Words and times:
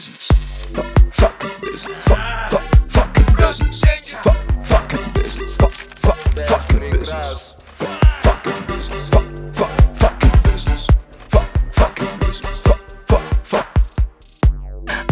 business. 0.00 0.26
Fuck, 0.72 1.12
fucking 1.12 1.60
business. 1.60 2.04
Fuck, 2.04 2.50
fuck, 2.50 2.90
fucking 2.90 3.36
business. 3.36 3.80
Fuck, 4.22 4.36
fucking 4.64 5.12
business. 5.12 5.56
Fuck, 5.56 5.72
fuck, 5.72 6.16
fucking 6.16 6.90
business. 6.90 7.59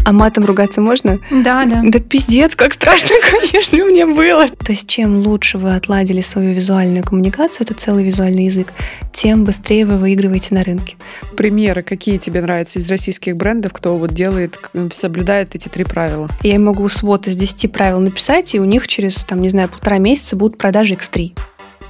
А 0.08 0.12
матом 0.14 0.46
ругаться 0.46 0.80
можно? 0.80 1.18
Да, 1.30 1.66
да. 1.66 1.82
Да 1.84 1.98
пиздец, 1.98 2.56
как 2.56 2.72
страшно, 2.72 3.10
конечно, 3.30 3.84
мне 3.84 4.06
было. 4.06 4.48
То 4.48 4.72
есть 4.72 4.88
чем 4.88 5.18
лучше 5.18 5.58
вы 5.58 5.74
отладили 5.76 6.22
свою 6.22 6.54
визуальную 6.54 7.04
коммуникацию, 7.04 7.66
это 7.66 7.74
целый 7.74 8.04
визуальный 8.04 8.46
язык, 8.46 8.68
тем 9.12 9.44
быстрее 9.44 9.84
вы 9.84 9.98
выигрываете 9.98 10.54
на 10.54 10.62
рынке. 10.62 10.96
Примеры, 11.36 11.82
какие 11.82 12.16
тебе 12.16 12.40
нравятся 12.40 12.78
из 12.78 12.88
российских 12.90 13.36
брендов, 13.36 13.74
кто 13.74 13.98
вот 13.98 14.14
делает, 14.14 14.56
к- 14.56 14.70
соблюдает 14.94 15.54
эти 15.54 15.68
три 15.68 15.84
правила? 15.84 16.30
Я 16.42 16.58
могу 16.58 16.88
свод 16.88 17.26
из 17.26 17.36
10 17.36 17.70
правил 17.70 18.00
написать, 18.00 18.54
и 18.54 18.60
у 18.60 18.64
них 18.64 18.88
через, 18.88 19.16
там, 19.24 19.42
не 19.42 19.50
знаю, 19.50 19.68
полтора 19.68 19.98
месяца 19.98 20.36
будут 20.36 20.56
продажи 20.56 20.94
X3. 20.94 21.38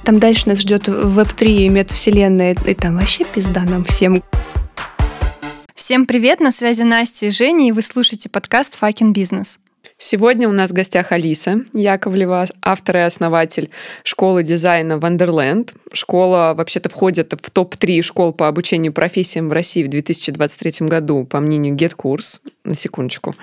Там 0.03 0.19
дальше 0.19 0.49
нас 0.49 0.59
ждет 0.59 0.89
Web3 0.89 1.45
и 1.45 1.69
метавселенная, 1.69 2.57
и 2.65 2.73
там 2.73 2.97
вообще 2.97 3.23
пизда 3.23 3.61
нам 3.61 3.85
всем. 3.85 4.21
Всем 5.79 6.05
привет, 6.05 6.41
на 6.41 6.51
связи 6.51 6.81
Настя 6.81 7.27
и 7.27 7.29
Женя, 7.29 7.69
и 7.69 7.71
вы 7.71 7.81
слушаете 7.81 8.27
подкаст 8.27 8.75
«Факин 8.75 9.13
бизнес». 9.13 9.59
Сегодня 9.97 10.49
у 10.49 10.51
нас 10.51 10.71
в 10.71 10.73
гостях 10.73 11.13
Алиса 11.13 11.61
Яковлева, 11.73 12.47
автор 12.61 12.97
и 12.97 12.99
основатель 12.99 13.69
школы 14.03 14.43
дизайна 14.43 14.93
Wonderland. 14.93 15.73
Школа 15.93 16.53
вообще-то 16.53 16.89
входит 16.89 17.31
в 17.31 17.49
топ-3 17.49 18.01
школ 18.01 18.33
по 18.33 18.49
обучению 18.49 18.91
профессиям 18.91 19.47
в 19.47 19.53
России 19.53 19.85
в 19.85 19.87
2023 19.87 20.85
году, 20.85 21.23
по 21.23 21.39
мнению 21.39 21.75
GetCourse. 21.75 22.41
На 22.65 22.75
секундочку. 22.75 23.35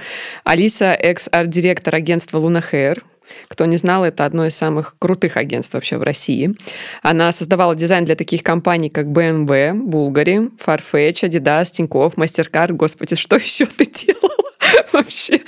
Алиса– 0.45 0.93
экс-арт-директор 1.01 1.95
агентства 1.95 2.39
Lunar 2.39 2.63
Hare, 2.71 3.03
кто 3.49 3.67
не 3.67 3.77
знал, 3.77 4.05
это 4.05 4.25
одно 4.25 4.47
из 4.47 4.57
самых 4.57 4.97
крутых 4.99 5.37
агентств 5.37 5.75
вообще 5.75 5.99
в 5.99 6.03
России. 6.03 6.55
Она 7.03 7.33
создавала 7.33 7.75
дизайн 7.75 8.05
для 8.05 8.17
таких 8.17 8.43
компаний, 8.43 8.91
как 8.91 9.07
BMW, 9.07 9.73
Bulgari, 9.73 10.51
Farfetch, 10.65 11.29
Adidas, 11.29 11.71
Тинькофф, 11.73 12.17
MasterCard. 12.17 12.73
Господи, 12.73 13.15
что 13.17 13.37
еще 13.37 13.67
ты 13.67 13.87
делала 13.87 14.53
вообще? 14.93 15.41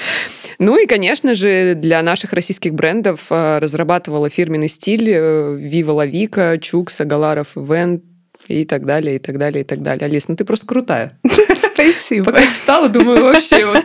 Ну 0.58 0.76
и, 0.76 0.86
конечно 0.86 1.34
же, 1.34 1.74
для 1.74 2.02
наших 2.02 2.32
российских 2.32 2.74
брендов 2.74 3.26
э, 3.30 3.58
разрабатывала 3.58 4.28
фирменный 4.28 4.68
стиль 4.68 5.10
э, 5.10 5.56
Viva 5.56 5.94
La 5.94 6.10
Vika, 6.10 6.58
Chuks 6.58 6.91
а, 6.91 7.05
Агаларов 7.05 7.56
Event 7.56 8.02
и 8.46 8.64
так 8.64 8.86
далее, 8.86 9.16
и 9.16 9.18
так 9.18 9.38
далее, 9.38 9.62
и 9.62 9.64
так 9.64 9.82
далее. 9.82 10.06
Алис, 10.06 10.28
ну 10.28 10.36
ты 10.36 10.44
просто 10.44 10.66
крутая. 10.66 11.18
Спасибо. 11.74 12.26
Пока 12.26 12.46
читала, 12.46 12.88
думаю, 12.88 13.24
вообще 13.24 13.66
вот 13.66 13.84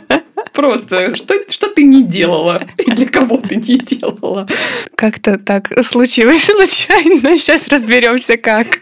просто, 0.53 1.15
что, 1.15 1.35
что 1.49 1.67
ты 1.67 1.83
не 1.83 2.03
делала? 2.03 2.61
И 2.77 2.91
для 2.91 3.07
кого 3.07 3.37
ты 3.37 3.55
не 3.55 3.77
делала? 3.77 4.47
Как-то 4.95 5.37
так 5.37 5.71
случилось 5.83 6.43
случайно. 6.43 7.37
Сейчас 7.37 7.67
разберемся, 7.67 8.37
как. 8.37 8.79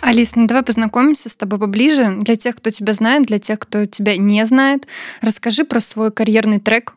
Алис, 0.00 0.36
ну 0.36 0.46
давай 0.46 0.62
познакомимся 0.62 1.28
с 1.28 1.36
тобой 1.36 1.58
поближе. 1.58 2.16
Для 2.20 2.36
тех, 2.36 2.56
кто 2.56 2.70
тебя 2.70 2.92
знает, 2.92 3.26
для 3.26 3.38
тех, 3.38 3.58
кто 3.58 3.86
тебя 3.86 4.16
не 4.16 4.44
знает, 4.46 4.86
расскажи 5.20 5.64
про 5.64 5.80
свой 5.80 6.10
карьерный 6.10 6.60
трек. 6.60 6.94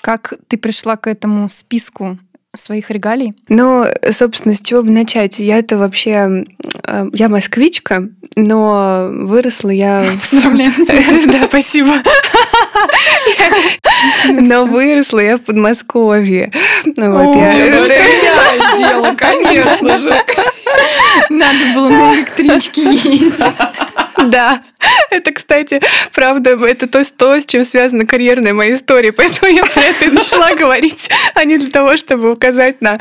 Как 0.00 0.34
ты 0.46 0.58
пришла 0.58 0.96
к 0.96 1.06
этому 1.08 1.48
списку 1.48 2.18
своих 2.58 2.90
регалий? 2.90 3.34
Ну, 3.48 3.84
собственно, 4.10 4.54
с 4.54 4.60
чего 4.60 4.82
бы 4.82 4.90
начать? 4.90 5.38
Я-то 5.38 5.76
вообще... 5.78 6.44
э, 6.84 7.06
Я 7.12 7.28
москвичка, 7.28 8.04
но 8.36 9.08
выросла 9.12 9.70
я... 9.70 10.04
Поздравляем. 10.30 10.74
Да, 11.32 11.46
спасибо. 11.48 11.94
Но 14.32 14.64
выросла 14.66 15.18
я 15.20 15.36
в 15.36 15.40
Подмосковье. 15.42 16.52
Вот, 16.84 17.36
я- 17.36 17.52
ну 17.52 17.84
это 17.84 17.94
я 17.94 18.78
дело, 18.78 19.14
конечно 19.14 19.98
же. 19.98 20.14
Надо 21.30 21.58
было 21.74 21.88
на 21.88 22.14
электричке 22.14 22.82
ездить. 22.84 23.34
Да, 24.28 24.62
это, 25.10 25.32
кстати, 25.32 25.80
правда, 26.14 26.50
это 26.50 26.86
то, 26.86 27.02
то, 27.16 27.40
с 27.40 27.46
чем 27.46 27.64
связана 27.64 28.04
карьерная 28.06 28.52
моя 28.52 28.74
история, 28.74 29.12
поэтому 29.16 29.52
я 29.52 29.64
про 29.64 29.82
это 29.82 30.06
и 30.06 30.10
начала 30.10 30.54
говорить, 30.54 31.08
а 31.34 31.44
не 31.44 31.58
для 31.58 31.70
того, 31.70 31.96
чтобы 31.96 32.32
указать 32.32 32.80
на 32.80 32.98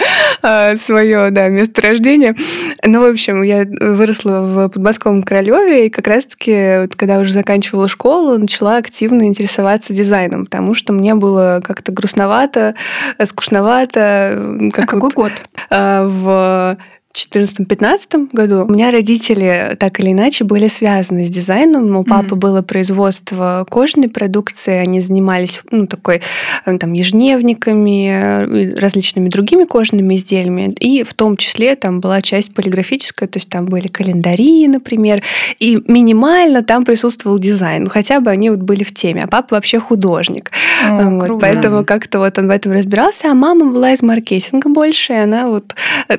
свое 0.78 1.30
да, 1.32 1.50
место 1.50 1.82
рождения. 1.82 2.36
Ну, 2.84 3.02
в 3.02 3.10
общем, 3.10 3.42
я 3.42 3.66
выросла 3.80 4.42
в 4.42 4.70
подмосковном 4.70 5.24
Королеве, 5.24 5.88
и 5.88 5.90
как 5.90 6.08
раз-таки, 6.08 6.82
вот, 6.82 6.96
когда 6.96 7.20
уже 7.20 7.34
заканчивала 7.34 7.88
школу, 7.88 8.38
начала 8.38 8.78
активно 8.78 9.24
интересоваться 9.24 9.94
дизайном, 9.94 10.46
потому 10.46 10.74
что 10.74 10.94
мне 10.94 11.16
было 11.16 11.62
как-то 11.64 11.92
грустновато, 11.92 12.76
э, 13.18 13.26
скучновато. 13.26 14.00
А 14.00 14.70
как 14.74 14.86
какой 14.86 15.02
вот, 15.02 15.14
год? 15.14 15.32
э, 15.70 16.06
в 16.06 16.78
2014-2015 17.18 18.30
году 18.32 18.66
у 18.66 18.68
меня 18.68 18.92
родители 18.92 19.76
так 19.80 20.00
или 20.00 20.12
иначе 20.12 20.44
были 20.44 20.68
связаны 20.68 21.26
с 21.26 21.30
дизайном. 21.30 21.96
У 21.98 22.04
папы 22.04 22.28
Мгм. 22.36 22.40
было 22.40 22.62
производство 22.62 23.66
кожаной 23.70 24.10
продукции, 24.10 24.74
они 24.74 25.02
занимались 25.02 25.62
ну, 25.72 25.88
такой 25.88 26.22
э, 26.66 26.78
там 26.78 26.94
ежедневниками, 26.94 28.10
э, 28.10 28.80
различными 28.80 29.30
другими 29.30 29.64
кожаными 29.66 30.16
изделиями, 30.16 30.74
и 30.80 31.04
в 31.04 31.14
том 31.14 31.38
числе 31.38 31.76
там 31.76 32.00
была 32.00 32.22
часть 32.22 32.54
полиграфическая, 32.54 33.28
то 33.28 33.38
есть 33.38 33.50
там 33.50 33.66
были 33.66 33.88
календари, 33.88 34.68
например, 34.68 35.24
и 35.60 35.82
минимально 35.88 36.64
там 36.64 36.86
присутствовал 36.86 37.40
дизайн, 37.40 37.86
ну 37.86 37.90
хотя 37.90 38.20
бы 38.20 38.30
они 38.32 38.50
вот 38.50 38.60
были 38.60 38.84
в 38.84 38.94
теме. 38.94 39.24
А 39.24 39.28
папа 39.28 39.56
вообще 39.56 39.80
художник. 39.80 40.52
О, 40.86 41.10
Вот, 41.10 41.24
круто. 41.24 41.40
поэтому 41.42 41.84
как-то 41.86 42.20
вот 42.20 42.38
он 42.38 42.48
в 42.48 42.52
этом 42.52 42.72
разбирался, 42.74 43.32
а 43.32 43.34
мама 43.34 43.72
была 43.72 43.94
из 43.94 44.02
маркетинга 44.02 44.70
больше, 44.70 45.14
и 45.14 45.18
она 45.18 45.48
вот... 45.48 45.76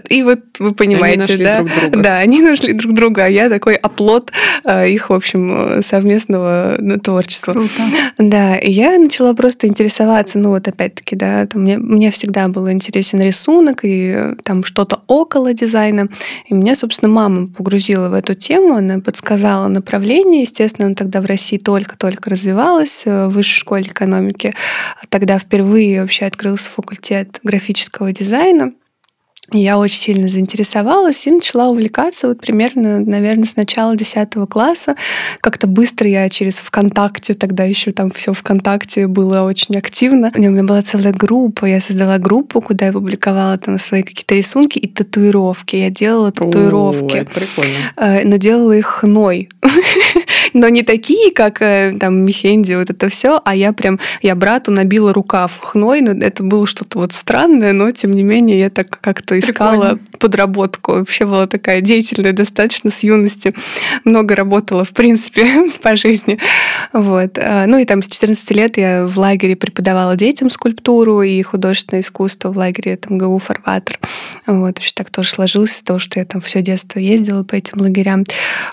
И 0.08 0.22
вот 0.22 0.40
вы 0.58 0.72
понимаете, 0.72 0.87
нашли 0.96 1.44
да? 1.44 1.58
друг 1.58 1.70
друга. 1.74 2.02
Да, 2.02 2.18
они 2.18 2.42
нашли 2.42 2.72
друг 2.72 2.94
друга, 2.94 3.24
а 3.24 3.28
я 3.28 3.48
такой 3.48 3.74
оплот 3.74 4.30
э, 4.64 4.90
их, 4.90 5.10
в 5.10 5.12
общем, 5.12 5.78
э, 5.78 5.82
совместного 5.82 6.76
ну, 6.78 6.98
творчества. 6.98 7.52
Круто. 7.52 7.82
Да, 8.18 8.56
и 8.56 8.70
я 8.70 8.98
начала 8.98 9.34
просто 9.34 9.66
интересоваться, 9.66 10.38
ну 10.38 10.50
вот 10.50 10.66
опять-таки, 10.68 11.16
да, 11.16 11.46
там 11.46 11.62
мне, 11.62 11.78
мне 11.78 12.10
всегда 12.10 12.48
был 12.48 12.70
интересен 12.70 13.20
рисунок 13.20 13.80
и 13.84 14.12
э, 14.14 14.34
там 14.44 14.64
что-то 14.64 15.02
около 15.06 15.52
дизайна. 15.52 16.08
И 16.46 16.54
меня, 16.54 16.74
собственно, 16.74 17.10
мама 17.10 17.48
погрузила 17.48 18.08
в 18.08 18.14
эту 18.14 18.34
тему, 18.34 18.74
она 18.74 19.00
подсказала 19.00 19.68
направление. 19.68 20.42
Естественно, 20.42 20.94
тогда 20.94 21.20
в 21.20 21.26
России 21.26 21.58
только-только 21.58 22.30
развивалась 22.30 23.02
в 23.04 23.28
высшей 23.28 23.60
школе 23.60 23.84
экономики. 23.84 24.54
Тогда 25.08 25.38
впервые 25.38 26.02
вообще 26.02 26.26
открылся 26.26 26.70
факультет 26.70 27.40
графического 27.42 28.12
дизайна. 28.12 28.72
Я 29.52 29.78
очень 29.78 29.96
сильно 29.96 30.28
заинтересовалась 30.28 31.26
и 31.26 31.30
начала 31.30 31.68
увлекаться 31.68 32.28
вот 32.28 32.40
примерно, 32.40 33.00
наверное, 33.00 33.44
с 33.44 33.56
начала 33.56 33.96
10 33.96 34.28
класса. 34.50 34.94
Как-то 35.40 35.66
быстро 35.66 36.06
я 36.06 36.28
через 36.28 36.56
ВКонтакте, 36.56 37.32
тогда 37.32 37.64
еще 37.64 37.92
там 37.92 38.10
все 38.10 38.34
ВКонтакте 38.34 39.06
было 39.06 39.42
очень 39.42 39.76
активно. 39.76 40.32
У 40.36 40.40
меня 40.40 40.62
была 40.62 40.82
целая 40.82 41.12
группа, 41.12 41.64
я 41.64 41.80
создала 41.80 42.18
группу, 42.18 42.60
куда 42.60 42.86
я 42.86 42.92
публиковала 42.92 43.56
там 43.56 43.78
свои 43.78 44.02
какие-то 44.02 44.34
рисунки 44.34 44.78
и 44.78 44.86
татуировки. 44.86 45.76
Я 45.76 45.88
делала 45.88 46.28
О, 46.28 46.32
татуировки. 46.32 47.16
это 47.16 47.30
прикольно. 47.30 47.92
Э, 47.96 48.24
но 48.24 48.36
делала 48.36 48.72
их 48.72 48.86
хной. 48.86 49.48
Но 50.58 50.68
не 50.68 50.82
такие, 50.82 51.30
как 51.30 51.62
э, 51.62 51.96
там 52.00 52.24
Мехенди, 52.24 52.74
вот 52.74 52.90
это 52.90 53.08
все, 53.08 53.40
а 53.44 53.54
я 53.54 53.72
прям, 53.72 54.00
я 54.22 54.34
брату 54.34 54.72
набила 54.72 55.12
рукав 55.12 55.56
хной, 55.60 56.00
но 56.00 56.10
это 56.10 56.42
было 56.42 56.66
что-то 56.66 56.98
вот 56.98 57.12
странное, 57.12 57.72
но 57.72 57.92
тем 57.92 58.12
не 58.12 58.24
менее 58.24 58.58
я 58.58 58.70
так 58.70 59.00
как-то 59.00 59.38
искала 59.38 59.90
Прикольно. 59.90 59.98
подработку. 60.18 60.92
Вообще 60.94 61.26
была 61.26 61.46
такая 61.46 61.80
деятельная 61.80 62.32
достаточно 62.32 62.90
с 62.90 63.04
юности. 63.04 63.54
Много 64.04 64.34
работала, 64.34 64.84
в 64.84 64.90
принципе, 64.90 65.70
по 65.82 65.94
жизни. 65.94 66.40
Вот. 66.92 67.38
А, 67.38 67.66
Ну 67.66 67.78
и 67.78 67.84
там 67.84 68.02
с 68.02 68.08
14 68.08 68.50
лет 68.50 68.78
я 68.78 69.06
в 69.06 69.16
лагере 69.16 69.54
преподавала 69.54 70.16
детям 70.16 70.50
скульптуру 70.50 71.22
и 71.22 71.40
художественное 71.42 72.00
искусство 72.00 72.50
в 72.50 72.58
лагере 72.58 72.96
там 72.96 73.16
ГУ 73.16 73.38
«Фарватер». 73.38 74.00
Вот, 74.46 74.80
еще 74.80 74.90
так 74.94 75.10
тоже 75.10 75.30
сложилось 75.30 75.82
того, 75.84 76.00
что 76.00 76.18
я 76.18 76.24
там 76.24 76.40
все 76.40 76.62
детство 76.62 76.98
ездила 76.98 77.44
по 77.44 77.54
этим 77.54 77.80
лагерям. 77.80 78.24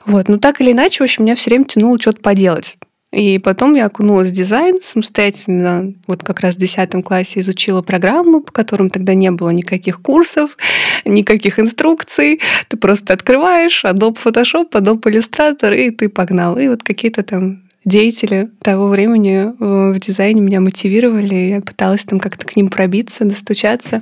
Вот, 0.05 0.29
ну 0.29 0.39
так 0.39 0.61
или 0.61 0.71
иначе, 0.71 0.99
в 0.99 1.01
общем, 1.03 1.25
меня 1.25 1.35
все 1.35 1.51
время 1.51 1.65
тянуло 1.75 1.99
что-то 1.99 2.21
поделать. 2.21 2.77
И 3.11 3.39
потом 3.39 3.75
я 3.75 3.85
окунулась 3.85 4.29
в 4.29 4.33
дизайн 4.33 4.79
самостоятельно. 4.81 5.93
Вот 6.05 6.21
как 6.21 6.41
раз 6.41 6.55
в 6.55 6.59
10 6.59 7.01
классе 7.05 7.39
изучила 7.39 7.81
программу, 7.81 8.41
по 8.41 8.51
которым 8.51 8.89
тогда 8.89 9.13
не 9.13 9.31
было 9.31 9.51
никаких 9.51 10.01
курсов, 10.01 10.57
никаких 11.05 11.59
инструкций. 11.59 12.41
Ты 12.67 12.75
просто 12.75 13.13
открываешь 13.13 13.85
Adobe 13.85 14.17
Photoshop, 14.21 14.71
Adobe 14.71 15.01
Illustrator, 15.03 15.73
и 15.75 15.91
ты 15.91 16.09
погнал. 16.09 16.57
И 16.57 16.67
вот 16.67 16.83
какие-то 16.83 17.23
там 17.23 17.63
деятели 17.85 18.49
того 18.61 18.87
времени 18.87 19.53
в 19.59 19.97
дизайне 19.99 20.41
меня 20.41 20.59
мотивировали. 20.59 21.35
Я 21.35 21.61
пыталась 21.61 22.03
там 22.03 22.19
как-то 22.19 22.45
к 22.45 22.57
ним 22.57 22.67
пробиться, 22.67 23.23
достучаться. 23.23 24.01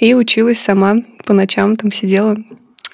И 0.00 0.12
училась 0.12 0.58
сама 0.58 0.96
по 1.24 1.32
ночам, 1.32 1.76
там 1.76 1.90
сидела. 1.90 2.36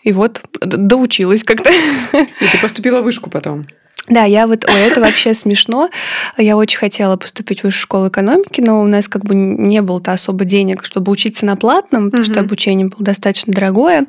И 0.04 0.12
вот 0.12 0.42
доучилась 0.60 1.42
как-то. 1.42 1.70
И 1.72 2.46
ты 2.52 2.58
поступила 2.62 3.00
в 3.00 3.04
вышку 3.04 3.30
потом. 3.30 3.64
Да, 4.10 4.24
я 4.24 4.46
вот, 4.46 4.64
ой, 4.68 4.90
это 4.90 5.00
вообще 5.00 5.32
смешно. 5.32 5.88
Я 6.36 6.56
очень 6.56 6.78
хотела 6.78 7.16
поступить 7.16 7.60
в 7.60 7.64
высшую 7.64 7.82
школу 7.82 8.08
экономики, 8.08 8.60
но 8.60 8.82
у 8.82 8.86
нас 8.86 9.08
как 9.08 9.24
бы 9.24 9.34
не 9.34 9.80
было-то 9.80 10.12
особо 10.12 10.44
денег, 10.44 10.84
чтобы 10.84 11.12
учиться 11.12 11.46
на 11.46 11.56
платном, 11.56 12.10
потому 12.10 12.24
что 12.24 12.40
обучение 12.40 12.88
было 12.88 13.04
достаточно 13.04 13.52
дорогое. 13.52 14.06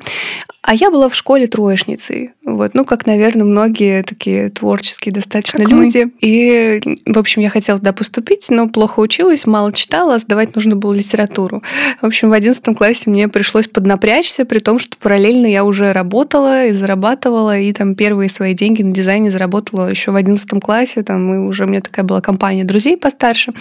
А 0.62 0.74
я 0.74 0.92
была 0.92 1.08
в 1.08 1.14
школе 1.16 1.48
троечницей. 1.48 2.32
Вот, 2.44 2.74
ну, 2.74 2.84
как, 2.84 3.06
наверное, 3.06 3.44
многие 3.44 4.04
такие 4.04 4.48
творческие 4.48 5.12
достаточно 5.12 5.60
Как 5.60 5.68
люди. 5.68 6.08
И, 6.20 6.80
в 7.04 7.18
общем, 7.18 7.42
я 7.42 7.50
хотела 7.50 7.80
туда 7.80 7.92
поступить, 7.92 8.46
но 8.48 8.68
плохо 8.68 9.00
училась, 9.00 9.44
мало 9.44 9.72
читала, 9.72 10.14
а 10.14 10.18
сдавать 10.18 10.54
нужно 10.54 10.76
было 10.76 10.92
литературу. 10.92 11.64
В 12.00 12.06
общем, 12.06 12.30
в 12.30 12.32
одиннадцатом 12.32 12.76
классе 12.76 13.10
мне 13.10 13.26
пришлось 13.26 13.66
поднапрячься, 13.66 14.44
при 14.44 14.60
том, 14.60 14.78
что 14.78 14.96
параллельно 14.98 15.46
я 15.46 15.64
уже 15.64 15.92
работала 15.92 16.66
и 16.66 16.72
зарабатывала, 16.72 17.58
и 17.58 17.72
там 17.72 17.96
первые 17.96 18.28
свои 18.28 18.54
деньги 18.54 18.82
на 18.82 18.92
дизайне 18.92 19.30
заработала 19.30 19.91
еще 19.92 20.10
в 20.10 20.16
одиннадцатом 20.16 20.60
классе. 20.60 21.02
Там 21.02 21.32
и 21.34 21.38
уже 21.38 21.64
у 21.64 21.66
меня 21.68 21.80
такая 21.80 22.04
была 22.04 22.20
компания 22.20 22.64
друзей 22.64 22.96
постарше. 22.96 23.52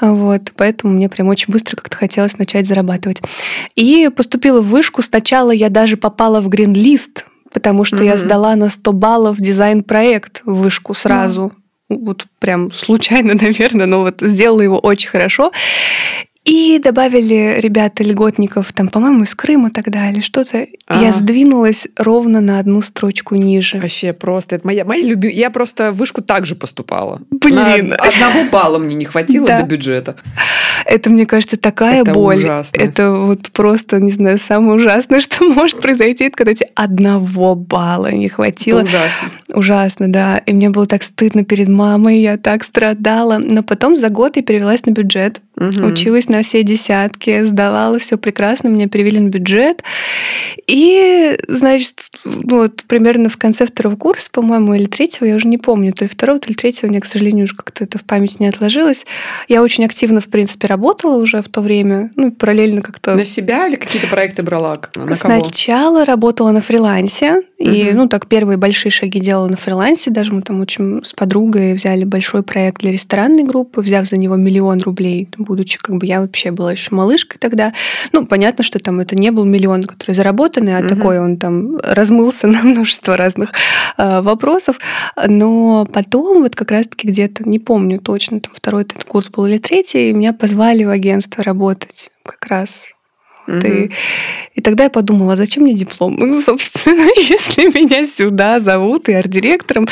Вот, 0.00 0.52
поэтому 0.56 0.92
мне 0.94 1.08
прям 1.08 1.28
очень 1.28 1.52
быстро 1.52 1.76
как-то 1.76 1.96
хотелось 1.96 2.38
начать 2.38 2.66
зарабатывать. 2.66 3.22
И 3.76 4.10
поступила 4.14 4.60
в 4.60 4.68
вышку. 4.68 5.02
Сначала 5.02 5.50
я 5.50 5.68
даже 5.70 5.96
попала 5.96 6.40
в 6.40 6.48
грин-лист, 6.48 7.26
потому 7.52 7.84
что 7.84 8.04
я 8.04 8.12
Мгм. 8.12 8.18
сдала 8.20 8.56
на 8.56 8.68
100 8.68 8.92
баллов 8.92 9.38
дизайн-проект 9.38 10.42
в 10.44 10.54
вышку 10.54 10.94
сразу. 10.94 11.52
Вот 11.88 12.26
прям 12.38 12.70
случайно, 12.70 13.34
наверное, 13.40 13.86
но 13.86 14.00
вот 14.02 14.20
сделала 14.20 14.60
его 14.60 14.78
очень 14.78 15.08
хорошо. 15.08 15.50
И 16.46 16.80
добавили 16.82 17.58
ребята 17.60 18.02
льготников, 18.02 18.72
там, 18.72 18.88
по-моему, 18.88 19.24
из 19.24 19.34
Крыма 19.34 19.70
тогда 19.70 20.10
или 20.10 20.20
что-то. 20.20 20.66
Ага. 20.86 21.04
Я 21.04 21.12
сдвинулась 21.12 21.86
ровно 21.98 22.40
на 22.40 22.58
одну 22.58 22.80
строчку 22.80 23.34
ниже. 23.36 23.78
Вообще 23.78 24.14
просто, 24.14 24.56
это 24.56 24.66
моя, 24.66 24.86
моя 24.86 25.04
любимая. 25.04 25.36
Я 25.36 25.50
просто 25.50 25.92
в 25.92 25.96
вышку 25.98 26.22
также 26.22 26.54
поступала. 26.56 27.20
Блин. 27.30 27.88
На 27.88 27.96
одного 27.96 28.48
балла 28.50 28.78
мне 28.78 28.94
не 28.94 29.04
хватило 29.04 29.46
Да. 29.46 29.60
до 29.60 29.66
бюджета. 29.66 30.16
Это, 30.86 31.10
мне 31.10 31.26
кажется, 31.26 31.58
такая 31.58 32.02
Это 32.02 32.12
боль. 32.14 32.38
ужасно. 32.38 32.78
Это 32.80 33.12
вот 33.12 33.50
просто, 33.52 34.00
не 34.00 34.10
знаю, 34.10 34.38
самое 34.38 34.76
ужасное, 34.76 35.20
что 35.20 35.44
может 35.52 35.80
произойти, 35.80 36.24
это 36.24 36.36
когда 36.38 36.54
тебе 36.54 36.70
одного 36.74 37.54
балла 37.54 38.10
не 38.12 38.26
Это 38.26 38.34
хватило. 38.36 38.80
ужасно. 38.80 39.28
Ужасно, 39.52 40.10
да. 40.10 40.38
И 40.38 40.54
мне 40.54 40.70
было 40.70 40.86
так 40.86 41.02
стыдно 41.02 41.44
перед 41.44 41.68
мамой, 41.68 42.20
я 42.22 42.38
так 42.38 42.64
страдала. 42.64 43.36
Но 43.38 43.62
потом 43.62 43.96
за 43.98 44.08
год 44.08 44.36
я 44.36 44.42
перевелась 44.42 44.86
на 44.86 44.92
бюджет. 44.92 45.42
Мгм. 45.60 45.92
Училась 45.92 46.28
на 46.28 46.42
все 46.42 46.62
десятки, 46.62 47.42
сдавала 47.42 47.98
все 47.98 48.16
прекрасно, 48.16 48.70
меня 48.70 48.88
перевели 48.88 49.20
на 49.20 49.28
бюджет. 49.28 49.82
И, 50.66 51.38
значит, 51.48 52.00
ну 52.24 52.62
вот 52.62 52.84
примерно 52.84 53.28
в 53.28 53.36
конце 53.36 53.66
второго 53.66 53.96
курса, 53.96 54.30
по-моему, 54.32 54.74
или 54.74 54.86
третьего, 54.86 55.26
я 55.26 55.36
уже 55.36 55.48
не 55.48 55.58
помню, 55.58 55.92
то 55.92 56.04
ли 56.04 56.08
второго, 56.08 56.40
то 56.40 56.48
ли 56.48 56.54
третьего, 56.54 56.88
у 56.88 56.90
меня, 56.90 57.00
к 57.00 57.06
сожалению, 57.06 57.44
уже 57.44 57.54
как-то 57.54 57.84
это 57.84 57.98
в 57.98 58.04
памяти 58.04 58.36
не 58.38 58.48
отложилось. 58.48 59.04
Я 59.48 59.62
очень 59.62 59.84
активно, 59.84 60.20
в 60.20 60.28
принципе, 60.28 60.66
работала 60.66 61.20
уже 61.20 61.42
в 61.42 61.48
то 61.50 61.60
время, 61.60 62.10
ну, 62.16 62.32
параллельно 62.32 62.80
как-то 62.80 63.14
На 63.14 63.24
себя 63.24 63.66
или 63.68 63.76
какие-то 63.76 64.08
проекты 64.08 64.42
брала? 64.42 64.80
На 64.94 65.14
кого? 65.14 65.44
Сначала 65.44 66.06
работала 66.06 66.52
на 66.52 66.62
фрилансе, 66.62 67.42
и, 67.58 67.84
Мгм. 67.84 67.96
ну, 67.96 68.08
так, 68.08 68.26
первые 68.26 68.56
большие 68.56 68.90
шаги 68.90 69.20
делала 69.20 69.48
на 69.48 69.56
фрилансе. 69.56 70.10
Даже 70.10 70.32
мы 70.32 70.40
там 70.40 70.60
очень 70.62 71.04
с 71.04 71.12
подругой 71.12 71.74
взяли 71.74 72.04
большой 72.04 72.42
проект 72.42 72.80
для 72.80 72.92
ресторанной 72.92 73.42
группы, 73.42 73.82
взяв 73.82 74.06
за 74.06 74.16
него 74.16 74.36
миллион 74.36 74.80
рублей, 74.80 75.28
будучи, 75.50 75.78
как 75.78 75.96
бы, 75.96 76.06
я 76.06 76.20
вообще 76.20 76.52
была 76.52 76.70
еще 76.70 76.94
малышкой 76.94 77.38
тогда. 77.40 77.72
Ну, 78.12 78.24
понятно, 78.24 78.62
что 78.62 78.78
там 78.78 79.00
это 79.00 79.16
не 79.16 79.32
был 79.32 79.44
миллион, 79.44 79.82
который 79.84 80.12
заработанный, 80.14 80.76
а 80.76 80.80
Мгм. 80.80 80.88
такой 80.88 81.18
он 81.18 81.36
там 81.38 81.76
размылся 81.82 82.46
на 82.46 82.62
множество 82.62 83.16
разных 83.16 83.50
а, 83.96 84.22
вопросов. 84.22 84.78
Но 85.26 85.86
потом, 85.92 86.42
вот 86.42 86.54
как 86.54 86.70
раз-таки 86.70 87.08
где-то, 87.08 87.48
не 87.48 87.58
помню 87.58 87.98
точно, 87.98 88.40
там 88.40 88.52
второй 88.54 88.82
этот 88.82 89.02
курс 89.04 89.28
был 89.28 89.46
или 89.46 89.58
третий, 89.58 90.10
и 90.10 90.12
меня 90.12 90.32
позвали 90.32 90.84
в 90.84 90.90
агентство 90.90 91.42
работать 91.42 92.10
как 92.24 92.46
раз 92.46 92.86
Мгм. 93.48 93.60
ты- 93.60 93.90
И 94.54 94.60
тогда 94.60 94.84
я 94.84 94.90
подумала, 94.90 95.32
а 95.32 95.36
зачем 95.36 95.64
мне 95.64 95.74
диплом? 95.74 96.14
Ну, 96.20 96.40
собственно, 96.40 97.08
если 97.16 97.64
меня 97.76 98.06
сюда 98.06 98.60
зовут 98.60 99.08
и 99.08 99.12
арт-директором, 99.12 99.88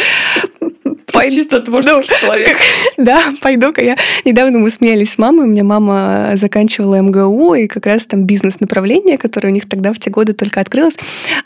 Просто 1.21 1.35
чисто 1.37 1.61
творческий 1.61 2.21
человек. 2.21 2.57
да, 2.97 3.23
пойду-ка 3.41 3.83
я. 3.83 3.97
Недавно 4.25 4.59
мы 4.59 4.71
смеялись 4.71 5.13
с 5.13 5.19
мамой, 5.19 5.45
у 5.47 5.49
меня 5.49 5.65
мама 5.65 6.33
заканчивала 6.35 7.01
МГУ, 7.01 7.55
и 7.55 7.67
как 7.67 7.87
раз 7.87 8.07
там 8.07 8.25
бизнес-направление, 8.25 9.19
которое 9.19 9.49
у 9.49 9.53
них 9.53 9.69
тогда 9.69 9.93
в 9.93 9.99
те 9.99 10.11
годы 10.11 10.33
только 10.33 10.61
открылось. 10.61 10.97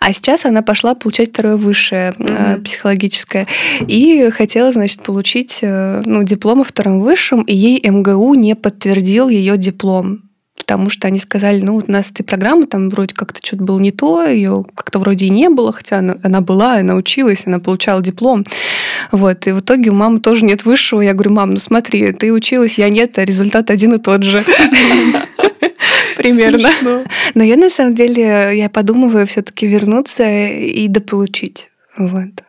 А 0.01 0.13
сейчас 0.13 0.45
она 0.45 0.63
пошла 0.63 0.95
получать 0.95 1.31
второе 1.31 1.57
высшее 1.57 2.15
э, 2.19 2.55
Мгм. 2.55 2.65
психологическое. 2.65 3.47
И 3.87 4.31
хотела, 4.31 4.73
значит, 4.73 5.03
получить 5.03 5.59
э, 5.63 6.03
ну, 6.05 6.23
диплом 6.23 6.61
о 6.61 6.65
втором 6.65 7.01
высшем, 7.01 7.43
и 7.43 7.55
ей 7.55 7.81
МГУ 7.89 8.35
не 8.35 8.55
подтвердил 8.55 9.29
ее 9.29 9.57
диплом. 9.57 10.23
Потому 10.57 10.91
что 10.91 11.09
они 11.09 11.19
сказали, 11.19 11.61
ну, 11.61 11.75
вот 11.75 11.89
у 11.89 11.93
нас 11.93 12.11
этой 12.11 12.25
программы 12.25 12.67
там 12.67 12.89
вроде 12.91 13.15
как-то 13.15 13.41
что-то 13.45 13.65
было 13.65 13.81
не 13.81 13.91
то, 13.91 14.25
ее 14.25 14.65
как-то 14.75 14.99
вроде 14.99 15.27
и 15.27 15.31
не 15.31 15.49
было, 15.49 15.73
хотя 15.73 15.99
она, 15.99 16.19
она 16.23 16.41
была, 16.41 16.75
она 16.75 16.95
училась, 16.95 17.47
она 17.47 17.59
получала 17.59 18.03
диплом. 18.03 18.45
Вот, 19.11 19.47
и 19.47 19.53
в 19.53 19.61
итоге 19.61 19.91
у 19.91 19.95
мамы 19.95 20.21
тоже 20.21 20.45
нет 20.45 20.65
высшего. 20.65 21.01
Я 21.01 21.15
говорю, 21.15 21.33
мам, 21.33 21.51
ну 21.51 21.57
смотри, 21.57 22.13
ты 22.13 22.33
училась, 22.33 22.79
я 22.79 22.91
нет, 22.91 23.19
а 23.19 23.25
результат 23.25 23.71
один 23.71 23.95
и 23.95 23.99
тот 23.99 24.23
же. 24.23 24.45
Примерно. 26.17 26.69
Но 27.35 27.43
я 27.43 27.57
на 27.57 27.71
самом 27.71 27.95
деле, 27.95 28.53
я 28.55 28.69
подумываю 28.69 29.27
все-таки 29.27 29.67
вернуться 29.67 30.25
и 30.29 30.87
дополучить. 30.89 31.71
Вот. 31.97 32.45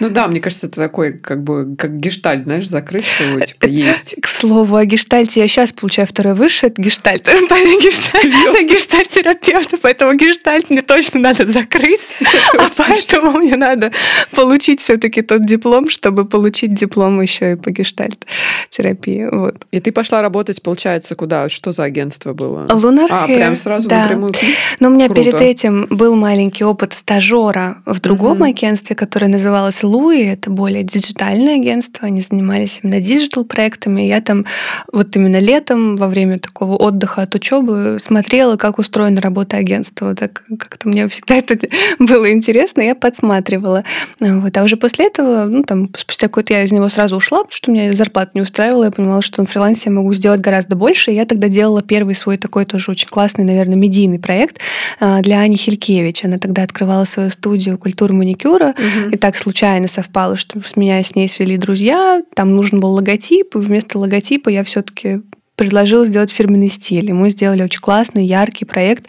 Ну 0.00 0.10
да, 0.10 0.28
мне 0.28 0.40
кажется, 0.40 0.66
это 0.66 0.80
такой, 0.80 1.12
как 1.12 1.42
бы, 1.42 1.74
как 1.76 1.98
гештальт, 1.98 2.44
знаешь, 2.44 2.68
закрыть, 2.68 3.04
что 3.06 3.24
его, 3.24 3.40
типа, 3.40 3.66
есть. 3.66 4.16
К 4.20 4.26
слову 4.26 4.76
о 4.76 4.84
гештальте, 4.84 5.40
я 5.40 5.48
сейчас 5.48 5.72
получаю 5.72 6.06
второе 6.06 6.34
высшее, 6.34 6.70
это 6.70 6.82
гештальт. 6.82 7.26
Это 7.28 8.64
гештальт-терапевт, 8.64 9.74
поэтому 9.80 10.14
гештальт 10.14 10.70
мне 10.70 10.82
точно 10.82 11.20
надо 11.20 11.46
закрыть. 11.46 12.00
А 12.58 12.68
поэтому 12.76 13.38
мне 13.38 13.56
надо 13.56 13.92
получить 14.32 14.80
все-таки 14.80 15.22
тот 15.22 15.44
диплом, 15.44 15.88
чтобы 15.88 16.24
получить 16.24 16.74
диплом 16.74 17.20
еще 17.20 17.52
и 17.52 17.56
по 17.56 17.70
гештальт-терапии. 17.70 19.28
Вот. 19.30 19.66
И 19.70 19.80
ты 19.80 19.92
пошла 19.92 20.22
работать, 20.22 20.62
получается, 20.62 21.14
куда? 21.14 21.48
Что 21.48 21.72
за 21.72 21.84
агентство 21.84 22.32
было? 22.32 22.66
Лунар 22.72 23.10
А, 23.10 23.26
прям 23.26 23.56
сразу 23.56 23.88
да. 23.88 24.02
напрямую? 24.02 24.32
Но 24.80 24.88
у 24.88 24.90
меня 24.90 25.08
перед 25.08 25.34
этим 25.40 25.86
был 25.90 26.14
маленький 26.16 26.64
опыт 26.64 26.94
стажера 26.94 27.82
в 27.84 28.00
другом 28.00 28.42
агентстве, 28.42 28.96
которое 28.96 29.28
называлось 29.28 29.82
Луи. 29.86 30.22
Это 30.24 30.50
более 30.50 30.82
диджитальное 30.82 31.56
агентство. 31.56 32.06
Они 32.06 32.20
занимались 32.20 32.80
именно 32.82 33.00
диджитал-проектами. 33.00 34.02
Я 34.02 34.20
там 34.20 34.44
вот 34.92 35.14
именно 35.16 35.40
летом, 35.40 35.96
во 35.96 36.08
время 36.08 36.38
такого 36.38 36.76
отдыха 36.76 37.22
от 37.22 37.34
учебы, 37.34 37.98
смотрела, 38.00 38.56
как 38.56 38.78
устроена 38.78 39.20
работа 39.20 39.56
агентства. 39.56 40.14
Так 40.14 40.44
как-то 40.58 40.88
мне 40.88 41.08
всегда 41.08 41.36
это 41.36 41.58
было 41.98 42.30
интересно, 42.32 42.82
я 42.82 42.94
подсматривала. 42.94 43.84
Вот. 44.20 44.56
А 44.56 44.62
уже 44.62 44.76
после 44.76 45.06
этого, 45.06 45.44
ну, 45.44 45.62
там, 45.62 45.88
спустя 45.96 46.28
какой-то 46.28 46.54
я 46.54 46.64
из 46.64 46.72
него 46.72 46.88
сразу 46.88 47.16
ушла, 47.16 47.38
потому 47.38 47.52
что 47.52 47.70
меня 47.70 47.92
зарплата 47.92 48.32
не 48.34 48.40
устраивала. 48.40 48.84
Я 48.84 48.90
понимала, 48.90 49.22
что 49.22 49.40
на 49.40 49.46
фрилансе 49.46 49.82
я 49.86 49.92
могу 49.92 50.12
сделать 50.14 50.40
гораздо 50.40 50.76
больше. 50.76 51.12
И 51.12 51.14
я 51.14 51.24
тогда 51.24 51.48
делала 51.48 51.82
первый 51.82 52.14
свой 52.14 52.36
такой 52.36 52.64
тоже 52.64 52.90
очень 52.90 53.08
классный, 53.08 53.44
наверное, 53.44 53.76
медийный 53.76 54.18
проект 54.18 54.58
а, 55.00 55.22
для 55.22 55.40
Ани 55.40 55.56
Хилькевич. 55.56 56.24
Она 56.24 56.38
тогда 56.38 56.62
открывала 56.62 57.04
свою 57.04 57.30
студию 57.30 57.78
культуры 57.78 58.14
маникюра. 58.14 58.74
Мгм. 58.76 59.10
И 59.10 59.16
так 59.16 59.36
случайно 59.36 59.75
совпало, 59.84 60.36
что 60.36 60.60
с 60.62 60.76
меня 60.76 61.02
с 61.02 61.14
ней 61.14 61.28
свели 61.28 61.58
друзья. 61.58 62.22
Там 62.34 62.56
нужен 62.56 62.80
был 62.80 62.92
логотип, 62.92 63.54
и 63.54 63.58
вместо 63.58 63.98
логотипа 63.98 64.48
я 64.48 64.64
все-таки 64.64 65.20
предложила 65.56 66.04
сделать 66.06 66.30
фирменный 66.30 66.68
стиль. 66.68 67.10
И 67.10 67.12
мы 67.12 67.30
сделали 67.30 67.62
очень 67.62 67.80
классный, 67.80 68.24
яркий 68.26 68.64
проект, 68.64 69.06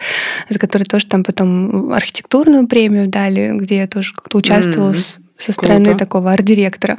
за 0.48 0.58
который 0.58 0.84
тоже 0.84 1.06
там 1.06 1.24
потом 1.24 1.92
архитектурную 1.92 2.66
премию 2.66 3.08
дали, 3.08 3.52
где 3.54 3.78
я 3.78 3.86
тоже 3.86 4.14
как-то 4.14 4.38
участвовала 4.38 4.92
с- 4.92 5.16
со 5.38 5.52
стороны 5.52 5.84
круто. 5.84 5.98
такого 5.98 6.32
арт-директора. 6.32 6.98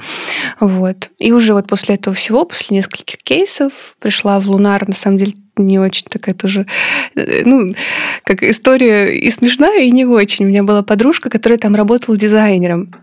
Вот. 0.59 1.09
И 1.19 1.31
уже 1.31 1.53
вот 1.53 1.67
после 1.67 1.95
этого 1.95 2.15
всего, 2.15 2.45
после 2.45 2.77
нескольких 2.77 3.17
кейсов, 3.17 3.95
пришла 3.99 4.39
в 4.39 4.49
Лунар, 4.49 4.87
на 4.87 4.93
самом 4.95 5.17
деле, 5.17 5.33
не 5.57 5.77
очень 5.77 6.05
такая 6.09 6.33
тоже, 6.35 6.65
э, 7.15 7.41
ну, 7.45 7.67
как 8.23 8.43
история 8.43 9.17
и 9.17 9.29
смешная, 9.29 9.81
и 9.81 9.91
не 9.91 10.05
очень. 10.05 10.45
У 10.45 10.47
меня 10.47 10.63
была 10.63 10.83
подружка, 10.83 11.29
которая 11.29 11.59
там 11.59 11.75
работала 11.75 12.15
дизайнером. 12.15 12.95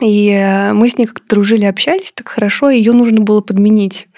И 0.00 0.30
э, 0.30 0.72
мы 0.72 0.88
с 0.88 0.96
ней 0.96 1.06
как-то 1.06 1.28
дружили, 1.28 1.64
общались 1.64 2.12
так 2.14 2.28
хорошо, 2.28 2.70
ее 2.70 2.92
нужно 2.92 3.20
было 3.20 3.40
подменить. 3.40 4.08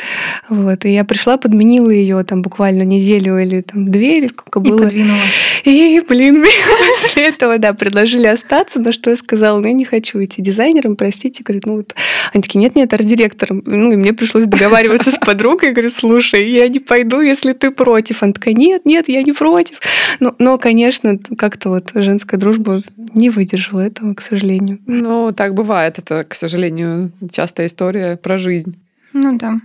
Вот. 0.48 0.84
И 0.84 0.90
я 0.92 1.04
пришла, 1.04 1.36
подменила 1.36 1.90
ее 1.90 2.22
там 2.24 2.42
буквально 2.42 2.82
неделю 2.82 3.38
или 3.38 3.62
там 3.62 3.90
две, 3.90 4.18
или 4.18 4.28
сколько 4.28 4.60
И 4.60 4.70
было. 4.70 4.84
подвинула. 4.84 5.18
И, 5.64 6.00
блин, 6.08 6.40
мне 6.40 6.50
после 7.02 7.28
этого, 7.28 7.58
да, 7.58 7.72
предложили 7.72 8.26
остаться, 8.26 8.80
на 8.80 8.92
что 8.92 9.10
я 9.10 9.16
сказала, 9.16 9.60
ну, 9.60 9.66
я 9.66 9.72
не 9.72 9.84
хочу 9.84 10.22
идти 10.22 10.42
дизайнером, 10.42 10.96
простите. 10.96 11.44
Говорит, 11.44 11.66
ну, 11.66 11.76
вот. 11.76 11.94
Они 12.32 12.42
такие, 12.42 12.58
нет-нет, 12.58 12.92
арт-директором. 12.92 13.62
Ну, 13.64 13.92
и 13.92 13.96
мне 13.96 14.12
пришлось 14.12 14.44
договариваться 14.44 15.10
с 15.10 15.18
подругой. 15.18 15.68
Я 15.68 15.74
говорю, 15.74 15.90
слушай, 15.90 16.50
я 16.50 16.68
не 16.68 16.80
пойду, 16.80 17.20
если 17.20 17.52
ты 17.52 17.70
против. 17.70 18.22
Она 18.22 18.32
такая, 18.32 18.54
нет, 18.54 18.84
нет, 18.84 19.08
я 19.08 19.22
не 19.22 19.32
против. 19.32 19.80
Но, 20.20 20.34
но 20.38 20.58
конечно, 20.58 21.18
как-то 21.38 21.70
вот 21.70 21.90
женская 21.94 22.36
дружба 22.36 22.82
не 23.14 23.30
выдержала 23.30 23.80
этого, 23.80 24.14
к 24.14 24.22
сожалению. 24.22 24.78
Ну, 24.86 25.32
так 25.32 25.54
бывает. 25.54 25.98
Это, 25.98 26.24
к 26.24 26.34
сожалению, 26.34 27.12
частая 27.30 27.66
история 27.66 28.16
про 28.16 28.38
жизнь. 28.38 28.80
Ну 29.12 29.38
да. 29.38 29.60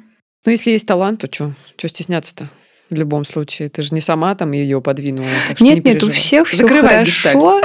Но 0.45 0.51
если 0.51 0.71
есть 0.71 0.85
талант, 0.85 1.21
то 1.21 1.27
что? 1.31 1.53
Что 1.75 1.87
стесняться-то? 1.87 2.49
В 2.89 2.95
любом 2.95 3.25
случае. 3.25 3.69
Ты 3.69 3.81
же 3.81 3.93
не 3.93 4.01
сама 4.01 4.33
там 4.35 4.51
ее 4.53 4.81
подвинула. 4.81 5.27
Так 5.49 5.59
нет, 5.59 5.83
не 5.83 5.93
нет, 5.93 6.03
у 6.03 6.11
всех 6.11 6.47
все 6.47 6.57
Закрывай 6.57 7.05
хорошо. 7.05 7.61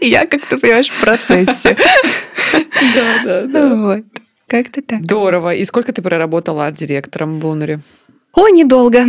Я 0.00 0.26
как-то, 0.26 0.56
понимаешь, 0.56 0.88
в 0.88 1.00
процессе. 1.00 1.76
Да, 2.94 3.22
да, 3.24 3.46
да. 3.46 3.74
Вот. 3.74 4.04
Как-то 4.48 4.82
так. 4.82 5.02
Здорово. 5.02 5.54
И 5.54 5.64
сколько 5.64 5.92
ты 5.92 6.02
проработала 6.02 6.66
арт-директором 6.66 7.38
в 7.38 7.46
Лунаре? 7.46 7.80
О, 8.32 8.48
недолго. 8.48 9.06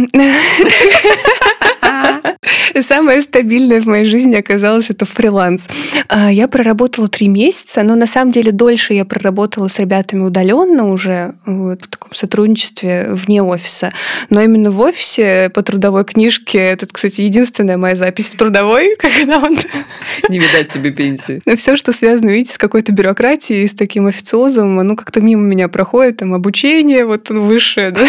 Самое 2.82 3.22
стабильное 3.22 3.82
в 3.82 3.86
моей 3.86 4.06
жизни 4.06 4.36
оказалось 4.36 4.90
это 4.90 5.06
фриланс. 5.06 5.68
А, 6.08 6.32
Я 6.32 6.48
проработала 6.48 7.08
три 7.08 7.28
месяца, 7.28 7.84
но 7.84 7.96
на 7.96 8.06
самом 8.06 8.32
деле 8.32 8.51
дольше 8.51 8.94
я 8.94 9.06
проработала 9.06 9.68
с 9.68 9.80
ребятами 9.80 10.24
удаленно 10.24 10.92
уже 10.92 11.36
вот, 11.46 11.86
в 11.86 11.88
таком 11.88 12.13
сотрудничестве 12.13 13.08
вне 13.10 13.44
офиса. 13.44 13.92
Но 14.30 14.42
именно 14.42 14.72
в 14.72 14.80
офисе 14.80 15.51
по 15.54 15.63
трудовой 15.63 16.06
книжке, 16.06 16.60
это, 16.60 16.86
кстати, 16.86 17.22
единственная 17.22 17.78
моя 17.78 17.96
запись 17.96 18.30
в 18.30 18.38
трудовой, 18.38 18.96
когда 19.00 19.40
он 19.40 19.58
Не 20.30 20.40
видать 20.40 20.70
тебе 20.70 20.92
пенсии. 20.92 21.42
все, 21.56 21.75
что 21.75 21.92
связано, 21.92 22.30
видите, 22.30 22.54
с 22.54 22.58
какой-то 22.58 22.92
бюрократией, 22.92 23.68
с 23.68 23.74
таким 23.74 24.08
официозом, 24.08 24.80
оно 24.80 24.96
как-то 24.96 25.22
мимо 25.22 25.42
меня 25.44 25.68
проходит, 25.68 26.18
там 26.18 26.34
обучение, 26.34 27.06
вот 27.06 27.30
высшая 27.30 27.92
да, 27.92 28.08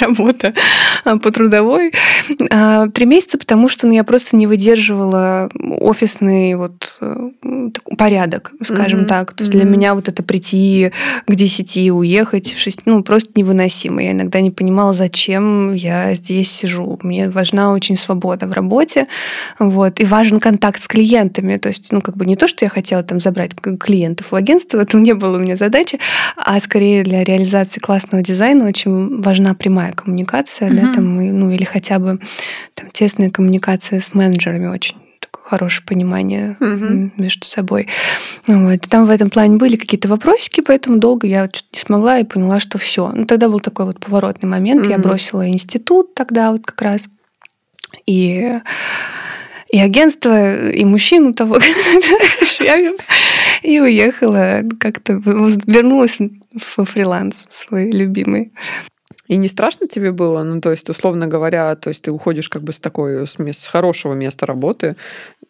работа 0.00 0.54
а, 1.04 1.18
по 1.18 1.30
трудовой. 1.30 1.92
А, 2.50 2.88
Три 2.88 3.06
месяца, 3.06 3.23
потому 3.32 3.68
что 3.68 3.86
ну, 3.86 3.92
я 3.94 4.04
просто 4.04 4.36
не 4.36 4.46
выдерживала 4.46 5.50
офисный 5.80 6.54
вот 6.54 6.98
э, 7.00 7.30
порядок, 7.96 8.52
скажем 8.62 9.00
Мгм. 9.00 9.08
так. 9.08 9.32
То 9.34 9.42
есть 9.42 9.52
для 9.52 9.64
Мгм. 9.64 9.72
меня 9.72 9.94
вот 9.94 10.08
это 10.08 10.22
прийти 10.22 10.92
к 11.26 11.34
10, 11.34 11.90
уехать 11.90 12.52
в 12.52 12.58
6, 12.58 12.80
ну, 12.86 13.02
просто 13.02 13.30
невыносимо. 13.34 14.02
Я 14.02 14.12
иногда 14.12 14.40
не 14.40 14.50
понимала, 14.50 14.92
зачем 14.92 15.72
я 15.74 16.14
здесь 16.14 16.50
сижу. 16.50 16.98
Мне 17.02 17.28
важна 17.28 17.72
очень 17.72 17.96
свобода 17.96 18.46
в 18.46 18.52
работе, 18.52 19.06
вот, 19.58 20.00
и 20.00 20.04
важен 20.04 20.40
контакт 20.40 20.80
с 20.82 20.86
клиентами. 20.88 21.56
То 21.56 21.68
есть, 21.68 21.92
ну, 21.92 22.00
как 22.00 22.16
бы 22.16 22.26
не 22.26 22.36
то, 22.36 22.48
что 22.48 22.64
я 22.64 22.68
хотела 22.68 23.02
там 23.02 23.20
забрать 23.20 23.52
клиентов 23.54 24.32
у 24.32 24.36
агентства, 24.36 24.78
это 24.82 24.96
не 24.96 25.14
было 25.14 25.36
у 25.36 25.40
меня 25.40 25.56
задачи, 25.56 25.98
а 26.36 26.58
скорее 26.60 27.02
для 27.02 27.24
реализации 27.24 27.80
классного 27.80 28.22
дизайна 28.22 28.66
очень 28.66 29.20
важна 29.20 29.54
прямая 29.54 29.92
коммуникация, 29.92 30.70
да, 30.70 30.82
Мгм. 30.82 30.94
там, 30.94 31.20
и, 31.20 31.30
ну, 31.30 31.50
или 31.50 31.64
хотя 31.64 31.98
бы 31.98 32.18
там 32.74 32.90
тесная 33.14 33.30
коммуникация 33.30 34.00
с 34.00 34.12
менеджерами 34.12 34.66
очень 34.66 34.96
такое 35.20 35.44
хорошее 35.44 35.86
понимание 35.86 36.56
м, 36.60 37.12
между 37.16 37.46
собой. 37.46 37.86
Вот. 38.48 38.80
Там 38.82 39.06
в 39.06 39.10
этом 39.10 39.30
плане 39.30 39.56
были 39.56 39.76
какие-то 39.76 40.08
вопросики, 40.08 40.60
поэтому 40.60 40.98
долго 40.98 41.28
я 41.28 41.44
что-то 41.46 41.68
не 41.74 41.78
смогла 41.78 42.18
и 42.18 42.24
поняла, 42.24 42.58
что 42.58 42.78
все. 42.78 43.10
Ну, 43.14 43.24
тогда 43.24 43.48
был 43.48 43.60
такой 43.60 43.86
вот 43.86 44.00
поворотный 44.00 44.48
момент. 44.48 44.86
Я 44.86 44.94
Мгм. 44.94 45.02
бросила 45.02 45.48
институт 45.48 46.14
тогда 46.14 46.50
вот 46.50 46.66
как 46.66 46.82
раз. 46.82 47.06
И 48.06 48.58
и 49.70 49.80
агентство, 49.80 50.70
и 50.70 50.84
мужчину 50.84 51.34
того, 51.34 51.58
и 53.62 53.80
уехала 53.80 54.62
как-то, 54.78 55.14
вернулась 55.14 56.18
в 56.18 56.84
фриланс 56.84 57.46
свой 57.50 57.90
любимый. 57.90 58.52
И 59.26 59.36
не 59.36 59.48
страшно 59.48 59.88
тебе 59.88 60.12
было? 60.12 60.42
Ну, 60.42 60.60
то 60.60 60.70
есть, 60.70 60.88
условно 60.90 61.26
говоря, 61.26 61.74
то 61.76 61.88
есть 61.88 62.02
ты 62.02 62.10
уходишь 62.10 62.48
как 62.48 62.62
бы 62.62 62.72
с 62.72 62.80
такой, 62.80 63.26
с, 63.26 63.38
мест- 63.38 63.62
с 63.64 63.66
хорошего 63.66 64.12
места 64.14 64.44
работы, 64.46 64.96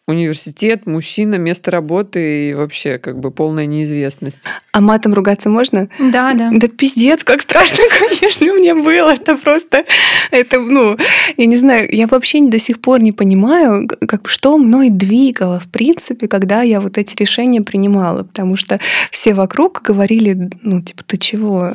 университет, 0.07 0.87
мужчина, 0.87 1.37
место 1.37 1.71
работы 1.71 2.51
и 2.51 2.55
вообще 2.55 2.99
как 2.99 3.19
бы 3.19 3.31
полная 3.31 3.65
неизвестность. 3.65 4.43
А 4.73 4.81
матом 4.83 5.15
ругаться 5.15 5.49
можно? 5.49 5.89
Да, 5.99 6.35
да. 6.35 6.51
Да 6.53 6.69
пиздец, 6.69 7.25
как 7.25 7.41
страшно, 7.41 7.79
конечно, 7.99 8.53
мне 8.53 8.75
было. 8.75 9.15
Это 9.15 9.37
просто, 9.37 9.85
это, 10.31 10.61
ну, 10.61 10.99
я 11.37 11.47
не 11.47 11.57
знаю, 11.57 11.89
я 11.91 12.07
вообще 12.07 12.43
до 12.43 12.59
сих 12.59 12.81
пор 12.81 13.01
не 13.01 13.13
понимаю, 13.13 13.89
как, 14.07 14.29
что 14.29 14.59
мной 14.59 14.91
двигало, 14.91 15.59
в 15.59 15.69
принципе, 15.69 16.29
когда 16.29 16.61
я 16.63 16.81
вот 16.81 16.99
эти 16.99 17.17
решения 17.17 17.63
принимала. 17.63 18.25
Потому 18.25 18.57
что 18.57 18.81
все 19.11 19.33
вокруг 19.33 19.81
говорили, 19.83 20.51
ну, 20.63 20.83
типа, 20.83 21.03
ты 21.05 21.17
чего? 21.17 21.73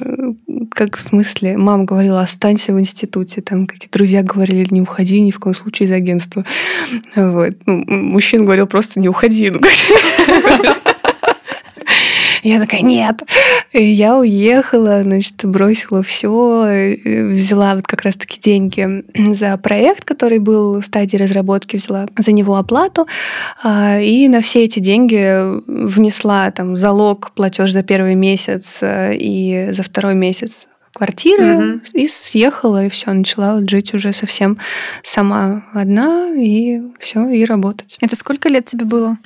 Как 0.71 0.97
в 0.97 0.99
смысле? 0.99 1.57
Мама 1.57 1.85
говорила, 1.85 2.21
останься 2.21 2.73
в 2.73 2.79
институте. 2.79 3.41
Там 3.41 3.65
какие-то 3.65 3.97
друзья 3.97 4.21
говорили, 4.21 4.67
не 4.69 4.81
уходи 4.81 5.19
ни 5.21 5.31
в 5.31 5.39
коем 5.39 5.55
случае 5.55 5.87
из 5.87 5.91
агентства. 5.91 6.45
Вот. 7.15 7.55
Ну, 7.65 8.18
мужчина 8.19 8.43
говорил, 8.43 8.67
просто 8.67 8.99
не 8.99 9.07
уходи. 9.07 9.49
Ну, 9.49 9.61
Я 12.43 12.59
такая, 12.59 12.81
нет. 12.81 13.21
И 13.71 13.83
я 13.83 14.17
уехала, 14.17 15.03
значит, 15.03 15.45
бросила 15.45 16.03
все, 16.03 16.97
взяла 17.05 17.75
вот 17.75 17.87
как 17.87 18.01
раз-таки 18.01 18.39
деньги 18.39 19.03
за 19.33 19.57
проект, 19.57 20.03
который 20.03 20.39
был 20.39 20.81
в 20.81 20.85
стадии 20.85 21.17
разработки, 21.17 21.77
взяла 21.77 22.07
за 22.17 22.31
него 22.31 22.55
оплату, 22.55 23.07
а, 23.63 23.99
и 23.99 24.27
на 24.27 24.41
все 24.41 24.65
эти 24.65 24.79
деньги 24.79 25.23
внесла 25.67 26.51
там 26.51 26.75
залог, 26.75 27.31
платеж 27.35 27.71
за 27.71 27.83
первый 27.83 28.15
месяц 28.15 28.79
э, 28.81 29.15
и 29.15 29.69
за 29.71 29.83
второй 29.83 30.15
месяц 30.15 30.67
квартиры 30.93 31.43
Мгм. 31.57 31.81
и 31.93 32.07
съехала 32.07 32.85
и 32.85 32.89
все 32.89 33.11
начала 33.13 33.55
вот 33.55 33.69
жить 33.69 33.93
уже 33.93 34.11
совсем 34.13 34.57
сама 35.03 35.63
одна 35.73 36.29
и 36.35 36.81
все 36.99 37.27
и 37.29 37.45
работать 37.45 37.97
Это 38.01 38.15
сколько 38.15 38.49
лет 38.49 38.65
тебе 38.65 38.85
было? 38.85 39.17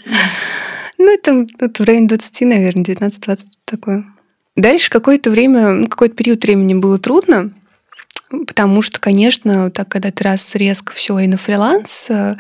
ну, 0.97 1.13
это, 1.13 1.45
это 1.59 1.83
в 1.83 1.85
районе 1.85 2.07
20, 2.07 2.41
наверное, 2.41 2.83
19-20 2.83 3.39
такое. 3.65 4.05
Дальше 4.55 4.89
какое-то 4.91 5.29
время, 5.31 5.71
ну, 5.71 5.87
какой-то 5.87 6.15
период 6.15 6.43
времени 6.43 6.75
было 6.75 6.99
трудно, 6.99 7.51
потому 8.47 8.81
что, 8.81 8.99
конечно, 8.99 9.71
так, 9.71 9.87
когда 9.89 10.11
ты 10.11 10.23
раз 10.23 10.53
резко 10.55 10.93
все 10.93 11.17
и 11.19 11.27
на 11.27 11.37
фриланс, 11.37 12.07
э, 12.09 12.35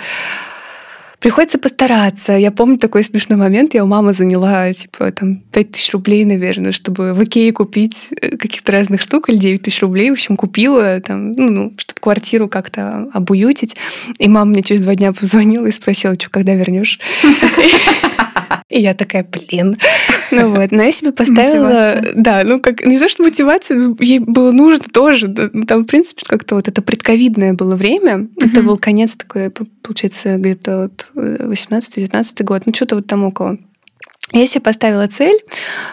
приходится 1.23 1.57
постараться. 1.57 2.33
Я 2.33 2.51
помню 2.51 2.77
такой 2.77 3.01
смешной 3.01 3.39
момент, 3.39 3.73
я 3.73 3.85
у 3.85 3.87
мамы 3.87 4.11
заняла, 4.11 4.73
типа, 4.73 5.09
там, 5.13 5.37
5 5.53 5.71
тысяч 5.71 5.93
рублей, 5.93 6.25
наверное, 6.25 6.73
чтобы 6.73 7.13
в 7.13 7.23
Икее 7.23 7.53
купить 7.53 8.09
э, 8.21 8.35
каких-то 8.35 8.73
разных 8.73 9.01
штук, 9.01 9.29
или 9.29 9.37
9 9.37 9.61
тысяч 9.61 9.81
рублей, 9.81 10.09
в 10.09 10.13
общем, 10.13 10.35
купила, 10.35 10.99
там, 10.99 11.31
ну, 11.31 11.49
ну, 11.49 11.73
чтобы 11.77 12.01
квартиру 12.01 12.49
как-то 12.49 13.09
обуютить. 13.13 13.77
И 14.19 14.27
мама 14.27 14.51
мне 14.51 14.63
через 14.63 14.83
два 14.83 14.95
дня 14.95 15.13
позвонила 15.19 15.65
и 15.65 15.71
спросила, 15.71 16.15
что, 16.15 16.29
когда 16.29 16.55
вернешь? 16.55 16.99
И 18.69 18.81
я 18.81 18.93
такая, 18.93 19.23
блин. 19.25 19.77
Ну 20.31 20.49
вот, 20.49 20.71
но 20.71 20.81
я 20.81 20.91
себе 20.91 21.11
поставила... 21.11 21.65
Мотивация. 21.65 22.11
Да, 22.15 22.43
ну 22.43 22.59
как, 22.59 22.83
не 22.83 22.97
то, 22.97 23.07
что 23.07 23.21
мотивация, 23.21 23.95
ей 23.99 24.17
было 24.17 24.51
нужно 24.51 24.83
тоже. 24.91 25.27
ну, 25.27 25.63
Там, 25.65 25.83
в 25.83 25.85
принципе, 25.85 26.23
как-то 26.27 26.55
вот 26.55 26.67
это 26.67 26.81
предковидное 26.81 27.53
было 27.53 27.75
время. 27.75 28.29
Это 28.41 28.59
Мгм. 28.61 28.65
был 28.65 28.77
конец 28.77 29.15
такой, 29.15 29.51
получается, 29.51 30.37
где-то 30.37 30.89
вот 30.89 31.07
18-19 31.13 32.43
год, 32.43 32.63
ну 32.65 32.73
что-то 32.73 32.95
вот 32.95 33.05
там 33.05 33.23
около. 33.25 33.59
Я 34.31 34.47
себе 34.47 34.61
поставила 34.61 35.07
цель, 35.07 35.37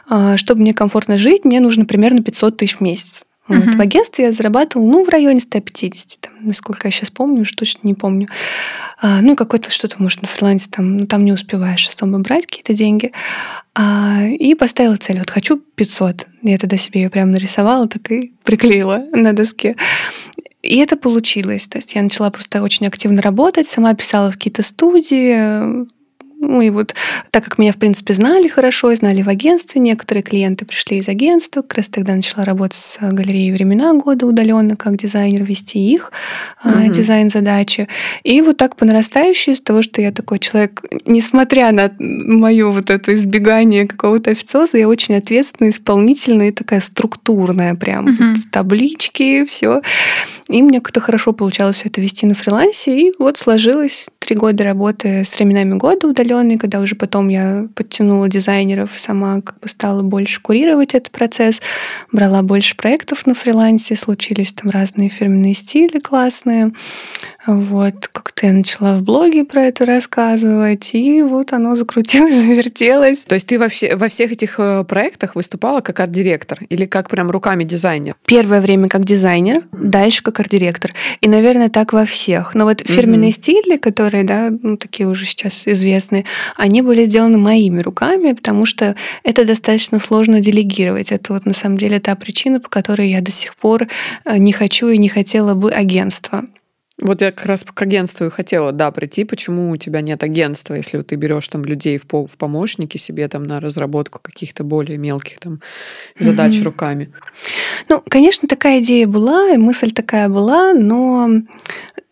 а, 0.08 0.38
чтобы 0.38 0.62
мне 0.62 0.72
комфортно 0.72 1.18
жить, 1.18 1.44
мне 1.44 1.60
нужно 1.60 1.84
примерно 1.84 2.22
500 2.22 2.56
тысяч 2.56 2.76
в 2.76 2.80
месяц. 2.80 3.22
Вот. 3.50 3.66
Мгм. 3.66 3.76
В 3.78 3.80
агентстве 3.80 4.26
я 4.26 4.32
зарабатывала, 4.32 4.88
ну, 4.88 5.04
в 5.04 5.08
районе 5.08 5.40
150, 5.40 6.20
там, 6.20 6.32
насколько 6.40 6.86
я 6.86 6.92
сейчас 6.92 7.10
помню, 7.10 7.42
уж 7.42 7.50
точно 7.52 7.80
не 7.82 7.94
помню. 7.94 8.28
А, 9.02 9.20
ну, 9.20 9.34
какой-то 9.34 9.70
что-то, 9.70 9.96
может, 9.98 10.22
на 10.22 10.28
фрилансе, 10.28 10.68
там, 10.70 10.96
ну, 10.98 11.06
там 11.06 11.24
не 11.24 11.32
успеваешь 11.32 11.88
особо 11.88 12.18
брать 12.18 12.46
какие-то 12.46 12.74
деньги. 12.74 13.10
А, 13.74 14.22
и 14.24 14.54
поставила 14.54 14.96
цель, 14.96 15.18
вот 15.18 15.30
хочу 15.30 15.56
500. 15.56 16.28
Я 16.42 16.58
тогда 16.58 16.76
себе 16.76 17.02
ее 17.02 17.10
прям 17.10 17.32
нарисовала, 17.32 17.88
так 17.88 18.10
и 18.12 18.32
приклеила 18.44 19.04
на 19.12 19.32
доске. 19.32 19.74
И 20.62 20.76
это 20.78 20.96
получилось. 20.96 21.66
То 21.66 21.78
есть 21.78 21.94
я 21.94 22.02
начала 22.02 22.30
просто 22.30 22.62
очень 22.62 22.86
активно 22.86 23.20
работать, 23.20 23.66
сама 23.66 23.94
писала 23.94 24.30
в 24.30 24.34
какие-то 24.34 24.62
студии, 24.62 25.88
ну 26.40 26.60
и 26.62 26.70
вот 26.70 26.94
так 27.30 27.44
как 27.44 27.58
меня, 27.58 27.72
в 27.72 27.76
принципе, 27.76 28.14
знали 28.14 28.48
хорошо, 28.48 28.94
знали 28.94 29.22
в 29.22 29.28
агентстве, 29.28 29.80
некоторые 29.80 30.22
клиенты 30.22 30.64
пришли 30.64 30.96
из 30.96 31.08
агентства, 31.08 31.62
как 31.62 31.74
раз 31.74 31.88
тогда 31.88 32.14
начала 32.14 32.44
работать 32.44 32.78
с 32.78 32.98
галереей 33.00 33.52
«Времена 33.52 33.92
года» 33.94 34.26
удаленно, 34.26 34.76
как 34.76 34.96
дизайнер, 34.96 35.44
вести 35.44 35.78
их 35.78 36.12
а, 36.62 36.70
Мгм. 36.70 36.92
дизайн-задачи. 36.92 37.88
И 38.24 38.40
вот 38.40 38.56
так 38.56 38.76
по 38.76 38.84
нарастающей, 38.84 39.52
из 39.52 39.60
того, 39.60 39.82
что 39.82 40.00
я 40.00 40.12
такой 40.12 40.38
человек, 40.38 40.82
несмотря 41.06 41.70
на 41.72 41.92
мое 41.98 42.70
вот 42.70 42.90
это 42.90 43.14
избегание 43.14 43.86
какого-то 43.86 44.30
официоза, 44.30 44.78
я 44.78 44.88
очень 44.88 45.14
ответственная, 45.16 45.70
исполнительная 45.70 46.48
и 46.48 46.52
такая 46.52 46.80
структурная 46.80 47.74
прям. 47.74 48.06
Мгм. 48.06 48.34
Вот 48.34 48.50
таблички, 48.50 49.44
все. 49.44 49.82
И 50.50 50.62
мне 50.62 50.80
как-то 50.80 51.00
хорошо 51.00 51.32
получалось 51.32 51.76
все 51.76 51.88
это 51.88 52.00
вести 52.00 52.26
на 52.26 52.34
фрилансе. 52.34 53.00
И 53.00 53.12
вот 53.20 53.38
сложилось 53.38 54.08
три 54.18 54.34
года 54.34 54.64
работы 54.64 55.24
с 55.24 55.36
временами 55.36 55.74
года 55.74 56.08
удаленной, 56.08 56.58
когда 56.58 56.80
уже 56.80 56.96
потом 56.96 57.28
я 57.28 57.68
подтянула 57.76 58.28
дизайнеров, 58.28 58.90
сама 58.96 59.40
как 59.42 59.60
бы 59.60 59.68
стала 59.68 60.02
больше 60.02 60.40
курировать 60.40 60.94
этот 60.94 61.12
процесс, 61.12 61.60
брала 62.10 62.42
больше 62.42 62.76
проектов 62.76 63.26
на 63.26 63.34
фрилансе, 63.34 63.94
случились 63.94 64.52
там 64.52 64.70
разные 64.70 65.08
фирменные 65.08 65.54
стили 65.54 66.00
классные. 66.00 66.72
Вот, 67.46 68.08
как-то 68.08 68.46
я 68.46 68.52
начала 68.52 68.96
в 68.96 69.02
блоге 69.02 69.44
про 69.44 69.62
это 69.62 69.86
рассказывать, 69.86 70.90
и 70.94 71.22
вот 71.22 71.52
оно 71.52 71.76
закрутилось, 71.76 72.34
завертелось. 72.40 73.18
То 73.20 73.34
есть 73.34 73.46
ты 73.46 73.58
во, 73.58 73.68
все, 73.68 73.96
во 73.96 74.08
всех 74.08 74.32
этих 74.32 74.58
э, 74.58 74.84
проектах 74.84 75.36
выступала 75.36 75.80
как 75.80 76.00
арт-директор 76.00 76.58
или 76.68 76.84
как 76.84 77.08
прям 77.08 77.30
руками 77.30 77.64
дизайнер? 77.64 78.14
Первое 78.26 78.60
время 78.60 78.88
как 78.88 79.04
дизайнер, 79.04 79.64
дальше 79.72 80.22
как 80.22 80.39
арт-директор. 80.40 80.92
И, 81.20 81.28
наверное, 81.28 81.68
так 81.68 81.92
во 81.92 82.04
всех. 82.04 82.54
Но 82.54 82.64
вот 82.64 82.82
фирменные 82.84 83.30
угу. 83.30 83.36
стили, 83.36 83.76
которые, 83.76 84.24
да, 84.24 84.50
ну, 84.50 84.76
такие 84.76 85.08
уже 85.08 85.24
сейчас 85.24 85.62
известные, 85.66 86.24
они 86.56 86.82
были 86.82 87.04
сделаны 87.04 87.38
моими 87.38 87.80
руками, 87.80 88.32
потому 88.32 88.66
что 88.66 88.96
это 89.22 89.44
достаточно 89.44 89.98
сложно 89.98 90.40
делегировать. 90.40 91.12
Это 91.12 91.32
вот 91.32 91.46
на 91.46 91.54
самом 91.54 91.78
деле 91.78 92.00
та 92.00 92.14
причина, 92.14 92.60
по 92.60 92.68
которой 92.68 93.10
я 93.10 93.20
до 93.20 93.30
сих 93.30 93.56
пор 93.56 93.86
э, 94.24 94.36
не 94.38 94.52
хочу 94.52 94.88
и 94.88 94.98
не 94.98 95.08
хотела 95.08 95.54
бы 95.54 95.70
агентства. 95.70 96.44
Вот 97.00 97.22
я 97.22 97.32
как 97.32 97.46
раз 97.46 97.64
к 97.64 97.82
агентству 97.82 98.26
и 98.26 98.30
хотела, 98.30 98.72
да, 98.72 98.90
прийти. 98.90 99.24
Почему 99.24 99.70
у 99.70 99.76
тебя 99.76 100.00
нет 100.00 100.22
агентства, 100.22 100.74
если 100.74 101.00
ты 101.02 101.16
берешь 101.16 101.48
там 101.48 101.64
людей 101.64 101.98
в, 101.98 102.04
в 102.04 102.36
помощники 102.36 102.98
себе 102.98 103.28
там 103.28 103.44
на 103.44 103.60
разработку 103.60 104.20
каких-то 104.22 104.64
более 104.64 104.98
мелких 104.98 105.38
там 105.38 105.60
задач 106.18 106.54
mm-hmm. 106.54 106.64
руками? 106.64 107.10
Ну, 107.88 108.02
конечно, 108.08 108.48
такая 108.48 108.80
идея 108.80 109.06
была, 109.06 109.50
и 109.50 109.56
мысль 109.56 109.92
такая 109.92 110.28
была, 110.28 110.74
но 110.74 111.28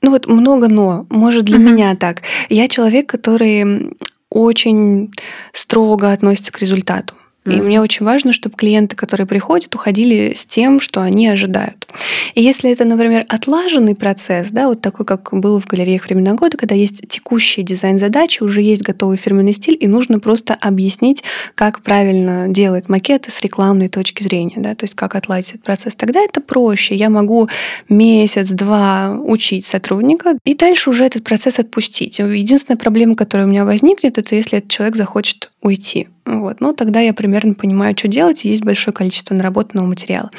ну 0.01 0.11
вот 0.11 0.27
много 0.27 0.69
но. 0.69 1.07
Может, 1.11 1.45
для 1.45 1.59
mm-hmm. 1.59 1.73
меня 1.73 1.97
так. 1.97 2.23
Я 2.49 2.69
человек, 2.69 3.09
который 3.09 3.93
очень 4.31 5.11
строго 5.53 6.13
относится 6.13 6.53
к 6.53 6.61
результату. 6.61 7.15
И 7.51 7.61
мне 7.61 7.81
очень 7.81 8.05
важно, 8.05 8.33
чтобы 8.33 8.57
клиенты, 8.57 8.97
которые 8.97 9.27
приходят, 9.27 9.75
уходили 9.75 10.35
с 10.37 10.45
тем, 10.45 10.81
что 10.81 11.01
они 11.01 11.29
ожидают. 11.29 11.87
И 12.35 12.43
если 12.43 12.71
это, 12.71 12.85
например, 12.85 13.25
отлаженный 13.29 13.95
процесс, 13.95 14.51
да, 14.51 14.69
вот 14.69 14.81
такой, 14.81 15.07
как 15.07 15.31
был 15.33 15.59
в 15.59 15.67
галереях 15.67 16.07
времена 16.07 16.35
года, 16.35 16.57
когда 16.57 16.75
есть 16.75 17.09
текущий 17.09 17.63
дизайн 17.63 17.99
задачи, 17.99 18.43
уже 18.43 18.63
есть 18.63 18.83
готовый 18.83 19.17
фирменный 19.17 19.53
стиль, 19.53 19.77
и 19.79 19.87
нужно 19.87 20.21
просто 20.21 20.55
объяснить, 20.55 21.23
как 21.55 21.83
правильно 21.83 22.49
делать 22.49 22.89
макеты 22.89 23.31
с 23.31 23.41
рекламной 23.41 23.89
точки 23.89 24.23
зрения, 24.23 24.57
да, 24.57 24.75
то 24.75 24.85
есть 24.85 24.95
как 24.95 25.15
отладить 25.15 25.51
этот 25.51 25.63
процесс, 25.63 25.95
тогда 25.95 26.21
это 26.21 26.41
проще. 26.41 26.95
Я 26.95 27.11
могу 27.11 27.49
месяц-два 27.89 29.19
учить 29.23 29.67
сотрудника, 29.67 30.39
и 30.45 30.55
дальше 30.55 30.91
уже 30.91 31.05
этот 31.05 31.25
процесс 31.25 31.59
отпустить. 31.59 32.19
Единственная 32.19 32.79
проблема, 32.79 33.15
которая 33.15 33.47
у 33.47 33.51
меня 33.51 33.65
возникнет, 33.65 34.19
это 34.19 34.35
если 34.35 34.59
этот 34.59 34.71
человек 34.71 34.97
захочет 34.97 35.51
уйти. 35.63 36.09
Вот. 36.25 36.61
Ну, 36.61 36.73
тогда 36.75 37.01
я 37.01 37.15
примерно 37.15 37.38
понимаю, 37.55 37.97
что 37.97 38.09
делать, 38.09 38.45
и 38.45 38.49
есть 38.49 38.65
большое 38.65 38.95
количество 38.95 39.35
наработанного 39.35 39.87
материала. 39.87 40.31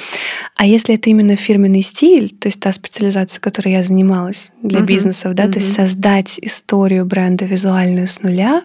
А 0.55 0.65
если 0.65 0.95
это 0.95 1.09
именно 1.09 1.35
фирменный 1.35 1.81
стиль, 1.81 2.29
то 2.29 2.47
есть 2.47 2.59
та 2.59 2.71
специализация, 2.71 3.41
которой 3.41 3.73
я 3.73 3.83
занималась 3.83 4.51
для 4.61 4.79
uh-huh. 4.79 4.85
бизнесов, 4.85 5.33
да, 5.33 5.45
uh-huh. 5.45 5.51
то 5.51 5.59
есть 5.59 5.73
создать 5.73 6.39
историю 6.41 7.05
бренда 7.05 7.45
визуальную 7.45 8.07
с 8.07 8.21
нуля, 8.21 8.63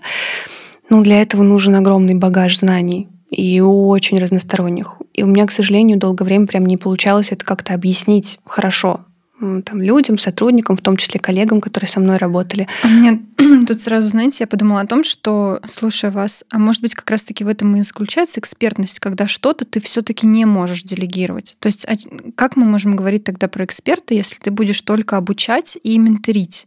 ну, 0.90 1.02
для 1.02 1.22
этого 1.22 1.42
нужен 1.42 1.74
огромный 1.74 2.14
багаж 2.14 2.58
знаний 2.58 3.08
и 3.30 3.60
очень 3.60 4.18
разносторонних. 4.18 4.98
И 5.12 5.22
у 5.22 5.26
меня, 5.26 5.46
к 5.46 5.52
сожалению, 5.52 5.98
долгое 5.98 6.24
время 6.24 6.46
прям 6.46 6.66
не 6.66 6.76
получалось 6.76 7.32
это 7.32 7.44
как-то 7.44 7.74
объяснить 7.74 8.38
хорошо 8.44 9.00
там, 9.40 9.82
людям, 9.82 10.16
сотрудникам, 10.18 10.76
в 10.76 10.80
том 10.80 10.96
числе 10.96 11.18
коллегам, 11.18 11.60
которые 11.60 11.88
со 11.88 12.00
мной 12.00 12.18
работали. 12.18 12.68
А 12.82 12.86
мне 12.86 13.22
тут 13.66 13.82
сразу, 13.82 14.08
знаете, 14.08 14.38
я 14.40 14.46
подумала 14.46 14.80
о 14.80 14.86
том, 14.86 15.02
что, 15.04 15.60
слушая 15.70 16.10
вас, 16.10 16.44
а 16.50 16.58
может 16.58 16.80
быть, 16.82 16.94
как 16.94 17.10
раз-таки 17.10 17.44
в 17.44 17.48
этом 17.48 17.74
и 17.76 17.82
заключается 17.82 18.40
экспертность, 18.40 19.00
когда 19.00 19.26
что-то 19.26 19.64
ты 19.64 19.80
все-таки 19.80 20.26
не 20.26 20.44
можешь 20.44 20.84
делегировать. 20.84 21.56
То 21.58 21.66
есть 21.66 21.84
а 21.86 21.96
как 22.36 22.56
мы 22.56 22.64
можем 22.64 22.96
говорить 22.96 23.24
тогда 23.24 23.48
про 23.48 23.64
эксперта, 23.64 24.14
если 24.14 24.36
ты 24.36 24.50
будешь 24.50 24.80
только 24.80 25.16
обучать 25.16 25.76
и 25.82 25.98
менторить? 25.98 26.66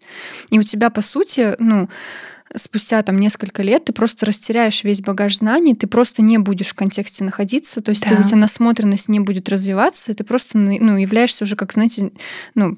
И 0.49 0.59
у 0.59 0.63
тебя, 0.63 0.89
по 0.89 1.01
сути, 1.01 1.55
ну, 1.59 1.89
спустя 2.55 3.01
там 3.03 3.19
несколько 3.19 3.63
лет 3.63 3.85
ты 3.85 3.93
просто 3.93 4.25
растеряешь 4.25 4.83
весь 4.83 5.01
багаж 5.01 5.37
знаний, 5.37 5.75
ты 5.75 5.87
просто 5.87 6.21
не 6.21 6.37
будешь 6.37 6.69
в 6.69 6.75
контексте 6.75 7.23
находиться, 7.23 7.81
то 7.81 7.89
есть 7.89 8.03
да. 8.03 8.09
ты, 8.09 8.21
у 8.21 8.23
тебя 8.23 8.37
насмотренность 8.37 9.09
не 9.09 9.19
будет 9.19 9.49
развиваться, 9.49 10.13
ты 10.13 10.23
просто 10.23 10.57
ну, 10.57 10.97
являешься 10.97 11.43
уже, 11.43 11.55
как, 11.55 11.73
знаете, 11.73 12.11
ну, 12.55 12.77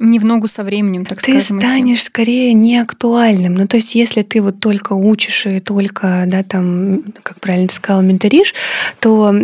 не 0.00 0.18
в 0.18 0.24
ногу 0.24 0.48
со 0.48 0.64
временем, 0.64 1.04
так 1.04 1.18
ты 1.18 1.40
скажем. 1.40 1.60
Ты 1.60 1.68
станешь 1.68 2.02
скорее 2.02 2.54
неактуальным. 2.54 3.54
Ну, 3.54 3.68
то 3.68 3.76
есть, 3.76 3.94
если 3.94 4.22
ты 4.22 4.40
вот 4.40 4.58
только 4.58 4.94
учишь 4.94 5.44
и 5.44 5.60
только, 5.60 6.24
да, 6.26 6.42
там, 6.42 7.04
как 7.22 7.38
правильно 7.38 7.68
ты 7.68 7.74
сказала, 7.74 8.00
менторишь, 8.00 8.54
то 8.98 9.34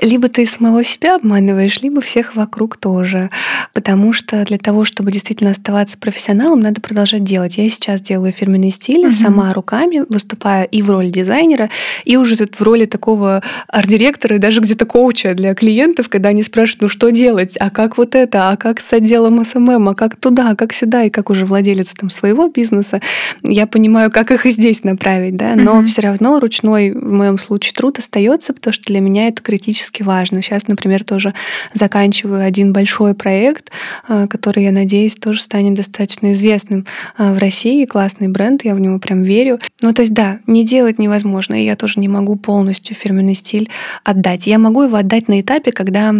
либо 0.00 0.28
ты 0.28 0.46
самого 0.46 0.84
себя 0.84 1.16
обманываешь, 1.16 1.82
либо 1.82 2.00
всех 2.00 2.34
вокруг 2.34 2.78
тоже. 2.78 3.30
Потому 3.74 4.14
что 4.14 4.42
для 4.46 4.56
того, 4.56 4.86
чтобы 4.86 5.12
действительно 5.12 5.50
оставаться 5.50 5.98
профессионалом, 5.98 6.60
надо 6.60 6.80
продолжать 6.80 7.22
делать. 7.22 7.58
Я 7.58 7.68
сейчас 7.68 8.00
делаю 8.00 8.32
фирменные 8.32 8.70
стили, 8.70 9.06
угу. 9.08 9.12
сама 9.12 9.52
руками, 9.52 10.02
выступаю 10.08 10.66
и 10.68 10.80
в 10.80 10.90
роли 10.90 11.10
дизайнера, 11.10 11.68
и 12.06 12.16
уже 12.16 12.36
тут 12.36 12.58
в 12.58 12.62
роли 12.62 12.86
такого 12.86 13.42
арт-директора 13.68 14.36
и 14.36 14.38
даже 14.38 14.62
где-то 14.62 14.86
коуча 14.86 15.34
для 15.34 15.54
клиентов, 15.54 16.08
когда 16.08 16.30
они 16.30 16.42
спрашивают, 16.42 16.82
ну 16.82 16.88
что 16.88 17.10
делать, 17.10 17.56
а 17.60 17.68
как 17.68 17.98
вот 17.98 18.14
это, 18.14 18.48
а 18.48 18.56
как 18.56 18.80
с 18.80 18.90
отделом 18.94 19.44
SMM, 19.44 19.90
а 19.90 19.94
как 19.94 20.05
как 20.08 20.16
туда, 20.16 20.54
как 20.54 20.72
сюда, 20.72 21.04
и 21.04 21.10
как 21.10 21.30
уже 21.30 21.46
владелец 21.46 21.92
там 21.94 22.10
своего 22.10 22.48
бизнеса, 22.48 23.00
я 23.42 23.66
понимаю, 23.66 24.10
как 24.10 24.30
их 24.30 24.46
и 24.46 24.50
здесь 24.50 24.84
направить, 24.84 25.36
да, 25.36 25.54
но 25.56 25.80
mm-hmm. 25.80 25.84
все 25.86 26.02
равно 26.02 26.40
ручной 26.40 26.92
в 26.92 27.12
моем 27.12 27.38
случае 27.38 27.74
труд 27.74 27.98
остается, 27.98 28.52
потому 28.52 28.72
что 28.72 28.84
для 28.84 29.00
меня 29.00 29.28
это 29.28 29.42
критически 29.42 30.02
важно. 30.02 30.42
Сейчас, 30.42 30.68
например, 30.68 31.04
тоже 31.04 31.34
заканчиваю 31.74 32.44
один 32.44 32.72
большой 32.72 33.14
проект, 33.14 33.70
а, 34.06 34.26
который, 34.26 34.64
я 34.64 34.72
надеюсь, 34.72 35.16
тоже 35.16 35.40
станет 35.40 35.74
достаточно 35.74 36.32
известным 36.32 36.86
а, 37.16 37.32
в 37.32 37.38
России. 37.38 37.84
Классный 37.84 38.28
бренд, 38.28 38.64
я 38.64 38.74
в 38.74 38.80
него 38.80 38.98
прям 38.98 39.22
верю. 39.22 39.58
Ну, 39.82 39.92
то 39.92 40.02
есть, 40.02 40.14
да, 40.14 40.38
не 40.46 40.64
делать 40.64 40.98
невозможно, 40.98 41.60
и 41.60 41.64
я 41.64 41.76
тоже 41.76 42.00
не 42.00 42.08
могу 42.08 42.36
полностью 42.36 42.94
фирменный 42.94 43.34
стиль 43.34 43.70
отдать. 44.04 44.46
Я 44.46 44.58
могу 44.58 44.82
его 44.82 44.96
отдать 44.96 45.28
на 45.28 45.40
этапе, 45.40 45.72
когда 45.72 46.14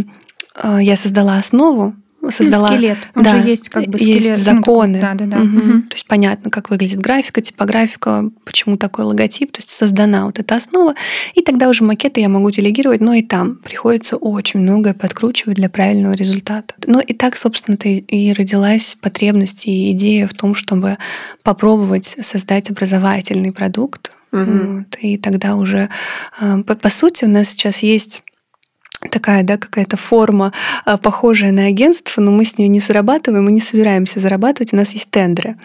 а, 0.54 0.82
я 0.82 0.96
создала 0.96 1.38
основу, 1.38 1.94
создала... 2.30 2.68
Скелет. 2.68 2.98
Да, 3.14 3.36
Уже 3.36 3.48
есть 3.48 3.68
как 3.68 3.86
бы 3.86 3.98
скелет. 3.98 4.22
Есть 4.22 4.42
законы. 4.42 5.00
Да, 5.00 5.14
да, 5.14 5.26
да. 5.26 5.38
Угу. 5.38 5.56
Угу. 5.56 5.82
То 5.82 5.94
есть 5.94 6.06
понятно, 6.06 6.50
как 6.50 6.70
выглядит 6.70 7.00
графика, 7.00 7.40
типографика, 7.40 8.30
почему 8.44 8.76
такой 8.76 9.04
логотип. 9.04 9.52
То 9.52 9.58
есть 9.58 9.70
создана 9.70 10.26
вот 10.26 10.38
эта 10.38 10.56
основа. 10.56 10.94
И 11.34 11.42
тогда 11.42 11.68
уже 11.68 11.84
макеты 11.84 12.20
я 12.20 12.28
могу 12.28 12.50
делегировать, 12.50 13.00
но 13.00 13.14
и 13.14 13.22
там 13.22 13.56
приходится 13.56 14.16
очень 14.16 14.60
многое 14.60 14.94
подкручивать 14.94 15.56
для 15.56 15.68
правильного 15.68 16.12
результата. 16.12 16.74
Ну 16.86 17.00
и 17.00 17.12
так, 17.12 17.36
собственно-то, 17.36 17.88
и 17.88 18.32
родилась 18.32 18.96
потребность 19.00 19.66
и 19.66 19.92
идея 19.92 20.26
в 20.26 20.34
том, 20.34 20.54
чтобы 20.54 20.98
попробовать 21.42 22.16
создать 22.20 22.70
образовательный 22.70 23.52
продукт. 23.52 24.12
Угу. 24.32 24.44
Вот, 24.44 24.98
и 25.00 25.16
тогда 25.16 25.56
уже, 25.56 25.88
а, 26.38 26.62
по, 26.62 26.74
по 26.74 26.90
сути, 26.90 27.24
у 27.24 27.28
нас 27.28 27.50
сейчас 27.50 27.82
есть 27.82 28.22
такая, 29.10 29.42
да, 29.42 29.56
какая-то 29.56 29.96
форма, 29.96 30.52
а, 30.84 30.96
похожая 30.96 31.52
на 31.52 31.66
агентство, 31.66 32.20
но 32.20 32.32
мы 32.32 32.44
с 32.44 32.58
ней 32.58 32.68
не 32.68 32.80
зарабатываем 32.80 33.46
мы 33.46 33.52
не 33.52 33.60
собираемся 33.60 34.18
зарабатывать. 34.18 34.72
У 34.72 34.76
нас 34.76 34.92
есть 34.92 35.10
тендеры. 35.10 35.56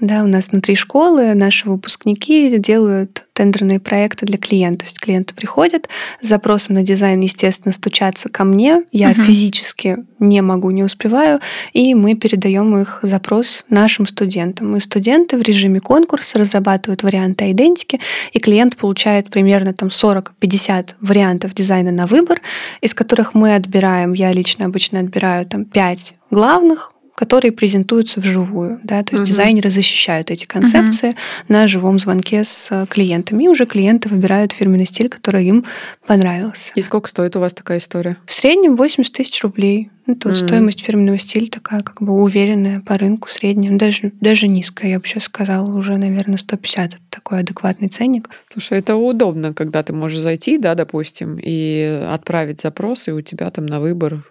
Да, 0.00 0.24
у 0.24 0.26
нас 0.26 0.48
внутри 0.48 0.74
школы 0.74 1.34
наши 1.34 1.68
выпускники 1.68 2.58
делают 2.58 3.24
тендерные 3.38 3.78
проекты 3.78 4.26
для 4.26 4.36
клиента. 4.36 4.80
То 4.80 4.86
есть 4.86 4.98
клиенты 4.98 5.32
приходят 5.32 5.88
с 6.20 6.26
запросом 6.26 6.74
на 6.74 6.82
дизайн, 6.82 7.20
естественно, 7.20 7.72
стучаться 7.72 8.28
ко 8.28 8.42
мне. 8.42 8.82
Я 8.90 9.12
uh-huh. 9.12 9.22
физически 9.22 9.98
не 10.18 10.42
могу, 10.42 10.70
не 10.70 10.82
успеваю, 10.82 11.38
и 11.72 11.94
мы 11.94 12.16
передаем 12.16 12.76
их 12.76 12.98
запрос 13.02 13.64
нашим 13.68 14.08
студентам. 14.08 14.74
И 14.74 14.80
студенты 14.80 15.38
в 15.38 15.42
режиме 15.42 15.78
конкурса 15.78 16.40
разрабатывают 16.40 17.04
варианты 17.04 17.52
идентики, 17.52 18.00
и 18.32 18.40
клиент 18.40 18.76
получает 18.76 19.30
примерно 19.30 19.72
там 19.72 19.88
40-50 19.90 20.94
вариантов 21.00 21.54
дизайна 21.54 21.92
на 21.92 22.06
выбор, 22.06 22.40
из 22.80 22.94
которых 22.94 23.34
мы 23.34 23.54
отбираем, 23.54 24.12
я 24.12 24.32
лично 24.32 24.66
обычно 24.66 25.00
отбираю 25.00 25.46
там 25.46 25.64
5 25.64 26.14
главных, 26.30 26.92
которые 27.18 27.50
презентуются 27.50 28.20
вживую. 28.20 28.78
Да? 28.84 29.02
То 29.02 29.14
есть 29.14 29.22
угу. 29.22 29.24
дизайнеры 29.24 29.70
защищают 29.70 30.30
эти 30.30 30.46
концепции 30.46 31.08
угу. 31.08 31.16
на 31.48 31.66
живом 31.66 31.98
звонке 31.98 32.44
с 32.44 32.86
клиентами. 32.88 33.42
И 33.42 33.48
уже 33.48 33.66
клиенты 33.66 34.08
выбирают 34.08 34.52
фирменный 34.52 34.86
стиль, 34.86 35.08
который 35.08 35.44
им 35.44 35.64
понравился. 36.06 36.70
И 36.76 36.82
сколько 36.82 37.08
стоит 37.08 37.34
у 37.34 37.40
вас 37.40 37.54
такая 37.54 37.78
история? 37.78 38.18
В 38.24 38.32
среднем 38.32 38.76
80 38.76 39.12
тысяч 39.12 39.42
рублей. 39.42 39.90
Ну, 40.06 40.14
то 40.14 40.30
есть 40.30 40.42
mm. 40.42 40.46
стоимость 40.46 40.80
фирменного 40.80 41.18
стиля 41.18 41.48
такая 41.50 41.82
как 41.82 42.00
бы 42.00 42.12
уверенная 42.12 42.80
по 42.80 42.96
рынку 42.96 43.28
среднем, 43.28 43.76
даже, 43.76 44.12
даже 44.22 44.48
низкая, 44.48 44.92
я 44.92 45.00
бы 45.00 45.06
сейчас 45.06 45.24
сказала, 45.24 45.70
уже, 45.76 45.98
наверное, 45.98 46.38
150 46.38 46.94
это 46.94 47.02
такой 47.10 47.40
адекватный 47.40 47.88
ценник. 47.88 48.30
Слушай, 48.50 48.78
это 48.78 48.96
удобно, 48.96 49.52
когда 49.52 49.82
ты 49.82 49.92
можешь 49.92 50.20
зайти, 50.20 50.56
да, 50.56 50.74
допустим, 50.74 51.38
и 51.38 52.06
отправить 52.08 52.62
запрос, 52.62 53.08
и 53.08 53.12
у 53.12 53.20
тебя 53.20 53.50
там 53.50 53.66
на 53.66 53.80
выбор 53.80 54.24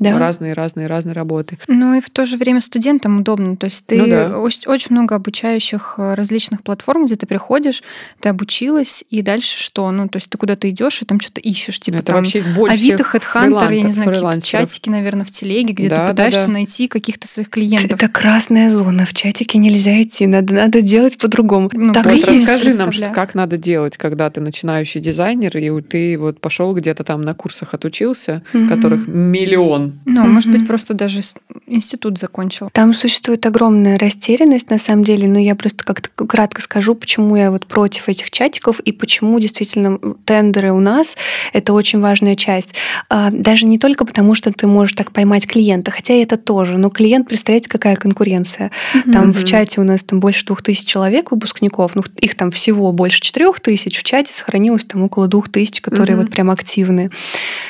Да. 0.00 0.18
разные, 0.18 0.54
разные, 0.54 0.86
разные 0.86 1.12
работы. 1.12 1.58
Ну 1.68 1.94
и 1.94 2.00
в 2.00 2.10
то 2.10 2.24
же 2.24 2.36
время 2.36 2.60
студентам 2.60 3.18
удобно. 3.20 3.56
То 3.56 3.66
есть 3.66 3.84
ты 3.86 3.96
Ну 3.98 4.06
да. 4.08 4.38
очень, 4.38 4.62
очень 4.66 4.88
много 4.90 5.14
обучающих 5.14 5.94
э, 5.98 6.14
различных 6.14 6.62
платформ, 6.62 7.06
где 7.06 7.16
ты 7.16 7.26
приходишь, 7.26 7.82
ты 8.20 8.28
обучилась, 8.30 9.04
и 9.10 9.22
дальше 9.22 9.58
что? 9.58 9.90
Ну, 9.90 10.08
то 10.08 10.16
есть 10.16 10.28
ты 10.30 10.38
куда-то 10.38 10.68
идешь 10.70 11.02
и 11.02 11.04
там 11.04 11.20
что-то 11.20 11.40
ищешь. 11.40 11.78
Типа 11.80 11.96
Это 11.96 12.04
там 12.06 12.16
вообще 12.16 12.42
боль 12.56 12.70
Авито, 12.72 13.04
Хедхантер, 13.04 13.70
я 13.70 13.82
не 13.82 13.92
знаю, 13.92 14.12
какие-то 14.12 14.40
чатики, 14.46 14.88
наверное, 14.88 15.24
в 15.24 15.30
телеге, 15.30 15.72
где 15.74 15.88
Да, 15.88 15.96
ты 15.96 16.02
да, 16.02 16.08
пытаешься 16.08 16.46
да. 16.46 16.52
найти 16.52 16.88
каких-то 16.88 17.28
своих 17.28 17.48
клиентов. 17.50 17.92
Это 18.02 18.08
красная 18.08 18.70
зона. 18.70 19.04
В 19.06 19.12
чатике 19.14 19.58
нельзя 19.58 20.00
идти. 20.02 20.26
Надо, 20.26 20.54
надо 20.54 20.82
делать 20.82 21.18
по-другому. 21.18 21.68
Ну, 21.72 21.92
так 21.92 22.06
вот 22.06 22.14
и 22.14 22.24
расскажи 22.24 22.74
нам, 22.74 22.90
что, 22.92 23.10
как 23.10 23.34
надо 23.34 23.56
делать, 23.56 23.96
когда 23.96 24.30
ты 24.30 24.40
начинающий 24.40 25.00
дизайнер, 25.00 25.56
и 25.56 25.80
ты 25.82 26.16
вот 26.18 26.40
пошел 26.40 26.72
где-то 26.74 27.04
там 27.04 27.22
на 27.22 27.34
курсах 27.34 27.74
отучился, 27.74 28.42
Мгм. 28.52 28.68
которых 28.68 29.06
миллион. 29.06 29.89
Ну, 30.04 30.26
может 30.26 30.50
быть, 30.50 30.66
просто 30.66 30.94
даже 30.94 31.20
институт 31.66 32.18
закончил. 32.18 32.68
Там 32.72 32.94
существует 32.94 33.44
огромная 33.46 33.98
растерянность, 33.98 34.70
на 34.70 34.78
самом 34.78 35.04
деле, 35.04 35.28
но 35.28 35.38
я 35.38 35.54
просто 35.54 35.84
как-то 35.84 36.08
кратко 36.26 36.60
скажу, 36.62 36.94
почему 36.94 37.36
я 37.36 37.50
вот 37.50 37.66
против 37.66 38.08
этих 38.08 38.30
чатиков 38.30 38.80
и 38.80 38.92
почему 38.92 39.38
действительно 39.40 39.98
тендеры 40.24 40.72
у 40.72 40.80
нас— 40.80 41.16
это 41.52 41.72
очень 41.72 42.00
важная 42.00 42.34
часть. 42.34 42.70
А, 43.08 43.30
Даже 43.30 43.66
не 43.66 43.78
только 43.78 44.04
потому, 44.04 44.34
что 44.34 44.52
ты 44.52 44.66
можешь 44.66 44.94
так 44.94 45.12
поймать 45.12 45.46
клиента, 45.46 45.90
хотя 45.90 46.14
и 46.14 46.22
это 46.22 46.36
тоже, 46.36 46.78
но 46.78 46.90
клиент, 46.90 47.28
представляете, 47.28 47.68
какая 47.68 47.96
конкуренция. 47.96 48.70
Там 49.12 49.28
Мгм. 49.28 49.32
в 49.32 49.44
чате 49.44 49.80
у 49.80 49.84
нас 49.84 50.02
там 50.02 50.20
больше 50.20 50.44
двух 50.44 50.62
тысяч 50.62 50.86
человек, 50.86 51.30
выпускников, 51.30 51.94
ну 51.94 52.02
их 52.16 52.34
там 52.36 52.50
всего 52.50 52.92
больше 52.92 53.20
четырех 53.20 53.60
тысяч, 53.60 53.98
в 53.98 54.02
чате 54.02 54.32
сохранилось 54.32 54.84
там 54.84 55.02
около 55.02 55.28
двух 55.28 55.48
тысяч, 55.48 55.80
которые 55.80 56.16
Мгм. 56.16 56.24
вот 56.24 56.32
прям 56.32 56.50
активны. 56.50 57.10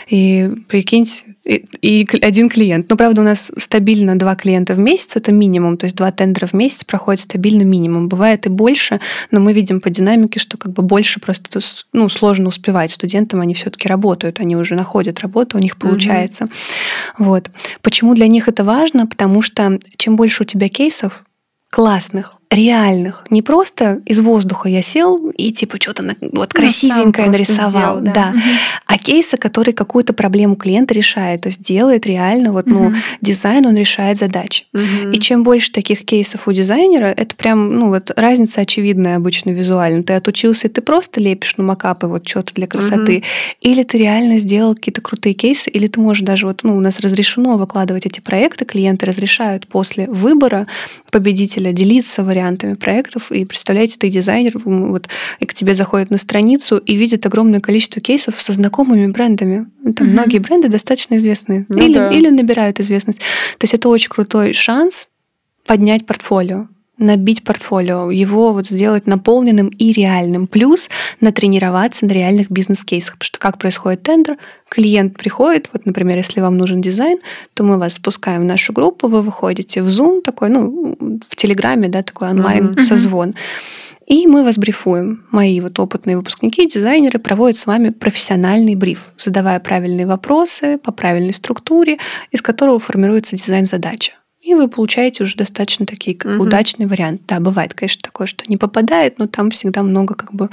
И 0.09 0.50
прикиньте, 0.68 1.29
и, 1.44 1.64
и 1.81 2.07
один 2.22 2.48
клиент. 2.48 2.87
Ну, 2.90 2.96
правда, 2.96 3.22
у 3.22 3.24
нас 3.24 3.50
стабильно 3.57 4.18
два 4.18 4.35
клиента 4.37 4.74
в 4.74 4.79
месяц, 4.79 5.16
это 5.16 5.33
минимум, 5.33 5.76
то 5.76 5.85
есть 5.85 5.96
два 5.96 6.12
тендера 6.12 6.46
в 6.46 6.53
месяц 6.53 6.85
проходит 6.85 7.20
стабильно 7.20 7.62
минимум. 7.62 8.09
Бывает 8.09 8.46
и 8.46 8.48
больше, 8.48 9.00
но 9.31 9.40
мы 9.40 9.53
видим 9.53 9.81
по 9.81 9.90
динамике, 9.90 10.38
что 10.40 10.59
как 10.59 10.72
бы 10.72 10.83
больше 10.83 11.20
просто 11.20 11.61
ну, 11.92 12.09
сложно 12.09 12.48
успевать 12.48 12.90
студентам, 12.90 13.40
они 13.40 13.55
все-таки 13.55 13.88
работают, 13.88 14.40
они 14.40 14.57
уже 14.57 14.74
находят 14.74 15.20
работу, 15.20 15.57
у 15.57 15.61
них 15.61 15.76
получается. 15.76 16.48
Вот. 17.18 17.50
Почему 17.83 18.14
для 18.14 18.26
них 18.26 18.48
это 18.48 18.64
важно? 18.64 19.07
Потому 19.07 19.42
что 19.42 19.79
чем 19.96 20.16
больше 20.16 20.42
у 20.42 20.46
тебя 20.46 20.68
кейсов 20.68 21.24
классных, 21.70 22.39
реальных, 22.50 23.24
не 23.30 23.42
просто 23.42 24.00
из 24.06 24.18
воздуха 24.18 24.68
я 24.68 24.82
сел 24.82 25.30
и 25.30 25.52
типа 25.52 25.76
что-то 25.80 26.02
на- 26.02 26.16
вот 26.20 26.50
Ну, 26.52 26.60
красивенькое 26.60 27.30
нарисовал, 27.30 27.70
сделал, 27.70 28.00
да. 28.00 28.12
да, 28.12 28.30
Мгм. 28.30 28.40
а 28.86 28.98
кейсы, 28.98 29.36
который 29.36 29.72
какую-то 29.72 30.12
проблему 30.14 30.56
клиента 30.56 30.92
решает, 30.92 31.42
то 31.42 31.46
есть 31.46 31.62
делает 31.62 32.06
реально 32.06 32.50
вот 32.52 32.66
ну 32.66 32.86
Мгм. 32.90 32.96
дизайн, 33.20 33.66
он 33.66 33.76
решает 33.76 34.18
задачи. 34.18 34.64
Мгм. 34.72 35.12
И 35.12 35.20
чем 35.20 35.44
больше 35.44 35.70
таких 35.70 36.04
кейсов 36.04 36.48
у 36.48 36.52
дизайнера, 36.52 37.06
это 37.06 37.36
прям, 37.36 37.76
ну 37.78 37.88
вот 37.90 38.10
разница 38.16 38.62
очевидная 38.62 39.16
обычно 39.16 39.50
визуально. 39.50 40.02
Ты 40.02 40.14
отучился, 40.14 40.66
и 40.66 40.70
ты 40.70 40.80
просто 40.80 41.20
лепишь 41.20 41.56
на 41.56 41.62
макапы 41.62 42.08
вот 42.08 42.28
что-то 42.28 42.52
для 42.54 42.66
красоты, 42.66 43.22
или 43.60 43.84
ты 43.84 43.96
реально 43.96 44.38
сделал 44.38 44.74
какие-то 44.74 45.00
крутые 45.00 45.34
кейсы, 45.34 45.70
или 45.70 45.86
ты 45.86 46.00
можешь 46.00 46.24
даже 46.24 46.46
вот, 46.48 46.60
ну, 46.64 46.76
у 46.76 46.80
нас 46.80 46.98
разрешено 46.98 47.56
выкладывать 47.58 48.06
эти 48.06 48.18
проекты, 48.18 48.64
клиенты 48.64 49.06
разрешают 49.06 49.68
после 49.68 50.06
выбора 50.08 50.66
победителя 51.12 51.72
делиться 51.72 52.22
вариантами 52.24 52.39
проектов, 52.76 53.31
и 53.33 53.44
представляете, 53.44 53.96
ты 53.98 54.09
дизайнер, 54.11 54.53
вот, 54.64 55.09
и 55.38 55.46
к 55.46 55.55
тебе 55.55 55.74
заходит 55.74 56.11
на 56.11 56.18
страницу 56.18 56.79
и 56.79 56.94
видит 56.94 57.26
огромное 57.26 57.61
количество 57.61 58.00
кейсов 58.00 58.40
со 58.40 58.53
знакомыми 58.53 59.07
брендами. 59.07 59.66
Там 59.96 60.07
Мгм. 60.07 60.12
многие 60.12 60.38
бренды 60.38 60.68
достаточно 60.68 61.16
известные. 61.16 61.66
Ну 61.68 61.79
или, 61.79 61.94
да. 61.94 62.11
или 62.11 62.29
набирают 62.29 62.81
известность. 62.81 63.18
То 63.18 63.64
есть 63.64 63.74
это 63.74 63.88
очень 63.88 64.09
крутой 64.11 64.53
шанс 64.53 65.09
поднять 65.66 66.07
портфолио 66.07 66.68
набить 67.00 67.42
портфолио, 67.42 68.10
его 68.10 68.52
вот 68.52 68.66
сделать 68.66 69.06
наполненным 69.06 69.68
и 69.68 69.92
реальным. 69.92 70.46
Плюс 70.46 70.88
натренироваться 71.20 72.06
на 72.06 72.12
реальных 72.12 72.50
бизнес-кейсах. 72.50 73.14
Потому 73.14 73.26
что 73.26 73.38
как 73.38 73.58
происходит 73.58 74.02
тендер, 74.02 74.36
клиент 74.68 75.16
приходит, 75.16 75.68
вот, 75.72 75.86
например, 75.86 76.18
если 76.18 76.40
вам 76.40 76.56
нужен 76.56 76.80
дизайн, 76.80 77.18
то 77.54 77.64
мы 77.64 77.78
вас 77.78 77.94
спускаем 77.94 78.42
в 78.42 78.44
нашу 78.44 78.72
группу, 78.72 79.08
вы 79.08 79.22
выходите 79.22 79.82
в 79.82 79.88
Zoom, 79.88 80.20
такой, 80.20 80.50
ну, 80.50 80.96
в 81.28 81.36
Телеграме, 81.36 81.88
да, 81.88 82.02
такой 82.02 82.28
онлайн 82.28 82.72
Мгм. 82.72 82.82
созвон. 82.82 83.34
И 84.06 84.26
мы 84.26 84.42
вас 84.42 84.58
брифуем. 84.58 85.24
Мои 85.30 85.60
вот 85.60 85.78
опытные 85.78 86.16
выпускники, 86.16 86.66
дизайнеры 86.66 87.20
проводят 87.20 87.58
с 87.58 87.66
вами 87.66 87.90
профессиональный 87.90 88.74
бриф, 88.74 89.12
задавая 89.16 89.60
правильные 89.60 90.04
вопросы 90.06 90.78
по 90.78 90.90
правильной 90.90 91.32
структуре, 91.32 91.98
из 92.32 92.42
которого 92.42 92.80
формируется 92.80 93.36
дизайн-задача. 93.36 94.12
И 94.50 94.54
вы 94.54 94.66
получаете 94.66 95.22
уже 95.22 95.36
достаточно 95.36 95.86
такие 95.86 96.16
как 96.16 96.32
Мгм. 96.32 96.40
удачный 96.40 96.86
вариант. 96.86 97.22
Да, 97.28 97.38
бывает, 97.38 97.72
конечно, 97.72 98.02
такое, 98.02 98.26
что 98.26 98.42
не 98.48 98.56
попадает, 98.56 99.16
но 99.20 99.28
там 99.28 99.50
всегда 99.50 99.84
много 99.84 100.16
как 100.16 100.34
бы 100.34 100.50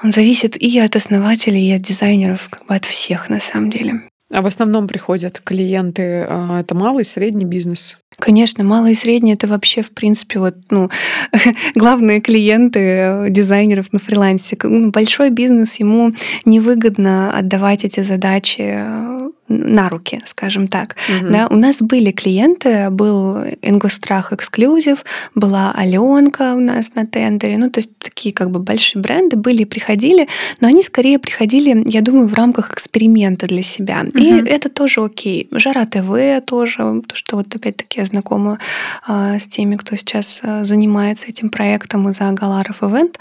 он 0.00 0.12
зависит 0.12 0.56
и 0.56 0.78
от 0.78 0.94
основателей, 0.94 1.68
и 1.70 1.72
от 1.72 1.82
дизайнеров, 1.82 2.48
как 2.48 2.66
бы 2.66 2.74
от 2.76 2.84
всех 2.84 3.28
на 3.28 3.40
самом 3.40 3.70
деле. 3.70 4.02
А 4.32 4.42
в 4.42 4.46
основном 4.46 4.86
приходят 4.86 5.40
клиенты, 5.42 6.24
а, 6.28 6.60
это 6.60 6.76
малый, 6.76 7.04
средний 7.04 7.44
бизнес. 7.44 7.98
Конечно, 8.16 8.62
малый 8.62 8.92
и 8.92 8.94
средний 8.94 9.32
это 9.32 9.48
вообще, 9.48 9.82
в 9.82 9.90
принципе, 9.90 10.38
вот, 10.38 10.54
ну, 10.70 10.88
главные 11.74 12.20
клиенты 12.20 12.78
э, 12.78 13.26
дизайнеров 13.30 13.92
на 13.92 13.98
фрилансе. 13.98 14.56
Ну, 14.62 14.92
Большой 14.92 15.30
бизнес, 15.30 15.80
ему 15.80 16.12
невыгодно 16.44 17.36
отдавать 17.36 17.84
эти 17.84 18.02
задачи 18.04 18.74
э, 18.76 19.18
на 19.50 19.88
руки, 19.88 20.20
скажем 20.24 20.68
так. 20.68 20.96
Мгм. 21.08 21.32
Да, 21.32 21.48
у 21.50 21.56
нас 21.56 21.82
были 21.82 22.12
клиенты, 22.12 22.88
был 22.90 23.36
Ингустрах 23.62 24.32
Эксклюзив, 24.32 25.04
была 25.34 25.72
Аленка 25.76 26.54
у 26.54 26.60
нас 26.60 26.94
на 26.94 27.04
тендере, 27.06 27.58
ну, 27.58 27.68
то 27.70 27.80
есть 27.80 27.90
такие 27.98 28.32
как 28.32 28.50
бы 28.50 28.60
большие 28.60 29.02
бренды 29.02 29.36
были 29.36 29.62
и 29.62 29.64
приходили, 29.64 30.28
но 30.60 30.68
они 30.68 30.82
скорее 30.82 31.18
приходили, 31.18 31.82
я 31.86 32.00
думаю, 32.00 32.28
в 32.28 32.34
рамках 32.34 32.72
эксперимента 32.72 33.46
для 33.46 33.62
себя. 33.62 34.06
И 34.14 34.32
Мгм. 34.32 34.46
это 34.46 34.68
тоже 34.68 35.02
окей. 35.04 35.48
Жара 35.52 35.84
ТВ 35.84 36.44
тоже, 36.46 37.02
то, 37.06 37.16
что 37.16 37.36
вот 37.36 37.54
опять-таки 37.54 38.00
я 38.00 38.06
знакома 38.06 38.58
а, 39.06 39.38
с 39.38 39.46
теми, 39.46 39.76
кто 39.76 39.96
сейчас 39.96 40.40
а, 40.44 40.64
занимается 40.64 41.26
этим 41.26 41.50
проектом 41.50 42.08
из-за 42.08 42.30
Галаров 42.30 42.82
Event. 42.82 43.16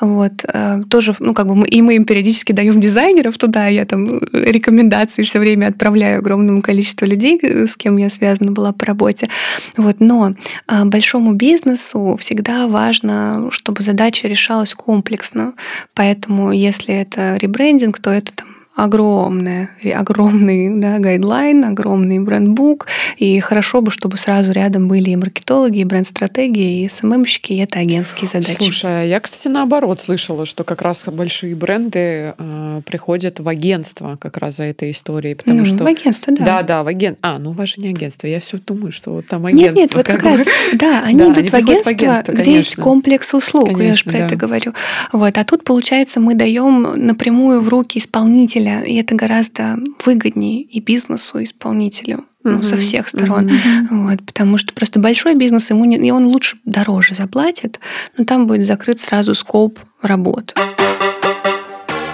Вот. 0.00 0.32
а, 0.48 0.80
тоже, 0.88 1.14
ну, 1.20 1.34
как 1.34 1.46
бы 1.46 1.54
мы, 1.54 1.66
и 1.68 1.82
мы 1.82 1.96
им 1.96 2.04
периодически 2.04 2.52
даем 2.52 2.80
дизайнеров 2.80 3.36
туда, 3.38 3.66
я 3.66 3.84
там 3.84 4.06
э, 4.08 4.20
рекомендации 4.32 5.22
все 5.22 5.38
время 5.38 5.65
отправляю 5.68 6.18
огромному 6.18 6.62
количеству 6.62 7.06
людей, 7.06 7.38
э, 7.42 7.66
с 7.66 7.76
кем 7.76 7.96
я 7.96 8.10
связана 8.10 8.52
была 8.52 8.72
по 8.72 8.86
работе. 8.86 9.28
Вот. 9.76 9.96
Но 10.00 10.34
а, 10.66 10.84
большому 10.84 11.32
бизнесу 11.32 12.16
всегда 12.18 12.66
важно, 12.66 13.48
чтобы 13.50 13.82
задача 13.82 14.28
решалась 14.28 14.74
комплексно. 14.74 15.54
Поэтому, 15.94 16.52
если 16.52 16.94
это 16.94 17.36
ребрендинг, 17.36 17.98
то 18.00 18.10
это 18.10 18.32
там 18.32 18.55
огромная, 18.76 19.70
огромный 19.94 20.68
да, 20.80 20.98
гайдлайн, 20.98 21.64
огромный 21.64 22.20
брендбук, 22.20 22.86
и 23.16 23.40
хорошо 23.40 23.80
бы, 23.80 23.90
чтобы 23.90 24.16
сразу 24.18 24.52
рядом 24.52 24.86
были 24.86 25.10
и 25.10 25.16
маркетологи, 25.16 25.78
и 25.78 25.84
бренд-стратегии, 25.84 26.84
и 26.84 26.88
СММщики, 26.88 27.54
и 27.54 27.58
это 27.58 27.78
агентские 27.80 28.28
задачи. 28.28 28.62
Слушай, 28.62 29.02
а 29.02 29.04
я, 29.04 29.18
кстати, 29.20 29.48
наоборот 29.48 30.00
слышала, 30.00 30.44
что 30.46 30.62
как 30.62 30.82
раз 30.82 31.04
большие 31.06 31.56
бренды 31.56 32.34
а, 32.38 32.82
приходят 32.82 33.40
в 33.40 33.48
агентство 33.48 34.16
как 34.20 34.36
раз 34.36 34.56
за 34.56 34.64
этой 34.64 34.90
историей, 34.90 35.34
потому 35.34 35.60
Ну, 35.60 35.64
что... 35.64 35.84
в 35.84 35.86
агентство, 35.86 36.32
да. 36.36 36.44
Да, 36.44 36.62
да, 36.62 36.82
в 36.82 36.88
агент. 36.88 37.18
А, 37.22 37.38
ну 37.38 37.50
у 37.50 37.52
вас 37.54 37.70
же 37.70 37.80
не 37.80 37.88
агентство. 37.88 38.26
Я 38.26 38.40
все 38.40 38.58
думаю, 38.58 38.92
что 38.92 39.12
вот 39.12 39.26
там 39.26 39.46
Нет, 39.46 39.70
агентство. 39.70 39.80
нет, 39.80 39.94
вот 39.94 40.06
как, 40.06 40.22
бы. 40.22 40.28
раз, 40.30 40.46
да, 40.74 41.02
они 41.04 41.18
Да, 41.18 41.24
идут 41.26 41.38
они 41.38 41.48
в, 41.48 41.54
агентство, 41.54 41.90
в 41.90 41.92
агентство, 41.94 42.32
где 42.32 42.54
есть 42.56 42.74
конечно. 42.74 42.82
комплекс 42.82 43.32
услуг, 43.34 43.68
я 43.68 43.72
же 43.72 43.78
Конечно, 43.78 44.12
про 44.12 44.18
да. 44.18 44.26
это 44.26 44.36
говорю. 44.36 44.72
Вот, 45.12 45.38
а 45.38 45.44
тут, 45.44 45.64
получается, 45.64 46.20
мы 46.20 46.34
даем 46.34 46.82
напрямую 47.06 47.60
в 47.60 47.68
руки 47.68 47.98
исполнителя, 47.98 48.65
и 48.66 48.94
это 48.96 49.14
гораздо 49.14 49.78
выгоднее 50.04 50.62
и 50.62 50.80
бизнесу, 50.80 51.38
и 51.38 51.44
исполнителю, 51.44 52.24
ну, 52.44 52.62
со 52.62 52.74
Мгм, 52.74 52.82
всех 52.82 53.08
сторон. 53.08 53.50
мгм. 53.90 54.06
Вот, 54.06 54.24
потому 54.24 54.58
что 54.58 54.72
просто 54.74 55.00
большой 55.00 55.34
бизнес, 55.34 55.70
ему 55.70 55.84
не, 55.84 55.96
и 55.96 56.10
он 56.10 56.26
лучше 56.26 56.58
дороже 56.64 57.14
заплатит, 57.14 57.80
но 58.16 58.24
там 58.24 58.46
будет 58.46 58.66
закрыт 58.66 59.00
сразу 59.00 59.34
скоп 59.34 59.80
работ. 60.02 60.54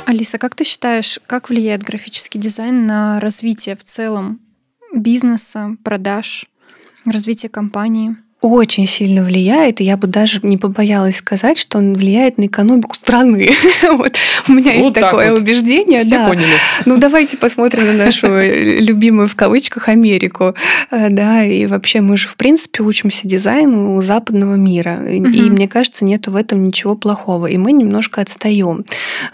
Алиса, 0.07 0.39
как 0.39 0.55
ты 0.55 0.65
считаешь, 0.65 1.19
как 1.27 1.49
влияет 1.49 1.83
графический 1.83 2.41
дизайн 2.41 2.87
на 2.87 3.19
развитие 3.21 3.77
в 3.77 3.85
целом 3.85 4.41
бизнеса, 4.95 5.77
продаж, 5.85 6.47
развитие 7.07 7.49
компании? 7.51 8.17
Очень 8.43 8.89
сильно 8.89 9.23
влияет, 9.23 9.81
и 9.81 9.85
я 9.85 9.97
бы 9.97 10.09
даже 10.09 10.41
не 10.43 10.59
побоялась 10.59 11.17
сказать, 11.17 11.57
что 11.57 11.79
он 11.79 11.95
влияет 11.95 12.39
на 12.39 12.47
экономику 12.47 12.97
страны. 12.97 13.53
вот. 13.83 14.17
У 14.49 14.53
меня 14.53 14.75
есть 14.75 14.85
Вот 14.85 14.95
такое 14.95 15.31
вот. 15.31 15.41
убеждение. 15.41 16.01
Все 16.01 16.19
да. 16.19 16.27
поняли. 16.27 16.57
Ну, 16.85 16.97
давайте 16.99 17.37
посмотрим 17.37 17.87
на 17.87 17.93
нашу 17.93 18.27
э, 18.27 18.81
любимую 18.81 19.29
в 19.29 19.37
кавычках 19.37 19.89
Америку. 19.89 20.55
Э, 20.91 21.09
Да, 21.09 21.45
и 21.45 21.67
вообще 21.67 22.01
мы 22.01 22.17
же, 22.17 22.27
в 22.27 22.37
принципе, 22.37 22.83
учимся 22.83 23.29
дизайну 23.29 23.95
у 23.95 24.03
западного 24.03 24.57
мира. 24.57 25.07
И, 25.09 25.21
мне 25.21 25.69
кажется, 25.69 26.05
нету 26.05 26.33
в 26.33 26.37
этом 26.37 26.67
ничего 26.67 26.97
плохого. 26.97 27.47
И 27.47 27.57
мы 27.57 27.71
немножко 27.71 28.21
отстаем. 28.21 28.85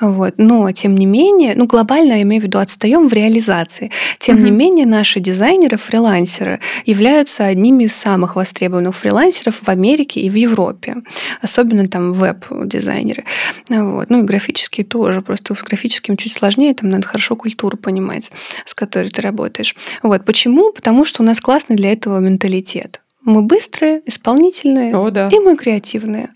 Вот. 0.01 0.35
Но, 0.37 0.71
тем 0.73 0.95
не 0.95 1.07
менее, 1.07 1.55
ну, 1.57 1.67
глобально 1.67 2.15
я 2.15 2.23
имею 2.23 2.43
в 2.43 2.45
виду 2.45 2.59
отстаем 2.59 3.09
в 3.09 3.13
реализации. 3.15 3.91
Тем 4.19 4.45
не 4.45 4.51
менее, 4.51 4.85
наши 4.85 5.19
дизайнеры, 5.21 5.79
фрилансеры 5.79 6.61
являются 6.85 7.47
одними 7.47 7.85
из 7.85 7.95
самых 7.95 8.37
востребованных 8.37 8.98
фрилансеров 8.99 9.63
в 9.63 9.69
Америке 9.69 10.21
и 10.21 10.31
в 10.31 10.35
Европе. 10.35 10.97
Особенно 11.41 11.89
там 11.89 12.13
веб-дизайнеры. 12.13 13.25
Вот. 13.69 14.11
Ну 14.11 14.21
и 14.21 14.23
графические 14.23 14.85
тоже. 14.85 15.23
Просто 15.23 15.55
с 15.55 15.63
графическим 15.63 16.17
чуть 16.17 16.33
сложнее, 16.33 16.75
там 16.75 16.91
надо 16.91 17.07
хорошо 17.07 17.37
культуру 17.37 17.77
понимать, 17.77 18.31
с 18.65 18.75
которой 18.75 19.11
ты 19.11 19.21
работаешь. 19.23 19.75
Вот. 20.03 20.25
Почему? 20.25 20.73
Потому 20.73 21.05
что 21.05 21.23
у 21.23 21.27
нас 21.27 21.41
классный 21.41 21.77
для 21.77 21.93
этого 21.93 22.19
менталитет. 22.19 23.01
Мы 23.29 23.43
быстрые, 23.43 24.01
исполнительные, 24.07 24.95
О, 24.97 25.11
да. 25.11 25.29
и 25.29 25.39
мы 25.39 25.55
креативные. 25.57 26.31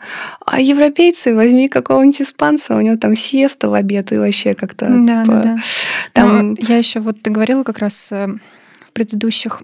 А 0.44 0.60
европейцы, 0.60 1.34
возьми 1.34 1.68
какого-нибудь 1.68 2.20
испанца, 2.20 2.76
у 2.76 2.80
него 2.80 2.96
там 2.96 3.16
сиеста 3.16 3.70
в 3.70 3.74
обед 3.74 4.12
и 4.12 4.18
вообще 4.18 4.54
как-то... 4.54 4.88
Да, 4.88 5.22
типа, 5.22 5.36
да, 5.36 5.42
да. 5.42 5.56
Там... 6.12 6.52
Но 6.52 6.56
я 6.58 6.76
еще 6.76 7.00
вот 7.00 7.22
ты 7.22 7.30
говорила 7.30 7.62
как 7.62 7.78
раз 7.78 8.12
э, 8.12 8.26
в 8.86 8.92
предыдущих 8.92 9.62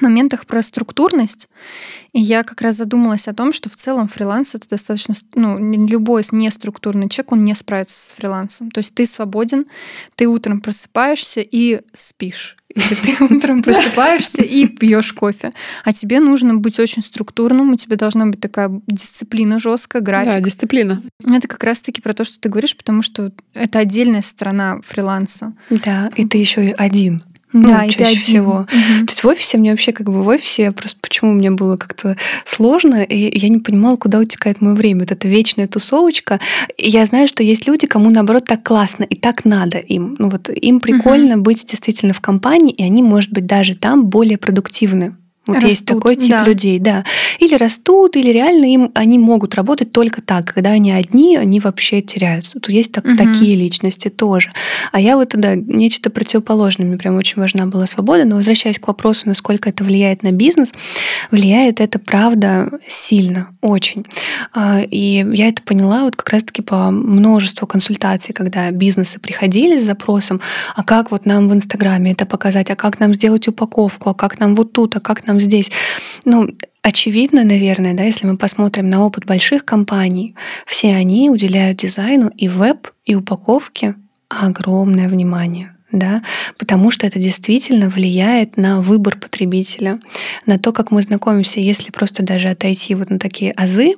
моментах 0.00 0.46
про 0.46 0.62
структурность, 0.62 1.48
и 2.12 2.20
я 2.20 2.42
как 2.42 2.60
раз 2.60 2.76
задумалась 2.76 3.28
о 3.28 3.34
том, 3.34 3.52
что 3.52 3.68
в 3.68 3.76
целом 3.76 4.08
фриланс 4.08 4.54
это 4.54 4.68
достаточно, 4.68 5.14
ну, 5.34 5.58
любой 5.86 6.24
неструктурный 6.32 7.08
человек, 7.08 7.32
он 7.32 7.44
не 7.44 7.54
справится 7.54 8.08
с 8.08 8.12
фрилансом. 8.12 8.70
То 8.70 8.78
есть 8.78 8.94
ты 8.94 9.06
свободен, 9.06 9.66
ты 10.16 10.26
утром 10.26 10.60
просыпаешься 10.60 11.40
и 11.40 11.80
спишь. 11.92 12.56
Или 12.74 12.94
ты 12.94 13.24
утром 13.34 13.62
просыпаешься 13.62 14.42
и 14.42 14.66
пьешь 14.66 15.12
кофе. 15.12 15.52
А 15.84 15.92
тебе 15.92 16.20
нужно 16.20 16.54
быть 16.54 16.78
очень 16.78 17.02
структурным, 17.02 17.72
у 17.72 17.76
тебя 17.76 17.96
должна 17.96 18.26
быть 18.26 18.40
такая 18.40 18.80
дисциплина 18.86 19.58
жесткая, 19.58 20.02
график. 20.02 20.32
Да, 20.32 20.40
дисциплина. 20.40 21.02
Это 21.24 21.48
как 21.48 21.62
раз-таки 21.64 22.00
про 22.00 22.12
то, 22.12 22.24
что 22.24 22.40
ты 22.40 22.48
говоришь, 22.48 22.76
потому 22.76 23.02
что 23.02 23.32
это 23.54 23.78
отдельная 23.78 24.22
сторона 24.22 24.80
фриланса. 24.82 25.54
Да, 25.68 26.10
и 26.16 26.26
ты 26.26 26.38
еще 26.38 26.70
и 26.70 26.74
один. 26.76 27.24
Да, 27.52 27.82
Ну, 27.82 27.86
и 27.86 27.90
чаще 27.90 28.20
всего. 28.20 28.66
Мгм. 28.72 29.06
То 29.06 29.12
есть 29.12 29.24
в 29.24 29.26
офисе 29.26 29.58
мне 29.58 29.70
вообще 29.70 29.92
как 29.92 30.06
бы 30.06 30.22
в 30.22 30.28
офисе 30.28 30.70
просто 30.72 30.98
почему 31.00 31.32
мне 31.32 31.50
было 31.50 31.76
как-то 31.76 32.16
сложно, 32.44 33.02
и 33.02 33.38
я 33.38 33.48
не 33.48 33.58
понимала, 33.58 33.96
куда 33.96 34.18
утекает 34.18 34.60
мое 34.60 34.74
время. 34.74 35.00
Вот 35.00 35.10
эта 35.10 35.26
вечная 35.26 35.66
тусовочка. 35.66 36.38
И 36.76 36.88
я 36.88 37.04
знаю, 37.06 37.28
что 37.28 37.42
есть 37.42 37.66
люди, 37.66 37.86
кому 37.86 38.10
наоборот 38.10 38.44
так 38.44 38.62
классно 38.62 39.04
и 39.04 39.16
так 39.16 39.44
надо 39.44 39.78
им. 39.78 40.16
Ну 40.18 40.28
вот 40.28 40.48
им 40.48 40.80
прикольно 40.80 41.38
быть 41.38 41.64
действительно 41.66 42.14
в 42.14 42.20
компании, 42.20 42.72
и 42.72 42.82
они, 42.82 43.02
может 43.02 43.32
быть, 43.32 43.46
даже 43.46 43.74
там 43.74 44.06
более 44.06 44.38
продуктивны. 44.38 45.16
Вот 45.54 45.62
есть 45.62 45.82
Растут, 45.82 45.96
такой 46.02 46.16
тип 46.16 46.30
да. 46.30 46.44
людей, 46.44 46.78
да. 46.78 47.04
Или 47.38 47.54
растут, 47.54 48.16
или 48.16 48.30
реально 48.30 48.64
им 48.66 48.90
они 48.94 49.18
могут 49.18 49.54
работать 49.54 49.92
только 49.92 50.22
так. 50.22 50.52
Когда 50.54 50.70
они 50.70 50.92
одни, 50.92 51.36
они 51.36 51.60
вообще 51.60 52.02
теряются. 52.02 52.60
Тут 52.60 52.70
есть 52.70 52.92
так- 52.92 53.04
Мгм. 53.04 53.16
такие 53.16 53.56
личности 53.56 54.08
тоже. 54.08 54.52
А 54.92 55.00
я 55.00 55.16
вот, 55.16 55.30
да, 55.34 55.54
нечто 55.56 56.10
противоположное. 56.10 56.86
Мне 56.86 56.96
прям 56.96 57.16
очень 57.16 57.40
важна 57.40 57.66
была 57.66 57.86
свобода. 57.86 58.24
Но 58.24 58.36
возвращаясь 58.36 58.78
к 58.78 58.86
вопросу, 58.88 59.28
насколько 59.28 59.68
это 59.68 59.82
влияет 59.84 60.22
на 60.22 60.32
бизнес, 60.32 60.72
влияет 61.30 61.80
это, 61.80 61.98
правда, 61.98 62.70
сильно, 62.88 63.48
очень. 63.60 64.06
А, 64.54 64.80
И 64.90 65.26
я 65.32 65.48
это 65.48 65.62
поняла 65.62 66.02
вот 66.04 66.16
как 66.16 66.30
раз-таки 66.30 66.62
по 66.62 66.90
множеству 66.90 67.66
консультаций, 67.66 68.32
когда 68.34 68.70
бизнесы 68.70 69.18
приходили 69.18 69.78
с 69.78 69.84
запросом, 69.84 70.40
а 70.76 70.82
как 70.84 71.10
вот 71.10 71.26
нам 71.26 71.48
в 71.48 71.54
Инстаграме 71.54 72.12
это 72.12 72.26
показать, 72.26 72.70
а 72.70 72.76
как 72.76 73.00
нам 73.00 73.14
сделать 73.14 73.48
упаковку, 73.48 74.10
а 74.10 74.14
как 74.14 74.38
нам 74.40 74.54
вот 74.54 74.72
тут, 74.72 74.96
а 74.96 75.00
как 75.00 75.26
нам 75.26 75.39
здесь. 75.40 75.70
Ну, 76.24 76.48
очевидно, 76.82 77.44
наверное, 77.44 77.94
да, 77.94 78.04
если 78.04 78.26
мы 78.26 78.36
посмотрим 78.36 78.88
на 78.88 79.04
опыт 79.04 79.24
больших 79.24 79.64
компаний, 79.64 80.34
все 80.66 80.94
они 80.94 81.30
уделяют 81.30 81.78
дизайну 81.78 82.30
и 82.36 82.48
веб, 82.48 82.88
и 83.04 83.14
упаковке 83.14 83.94
огромное 84.28 85.08
внимание. 85.08 85.74
Да, 85.92 86.22
потому 86.56 86.90
что 86.90 87.06
это 87.06 87.18
действительно 87.18 87.88
влияет 87.88 88.56
на 88.56 88.80
выбор 88.80 89.16
потребителя, 89.16 89.98
на 90.46 90.58
то, 90.58 90.72
как 90.72 90.90
мы 90.92 91.02
знакомимся. 91.02 91.58
Если 91.58 91.90
просто 91.90 92.22
даже 92.22 92.48
отойти 92.48 92.94
вот 92.94 93.10
на 93.10 93.18
такие 93.18 93.50
азы, 93.52 93.94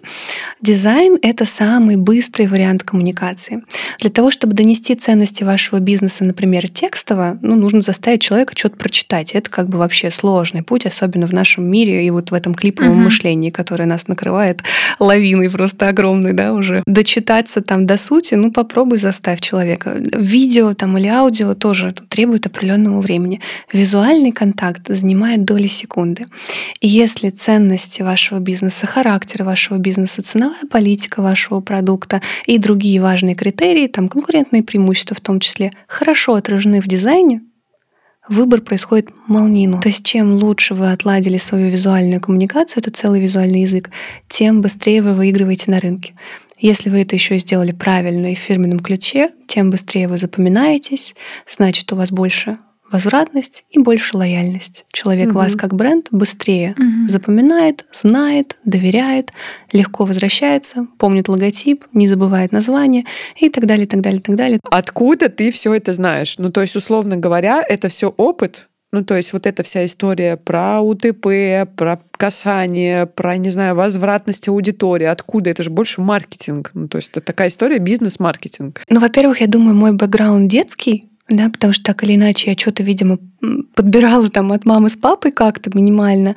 дизайн— 0.61 1.18
это 1.22 1.44
самый 1.44 1.96
быстрый 1.96 2.46
вариант 2.46 2.83
коммуникации. 2.83 3.62
Для 4.00 4.11
того, 4.11 4.31
чтобы 4.31 4.55
донести 4.55 4.94
ценности 4.94 5.44
вашего 5.44 5.81
бизнеса, 5.81 6.24
например, 6.24 6.68
текстово, 6.68 7.38
ну, 7.42 7.57
нужно 7.57 7.83
заставить 7.83 8.22
человека 8.22 8.55
что-то 8.57 8.76
прочитать. 8.76 9.33
Это 9.33 9.50
как 9.50 9.68
бы 9.68 9.76
вообще 9.78 10.11
сложный 10.11 10.62
путь, 10.62 10.87
особенно 10.87 11.26
в 11.26 11.33
нашем 11.33 11.64
мире 11.64 12.07
и 12.07 12.11
вот 12.11 12.31
в 12.31 12.35
этом 12.35 12.55
клиповом 12.55 12.92
Мгм. 12.92 13.05
мышлении, 13.05 13.50
которое 13.50 13.85
нас 13.87 14.09
накрывает 14.09 14.62
лавиной 14.98 15.50
просто 15.50 15.88
огромной, 15.88 16.33
да, 16.33 16.55
уже. 16.55 16.83
Дочитаться 16.87 17.61
там 17.61 17.85
до 17.87 17.96
сути, 17.98 18.35
ну, 18.35 18.50
попробуй 18.50 18.98
заставь 18.98 19.40
человека. 19.40 19.96
Видео 19.98 20.74
там 20.74 20.96
или 20.96 21.09
аудио 21.09 21.55
тоже 21.55 21.82
требует 21.90 22.47
определенного 22.47 23.01
времени. 23.01 23.40
Визуальный 23.73 24.31
контакт 24.31 24.87
занимает 24.88 25.45
доли 25.45 25.66
секунды. 25.66 26.25
И 26.81 26.88
если 26.88 27.31
ценности 27.31 28.03
вашего 28.03 28.38
бизнеса, 28.38 28.87
характер 28.87 29.42
вашего 29.42 29.79
бизнеса, 29.79 30.23
ценовая 30.23 30.66
политика 30.71 31.23
вашего 31.23 31.61
продукта 31.61 32.23
и 32.47 32.59
другие 32.59 33.01
важные 33.01 33.35
критерии, 33.35 33.88
там 33.88 34.09
конкурентные 34.09 34.62
преимущества 34.62 35.16
в 35.16 35.21
том 35.21 35.40
числе, 35.40 35.73
хорошо 35.88 36.35
отражены 36.35 36.81
в 36.81 36.87
дизайне, 36.87 37.40
выбор 38.29 38.61
происходит 38.61 39.11
молниеносно. 39.27 39.83
То 39.83 39.88
есть 39.88 40.05
чем 40.05 40.35
лучше 40.35 40.75
вы 40.75 40.92
отладили 40.92 41.37
свою 41.37 41.71
визуальную 41.71 42.21
коммуникацию, 42.21 42.81
это 42.83 42.90
целый 42.90 43.21
визуальный 43.21 43.62
язык, 43.62 43.90
тем 44.29 44.61
быстрее 44.61 45.03
вы 45.03 45.14
выигрываете 45.14 45.71
на 45.71 45.81
рынке. 45.81 46.14
Если 46.62 46.90
вы 46.90 47.03
это 47.03 47.16
еще 47.16 47.38
сделали 47.38 47.72
правильно 47.72 48.29
и 48.29 48.37
в 48.37 48.38
фирменном 48.38 48.79
ключе, 48.79 49.31
тем 49.48 49.70
быстрее 49.70 50.07
вы 50.07 50.16
запоминаетесь, 50.16 51.16
значит, 51.51 51.92
у 51.92 51.96
вас 51.96 52.12
больше 52.12 52.57
возвратность 52.88 53.64
и 53.70 53.81
больше 53.81 54.16
лояльность. 54.16 54.85
Человек 54.92 55.31
Мгм. 55.31 55.38
вас 55.38 55.57
как 55.57 55.75
бренд 55.75 56.07
быстрее 56.12 56.75
Мгм. 56.77 57.09
запоминает, 57.09 57.85
знает, 57.90 58.57
доверяет, 58.64 59.33
легко 59.72 60.05
возвращается, 60.05 60.87
помнит 60.98 61.29
логотип, 61.29 61.85
не 61.92 62.07
забывает 62.07 62.53
название 62.53 63.07
и 63.40 63.48
так 63.48 63.66
далее, 63.66 63.88
так 63.88 64.01
далее, 64.01 64.20
и 64.20 64.22
так 64.22 64.37
далее. 64.37 64.61
Откуда 64.70 65.29
ты 65.31 65.51
все 65.51 65.75
это 65.75 65.92
знаешь? 65.92 66.37
Ну, 66.38 66.53
то 66.53 66.61
есть, 66.61 66.77
условно 66.77 67.16
говоря, 67.16 67.64
это 67.68 67.88
все 67.88 68.09
опыт. 68.16 68.68
Ну, 68.94 69.02
то 69.05 69.16
есть 69.16 69.33
вот 69.33 69.46
эта 69.46 69.62
вся 69.62 69.87
история 69.87 70.37
про 70.37 70.81
УТП, 70.83 71.66
про 71.76 71.98
касание, 72.18 73.07
про, 73.07 73.38
не 73.38 73.48
знаю, 73.48 73.74
возвратность 73.74 74.48
аудитории. 74.48 75.07
Откуда? 75.07 75.48
Это 75.48 75.62
же 75.62 75.70
больше 75.70 76.02
маркетинг. 76.02 76.70
Ну, 76.74 76.88
то 76.88 76.96
есть 76.96 77.09
это 77.12 77.22
такая 77.22 77.48
история 77.48 77.78
бизнес-маркетинг. 77.78 78.83
Ну, 78.90 79.00
во-первых, 79.00 79.40
я 79.40 79.46
думаю, 79.46 79.74
мой 79.74 79.92
бэкграунд 79.92 80.50
детский, 80.50 81.07
да, 81.28 81.48
потому 81.48 81.72
что 81.72 81.85
так 81.85 82.05
или 82.05 82.16
иначе 82.16 82.50
я 82.50 82.57
что-то, 82.57 82.83
видимо, 82.83 83.18
подбирала 83.74 84.28
там 84.28 84.52
от 84.52 84.66
мамы 84.66 84.90
с 84.90 84.96
папой 84.96 85.33
как-то 85.33 85.70
минимально. 85.72 86.37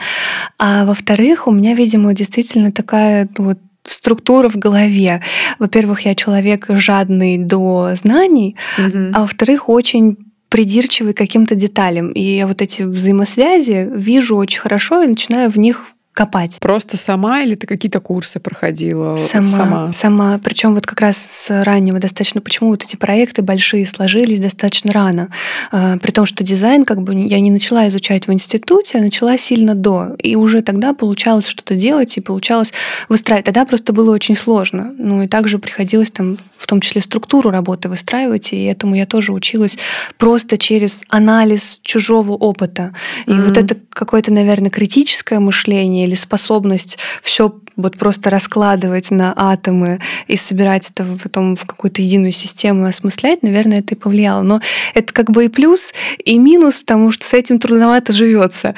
А 0.57 0.85
во-вторых, 0.85 1.47
у 1.47 1.51
меня, 1.51 1.75
видимо, 1.75 2.13
действительно 2.13 2.71
такая 2.71 3.27
ну, 3.37 3.45
вот 3.45 3.59
структура 3.83 4.47
в 4.49 4.55
голове. 4.55 5.21
Во-первых, 5.59 6.01
я 6.05 6.15
человек 6.15 6.65
жадный 6.69 7.37
до 7.37 7.91
знаний, 7.95 8.55
Мгм. 8.77 9.11
а 9.13 9.21
во-вторых, 9.21 9.67
очень 9.69 10.17
придирчивый 10.55 11.13
к 11.13 11.17
каким-то 11.17 11.53
деталям. 11.53 12.13
И 12.13 12.21
я 12.21 12.47
вот 12.47 12.61
эти 12.61 12.83
взаимосвязи 12.83 13.91
вижу 13.93 14.37
очень 14.37 14.61
хорошо 14.61 15.03
и 15.03 15.07
начинаю 15.07 15.49
в 15.49 15.57
них 15.57 15.87
копать. 16.15 16.58
Просто 16.62 16.95
сама 16.97 17.41
или 17.41 17.56
ты 17.56 17.67
какие-то 17.67 17.99
курсы 17.99 18.39
проходила? 18.39 19.17
Сама, 19.17 19.91
сама. 19.91 20.39
Причем 20.43 20.73
вот 20.73 20.88
как 20.88 21.01
раз 21.01 21.17
с 21.17 21.63
раннего 21.63 21.99
достаточно, 21.99 22.39
почему 22.41 22.69
вот 22.71 22.84
эти 22.84 22.95
проекты 22.95 23.41
большие 23.41 23.86
сложились 23.86 24.39
достаточно 24.39 24.93
рано. 24.93 25.30
А, 25.71 25.97
При 25.97 26.12
том, 26.12 26.25
что 26.25 26.43
дизайн 26.43 26.86
как 26.86 27.01
бы 27.01 27.13
я 27.13 27.39
не 27.41 27.51
начала 27.51 27.86
изучать 27.89 28.28
в 28.28 28.34
институте, 28.34 28.97
а 28.97 29.01
начала 29.01 29.38
сильно 29.38 29.75
до. 29.75 30.15
И 30.17 30.36
уже 30.38 30.62
тогда 30.62 30.93
получалось 30.93 31.47
что-то 31.47 31.75
делать 31.75 32.15
и 32.17 32.21
получалось 32.21 32.71
выстраивать. 33.10 33.45
Тогда 33.45 33.65
просто 33.65 33.91
было 33.91 34.13
очень 34.13 34.38
сложно. 34.38 34.95
Ну 34.97 35.21
и 35.21 35.28
также 35.28 35.60
приходилось 35.60 36.12
там 36.12 36.38
в 36.58 36.65
том 36.65 36.80
числе 36.80 37.01
структуру 37.01 37.49
работы 37.49 37.89
выстраивать, 37.89 38.54
и 38.54 38.63
этому 38.63 38.95
я 38.95 39.06
тоже 39.06 39.34
училась 39.34 39.78
просто 40.17 40.58
через 40.58 41.01
анализ 41.10 41.82
чужого 41.84 42.32
опыта. 42.32 42.93
И 43.28 43.32
Мгм. 43.34 43.43
вот 43.49 43.58
это 43.58 43.75
какое-то, 43.89 44.34
наверное, 44.34 44.69
критическое 44.69 45.39
мышление 45.39 46.04
или 46.05 46.15
способность 46.15 46.97
все 47.21 47.53
вот 47.75 47.97
просто 47.97 48.29
раскладывать 48.29 49.11
на 49.11 49.33
атомы 49.35 49.99
и 50.27 50.37
собирать 50.37 50.89
это 50.89 51.05
потом 51.21 51.55
в 51.55 51.65
какую-то 51.65 52.01
единую 52.01 52.31
систему 52.31 52.85
и 52.85 52.89
осмыслять, 52.89 53.43
наверное, 53.43 53.79
это 53.79 53.95
и 53.95 53.97
повлияло. 53.97 54.41
Но 54.41 54.61
это 54.93 55.13
как 55.13 55.31
бы 55.31 55.45
и 55.45 55.49
плюс, 55.49 55.93
и 56.23 56.37
минус, 56.37 56.79
потому 56.79 57.11
что 57.11 57.25
с 57.25 57.33
этим 57.33 57.59
трудновато 57.59 58.13
живется. 58.13 58.75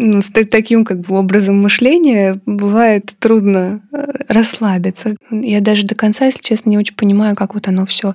Ну, 0.00 0.22
с 0.22 0.30
таким 0.30 0.84
как 0.84 1.00
бы 1.00 1.16
образом 1.16 1.60
мышления 1.60 2.40
бывает 2.46 3.12
трудно 3.18 3.80
э, 3.92 4.04
расслабиться. 4.28 5.16
Я 5.28 5.60
даже 5.60 5.82
до 5.84 5.96
конца, 5.96 6.26
если 6.26 6.40
честно, 6.40 6.70
не 6.70 6.78
очень 6.78 6.94
понимаю, 6.94 7.34
как 7.34 7.54
вот 7.54 7.66
оно 7.66 7.84
все 7.84 8.14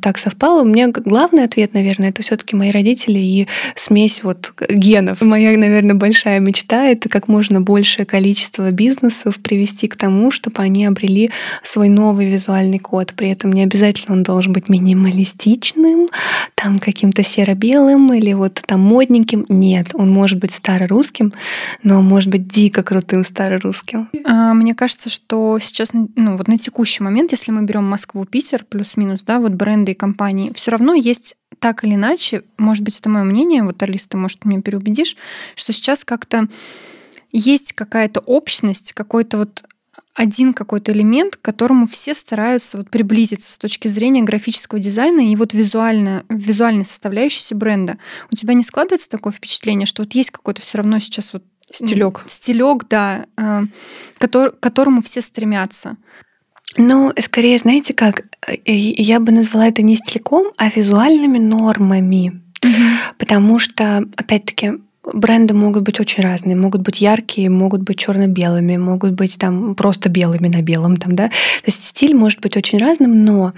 так 0.00 0.18
совпало. 0.18 0.62
У 0.62 0.66
меня 0.66 0.86
главный 0.88 1.42
ответ, 1.42 1.74
наверное, 1.74 2.10
это 2.10 2.22
все-таки 2.22 2.54
мои 2.54 2.70
родители 2.70 3.18
и 3.18 3.48
смесь 3.74 4.22
вот 4.22 4.52
генов. 4.68 5.20
Моя, 5.20 5.58
наверное, 5.58 5.96
большая 5.96 6.38
мечта 6.38 6.86
это 6.86 7.08
как 7.08 7.26
можно 7.26 7.60
большее 7.60 8.06
количество 8.06 8.70
бизнесов 8.70 9.40
привести 9.42 9.88
к 9.88 9.96
тому, 9.96 10.30
чтобы 10.30 10.62
они 10.62 10.86
обрели 10.86 11.30
свой 11.64 11.88
новый 11.88 12.30
визуальный 12.30 12.78
код. 12.78 13.14
При 13.16 13.30
этом 13.30 13.50
не 13.50 13.64
обязательно 13.64 14.14
он 14.14 14.22
должен 14.22 14.52
быть 14.52 14.68
минималистичным, 14.68 16.06
там 16.54 16.78
каким-то 16.78 17.24
серо-белым 17.24 18.14
или 18.14 18.32
вот 18.32 18.62
там 18.64 18.80
модненьким. 18.80 19.44
Нет, 19.48 19.88
он 19.94 20.08
может 20.10 20.38
быть 20.38 20.52
старорусским, 20.52 20.99
но 21.82 22.02
может 22.02 22.30
быть 22.30 22.46
дико 22.48 22.82
крутым 22.82 23.24
старорусским. 23.24 24.08
А, 24.24 24.54
мне 24.54 24.74
кажется, 24.74 25.08
что 25.08 25.58
сейчас, 25.60 25.90
ну 25.92 26.36
вот 26.36 26.48
на 26.48 26.58
текущий 26.58 27.02
момент, 27.02 27.32
если 27.32 27.50
мы 27.50 27.64
берем 27.64 27.84
Москву, 27.84 28.24
Питер, 28.24 28.64
плюс-минус, 28.64 29.22
да, 29.22 29.38
вот 29.38 29.52
бренды 29.52 29.92
и 29.92 29.94
компании, 29.94 30.52
все 30.54 30.70
равно 30.70 30.94
есть 30.94 31.36
так 31.58 31.84
или 31.84 31.94
иначе, 31.94 32.42
может 32.58 32.82
быть, 32.82 32.98
это 32.98 33.08
мое 33.08 33.24
мнение, 33.24 33.62
вот, 33.62 33.82
Алис, 33.82 34.06
ты, 34.06 34.16
может, 34.16 34.44
меня 34.44 34.62
переубедишь, 34.62 35.16
что 35.54 35.72
сейчас 35.72 36.04
как-то 36.04 36.48
есть 37.32 37.72
какая-то 37.74 38.20
общность, 38.20 38.92
какой-то 38.92 39.38
вот 39.38 39.64
один 40.20 40.52
какой-то 40.52 40.92
элемент, 40.92 41.36
к 41.36 41.40
которому 41.40 41.86
все 41.86 42.12
стараются 42.12 42.76
вот 42.76 42.90
приблизиться 42.90 43.50
с 43.50 43.56
точки 43.56 43.88
зрения 43.88 44.20
графического 44.20 44.78
дизайна 44.78 45.32
и 45.32 45.34
вот 45.34 45.54
визуально, 45.54 46.24
визуальной 46.28 46.84
составляющейся 46.84 47.54
бренда. 47.54 47.96
У 48.30 48.36
тебя 48.36 48.52
не 48.52 48.62
складывается 48.62 49.08
такое 49.08 49.32
впечатление, 49.32 49.86
что 49.86 50.02
вот 50.02 50.12
есть 50.12 50.30
какой-то 50.30 50.60
все 50.60 50.76
равно 50.76 50.98
сейчас 50.98 51.32
вот 51.32 51.42
стилек, 51.72 52.22
стилек, 52.26 52.86
да, 52.90 53.24
э, 53.38 53.62
который, 54.18 54.50
к 54.50 54.60
которому 54.60 55.00
все 55.00 55.22
стремятся. 55.22 55.96
Ну, 56.76 57.14
скорее, 57.18 57.56
знаете 57.56 57.94
как, 57.94 58.24
э, 58.46 58.56
я 58.66 59.20
бы 59.20 59.32
назвала 59.32 59.68
это 59.68 59.80
не 59.80 59.96
стильком, 59.96 60.48
а 60.58 60.68
визуальными 60.68 61.38
нормами. 61.38 62.42
Угу. 62.62 63.16
Потому 63.16 63.58
что, 63.58 64.06
опять-таки, 64.16 64.72
бренды 65.12 65.54
могут 65.54 65.82
быть 65.82 65.98
очень 65.98 66.22
разные, 66.22 66.56
могут 66.56 66.82
быть 66.82 67.00
яркие, 67.00 67.48
могут 67.48 67.82
быть 67.82 67.98
черно-белыми, 67.98 68.76
могут 68.76 69.12
быть 69.12 69.38
там 69.38 69.74
просто 69.74 70.08
белыми 70.08 70.48
на 70.48 70.62
белом, 70.62 70.96
там, 70.96 71.14
да. 71.14 71.28
То 71.28 71.66
есть 71.66 71.84
стиль 71.84 72.14
может 72.14 72.40
быть 72.40 72.56
очень 72.56 72.78
разным, 72.78 73.24
но 73.24 73.52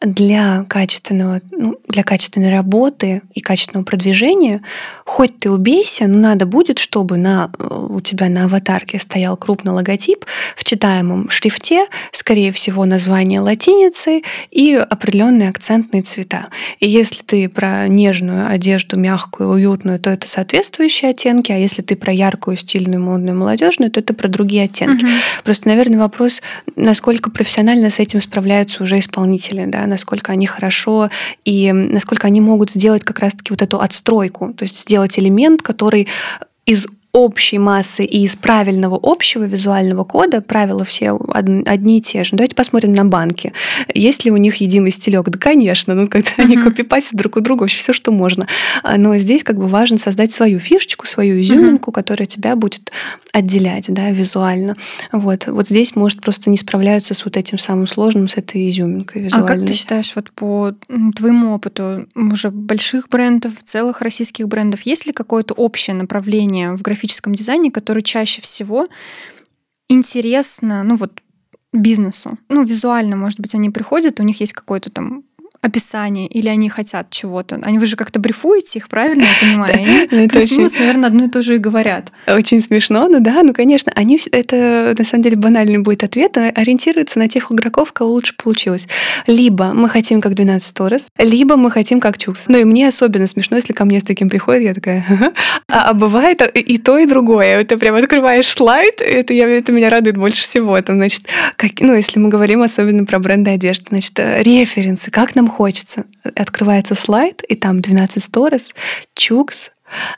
для 0.00 0.64
качественного, 0.68 1.40
ну, 1.50 1.76
для 1.88 2.02
качественной 2.02 2.50
работы 2.50 3.22
и 3.32 3.40
качественного 3.40 3.84
продвижения, 3.84 4.62
хоть 5.04 5.38
ты 5.38 5.50
убейся, 5.50 6.06
но 6.06 6.18
надо 6.18 6.46
будет, 6.46 6.78
чтобы 6.78 7.16
на, 7.16 7.50
у 7.58 8.00
тебя 8.00 8.28
на 8.28 8.44
аватарке 8.44 8.98
стоял 8.98 9.36
крупный 9.36 9.72
логотип 9.72 10.24
в 10.56 10.64
читаемом 10.64 11.30
шрифте, 11.30 11.86
скорее 12.12 12.52
всего, 12.52 12.84
название 12.84 13.40
латиницы 13.40 14.22
и 14.50 14.74
определенные 14.74 15.48
акцентные 15.48 16.02
цвета. 16.02 16.48
И 16.80 16.88
если 16.88 17.22
ты 17.22 17.48
про 17.48 17.88
нежную 17.88 18.48
одежду, 18.48 18.98
мягкую, 18.98 19.50
уютную, 19.50 19.98
то 19.98 20.10
это 20.10 20.28
соответствующие 20.84 21.10
оттенки, 21.10 21.52
а 21.52 21.56
если 21.56 21.82
ты 21.82 21.96
про 21.96 22.12
яркую, 22.12 22.56
стильную, 22.56 23.02
модную, 23.02 23.36
молодежную, 23.36 23.90
то 23.90 24.00
это 24.00 24.14
про 24.14 24.28
другие 24.28 24.64
оттенки. 24.64 25.04
Угу. 25.04 25.12
Просто, 25.44 25.68
наверное, 25.68 25.98
вопрос, 25.98 26.42
насколько 26.76 27.30
профессионально 27.30 27.90
с 27.90 27.98
этим 27.98 28.20
справляются 28.20 28.82
уже 28.82 28.98
исполнители, 28.98 29.64
да, 29.66 29.86
насколько 29.86 30.32
они 30.32 30.46
хорошо 30.46 31.10
и 31.44 31.72
насколько 31.72 32.26
они 32.26 32.40
могут 32.40 32.70
сделать 32.70 33.02
как 33.02 33.20
раз-таки 33.20 33.52
вот 33.52 33.62
эту 33.62 33.80
отстройку, 33.80 34.52
то 34.52 34.64
есть 34.64 34.78
сделать 34.80 35.18
элемент, 35.18 35.62
который 35.62 36.08
из 36.66 36.86
общей 37.14 37.58
массы 37.58 38.04
и 38.04 38.24
из 38.24 38.34
правильного 38.34 38.98
общего 39.00 39.44
визуального 39.44 40.02
кода 40.02 40.40
правила 40.40 40.84
все 40.84 41.16
одни 41.32 41.98
и 41.98 42.00
те 42.00 42.24
же. 42.24 42.30
Давайте 42.32 42.56
посмотрим 42.56 42.92
на 42.92 43.04
банки. 43.04 43.52
Есть 43.94 44.24
ли 44.24 44.32
у 44.32 44.36
них 44.36 44.56
единый 44.56 44.90
стилек? 44.90 45.28
Да, 45.28 45.38
конечно. 45.38 45.94
Ну, 45.94 46.08
когда 46.08 46.30
они 46.38 46.56
копипастят 46.56 47.14
друг 47.14 47.36
у 47.36 47.40
друга 47.40 47.62
вообще 47.62 47.78
все, 47.78 47.92
что 47.92 48.10
можно. 48.10 48.48
Но 48.96 49.16
здесь 49.16 49.44
как 49.44 49.56
бы 49.56 49.68
важно 49.68 49.96
создать 49.96 50.32
свою 50.32 50.58
фишечку, 50.58 51.06
свою 51.06 51.40
изюминку, 51.40 51.92
которая 51.92 52.26
тебя 52.26 52.56
будет 52.56 52.90
отделять 53.32 53.86
да, 53.88 54.10
визуально. 54.10 54.76
Вот. 55.12 55.46
вот 55.46 55.68
здесь, 55.68 55.94
может, 55.94 56.20
просто 56.20 56.50
не 56.50 56.56
справляются 56.56 57.14
с 57.14 57.24
вот 57.24 57.36
этим 57.36 57.58
самым 57.58 57.86
сложным, 57.86 58.26
с 58.26 58.36
этой 58.36 58.68
изюминкой 58.68 59.22
визуальной. 59.22 59.54
А 59.54 59.56
как 59.56 59.66
ты 59.66 59.72
считаешь, 59.72 60.12
вот 60.16 60.32
по 60.32 60.72
твоему 61.16 61.54
опыту 61.54 62.06
уже 62.16 62.50
больших 62.50 63.08
брендов, 63.08 63.52
целых 63.62 64.00
российских 64.00 64.48
брендов, 64.48 64.82
есть 64.82 65.06
ли 65.06 65.12
какое-то 65.12 65.54
общее 65.54 65.94
направление 65.94 66.72
в 66.72 66.82
графическом 66.82 67.03
графическом 67.04 67.34
дизайне, 67.34 67.70
который 67.70 68.02
чаще 68.02 68.40
всего 68.40 68.88
интересно, 69.88 70.82
ну 70.82 70.96
вот, 70.96 71.20
бизнесу. 71.72 72.38
Ну, 72.48 72.64
визуально, 72.64 73.16
может 73.16 73.40
быть, 73.40 73.54
они 73.54 73.68
приходят, 73.70 74.20
у 74.20 74.22
них 74.22 74.40
есть 74.40 74.52
какой-то 74.52 74.90
там 74.90 75.24
описание, 75.64 76.26
или 76.26 76.48
они 76.48 76.68
хотят 76.68 77.08
чего-то. 77.10 77.58
Они 77.62 77.78
вы 77.78 77.86
же 77.86 77.96
как-то 77.96 78.18
брифуете 78.20 78.78
их, 78.78 78.88
правильно 78.88 79.22
я 79.22 79.28
понимаю? 79.40 79.74
Они 79.74 80.06
ну, 80.10 80.28
плюс-минус, 80.28 80.74
наверное, 80.74 81.08
одно 81.08 81.24
и 81.24 81.28
то 81.28 81.40
же 81.40 81.56
и 81.56 81.58
говорят. 81.58 82.12
Очень 82.26 82.60
смешно, 82.60 83.08
ну 83.08 83.20
да, 83.20 83.42
ну 83.42 83.54
конечно, 83.54 83.90
они 83.94 84.20
это 84.30 84.94
на 84.96 85.04
самом 85.04 85.22
деле 85.22 85.36
банальный 85.36 85.78
будет 85.78 86.04
ответ, 86.04 86.36
ориентируются 86.36 87.18
на 87.18 87.28
тех 87.28 87.50
игроков, 87.50 87.92
кого 87.92 88.10
лучше 88.10 88.34
получилось. 88.36 88.86
Либо 89.26 89.72
мы 89.72 89.88
хотим 89.88 90.20
как 90.20 90.34
12 90.34 90.66
Storeez, 90.66 91.08
либо 91.18 91.56
мы 91.56 91.70
хотим 91.70 91.98
как 91.98 92.18
Chuks. 92.18 92.44
Ну 92.48 92.58
и 92.58 92.64
мне 92.64 92.88
особенно 92.88 93.26
смешно, 93.26 93.56
если 93.56 93.72
ко 93.72 93.86
мне 93.86 94.00
с 94.00 94.04
таким 94.04 94.28
приходят, 94.28 94.62
я 94.62 94.74
такая, 94.74 95.32
а, 95.68 95.90
а 95.90 95.94
бывает 95.94 96.42
и 96.54 96.78
то, 96.78 96.98
и 96.98 97.06
другое. 97.06 97.60
Это 97.60 97.78
прям 97.78 97.94
открываешь 97.94 98.48
слайд, 98.48 99.00
это, 99.00 99.32
я, 99.32 99.48
это 99.48 99.72
меня 99.72 99.88
радует 99.88 100.18
больше 100.18 100.42
всего. 100.42 100.80
Там, 100.82 100.96
значит, 100.96 101.22
как, 101.56 101.70
ну, 101.80 101.94
если 101.94 102.18
мы 102.18 102.28
говорим 102.28 102.62
особенно 102.62 103.06
про 103.06 103.18
бренды 103.18 103.50
одежды, 103.50 103.86
значит, 103.88 104.18
э, 104.18 104.42
референсы, 104.42 105.10
как 105.10 105.34
нам 105.34 105.48
хочется. 105.54 106.04
Открывается 106.36 106.94
слайд, 106.94 107.42
и 107.48 107.54
там 107.54 107.80
12 107.80 108.22
Storeez, 108.22 108.70
Chuks, 109.14 109.70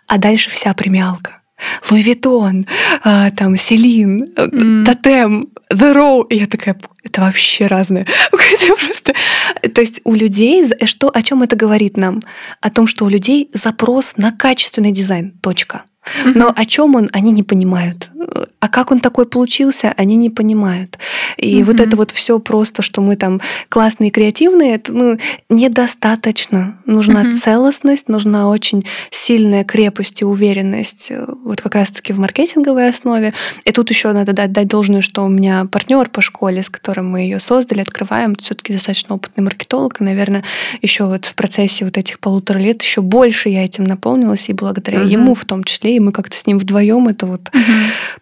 а 0.06 0.18
дальше 0.18 0.50
вся 0.50 0.74
премиалка. 0.74 1.42
Louis 1.90 2.02
Vuitton, 2.02 2.66
а, 3.02 3.30
там 3.30 3.56
Celine, 3.56 4.24
mm. 4.34 4.84
Toteme, 4.84 5.48
The 5.72 5.94
Row. 5.94 6.26
И 6.28 6.36
я 6.36 6.46
такая, 6.46 6.76
это 7.02 7.20
вообще 7.22 7.66
разное. 7.66 8.06
просто... 8.86 9.14
То 9.74 9.80
есть 9.80 10.00
у 10.04 10.14
людей, 10.14 10.64
что, 10.84 11.10
о 11.12 11.22
чем 11.22 11.42
это 11.42 11.56
говорит 11.56 11.96
нам? 11.96 12.20
О 12.60 12.70
том, 12.70 12.86
что 12.86 13.04
у 13.04 13.08
людей 13.08 13.50
запрос 13.54 14.14
на 14.16 14.32
качественный 14.32 14.92
дизайн. 14.92 15.32
Точка. 15.42 15.84
Но 16.34 16.52
о 16.54 16.66
чем 16.66 16.94
он, 16.94 17.08
они 17.12 17.32
не 17.32 17.42
понимают. 17.42 18.08
А 18.60 18.68
как 18.68 18.90
он 18.90 19.00
такой 19.00 19.26
получился, 19.26 19.92
они 19.96 20.16
не 20.16 20.30
понимают. 20.30 20.98
И 21.36 21.62
угу. 21.62 21.72
вот 21.72 21.80
это 21.80 21.96
вот 21.96 22.10
все 22.10 22.38
просто, 22.38 22.82
что 22.82 23.00
мы 23.00 23.16
там 23.16 23.40
классные, 23.68 24.10
креативные, 24.10 24.74
это 24.74 24.92
ну, 24.92 25.18
недостаточно. 25.48 26.78
Нужна 26.86 27.22
угу. 27.22 27.36
целостность, 27.36 28.08
нужна 28.08 28.48
очень 28.48 28.86
сильная 29.10 29.64
крепость 29.64 30.22
и 30.22 30.24
уверенность 30.24 31.08
э, 31.10 31.26
вот 31.44 31.60
как 31.60 31.74
раз-таки 31.74 32.12
в 32.12 32.18
маркетинговой 32.18 32.88
основе. 32.88 33.34
И 33.64 33.72
тут 33.72 33.90
еще 33.90 34.12
надо 34.12 34.32
дать, 34.32 34.52
дать 34.52 34.68
должное, 34.68 35.00
что 35.00 35.24
у 35.24 35.28
меня 35.28 35.66
партнер 35.66 36.08
по 36.08 36.20
школе, 36.20 36.62
с 36.62 36.70
которым 36.70 37.10
мы 37.10 37.20
ее 37.20 37.38
создали, 37.38 37.80
открываем, 37.80 38.34
все-таки 38.36 38.72
достаточно 38.72 39.14
опытный 39.14 39.44
маркетолог, 39.44 40.00
и, 40.00 40.04
наверное, 40.04 40.44
еще 40.82 41.04
вот 41.04 41.26
в 41.26 41.34
процессе 41.34 41.84
вот 41.84 41.96
этих 41.98 42.18
полутора 42.18 42.58
лет 42.58 42.82
еще 42.82 43.00
больше 43.00 43.48
я 43.48 43.64
этим 43.64 43.84
наполнилась, 43.84 44.48
и 44.48 44.52
благодаря 44.52 45.00
угу. 45.00 45.08
ему 45.08 45.34
в 45.34 45.44
том 45.44 45.64
числе 45.64 45.95
и 45.96 46.00
мы 46.00 46.12
как-то 46.12 46.36
с 46.36 46.46
ним 46.46 46.58
вдвоем 46.58 47.08
это 47.08 47.26
вот 47.26 47.48
угу. 47.48 47.62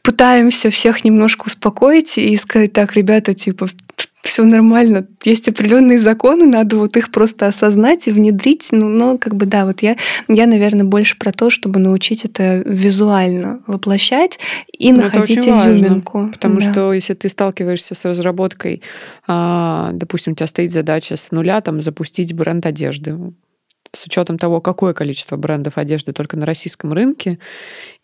пытаемся 0.03 0.71
всех 0.71 1.05
немножко 1.05 1.47
успокоить 1.47 2.19
и 2.19 2.37
сказать, 2.37 2.73
так, 2.73 2.95
ребята, 2.95 3.35
типа, 3.35 3.69
все 4.23 4.43
нормально, 4.45 5.07
есть 5.25 5.49
определенные 5.49 5.99
законы, 5.99 6.47
надо 6.47 6.77
вот 6.77 6.97
их 6.97 7.11
просто 7.11 7.47
осознать 7.47 8.09
и 8.09 8.11
внедрить. 8.11 8.69
Ну, 8.73 8.89
но 8.89 9.19
как 9.19 9.35
бы 9.35 9.45
да, 9.45 9.67
вот 9.67 9.83
я, 9.83 9.97
я, 10.29 10.47
наверное, 10.47 10.85
больше 10.85 11.19
про 11.19 11.31
то, 11.31 11.51
чтобы 11.51 11.79
научить 11.79 12.25
это 12.25 12.63
визуально 12.65 13.61
воплощать 13.67 14.39
и 14.73 14.93
но 14.93 14.97
ну, 14.97 15.03
находить 15.05 15.47
изюминку. 15.47 16.19
Важно, 16.19 16.33
потому 16.33 16.55
да. 16.57 16.73
что 16.73 16.93
если 16.95 17.13
ты 17.13 17.29
сталкиваешься 17.29 17.95
с 17.95 18.05
разработкой, 18.05 18.83
а, 19.27 19.91
допустим, 19.93 20.33
у 20.33 20.37
тебя 20.37 20.47
стоит 20.47 20.73
задача 20.73 21.17
с 21.17 21.31
нуля 21.31 21.61
там 21.61 21.83
запустить 21.83 22.33
бренд 22.33 22.65
одежды, 22.65 23.19
с 23.95 24.07
учетом 24.07 24.39
того, 24.39 24.61
какое 24.61 24.93
количество 24.93 25.37
брендов 25.37 25.79
одежды 25.79 26.13
только 26.13 26.37
на 26.37 26.47
российском 26.47 26.93
рынке. 26.93 27.39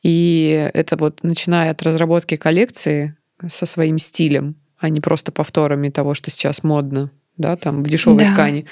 И 0.02 0.70
это 0.72 0.96
вот 0.96 1.22
начиная 1.22 1.70
от 1.70 1.82
разработки 1.82 2.36
коллекции 2.36 3.16
со 3.46 3.66
своим 3.66 3.98
стилем, 3.98 4.56
а 4.78 4.88
не 4.88 5.00
просто 5.00 5.32
повторами 5.32 5.88
того, 5.90 6.14
что 6.14 6.30
сейчас 6.30 6.62
модно, 6.62 7.10
да, 7.36 7.56
там 7.56 7.82
в 7.82 7.88
дешевой 7.88 8.24
да. 8.24 8.32
ткани. 8.32 8.66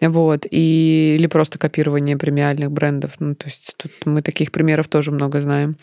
Вот, 0.00 0.46
и, 0.50 1.16
или 1.18 1.26
просто 1.26 1.58
копирование 1.58 2.16
премиальных 2.16 2.72
брендов. 2.72 3.16
Ну, 3.18 3.34
то 3.34 3.46
есть 3.46 3.74
тут 3.76 3.92
мы 4.06 4.22
таких 4.22 4.50
примеров 4.50 4.88
тоже 4.88 5.10
много 5.10 5.40
знаем. 5.40 5.76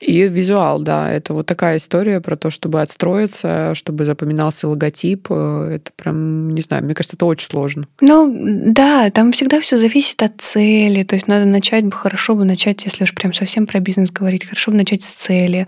И 0.00 0.22
визуал, 0.28 0.80
да, 0.80 1.10
это 1.10 1.34
вот 1.34 1.46
такая 1.46 1.78
история 1.78 2.20
про 2.20 2.36
то, 2.36 2.50
чтобы 2.50 2.80
отстроиться, 2.80 3.74
чтобы 3.74 4.04
запоминался 4.04 4.68
логотип. 4.68 5.26
Э, 5.30 5.76
это 5.76 5.90
прям, 5.96 6.50
не 6.50 6.60
знаю, 6.62 6.84
мне 6.84 6.94
кажется, 6.94 7.16
это 7.16 7.26
очень 7.26 7.46
сложно. 7.46 7.86
Ну, 8.00 8.32
да, 8.72 9.10
там 9.10 9.32
всегда 9.32 9.60
все 9.60 9.78
зависит 9.78 10.22
от 10.22 10.40
цели. 10.40 11.02
То 11.02 11.14
есть 11.14 11.28
надо 11.28 11.44
начать 11.44 11.84
бы, 11.84 11.92
хорошо 11.92 12.34
бы 12.34 12.44
начать, 12.44 12.84
если 12.84 13.04
уж 13.04 13.14
прям 13.14 13.32
совсем 13.32 13.66
про 13.66 13.80
бизнес 13.80 14.10
говорить, 14.10 14.44
хорошо 14.44 14.70
бы 14.70 14.76
начать 14.76 15.02
с 15.02 15.14
цели. 15.14 15.66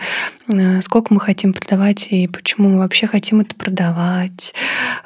Э, 0.53 0.81
сколько 0.81 1.13
мы 1.15 1.21
хотим 1.21 1.53
продавать 1.53 2.09
и 2.11 2.27
почему 2.27 2.69
мы 2.71 2.79
вообще 2.79 3.07
хотим 3.07 3.41
это 3.41 3.55
продавать. 3.55 4.55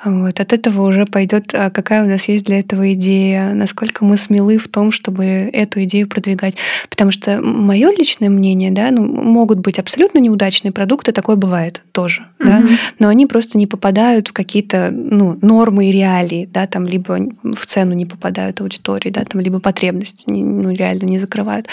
Вот. 0.05 0.41
От 0.41 0.53
этого 0.53 0.82
уже 0.82 1.07
пойдет, 1.07 1.55
а 1.55 1.70
какая 1.70 2.05
у 2.05 2.09
нас 2.09 2.28
есть 2.28 2.45
для 2.45 2.61
этого 2.61 2.93
идея, 2.95 3.53
насколько 3.55 4.05
мы 4.05 4.16
смелы 4.16 4.59
в 4.59 4.68
том, 4.68 4.91
чтобы 4.91 5.24
эту 5.24 5.82
идею 5.84 6.09
продвигать. 6.09 6.57
Потому 6.88 7.11
что 7.11 7.41
мое 7.41 7.91
личное 7.91 8.28
мнение, 8.28 8.70
да, 8.70 8.91
ну, 8.91 9.03
могут 9.05 9.59
быть 9.59 9.78
абсолютно 9.78 10.18
неудачные 10.18 10.72
продукты, 10.72 11.12
такое 11.12 11.36
бывает 11.36 11.82
тоже, 11.92 12.22
угу. 12.40 12.48
да, 12.48 12.62
но 12.98 13.09
они 13.09 13.26
просто 13.26 13.59
не 13.59 13.66
попадают 13.66 14.28
в 14.28 14.32
какие-то 14.32 14.90
ну, 14.90 15.38
нормы 15.42 15.88
и 15.88 15.92
реалии, 15.92 16.48
да, 16.52 16.66
там 16.66 16.86
либо 16.86 17.18
в 17.42 17.66
цену 17.66 17.94
не 17.94 18.07
попадают 18.07 18.61
аудитории, 18.61 19.11
да, 19.11 19.24
там 19.24 19.40
либо 19.40 19.61
потребности 19.61 20.28
ну, 20.28 20.70
реально 20.70 21.07
не 21.07 21.18
закрывают. 21.18 21.68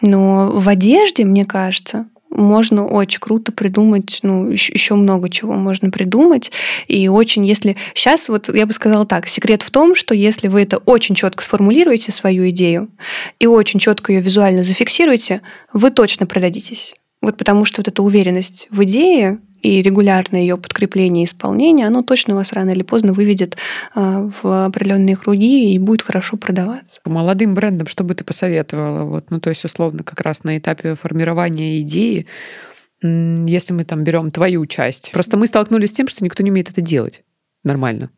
Но 0.00 0.50
в 0.52 0.68
одежде, 0.68 1.24
мне 1.24 1.44
кажется, 1.44 2.06
можно 2.36 2.86
очень 2.86 3.20
круто 3.20 3.52
придумать, 3.52 4.20
ну, 4.22 4.50
еще 4.50 4.94
много 4.94 5.28
чего 5.28 5.54
можно 5.54 5.90
придумать. 5.90 6.52
И 6.86 7.08
очень, 7.08 7.44
если... 7.44 7.76
Сейчас 7.94 8.28
вот 8.28 8.54
я 8.54 8.66
бы 8.66 8.72
сказала 8.72 9.06
так, 9.06 9.26
секрет 9.26 9.62
в 9.62 9.70
том, 9.70 9.94
что 9.94 10.14
если 10.14 10.48
вы 10.48 10.62
это 10.62 10.78
очень 10.78 11.14
четко 11.14 11.42
сформулируете, 11.42 12.12
свою 12.12 12.48
идею, 12.50 12.88
и 13.38 13.46
очень 13.46 13.80
четко 13.80 14.12
ее 14.12 14.20
визуально 14.20 14.62
зафиксируете, 14.62 15.42
вы 15.72 15.90
точно 15.90 16.26
продадитесь. 16.26 16.94
Вот 17.22 17.36
потому 17.36 17.64
что 17.64 17.80
вот 17.80 17.88
эта 17.88 18.02
уверенность 18.02 18.68
в 18.70 18.84
идее 18.84 19.38
и 19.62 19.82
регулярное 19.82 20.40
ее 20.40 20.56
подкрепление 20.56 21.24
и 21.24 21.26
исполнение, 21.26 21.86
оно 21.86 22.02
точно 22.02 22.34
вас 22.34 22.52
рано 22.52 22.70
или 22.70 22.82
поздно 22.82 23.12
выведет 23.12 23.56
а, 23.94 24.28
в 24.42 24.66
определенные 24.66 25.16
круги 25.16 25.74
и 25.74 25.78
будет 25.78 26.02
хорошо 26.02 26.36
продаваться. 26.36 27.00
Молодым 27.04 27.54
брендам 27.54 27.86
что 27.86 28.04
бы 28.04 28.14
ты 28.14 28.24
посоветовала? 28.24 29.04
Вот, 29.04 29.30
ну, 29.30 29.40
то 29.40 29.50
есть, 29.50 29.64
условно, 29.64 30.02
как 30.02 30.20
раз 30.20 30.44
на 30.44 30.56
этапе 30.56 30.94
формирования 30.94 31.80
идеи, 31.80 32.26
если 33.02 33.72
мы 33.72 33.84
там 33.84 34.04
берем 34.04 34.30
твою 34.30 34.64
часть. 34.66 35.10
Просто 35.12 35.36
мы 35.36 35.46
столкнулись 35.46 35.90
с 35.90 35.92
тем, 35.92 36.08
что 36.08 36.24
никто 36.24 36.42
не 36.42 36.50
умеет 36.50 36.70
это 36.70 36.80
делать 36.80 37.22
нормально. 37.66 38.08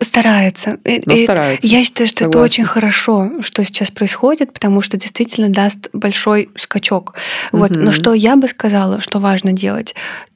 Стараются. 0.00 0.78
Но 1.04 1.16
стараются. 1.16 1.66
Я 1.66 1.84
считаю, 1.84 2.08
что 2.08 2.24
Согласна. 2.24 2.38
это 2.38 2.44
очень 2.44 2.64
хорошо, 2.64 3.30
что 3.40 3.64
сейчас 3.64 3.90
происходит, 3.90 4.52
потому 4.52 4.80
что 4.80 4.96
действительно 4.96 5.48
даст 5.48 5.88
большой 5.92 6.50
скачок. 6.56 7.14
Вот. 7.52 7.70
Угу. 7.70 7.80
Но 7.80 7.92
что 7.92 8.14
я 8.14 8.36
бы 8.36 8.48
сказала, 8.48 9.00
что 9.00 9.18
важно 9.18 9.52
делать? 9.52 9.94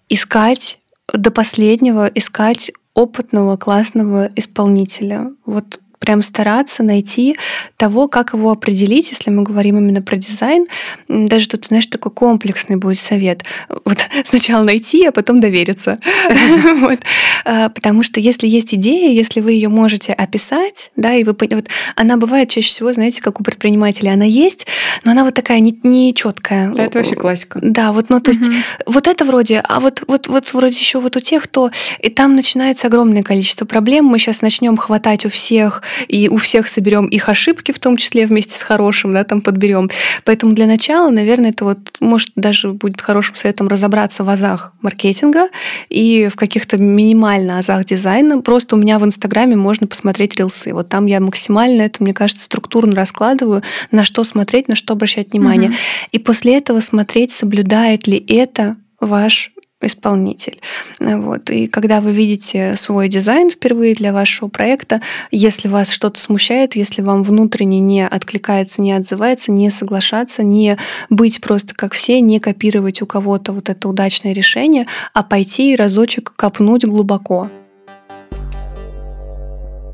Искать 0.09 0.79
до 1.13 1.31
последнего, 1.31 2.11
искать 2.15 2.73
опытного, 2.95 3.57
классного 3.57 4.29
исполнителя. 4.37 5.33
Вот 5.45 5.81
прям 6.01 6.23
стараться 6.23 6.83
найти 6.83 7.37
того, 7.77 8.09
как 8.09 8.33
его 8.33 8.51
определить, 8.51 9.11
если 9.11 9.31
мы 9.31 9.43
говорим 9.43 9.79
именно 9.79 10.03
про 10.03 10.17
дизайн. 10.17 10.67
Даже 11.09 11.47
тут, 11.49 11.67
знаешь, 11.67 11.87
такой 11.87 12.11
комплексный 12.11 12.77
будет 12.77 12.99
совет. 12.99 13.45
Вот 13.85 13.99
сначала 14.29 14.65
найти, 14.65 15.07
а 15.07 15.13
потом 15.13 15.41
довериться. 15.41 15.99
А, 17.45 17.71
потому 17.71 18.03
что 18.03 18.21
если 18.21 18.47
есть 18.47 18.75
идея, 18.75 19.11
если 19.13 19.41
вы 19.41 19.53
ее 19.53 19.69
можете 19.69 20.13
описать, 20.13 20.91
да, 20.97 21.15
и 21.15 21.25
вы 21.25 21.35
вот 21.41 21.69
она 21.97 22.17
бывает 22.17 22.51
чаще 22.51 22.69
всего, 22.69 22.93
знаете, 22.93 23.23
как 23.23 23.41
у 23.41 23.43
предпринимателей, 23.43 24.11
она 24.11 24.25
есть, 24.25 24.67
но 25.05 25.13
она 25.13 25.25
вот 25.25 25.35
такая 25.35 25.61
не, 25.61 26.15
четкая. 26.15 26.71
Это 26.77 26.99
вообще 26.99 27.15
классика. 27.15 27.59
Да, 27.63 27.93
вот, 27.93 28.11
ну, 28.11 28.21
то 28.21 28.31
есть 28.31 28.43
вот 28.87 29.07
это 29.07 29.25
вроде, 29.25 29.63
а 29.67 29.81
вот, 29.81 30.03
вот, 30.07 30.29
вот 30.29 30.53
вроде 30.53 30.77
еще 30.77 31.01
вот 31.01 31.17
у 31.17 31.21
тех, 31.21 31.45
кто 31.45 31.71
и 31.99 32.11
там 32.11 32.35
начинается 32.35 32.89
огромное 32.89 33.23
количество 33.23 33.65
проблем. 33.65 34.05
Мы 34.05 34.19
сейчас 34.19 34.43
начнем 34.43 34.77
хватать 34.77 35.25
у 35.25 35.31
всех 35.31 35.83
и 36.09 36.29
у 36.29 36.37
всех 36.37 36.69
соберем 36.69 37.07
их 37.07 37.29
ошибки, 37.29 37.73
в 37.73 37.79
том 37.79 37.97
числе 37.97 38.27
вместе 38.27 38.59
с 38.59 38.63
хорошим, 38.63 39.13
да, 39.13 39.25
там 39.25 39.41
подберем. 39.41 39.91
Поэтому 40.25 40.53
для 40.53 40.67
начала, 40.67 41.11
наверное, 41.11 41.51
это 41.51 41.65
вот, 41.65 41.79
может, 42.01 42.31
даже 42.37 42.73
будет 42.73 43.01
хорошим 43.01 43.35
советом 43.35 43.69
разобраться 43.69 44.25
в 44.25 44.29
азах 44.29 44.73
маркетинга 44.83 45.49
и 45.89 46.29
в 46.33 46.37
каких-то 46.37 46.79
минимально 46.79 47.59
азах 47.59 47.85
дизайна. 47.85 48.41
Просто 48.41 48.77
у 48.77 48.79
меня 48.79 48.99
в 48.99 49.05
Инстаграме 49.05 49.57
можно 49.57 49.87
посмотреть 49.87 50.37
рилсы. 50.37 50.73
Вот 50.73 50.89
там 50.89 51.07
я 51.07 51.21
максимально 51.21 51.83
это, 51.83 52.03
мне 52.03 52.15
кажется, 52.15 52.45
структурно 52.45 52.95
раскладываю, 52.95 53.63
на 53.91 54.05
что 54.05 54.25
смотреть, 54.25 54.69
на 54.69 54.77
что 54.77 54.93
обращать 54.93 55.33
внимание. 55.33 55.71
Угу. 55.71 55.77
И 56.13 56.19
после 56.19 56.57
этого 56.59 56.81
смотреть, 56.81 57.33
соблюдает 57.33 58.07
ли 58.07 58.25
это 58.29 58.77
ваш 59.01 59.53
исполнитель. 59.81 60.61
Вот. 60.99 61.51
И 61.51 61.67
когда 61.67 62.01
вы 62.01 62.13
видите 62.13 62.75
свой 62.77 63.09
дизайн 63.09 63.51
впервые 63.51 63.95
для 63.95 64.13
вашего 64.13 64.49
проекта, 64.49 65.01
если 65.31 65.69
вас 65.69 65.91
что-то 65.91 66.21
смущает, 66.21 66.77
если 66.77 67.03
вам 67.03 67.23
внутренне 67.23 67.81
не 67.81 68.07
откликается, 68.07 68.83
не 68.83 68.93
отзывается, 68.93 69.53
не 69.53 69.71
соглашаться, 69.71 70.43
не 70.43 70.77
быть 71.09 71.41
просто 71.41 71.75
как 71.75 71.95
все, 71.95 72.21
не 72.21 72.41
копировать 72.41 73.03
у 73.03 73.07
кого-то 73.07 73.53
вот 73.53 73.69
это 73.69 73.89
удачное 73.89 74.33
решение, 74.33 74.87
а 75.15 75.23
пойти 75.23 75.73
и 75.73 75.77
разочек 75.77 76.33
копнуть 76.37 76.85
глубоко. 76.85 77.49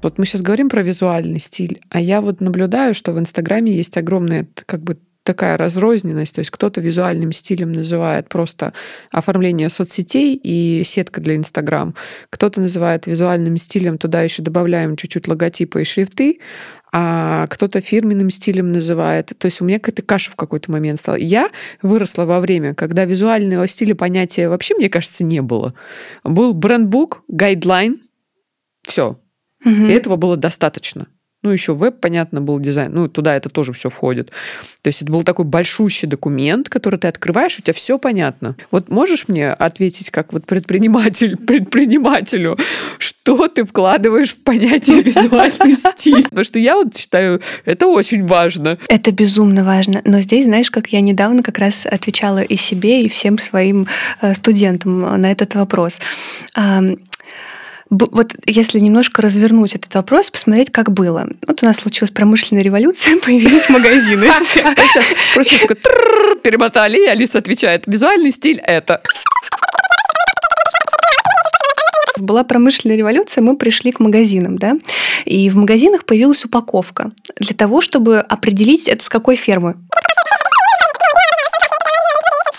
Вот 0.02 0.18
мы 0.18 0.26
сейчас 0.26 0.42
говорим 0.42 0.68
про 0.68 0.82
визуальный 0.82 1.40
стиль, 1.40 1.80
а 1.88 2.00
я 2.00 2.20
вот 2.20 2.40
наблюдаю, 2.40 2.94
что 2.94 3.12
в 3.12 3.18
Инстаграме 3.18 3.74
есть 3.74 3.96
огромная 3.96 4.46
как 4.66 4.82
бы 4.82 4.98
такая 5.26 5.58
разрозненность, 5.58 6.34
то 6.34 6.38
есть 6.38 6.50
кто-то 6.50 6.80
визуальным 6.80 7.32
стилем 7.32 7.72
называет 7.72 8.28
просто 8.28 8.72
оформление 9.10 9.68
соцсетей 9.68 10.40
и 10.42 10.82
сетка 10.84 11.20
для 11.20 11.36
Инстаграм, 11.36 11.94
кто-то 12.30 12.60
называет 12.60 13.06
визуальным 13.06 13.58
стилем, 13.58 13.98
туда 13.98 14.22
еще 14.22 14.42
добавляем 14.42 14.96
чуть-чуть 14.96 15.28
логотипа 15.28 15.78
и 15.78 15.84
шрифты, 15.84 16.40
а 16.92 17.46
кто-то 17.48 17.80
фирменным 17.80 18.30
стилем 18.30 18.72
называет. 18.72 19.32
То 19.36 19.46
есть 19.46 19.60
у 19.60 19.64
меня 19.64 19.78
какая-то 19.78 20.02
каша 20.02 20.30
в 20.30 20.36
какой-то 20.36 20.70
момент 20.70 20.98
стала. 20.98 21.16
Я 21.16 21.50
выросла 21.82 22.24
во 22.24 22.40
время, 22.40 22.74
когда 22.74 23.04
визуального 23.04 23.68
стиля 23.68 23.94
понятия 23.94 24.48
вообще, 24.48 24.74
мне 24.76 24.88
кажется, 24.88 25.24
не 25.24 25.42
было. 25.42 25.74
Был 26.24 26.54
брендбук, 26.54 27.22
гайдлайн, 27.28 28.00
все. 28.86 29.18
Угу. 29.64 29.70
И 29.70 29.90
этого 29.90 30.16
было 30.16 30.36
достаточно. 30.36 31.08
Ну, 31.46 31.52
еще 31.52 31.74
веб, 31.74 32.00
понятно, 32.00 32.40
был 32.40 32.58
дизайн. 32.58 32.90
Ну, 32.92 33.06
туда 33.06 33.36
это 33.36 33.48
тоже 33.48 33.72
все 33.72 33.88
входит. 33.88 34.32
То 34.82 34.88
есть 34.88 35.02
это 35.02 35.12
был 35.12 35.22
такой 35.22 35.44
большущий 35.44 36.08
документ, 36.08 36.68
который 36.68 36.98
ты 36.98 37.06
открываешь, 37.06 37.56
у 37.60 37.62
тебя 37.62 37.72
все 37.72 38.00
понятно. 38.00 38.56
Вот 38.72 38.88
можешь 38.88 39.28
мне 39.28 39.52
ответить, 39.52 40.10
как 40.10 40.32
вот 40.32 40.44
предприниматель, 40.44 41.36
предпринимателю, 41.46 42.58
что 42.98 43.46
ты 43.46 43.64
вкладываешь 43.64 44.30
в 44.30 44.38
понятие 44.38 45.02
визуальный 45.02 45.76
стиль? 45.94 46.24
Потому 46.24 46.42
что 46.42 46.58
я 46.58 46.74
вот 46.74 46.96
считаю, 46.96 47.40
это 47.64 47.86
очень 47.86 48.26
важно. 48.26 48.76
Это 48.88 49.12
безумно 49.12 49.64
важно. 49.64 50.02
Но 50.04 50.20
здесь, 50.22 50.46
знаешь, 50.46 50.72
как 50.72 50.88
я 50.88 51.00
недавно 51.00 51.44
как 51.44 51.58
раз 51.58 51.86
отвечала 51.86 52.42
и 52.42 52.56
себе, 52.56 53.04
и 53.04 53.08
всем 53.08 53.38
своим 53.38 53.86
э, 54.20 54.34
студентам 54.34 54.98
на 54.98 55.30
этот 55.30 55.54
вопрос 55.54 56.00
вот 57.90 58.34
если 58.46 58.78
немножко 58.78 59.22
развернуть 59.22 59.74
этот 59.74 59.94
вопрос, 59.94 60.30
посмотреть, 60.30 60.70
как 60.72 60.90
было. 60.90 61.28
Вот 61.46 61.62
у 61.62 61.66
нас 61.66 61.76
случилась 61.76 62.10
промышленная 62.10 62.62
революция, 62.62 63.18
появились 63.24 63.68
магазины. 63.68 64.28
Сейчас 64.40 65.04
просто 65.34 65.74
перемотали, 66.42 67.04
и 67.04 67.06
Алиса 67.06 67.38
отвечает, 67.38 67.84
визуальный 67.86 68.30
стиль 68.30 68.58
это 68.58 69.02
была 72.18 72.44
промышленная 72.44 72.96
революция, 72.96 73.42
мы 73.42 73.56
пришли 73.56 73.92
к 73.92 74.00
магазинам, 74.00 74.56
да, 74.56 74.74
и 75.24 75.50
в 75.50 75.56
магазинах 75.56 76.04
появилась 76.04 76.44
упаковка 76.44 77.12
для 77.38 77.54
того, 77.54 77.80
чтобы 77.80 78.20
определить, 78.20 78.88
это 78.88 79.04
с 79.04 79.08
какой 79.08 79.36
фермы. 79.36 79.76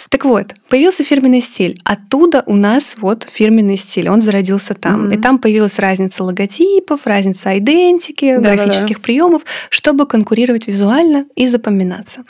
Так 0.10 0.24
вот, 0.26 0.54
появился 0.70 1.04
фирменный 1.04 1.42
стиль. 1.42 1.80
Оттуда 1.84 2.44
у 2.46 2.56
нас 2.56 2.96
вот 2.98 3.28
фирменный 3.30 3.78
стиль. 3.78 4.10
Он 4.10 4.22
зародился 4.22 4.74
там. 4.74 5.08
Mm-hmm. 5.08 5.16
И 5.16 5.22
там 5.22 5.40
появилась 5.40 5.80
разница 5.80 6.24
логотипов, 6.24 7.06
разница 7.06 7.58
идентики, 7.58 8.38
да, 8.38 8.56
графических 8.56 9.02
приемов, 9.02 9.44
чтобы 9.70 10.06
конкурировать 10.06 10.68
визуально 10.68 11.26
и 11.36 11.48
запоминаться. 11.48 12.24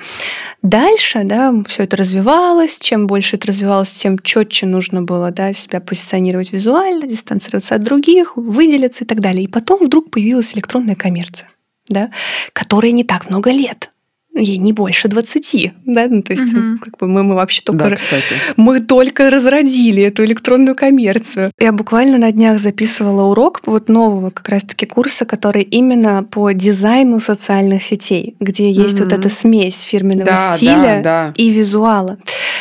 Дальше, 0.64 1.22
да, 1.24 1.54
все 1.68 1.84
это 1.84 1.98
развивалось. 1.98 2.80
Чем 2.80 3.06
больше 3.06 3.36
это 3.36 3.48
развивалось, 3.48 3.92
тем 3.92 4.18
четче 4.20 4.66
нужно 4.66 5.04
было 5.04 5.32
да, 5.32 5.54
себя 5.54 5.80
позиционировать 5.80 6.52
визуально, 6.52 7.08
дистанцироваться 7.08 7.76
от 7.76 7.84
других, 7.84 8.38
выделиться 8.38 9.04
и 9.04 9.08
так 9.08 9.20
далее. 9.20 9.44
И 9.44 9.48
потом 9.48 9.86
вдруг 9.86 10.10
появилась 10.10 10.56
электронная 10.56 10.96
коммерция, 10.96 11.50
да, 11.90 12.10
которая 12.54 12.92
не 12.92 13.04
так 13.04 13.30
много 13.30 13.52
лет 13.52 13.92
ей 14.40 14.58
не 14.58 14.74
больше 14.74 15.08
20, 15.08 15.74
да, 15.86 16.08
ну, 16.10 16.22
то 16.22 16.34
есть 16.34 16.54
угу. 16.54 16.80
как 16.82 16.98
бы 16.98 17.08
мы, 17.08 17.24
мы 17.24 17.36
вообще 17.36 17.62
только... 17.62 17.90
Да, 17.90 17.96
кстати. 17.96 18.34
Мы 18.56 18.80
только 18.80 19.30
разродили 19.30 20.04
эту 20.04 20.26
электронную 20.26 20.76
коммерцию. 20.76 21.52
Я 21.60 21.72
буквально 21.72 22.18
на 22.18 22.32
днях 22.32 22.60
записывала 22.60 23.24
урок 23.24 23.62
вот 23.66 23.90
нового 23.90 24.30
как 24.30 24.50
раз-таки 24.50 24.86
курса, 24.86 25.26
который 25.26 25.64
именно 25.64 26.24
по 26.24 26.52
дизайну 26.52 27.20
социальных 27.20 27.84
сетей, 27.84 28.36
где 28.40 28.72
есть 28.72 29.00
угу. 29.00 29.06
вот 29.10 29.14
эта 29.14 29.30
смесь 29.30 29.82
фирменного 29.82 30.26
да, 30.26 30.56
стиля 30.56 31.02
да, 31.04 31.28
да. 31.28 31.34
и 31.36 31.50
визуала. 31.50 32.18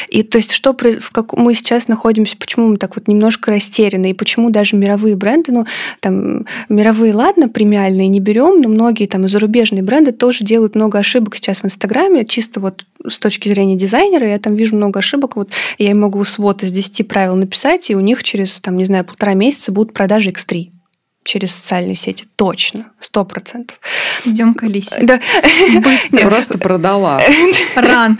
И 0.08 0.22
то 0.22 0.38
есть, 0.38 0.52
что 0.52 0.72
в 0.72 1.10
как 1.10 1.32
мы 1.34 1.54
сейчас 1.54 1.88
находимся, 1.88 2.36
почему 2.36 2.68
мы 2.68 2.76
так 2.76 2.96
вот 2.96 3.08
немножко 3.08 3.52
растеряны, 3.52 4.10
и 4.10 4.14
почему 4.14 4.50
даже 4.50 4.76
мировые 4.76 5.16
бренды, 5.16 5.52
ну, 5.52 5.66
там, 6.00 6.46
мировые, 6.68 7.14
ладно, 7.14 7.48
премиальные 7.48 8.08
не 8.08 8.20
берем, 8.20 8.60
но 8.60 8.68
многие 8.68 9.06
там 9.06 9.28
зарубежные 9.28 9.82
бренды 9.82 10.12
тоже 10.12 10.44
делают 10.44 10.74
много 10.74 10.98
ошибок 10.98 11.36
сейчас 11.36 11.62
в 11.62 11.65
Инстаграме, 11.66 12.24
чисто 12.24 12.60
вот 12.60 12.84
с 13.06 13.18
точки 13.18 13.48
зрения 13.48 13.76
дизайнера, 13.76 14.28
я 14.28 14.38
там 14.38 14.54
вижу 14.56 14.76
много 14.76 14.98
ошибок, 14.98 15.36
вот 15.36 15.50
я 15.78 15.94
могу 15.94 16.24
свод 16.24 16.62
из 16.62 16.72
10 16.72 17.06
правил 17.06 17.36
написать, 17.36 17.90
и 17.90 17.94
у 17.94 18.00
них 18.00 18.22
через, 18.22 18.58
там, 18.60 18.76
не 18.76 18.84
знаю, 18.84 19.04
полтора 19.04 19.34
месяца 19.34 19.72
будут 19.72 19.92
продажи 19.92 20.30
X3 20.30 20.70
через 21.26 21.54
социальные 21.54 21.96
сети. 21.96 22.26
Точно, 22.36 22.86
сто 22.98 23.24
процентов. 23.24 23.78
Идем 24.24 24.54
к 24.54 24.62
Алисе. 24.62 25.00
Да. 25.02 25.20
Быстро. 25.80 26.28
Просто 26.28 26.58
продала. 26.58 27.20
Ран. 27.74 28.18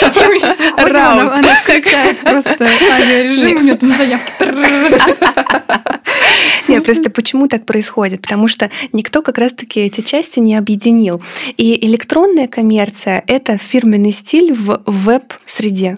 Выходим, 0.00 0.74
она, 0.76 1.34
она 1.34 1.54
включает 1.56 2.20
просто 2.20 2.64
авиарежим, 2.64 3.56
у 3.56 3.60
нее 3.60 3.74
там 3.74 3.92
заявки. 3.92 4.32
Нет, 6.68 6.84
просто 6.84 7.10
почему 7.10 7.48
так 7.48 7.64
происходит? 7.66 8.22
Потому 8.22 8.48
что 8.48 8.70
никто 8.92 9.22
как 9.22 9.38
раз-таки 9.38 9.80
эти 9.80 10.00
части 10.00 10.40
не 10.40 10.56
объединил. 10.56 11.22
И 11.56 11.86
электронная 11.86 12.46
коммерция— 12.46 13.22
это 13.26 13.56
фирменный 13.56 14.12
стиль 14.12 14.52
в 14.52 14.82
веб-среде. 14.86 15.96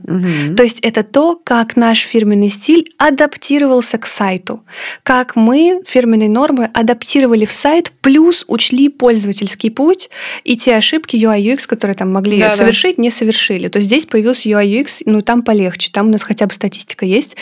То 0.56 0.62
есть 0.62 0.80
это 0.80 1.02
то, 1.02 1.40
как 1.42 1.76
наш 1.76 2.00
фирменный 2.00 2.50
стиль 2.50 2.92
адаптировался 2.98 3.98
к 3.98 4.06
сайту. 4.06 4.62
Как 5.02 5.36
мы 5.36 5.82
фирменные 5.86 6.28
нормы 6.28 6.70
адаптировали 6.72 7.44
в 7.44 7.52
сайт, 7.52 7.92
плюс 8.00 8.44
учли 8.48 8.88
пользовательский 8.88 9.70
путь 9.70 10.10
и 10.44 10.56
те 10.56 10.76
ошибки 10.76 11.16
UI 11.16 11.40
UX, 11.42 11.66
которые 11.66 11.96
там 11.96 12.12
могли 12.12 12.38
Да-да. 12.38 12.56
совершить, 12.56 12.98
не 12.98 13.10
совершили. 13.10 13.68
То 13.68 13.78
есть 13.78 13.88
здесь 13.88 14.06
появился 14.06 14.48
UI 14.48 14.66
UX, 14.66 15.02
ну 15.06 15.20
там 15.22 15.42
полегче, 15.42 15.90
там 15.92 16.08
у 16.08 16.10
нас 16.10 16.22
хотя 16.22 16.46
бы 16.46 16.54
статистика 16.54 17.04
есть, 17.04 17.36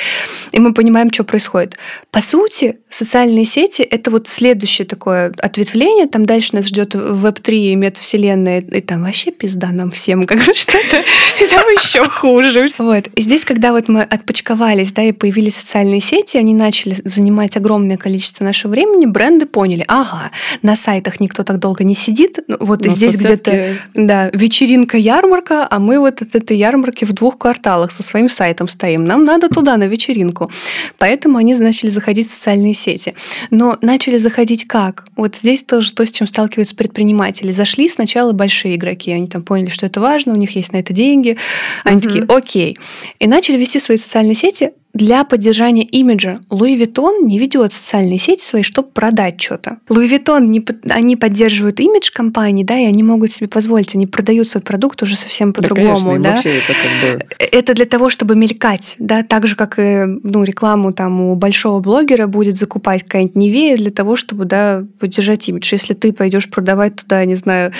и 0.52 0.60
мы 0.60 0.72
понимаем, 0.72 1.12
что 1.12 1.24
происходит. 1.24 1.76
По 2.10 2.20
сути, 2.20 2.77
социальные 2.88 3.44
сети— 3.44 3.82
это 3.90 4.10
вот 4.10 4.28
следующее 4.28 4.86
такое 4.86 5.32
ответвление, 5.38 6.06
там 6.06 6.24
дальше 6.24 6.56
нас 6.56 6.66
ждет 6.66 6.94
Web3 6.94 7.52
и 7.52 7.74
метавселенная, 7.76 8.60
и 8.60 8.80
там 8.80 9.02
вообще 9.02 9.30
пизда 9.30 9.68
нам 9.68 9.90
всем, 9.90 10.26
как 10.26 10.38
бы 10.38 10.54
что-то, 10.54 11.02
и 11.40 11.46
там 11.46 11.68
еще 11.68 12.04
хуже. 12.04 12.68
Вот. 12.78 13.08
И 13.14 13.22
здесь, 13.22 13.44
когда 13.44 13.72
вот 13.72 13.88
мы 13.88 14.02
отпочковались, 14.02 14.92
да, 14.92 15.02
и 15.02 15.12
появились 15.12 15.56
социальные 15.56 16.00
сети, 16.00 16.38
они 16.38 16.54
начали 16.54 16.96
занимать 17.04 17.56
огромное 17.56 17.98
количество 17.98 18.44
нашего 18.44 18.72
времени, 18.72 19.06
бренды 19.06 19.46
поняли, 19.46 19.84
ага, 19.86 20.30
на 20.62 20.74
сайтах 20.74 21.20
никто 21.20 21.44
так 21.44 21.58
долго 21.58 21.84
не 21.84 21.94
сидит, 21.94 22.38
ну, 22.48 22.56
вот 22.60 22.84
Но 22.84 22.90
здесь 22.90 23.16
где-то 23.16 23.78
да, 23.94 24.30
вечеринка-ярмарка, 24.32 25.66
а 25.70 25.78
мы 25.78 25.98
вот 25.98 26.22
от 26.22 26.34
этой 26.34 26.56
ярмарки 26.56 27.04
в 27.04 27.12
двух 27.12 27.38
кварталах 27.38 27.92
со 27.92 28.02
своим 28.02 28.28
сайтом 28.28 28.68
стоим. 28.68 29.04
Нам 29.04 29.24
надо 29.24 29.48
туда, 29.48 29.76
на 29.76 29.84
вечеринку. 29.84 30.50
Поэтому 30.98 31.38
они 31.38 31.54
начали 31.54 31.90
заходить 31.90 32.28
в 32.28 32.32
социальные 32.32 32.67
сети. 32.74 33.14
Но 33.50 33.76
начали 33.82 34.16
заходить 34.18 34.66
как? 34.66 35.04
Вот 35.16 35.36
здесь 35.36 35.62
тоже 35.62 35.92
то, 35.92 36.04
с 36.04 36.10
чем 36.10 36.26
сталкиваются 36.26 36.74
предприниматели. 36.76 37.52
Зашли 37.52 37.88
сначала 37.88 38.32
большие 38.32 38.76
игроки, 38.76 39.10
они 39.12 39.28
там 39.28 39.42
поняли, 39.42 39.70
что 39.70 39.86
это 39.86 40.00
важно, 40.00 40.32
у 40.32 40.36
них 40.36 40.56
есть 40.56 40.72
на 40.72 40.78
это 40.78 40.92
деньги. 40.92 41.36
Они 41.84 41.96
Мгм. 41.96 42.02
такие, 42.06 42.24
окей. 42.24 42.76
И 43.18 43.26
начали 43.26 43.56
вести 43.58 43.78
свои 43.78 43.96
социальные 43.96 44.34
сети 44.34 44.72
для 44.94 45.24
поддержания 45.24 45.84
имиджа. 45.84 46.40
Louis 46.50 46.74
Vuitton 46.74 47.26
не 47.26 47.38
ведет 47.38 47.72
социальные 47.72 48.18
сети 48.18 48.42
свои, 48.42 48.62
чтобы 48.62 48.88
продать 48.88 49.40
что-то. 49.40 49.78
Louis 49.88 50.06
Vuitton, 50.06 50.50
не, 50.50 50.64
они 50.88 51.16
поддерживают 51.16 51.80
имидж 51.80 52.10
компании, 52.12 52.64
да, 52.64 52.78
и 52.78 52.84
они 52.84 53.02
могут 53.02 53.30
себе 53.30 53.48
позволить, 53.48 53.94
они 53.94 54.06
продают 54.06 54.46
свой 54.46 54.62
продукт 54.62 55.02
уже 55.02 55.16
совсем 55.16 55.52
Да, 55.52 55.60
по-другому, 55.60 55.88
конечно, 55.88 56.10
им 56.10 56.22
да. 56.22 56.30
вообще 56.32 56.58
это 56.58 56.72
как 56.72 57.18
бы... 57.18 57.26
Это 57.38 57.74
для 57.74 57.84
того, 57.84 58.10
чтобы 58.10 58.34
мелькать, 58.34 58.96
да, 58.98 59.22
так 59.22 59.46
же, 59.46 59.56
как 59.56 59.78
и 59.78 60.04
ну, 60.22 60.42
рекламу 60.42 60.92
там 60.92 61.20
у 61.20 61.34
большого 61.34 61.80
блогера 61.80 62.26
будет 62.26 62.58
закупать 62.58 63.02
какая-нибудь 63.02 63.36
Невея 63.36 63.76
для 63.76 63.90
того, 63.90 64.16
чтобы, 64.16 64.46
да, 64.46 64.84
поддержать 64.98 65.48
имидж. 65.48 65.68
Если 65.70 65.94
ты 65.94 66.12
пойдешь 66.12 66.48
продавать 66.50 66.96
туда, 66.96 67.24
не 67.24 67.34
знаю, 67.34 67.72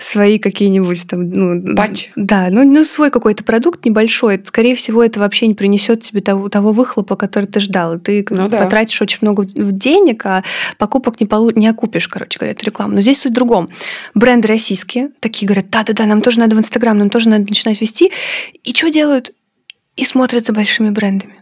свои 0.00 0.38
какие-нибудь 0.38 1.06
там, 1.06 1.30
ну... 1.30 1.76
Патч. 1.76 2.10
Да, 2.16 2.48
ну, 2.50 2.64
ну 2.64 2.82
свой 2.84 3.10
какой-то 3.10 3.44
продукт 3.44 3.84
небольшой, 3.84 4.40
скорее 4.44 4.74
всего, 4.74 5.02
это 5.02 5.20
вообще 5.20 5.46
не 5.46 5.54
принесет 5.54 6.02
тебе 6.02 6.20
того, 6.20 6.48
того 6.56 6.72
выхлопа, 6.72 7.16
который 7.16 7.44
ты 7.44 7.60
ждал. 7.60 7.98
Ты 7.98 8.24
Ну 8.30 8.48
да. 8.48 8.62
потратишь 8.62 9.02
очень 9.02 9.18
много 9.20 9.44
денег, 9.44 10.24
а 10.24 10.42
покупок 10.78 11.20
не, 11.20 11.26
полу... 11.26 11.50
не 11.50 11.68
окупишь, 11.68 12.08
короче 12.08 12.38
говоря, 12.38 12.52
эту 12.52 12.64
рекламу. 12.64 12.94
Но 12.94 13.00
здесь 13.02 13.20
суть 13.20 13.32
в 13.32 13.34
другом. 13.34 13.68
Бренды 14.14 14.48
российские 14.48 15.10
такие 15.20 15.46
говорят, 15.46 15.68
да-да-да, 15.68 16.06
нам 16.06 16.22
тоже 16.22 16.38
надо 16.38 16.56
в 16.56 16.58
Инстаграм, 16.58 16.96
нам 16.96 17.10
тоже 17.10 17.28
надо 17.28 17.42
начинать 17.42 17.78
вести. 17.82 18.10
И 18.64 18.72
что 18.72 18.88
делают? 18.88 19.32
И 19.96 20.04
смотрят 20.06 20.46
за 20.46 20.54
большими 20.54 20.88
брендами, 20.88 21.40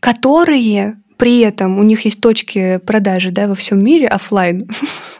которые 0.00 0.98
при 1.16 1.40
этом 1.40 1.78
у 1.78 1.82
них 1.82 2.04
есть 2.04 2.20
точки 2.20 2.78
продажи 2.84 3.30
да, 3.30 3.48
во 3.48 3.54
всем 3.54 3.78
мире 3.78 4.06
оффлайн. 4.06 4.68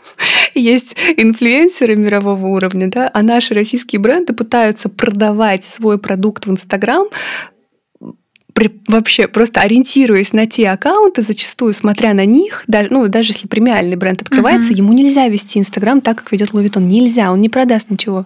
Есть 0.55 0.97
инфлюенсеры 1.17 1.97
мирового 1.97 2.47
уровня, 2.47 2.89
да, 2.89 3.11
а 3.13 3.23
наши 3.23 3.55
российские 3.55 4.01
бренды 4.01 4.33
пытаются 4.35 4.89
продавать 4.89 5.65
свой 5.65 5.99
продукт 5.99 6.47
в 6.47 6.51
Инстаграм, 6.51 7.07
при- 8.57 8.73
вообще 8.89 9.29
просто 9.29 9.61
ориентируясь 9.61 10.33
на 10.33 10.47
те 10.47 10.71
аккаунты, 10.71 11.21
зачастую 11.21 11.75
смотря 11.75 12.15
на 12.15 12.25
них, 12.25 12.65
даже, 12.67 12.89
ну, 12.91 13.07
даже 13.07 13.33
если 13.35 13.47
премиальный 13.47 13.97
бренд 13.97 14.23
открывается, 14.23 14.73
Мгм. 14.73 14.79
ему 14.79 14.93
нельзя 14.95 15.29
вести 15.29 15.59
Инстаграм 15.59 16.01
так, 16.01 16.17
как 16.23 16.33
ведет 16.33 16.55
Луи. 16.55 16.71
Нельзя, 16.77 17.31
он 17.31 17.43
не 17.43 17.51
продаст 17.51 17.91
ничего. 17.91 18.25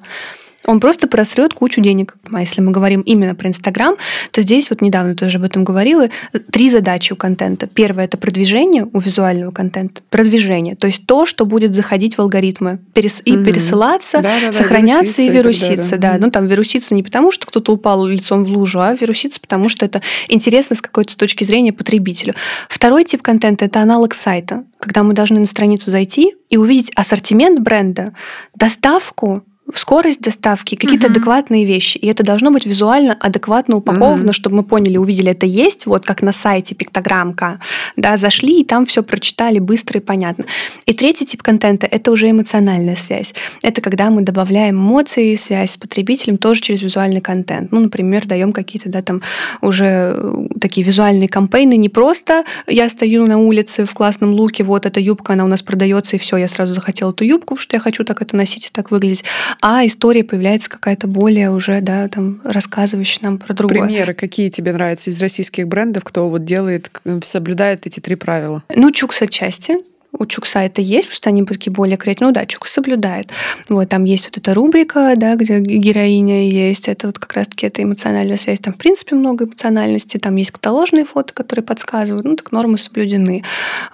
Он 0.66 0.78
просто 0.78 1.08
просрет 1.08 1.54
кучу 1.54 1.80
денег. 1.80 2.14
А 2.32 2.40
если 2.40 2.60
мы 2.60 2.70
говорим 2.70 3.00
именно 3.00 3.34
про 3.34 3.48
Инстаграм, 3.48 3.96
то 4.30 4.40
здесь 4.42 4.68
вот 4.70 4.82
недавно 4.82 5.14
тоже 5.16 5.38
об 5.38 5.44
этом 5.44 5.64
говорила. 5.64 6.08
Три 6.52 6.68
задачи 6.68 7.12
у 7.12 7.16
контента. 7.16 7.66
Первое 7.66 8.04
это 8.04 8.18
продвижение 8.18 8.86
у 8.92 9.00
визуального 9.00 9.50
контента. 9.52 10.02
Продвижение. 10.10 10.76
То 10.76 10.86
есть 10.86 11.06
то, 11.06 11.24
что 11.26 11.46
будет 11.46 11.72
заходить 11.74 12.18
в 12.18 12.20
алгоритмы 12.20 12.78
перес- 12.94 13.22
и 13.24 13.36
пересылаться, 13.42 14.18
Да-да-да, 14.18 14.52
сохраняться 14.52 15.22
и 15.22 15.28
вируситься 15.30 15.66
и 15.66 15.70
вируситься. 15.76 15.96
далее. 15.96 16.00
Да, 16.00 16.12
Мгм. 16.18 16.20
ну 16.26 16.30
там 16.30 16.46
вируситься 16.46 16.94
не 16.94 17.02
потому, 17.02 17.32
что 17.32 17.46
кто-то 17.46 17.72
упал 17.72 18.04
лицом 18.06 18.44
в 18.44 18.48
лужу, 18.50 18.80
а 18.80 18.94
вируситься 18.94 19.40
потому, 19.40 19.68
что 19.70 19.86
это 19.86 20.02
интересно 20.28 20.76
с 20.76 20.82
какой-то 20.82 21.16
точки 21.16 21.42
зрения 21.44 21.72
потребителю. 21.72 22.34
Второй 22.68 23.04
тип 23.04 23.22
контента 23.22 23.64
это 23.64 23.80
аналог 23.80 24.12
сайта, 24.14 24.64
когда 24.78 25.02
мы 25.04 25.14
должны 25.14 25.38
на 25.40 25.46
страницу 25.46 25.90
зайти 25.90 26.34
и 26.50 26.56
увидеть 26.58 26.90
ассортимент 26.94 27.60
бренда, 27.60 28.12
доставку 28.54 29.42
скорость 29.74 30.20
доставки, 30.20 30.74
какие-то 30.74 31.06
Мгм. 31.08 31.16
адекватные 31.16 31.64
вещи. 31.64 31.98
И 31.98 32.06
это 32.06 32.22
должно 32.22 32.50
быть 32.50 32.66
визуально 32.66 33.14
адекватно 33.14 33.76
упаковано, 33.76 34.24
Мгм. 34.24 34.32
чтобы 34.32 34.56
мы 34.56 34.62
поняли, 34.62 34.96
увидели, 34.96 35.30
это 35.30 35.46
есть, 35.46 35.86
вот 35.86 36.04
как 36.04 36.22
на 36.22 36.32
сайте 36.32 36.74
пиктограммка, 36.74 37.60
да, 37.96 38.16
зашли 38.16 38.60
и 38.60 38.64
там 38.64 38.86
все 38.86 39.02
прочитали 39.02 39.58
быстро 39.58 40.00
и 40.00 40.02
понятно. 40.02 40.44
И 40.86 40.94
третий 40.94 41.26
тип 41.26 41.42
контента— 41.42 41.86
это 41.90 42.10
уже 42.10 42.30
эмоциональная 42.30 42.96
связь. 42.96 43.34
Это 43.62 43.80
когда 43.80 44.10
мы 44.10 44.22
добавляем 44.22 44.76
эмоции, 44.76 45.34
связь 45.36 45.72
с 45.72 45.76
потребителем 45.76 46.38
тоже 46.38 46.60
через 46.60 46.82
визуальный 46.82 47.20
контент. 47.20 47.72
Ну, 47.72 47.80
например, 47.80 48.26
даем 48.26 48.52
какие-то, 48.52 48.88
да, 48.88 49.02
там 49.02 49.22
уже 49.60 50.14
э, 50.16 50.46
такие 50.60 50.86
визуальные 50.86 51.28
кампейны, 51.28 51.76
не 51.76 51.88
просто 51.88 52.44
я 52.66 52.88
стою 52.88 53.26
на 53.26 53.38
улице 53.38 53.86
в 53.86 53.94
классном 53.94 54.32
луке, 54.32 54.64
вот 54.64 54.86
эта 54.86 55.00
юбка, 55.00 55.34
она 55.34 55.44
у 55.44 55.48
нас 55.48 55.62
продается, 55.62 56.16
и 56.16 56.18
все, 56.18 56.36
я 56.36 56.48
сразу 56.48 56.74
захотела 56.74 57.10
эту 57.10 57.24
юбку, 57.24 57.54
потому 57.54 57.62
что 57.62 57.76
я 57.76 57.80
хочу 57.80 58.04
так 58.04 58.22
это 58.22 58.36
носить 58.36 58.66
и 58.66 58.70
так 58.72 58.90
выглядеть. 58.90 59.24
А 59.62 59.86
история 59.86 60.24
появляется 60.24 60.70
какая-то 60.70 61.06
более 61.06 61.50
уже, 61.50 61.80
да, 61.82 62.08
там, 62.08 62.40
рассказывающая 62.44 63.22
нам 63.22 63.38
про 63.38 63.52
другое. 63.54 63.82
Примеры, 63.82 64.14
какие 64.14 64.48
тебе 64.48 64.72
нравятся 64.72 65.10
из 65.10 65.20
российских 65.20 65.68
брендов, 65.68 66.02
кто 66.04 66.28
вот 66.30 66.44
делает, 66.44 66.88
к- 66.88 67.00
соблюдает 67.24 67.86
эти 67.86 68.00
три 68.00 68.14
правила? 68.16 68.62
Ну, 68.74 68.90
Чукс 68.90 69.20
отчасти. 69.22 69.76
У 70.12 70.26
Чукса 70.26 70.60
это 70.60 70.80
есть, 70.82 71.06
просто 71.08 71.30
они 71.30 71.44
такие 71.44 71.72
более 71.72 71.96
креативные. 71.96 72.28
Ну 72.28 72.34
да, 72.34 72.44
Чукс 72.46 72.72
соблюдает. 72.72 73.30
Вот 73.68 73.88
там 73.88 74.04
есть 74.04 74.26
вот 74.26 74.36
эта 74.36 74.54
рубрика, 74.54 75.14
да, 75.16 75.34
где 75.36 75.60
героиня 75.60 76.48
есть. 76.48 76.88
Это 76.88 77.06
вот 77.06 77.18
как 77.18 77.32
раз-таки 77.32 77.66
эта 77.66 77.82
эмоциональная 77.82 78.36
связь. 78.36 78.58
Там, 78.60 78.74
в 78.74 78.76
принципе, 78.76 79.14
много 79.14 79.44
эмоциональности. 79.44 80.18
Там 80.18 80.36
есть 80.36 80.50
каталожные 80.50 81.04
фото, 81.04 81.32
которые 81.32 81.64
подсказывают. 81.64 82.24
Ну, 82.26 82.36
так 82.36 82.52
нормы 82.52 82.76
соблюдены. 82.78 83.44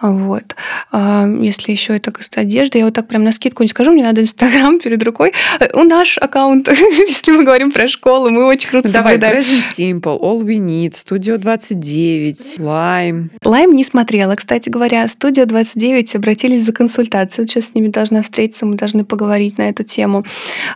Вот. 0.00 0.56
А, 0.90 1.26
Если 1.40 1.72
еще 1.72 1.96
это 1.96 2.10
касается 2.10 2.40
одежды, 2.40 2.78
я 2.78 2.84
вот 2.86 2.94
так 2.94 3.08
прям 3.08 3.22
на 3.22 3.32
скидку 3.32 3.62
не 3.62 3.68
скажу, 3.68 3.92
мне 3.92 4.02
надо 4.02 4.22
Инстаграм 4.22 4.78
перед 4.82 5.02
рукой. 5.02 5.32
Э, 5.60 5.68
У 5.74 5.84
наш 5.84 6.18
аккаунт, 6.18 6.68
если 7.08 7.30
мы 7.32 7.44
говорим 7.44 7.70
про 7.72 7.86
школу, 7.88 8.30
мы 8.30 8.44
очень 8.46 8.68
круто 8.70 8.88
Давай, 8.88 9.14
соблюдаем. 9.14 9.42
Present 9.42 9.62
Simple, 10.02 10.20
All 10.20 10.42
We 10.42 10.58
Need, 10.58 10.92
Studio 10.92 11.36
29, 11.38 12.58
Lime. 12.58 13.28
Лайм 13.44 13.72
не 13.74 13.84
смотрела, 13.84 14.34
кстати 14.34 14.68
говоря. 14.68 15.06
Студия 15.08 15.44
29 15.46 16.05
быть, 16.06 16.16
обратились 16.16 16.64
за 16.64 16.72
консультацией. 16.72 17.48
Сейчас 17.48 17.70
с 17.70 17.74
ними 17.74 17.88
должна 17.88 18.22
встретиться, 18.22 18.66
мы 18.66 18.76
должны 18.76 19.04
поговорить 19.04 19.58
на 19.58 19.68
эту 19.68 19.82
тему. 19.82 20.24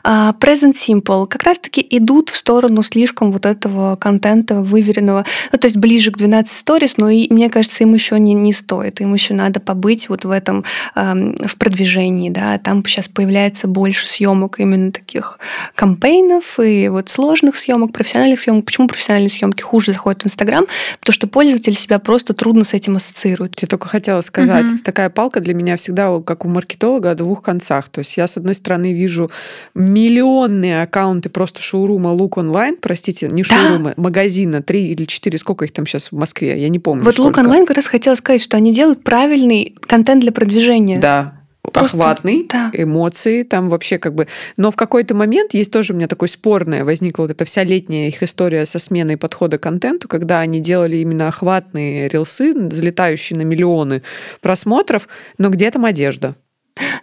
А, 0.03 0.35
Present 0.39 0.75
Simple 0.75 1.27
как 1.27 1.45
раз-таки 1.45 1.87
идут 1.91 2.31
в 2.31 2.37
сторону 2.37 2.83
слишком 2.83 3.33
вот 3.33 3.47
этого 3.47 3.95
контента 3.97 4.61
выверенного, 4.61 5.25
ну, 5.53 5.59
то 5.59 5.67
есть 5.67 5.77
ближе 5.77 6.11
к 6.11 6.19
12 6.19 6.69
stories, 6.69 6.95
но 6.97 7.09
и, 7.09 7.33
мне 7.33 7.49
кажется, 7.49 7.85
им 7.85 7.95
еще 7.95 8.19
не, 8.19 8.35
не 8.35 8.53
стоит, 8.53 9.01
им 9.01 9.15
еще 9.15 9.35
надо 9.35 9.61
побыть 9.61 10.09
вот 10.09 10.25
в 10.25 10.31
этом, 10.31 10.65
в 10.95 11.57
продвижении, 11.59 12.31
да, 12.31 12.59
там 12.59 12.85
сейчас 12.85 13.09
появляется 13.09 13.69
больше 13.69 14.07
съемок 14.07 14.59
именно 14.59 14.93
таких 14.93 15.39
кампейнов 15.75 16.59
и 16.59 16.89
вот 16.89 17.09
сложных 17.09 17.57
съемок, 17.57 17.93
профессиональных 17.93 18.41
съемок. 18.41 18.65
Почему 18.65 18.89
профессиональные 18.89 19.31
съемки 19.31 19.63
хуже 19.63 19.93
заходят 19.93 20.23
в 20.23 20.27
Инстаграм? 20.27 20.67
Потому 20.99 21.15
что 21.15 21.27
пользователь 21.27 21.75
себя 21.75 21.99
просто 21.99 22.35
трудно 22.35 22.65
с 22.65 22.75
этим 22.75 22.97
ассоциирует. 22.97 23.61
Я 23.61 23.69
только 23.69 23.89
хотела 23.89 24.21
сказать, 24.23 24.67
угу. 24.67 24.79
такая 24.85 25.11
палка 25.21 25.41
для 25.41 25.53
меня 25.53 25.77
всегда, 25.77 26.19
как 26.21 26.47
у 26.47 26.49
маркетолога, 26.49 27.11
о 27.11 27.15
двух 27.15 27.43
концах. 27.43 27.91
То 27.91 27.99
есть 27.99 28.17
я, 28.17 28.27
с 28.27 28.39
одной 28.39 28.55
стороны, 28.55 28.95
вижу 28.95 29.31
миллионные 29.75 30.81
аккаунты 30.81 31.29
просто 31.29 31.61
шоурума 31.61 32.09
Лук 32.09 32.39
онлайн, 32.39 32.79
простите, 32.81 33.29
не 33.29 33.43
шоурума, 33.43 33.93
да. 33.95 34.03
магазина, 34.03 34.63
три 34.63 34.87
или 34.87 35.05
четыре, 35.05 35.37
сколько 35.37 35.67
их 35.67 35.73
там 35.73 35.87
сейчас 35.87 36.11
в 36.11 36.13
Москве, 36.13 36.59
я 36.59 36.71
не 36.71 36.79
помню. 36.79 37.05
Вот 37.05 37.19
Лук 37.19 37.37
онлайн 37.37 37.67
как 37.67 37.77
раз 37.77 37.87
хотела 37.87 38.15
сказать, 38.15 38.41
что 38.41 38.57
они 38.57 38.73
делают 38.73 39.05
правильный 39.05 39.77
контент 39.83 40.23
для 40.23 40.33
продвижения. 40.33 40.99
Да, 40.99 41.40
Просто, 41.73 41.97
охватный, 41.97 42.47
да. 42.49 42.71
эмоции, 42.73 43.43
там 43.43 43.69
вообще 43.69 43.99
как 43.99 44.15
бы... 44.15 44.27
Но 44.57 44.71
в 44.71 44.77
какой-то 44.77 45.15
момент 45.15 45.55
есть 45.55 45.73
тоже 45.73 45.93
у 45.93 45.97
меня 45.97 46.09
такой 46.09 46.29
спорное, 46.29 46.85
возникла 46.85 47.23
вот 47.23 47.31
эта 47.31 47.45
вся 47.45 47.65
летняя 47.65 48.09
их 48.09 48.23
история 48.23 48.67
со 48.67 48.79
сменой 48.79 49.17
подхода 49.17 49.59
к 49.59 49.63
контенту, 49.63 50.09
когда 50.09 50.41
они 50.41 50.61
делали 50.61 50.97
именно 50.97 51.29
охватные 51.29 52.09
рилсы, 52.09 52.53
залетающие 52.53 53.39
на 53.39 53.43
миллионы 53.43 54.03
просмотров, 54.41 55.09
но 55.39 55.51
где 55.51 55.71
там 55.71 55.85
одежда? 55.85 56.37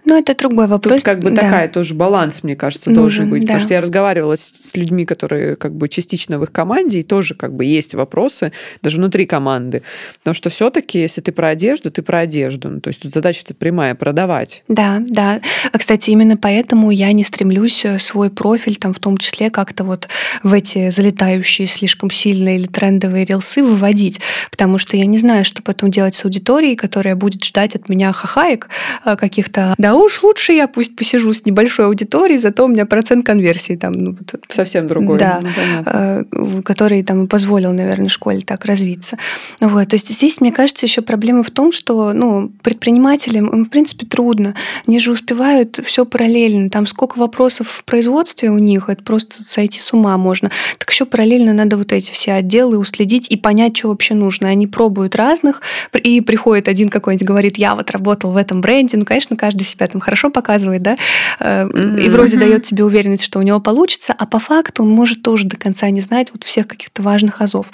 Ну, 0.06 0.18
это 0.18 0.36
другой 0.36 0.68
вопрос. 0.68 0.98
Тут 0.98 1.04
как 1.04 1.20
бы 1.20 1.32
да. 1.32 1.42
такая 1.42 1.68
тоже 1.68 1.94
баланс, 1.94 2.42
мне 2.44 2.56
кажется, 2.56 2.90
Нужен, 2.90 3.02
должен 3.02 3.30
быть. 3.30 3.42
Да. 3.42 3.48
Потому 3.48 3.60
что 3.60 3.74
я 3.74 3.82
разговаривала 3.82 4.36
с 4.38 4.72
людьми, 4.74 5.06
которые 5.06 5.56
как 5.56 5.76
бы 5.76 5.90
частично 5.90 6.40
в 6.40 6.44
их 6.44 6.52
команде, 6.52 7.00
и 7.00 7.04
тоже 7.04 7.36
как 7.36 7.54
бы 7.54 7.66
есть 7.66 7.94
вопросы 7.94 8.54
даже 8.82 8.98
внутри 8.98 9.26
команды. 9.26 9.84
Потому 10.20 10.34
что 10.34 10.50
все 10.50 10.70
таки 10.70 11.00
если 11.00 11.22
ты 11.22 11.32
про 11.32 11.50
одежду, 11.50 11.92
ты 11.92 12.02
про 12.02 12.20
одежду. 12.20 12.70
Ну, 12.70 12.80
то 12.80 12.88
есть 12.88 13.02
тут 13.02 13.14
задача-то 13.14 13.54
прямая– 13.54 13.96
продавать. 13.96 14.64
Да, 14.68 15.02
да. 15.08 15.42
А, 15.72 15.78
кстати, 15.78 16.10
именно 16.12 16.38
поэтому 16.38 16.92
я 16.92 17.12
не 17.12 17.24
стремлюсь 17.24 17.84
э, 17.84 18.00
свой 18.00 18.30
профиль, 18.30 18.78
там, 18.78 18.94
в 18.94 19.00
том 19.00 19.18
числе 19.18 19.50
как-то 19.50 19.84
вот 19.84 20.08
в 20.44 20.54
эти 20.54 20.90
залетающие 20.90 21.68
слишком 21.68 22.12
сильные 22.12 22.58
или 22.58 22.68
трендовые 22.68 23.26
рилсы 23.26 23.62
выводить. 23.62 24.22
Потому 24.52 24.78
что 24.78 24.96
я 24.98 25.06
не 25.06 25.18
знаю, 25.18 25.46
что 25.46 25.62
потом 25.62 25.92
делать 25.92 26.16
с 26.16 26.24
аудиторией, 26.24 26.76
которая 26.76 27.16
будет 27.16 27.44
ждать 27.44 27.76
от 27.76 27.90
меня 27.90 28.14
хахаек 28.14 28.70
э, 29.06 29.16
каких-то 29.58 29.76
да 29.78 29.96
уж 29.96 30.24
лучше 30.24 30.54
я 30.54 30.68
пусть 30.68 30.96
посижу 30.96 31.34
с 31.34 31.46
небольшой 31.46 31.86
аудиторией, 31.86 32.38
зато 32.38 32.66
у 32.66 32.68
меня 32.68 32.86
процент 32.86 33.26
конверсии 33.26 33.76
там. 33.76 33.94
Ну, 33.94 34.12
вот, 34.12 34.42
Совсем 34.48 34.88
другой. 34.88 35.20
Да, 35.20 35.42
ну, 36.32 36.62
который 36.64 37.04
там 37.04 37.28
позволил, 37.28 37.74
наверное, 37.74 38.10
школе 38.10 38.42
так 38.42 38.66
развиться. 38.66 39.18
Вот, 39.60 39.88
то 39.90 39.96
есть 39.96 40.10
здесь, 40.10 40.42
мне 40.42 40.52
кажется, 40.52 40.86
еще 40.86 41.02
проблема 41.02 41.44
в 41.44 41.52
том, 41.52 41.72
что 41.72 42.14
ну, 42.14 42.52
предпринимателям, 42.62 43.48
им, 43.48 43.66
в 43.66 43.70
принципе, 43.70 44.06
трудно. 44.06 44.56
Они 44.86 45.00
же 45.00 45.12
успевают 45.12 45.80
все 45.84 46.06
параллельно. 46.06 46.70
Там 46.70 46.88
сколько 46.88 47.18
вопросов 47.18 47.68
в 47.70 47.84
производстве 47.84 48.50
у 48.50 48.58
них, 48.58 48.90
это 48.90 49.04
просто 49.04 49.44
сойти 49.44 49.80
с 49.80 49.94
ума 49.94 50.18
можно. 50.18 50.52
Так 50.78 50.90
еще 50.92 51.06
параллельно 51.06 51.54
надо 51.54 51.78
вот 51.78 51.92
эти 51.92 52.12
все 52.12 52.34
отделы 52.34 52.78
уследить 52.78 53.28
и 53.30 53.38
понять, 53.38 53.78
что 53.78 53.90
вообще 53.90 54.14
нужно. 54.14 54.50
Они 54.50 54.68
пробуют 54.68 55.16
разных, 55.16 55.62
и 55.94 56.22
приходит 56.22 56.68
один 56.68 56.90
какой-нибудь, 56.90 57.28
говорит, 57.28 57.58
я 57.58 57.76
вот 57.76 57.92
работал 57.92 58.32
в 58.32 58.38
этом 58.38 58.62
бренде. 58.62 58.98
Ну, 58.98 59.06
конечно, 59.06 59.36
каждый 59.48 59.64
себя 59.64 59.88
там 59.88 60.02
хорошо 60.02 60.30
показывает, 60.30 60.82
да, 60.82 60.98
mm-hmm. 61.40 62.02
и 62.02 62.10
вроде 62.10 62.38
дает 62.38 62.66
себе 62.66 62.84
уверенность, 62.84 63.24
что 63.24 63.40
у 63.40 63.42
него 63.44 63.62
получится, 63.62 64.14
а 64.18 64.26
по 64.26 64.40
факту 64.40 64.84
он 64.84 64.90
может 64.90 65.22
тоже 65.24 65.46
до 65.46 65.56
конца 65.56 65.90
не 65.90 66.02
знать 66.02 66.32
вот 66.34 66.44
всех 66.44 66.68
каких-то 66.68 67.02
важных 67.02 67.42
азов. 67.42 67.68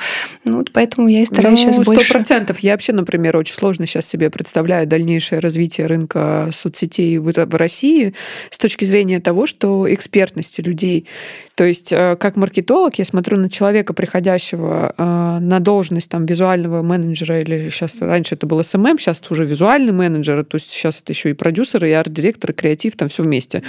Ну, 0.46 0.58
вот 0.58 0.72
поэтому 0.72 1.08
я 1.08 1.24
и 1.24 1.26
стараюсь 1.26 1.64
ну, 1.64 1.74
сейчас 1.74 1.86
больше... 1.86 2.14
Процентов. 2.14 2.60
Я 2.60 2.74
вообще, 2.74 2.94
например, 2.94 3.36
очень 3.38 3.56
сложно 3.56 3.88
сейчас 3.88 4.06
себе 4.06 4.30
представляю 4.30 4.86
дальнейшее 4.86 5.40
развитие 5.40 5.88
рынка 5.88 6.50
соцсетей 6.52 7.18
в 7.18 7.56
России 7.56 8.14
с 8.52 8.60
точки 8.60 8.86
зрения 8.86 9.20
того, 9.20 9.48
что 9.48 9.92
экспертности 9.92 10.62
людей. 10.62 11.08
То 11.56 11.66
есть, 11.66 11.94
э, 11.94 12.16
как 12.20 12.36
маркетолог, 12.36 12.96
я 12.96 13.06
смотрю 13.06 13.38
на 13.38 13.48
человека, 13.50 13.94
приходящего 13.94 14.94
э, 14.98 15.38
на 15.40 15.60
должность 15.60 16.10
там, 16.10 16.26
визуального 16.26 16.82
менеджера, 16.82 17.42
или 17.42 17.70
сейчас 17.70 18.02
раньше 18.02 18.36
это 18.36 18.48
был 18.48 18.60
SMM, 18.60 18.98
сейчас 18.98 19.20
это 19.20 19.34
уже 19.34 19.46
визуальный 19.46 19.94
менеджер, 19.94 20.44
то 20.46 20.56
есть 20.56 20.72
сейчас 20.72 21.02
это 21.02 21.12
еще 21.14 21.30
и 21.30 21.34
продюсер, 21.34 21.86
и 21.86 21.92
арт-директор, 21.92 22.52
и 22.52 22.54
креатив, 22.54 22.96
там 22.96 23.08
все 23.08 23.22
вместе. 23.22 23.62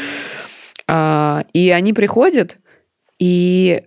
А, 0.87 1.45
и 1.53 1.68
они 1.70 1.93
приходят, 1.93 2.59
и 3.18 3.82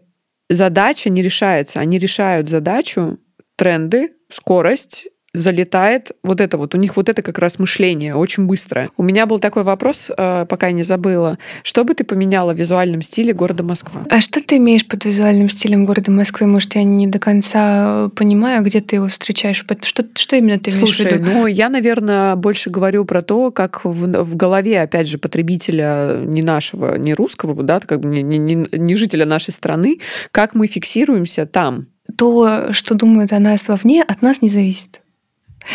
задача 0.49 1.09
не 1.09 1.23
решается. 1.23 1.79
Они 1.79 1.97
решают 1.97 2.49
задачу, 2.49 3.17
тренды, 3.55 4.11
скорость, 4.29 5.07
залетает 5.33 6.11
вот 6.23 6.41
это 6.41 6.57
вот. 6.57 6.73
У 6.75 6.77
них 6.77 6.95
вот 6.95 7.09
это 7.09 7.21
как 7.21 7.37
раз 7.37 7.59
мышление 7.59 8.15
очень 8.15 8.45
быстрое. 8.45 8.89
У 8.97 9.03
меня 9.03 9.25
был 9.25 9.39
такой 9.39 9.63
вопрос, 9.63 10.09
э, 10.15 10.45
пока 10.47 10.67
я 10.67 10.73
не 10.73 10.83
забыла. 10.83 11.37
Что 11.63 11.83
бы 11.83 11.93
ты 11.93 12.03
поменяла 12.03 12.53
в 12.53 12.57
визуальном 12.57 13.01
стиле 13.01 13.33
города 13.33 13.63
Москва? 13.63 14.05
А 14.09 14.21
что 14.21 14.41
ты 14.41 14.57
имеешь 14.57 14.87
под 14.87 15.05
визуальным 15.05 15.49
стилем 15.49 15.85
города 15.85 16.11
Москвы? 16.11 16.47
Может, 16.47 16.75
я 16.75 16.83
не 16.83 17.07
до 17.07 17.19
конца 17.19 18.09
понимаю, 18.15 18.63
где 18.63 18.81
ты 18.81 18.97
его 18.97 19.07
встречаешь? 19.07 19.63
Что, 19.81 20.05
что 20.15 20.35
именно 20.35 20.59
ты 20.59 20.71
имеешь 20.71 20.85
Слушай, 20.85 21.11
в 21.11 21.13
виду? 21.13 21.25
ну, 21.25 21.47
я, 21.47 21.69
наверное, 21.69 22.35
больше 22.35 22.69
говорю 22.69 23.05
про 23.05 23.21
то, 23.21 23.51
как 23.51 23.85
в, 23.85 24.23
в 24.23 24.35
голове, 24.35 24.81
опять 24.81 25.07
же, 25.07 25.17
потребителя 25.17 26.19
не 26.23 26.41
нашего, 26.41 26.97
не 26.97 27.13
русского, 27.13 27.61
да, 27.63 27.79
как 27.79 27.99
бы 27.99 28.09
не, 28.09 28.23
не, 28.23 28.67
не 28.71 28.95
жителя 28.95 29.25
нашей 29.25 29.53
страны, 29.53 29.99
как 30.31 30.55
мы 30.55 30.67
фиксируемся 30.67 31.45
там. 31.45 31.87
То, 32.17 32.71
что 32.71 32.95
думают 32.95 33.33
о 33.33 33.39
нас 33.39 33.67
вовне, 33.67 34.01
от 34.01 34.21
нас 34.21 34.41
не 34.41 34.49
зависит. 34.49 35.01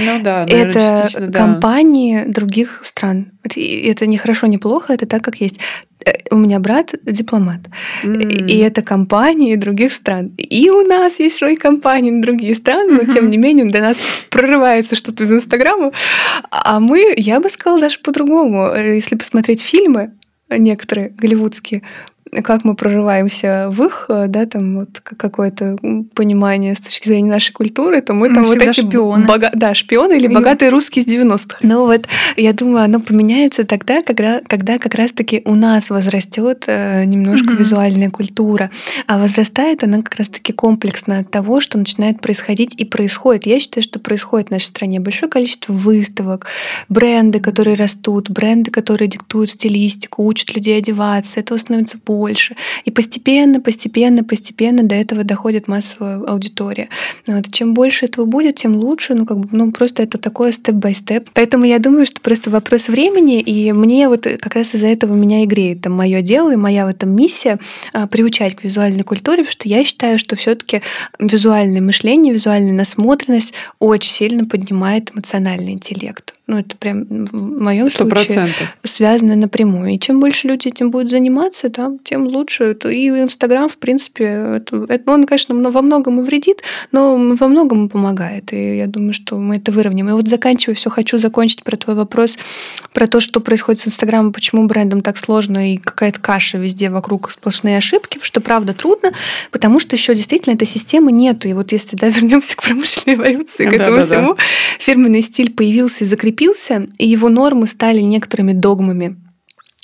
Ну 0.00 0.22
да, 0.22 0.46
наверное, 0.46 1.06
это 1.06 1.26
да. 1.26 1.38
компании 1.38 2.24
других 2.26 2.80
стран. 2.82 3.32
Это 3.44 4.06
не 4.06 4.18
хорошо, 4.18 4.46
не 4.46 4.58
плохо, 4.58 4.92
это 4.92 5.06
так, 5.06 5.22
как 5.22 5.40
есть. 5.40 5.58
Э, 6.04 6.12
у 6.30 6.36
меня 6.36 6.58
брат 6.58 6.94
дипломат, 7.04 7.60
mm. 8.02 8.46
и 8.46 8.58
это 8.58 8.82
компании 8.82 9.56
других 9.56 9.92
стран. 9.92 10.32
И 10.36 10.70
у 10.70 10.82
нас 10.82 11.20
есть 11.20 11.36
свои 11.36 11.56
компании 11.56 12.10
на 12.10 12.22
другие 12.22 12.54
страны, 12.54 12.92
но 12.92 13.02
mm-hmm. 13.02 13.12
тем 13.12 13.30
не 13.30 13.36
менее 13.36 13.66
до 13.66 13.80
нас 13.80 13.98
прорывается 14.30 14.94
что-то 14.94 15.24
из 15.24 15.32
Инстаграма. 15.32 15.92
А 16.50 16.80
мы, 16.80 17.14
я 17.16 17.40
бы 17.40 17.48
сказала 17.50 17.80
даже 17.80 17.98
по-другому. 17.98 18.68
Э, 18.68 18.94
если 18.94 19.16
посмотреть 19.16 19.62
фильмы, 19.62 20.12
некоторые 20.58 21.10
голливудские, 21.10 21.82
как 22.40 22.64
мы 22.64 22.74
прорываемся 22.74 23.68
в 23.68 23.84
их, 23.84 24.06
э, 24.08 24.24
да, 24.26 24.46
там 24.46 24.76
вот 24.76 25.00
какое-то 25.00 25.76
понимание 26.14 26.74
с 26.74 26.80
точки 26.80 27.06
зрения 27.06 27.30
нашей 27.30 27.52
культуры, 27.52 28.00
то 28.00 28.14
мы, 28.14 28.30
мы 28.30 28.34
там 28.34 28.44
вот 28.44 28.56
эти 28.56 28.80
шпионы. 28.80 29.26
Бога... 29.26 29.50
Да, 29.52 29.74
шпионы 29.74 30.14
или 30.14 30.28
и... 30.28 30.34
богатые 30.34 30.70
русские 30.70 31.04
с 31.04 31.06
90-х. 31.06 31.58
Но 31.60 31.84
вот 31.84 32.06
я 32.38 32.54
думаю, 32.54 32.84
оно 32.84 33.00
поменяется 33.00 33.64
тогда, 33.64 34.02
когда, 34.02 34.40
когда 34.46 34.78
как 34.78 34.94
раз-таки 34.94 35.42
у 35.44 35.54
нас 35.54 35.90
возрастет 35.90 36.64
э, 36.68 37.04
немножко 37.04 37.52
mm-hmm. 37.52 37.58
визуальная 37.58 38.10
культура, 38.10 38.70
а 39.06 39.18
возрастает 39.18 39.84
она 39.84 39.98
как 39.98 40.14
раз-таки 40.14 40.54
комплексно 40.54 41.18
от 41.18 41.30
того, 41.30 41.60
что 41.60 41.76
начинает 41.76 42.22
происходить 42.22 42.74
и 42.76 42.86
происходит. 42.86 43.44
Я 43.44 43.60
считаю, 43.60 43.84
что 43.84 43.98
происходит 43.98 44.48
в 44.48 44.52
нашей 44.52 44.66
стране 44.66 45.00
большое 45.00 45.30
количество 45.30 45.74
выставок, 45.74 46.46
бренды, 46.88 47.40
которые 47.40 47.76
растут, 47.76 48.30
бренды, 48.30 48.70
которые 48.70 49.08
диктуют 49.08 49.50
стилистику, 49.50 50.24
учат 50.24 50.54
людей 50.54 50.78
одеваться, 50.78 51.38
этого 51.38 51.58
становится 51.58 51.98
больше 51.98 52.21
больше. 52.22 52.54
И 52.84 52.90
постепенно, 52.92 53.60
постепенно, 53.60 54.22
постепенно 54.22 54.84
до 54.84 54.94
этого 54.94 55.24
доходит 55.24 55.66
массовая 55.66 56.22
аудитория. 56.24 56.88
Вот. 57.26 57.52
чем 57.52 57.74
больше 57.74 58.06
этого 58.06 58.26
будет, 58.26 58.54
тем 58.56 58.76
лучше. 58.76 59.14
Ну, 59.14 59.26
как 59.26 59.38
бы, 59.38 59.48
ну, 59.50 59.72
просто 59.72 60.04
это 60.04 60.18
такое 60.18 60.52
степ-бай-степ. 60.52 61.30
Поэтому 61.34 61.64
я 61.64 61.80
думаю, 61.80 62.06
что 62.06 62.20
просто 62.20 62.50
вопрос 62.50 62.86
времени, 62.86 63.40
и 63.40 63.72
мне 63.72 64.08
вот 64.08 64.22
как 64.40 64.54
раз 64.54 64.74
из-за 64.74 64.86
этого 64.86 65.14
меня 65.14 65.42
и 65.42 65.46
греет 65.46 65.82
там 65.82 65.94
мое 65.94 66.22
дело 66.22 66.52
и 66.52 66.56
моя 66.56 66.86
в 66.86 66.90
этом 66.90 67.10
миссия 67.10 67.58
а, 67.92 68.06
приучать 68.06 68.54
к 68.54 68.62
визуальной 68.62 69.02
культуре, 69.02 69.38
потому 69.38 69.50
что 69.50 69.68
я 69.68 69.84
считаю, 69.84 70.18
что 70.18 70.36
все-таки 70.36 70.80
визуальное 71.18 71.80
мышление, 71.80 72.32
визуальная 72.32 72.72
насмотренность 72.72 73.52
очень 73.80 74.12
сильно 74.12 74.44
поднимает 74.44 75.10
эмоциональный 75.12 75.72
интеллект. 75.72 76.34
Ну, 76.52 76.58
это 76.58 76.76
прям 76.76 77.06
в 77.06 77.32
моем 77.34 77.86
100%. 77.86 77.88
случае 77.88 78.48
связано 78.84 79.36
напрямую. 79.36 79.94
И 79.94 79.98
чем 79.98 80.20
больше 80.20 80.48
люди 80.48 80.68
этим 80.68 80.90
будут 80.90 81.08
заниматься, 81.08 81.70
да, 81.70 81.90
тем 82.04 82.26
лучше. 82.26 82.76
И 82.90 83.08
Инстаграм, 83.08 83.70
в 83.70 83.78
принципе, 83.78 84.24
это, 84.56 84.84
это, 84.86 85.10
он, 85.10 85.24
конечно, 85.24 85.54
во 85.54 85.80
многом 85.80 86.20
и 86.20 86.22
вредит, 86.22 86.62
но 86.90 87.16
во 87.16 87.48
многом 87.48 87.88
помогает. 87.88 88.52
И 88.52 88.76
я 88.76 88.86
думаю, 88.86 89.14
что 89.14 89.38
мы 89.38 89.56
это 89.56 89.72
выровняем. 89.72 90.10
И 90.10 90.12
вот 90.12 90.28
заканчивая 90.28 90.74
все, 90.74 90.90
хочу 90.90 91.16
закончить 91.16 91.62
про 91.62 91.74
твой 91.78 91.96
вопрос, 91.96 92.36
про 92.92 93.06
то, 93.06 93.20
что 93.20 93.40
происходит 93.40 93.80
с 93.80 93.86
Инстаграмом, 93.86 94.34
почему 94.34 94.66
брендам 94.66 95.00
так 95.00 95.16
сложно 95.16 95.72
и 95.72 95.78
какая-то 95.78 96.20
каша 96.20 96.58
везде 96.58 96.90
вокруг 96.90 97.30
сплошные 97.30 97.78
ошибки, 97.78 98.18
что 98.20 98.42
правда 98.42 98.74
трудно, 98.74 99.14
потому 99.50 99.80
что 99.80 99.96
еще 99.96 100.14
действительно 100.14 100.52
этой 100.52 100.68
системы 100.68 101.12
нету. 101.12 101.48
И 101.48 101.54
вот 101.54 101.72
если 101.72 101.96
да, 101.96 102.08
вернемся 102.10 102.54
к 102.58 102.62
промышленной 102.62 103.16
эволюции, 103.16 103.64
к 103.64 103.72
этому 103.72 103.96
да, 103.96 104.02
всему, 104.02 104.34
да. 104.34 104.42
фирменный 104.78 105.22
стиль 105.22 105.50
появился 105.50 106.04
и 106.04 106.06
закрепился 106.06 106.41
закрепился, 106.42 106.86
и 106.98 107.08
его 107.08 107.28
нормы 107.28 107.66
стали 107.66 108.00
некоторыми 108.00 108.52
догмами. 108.52 109.16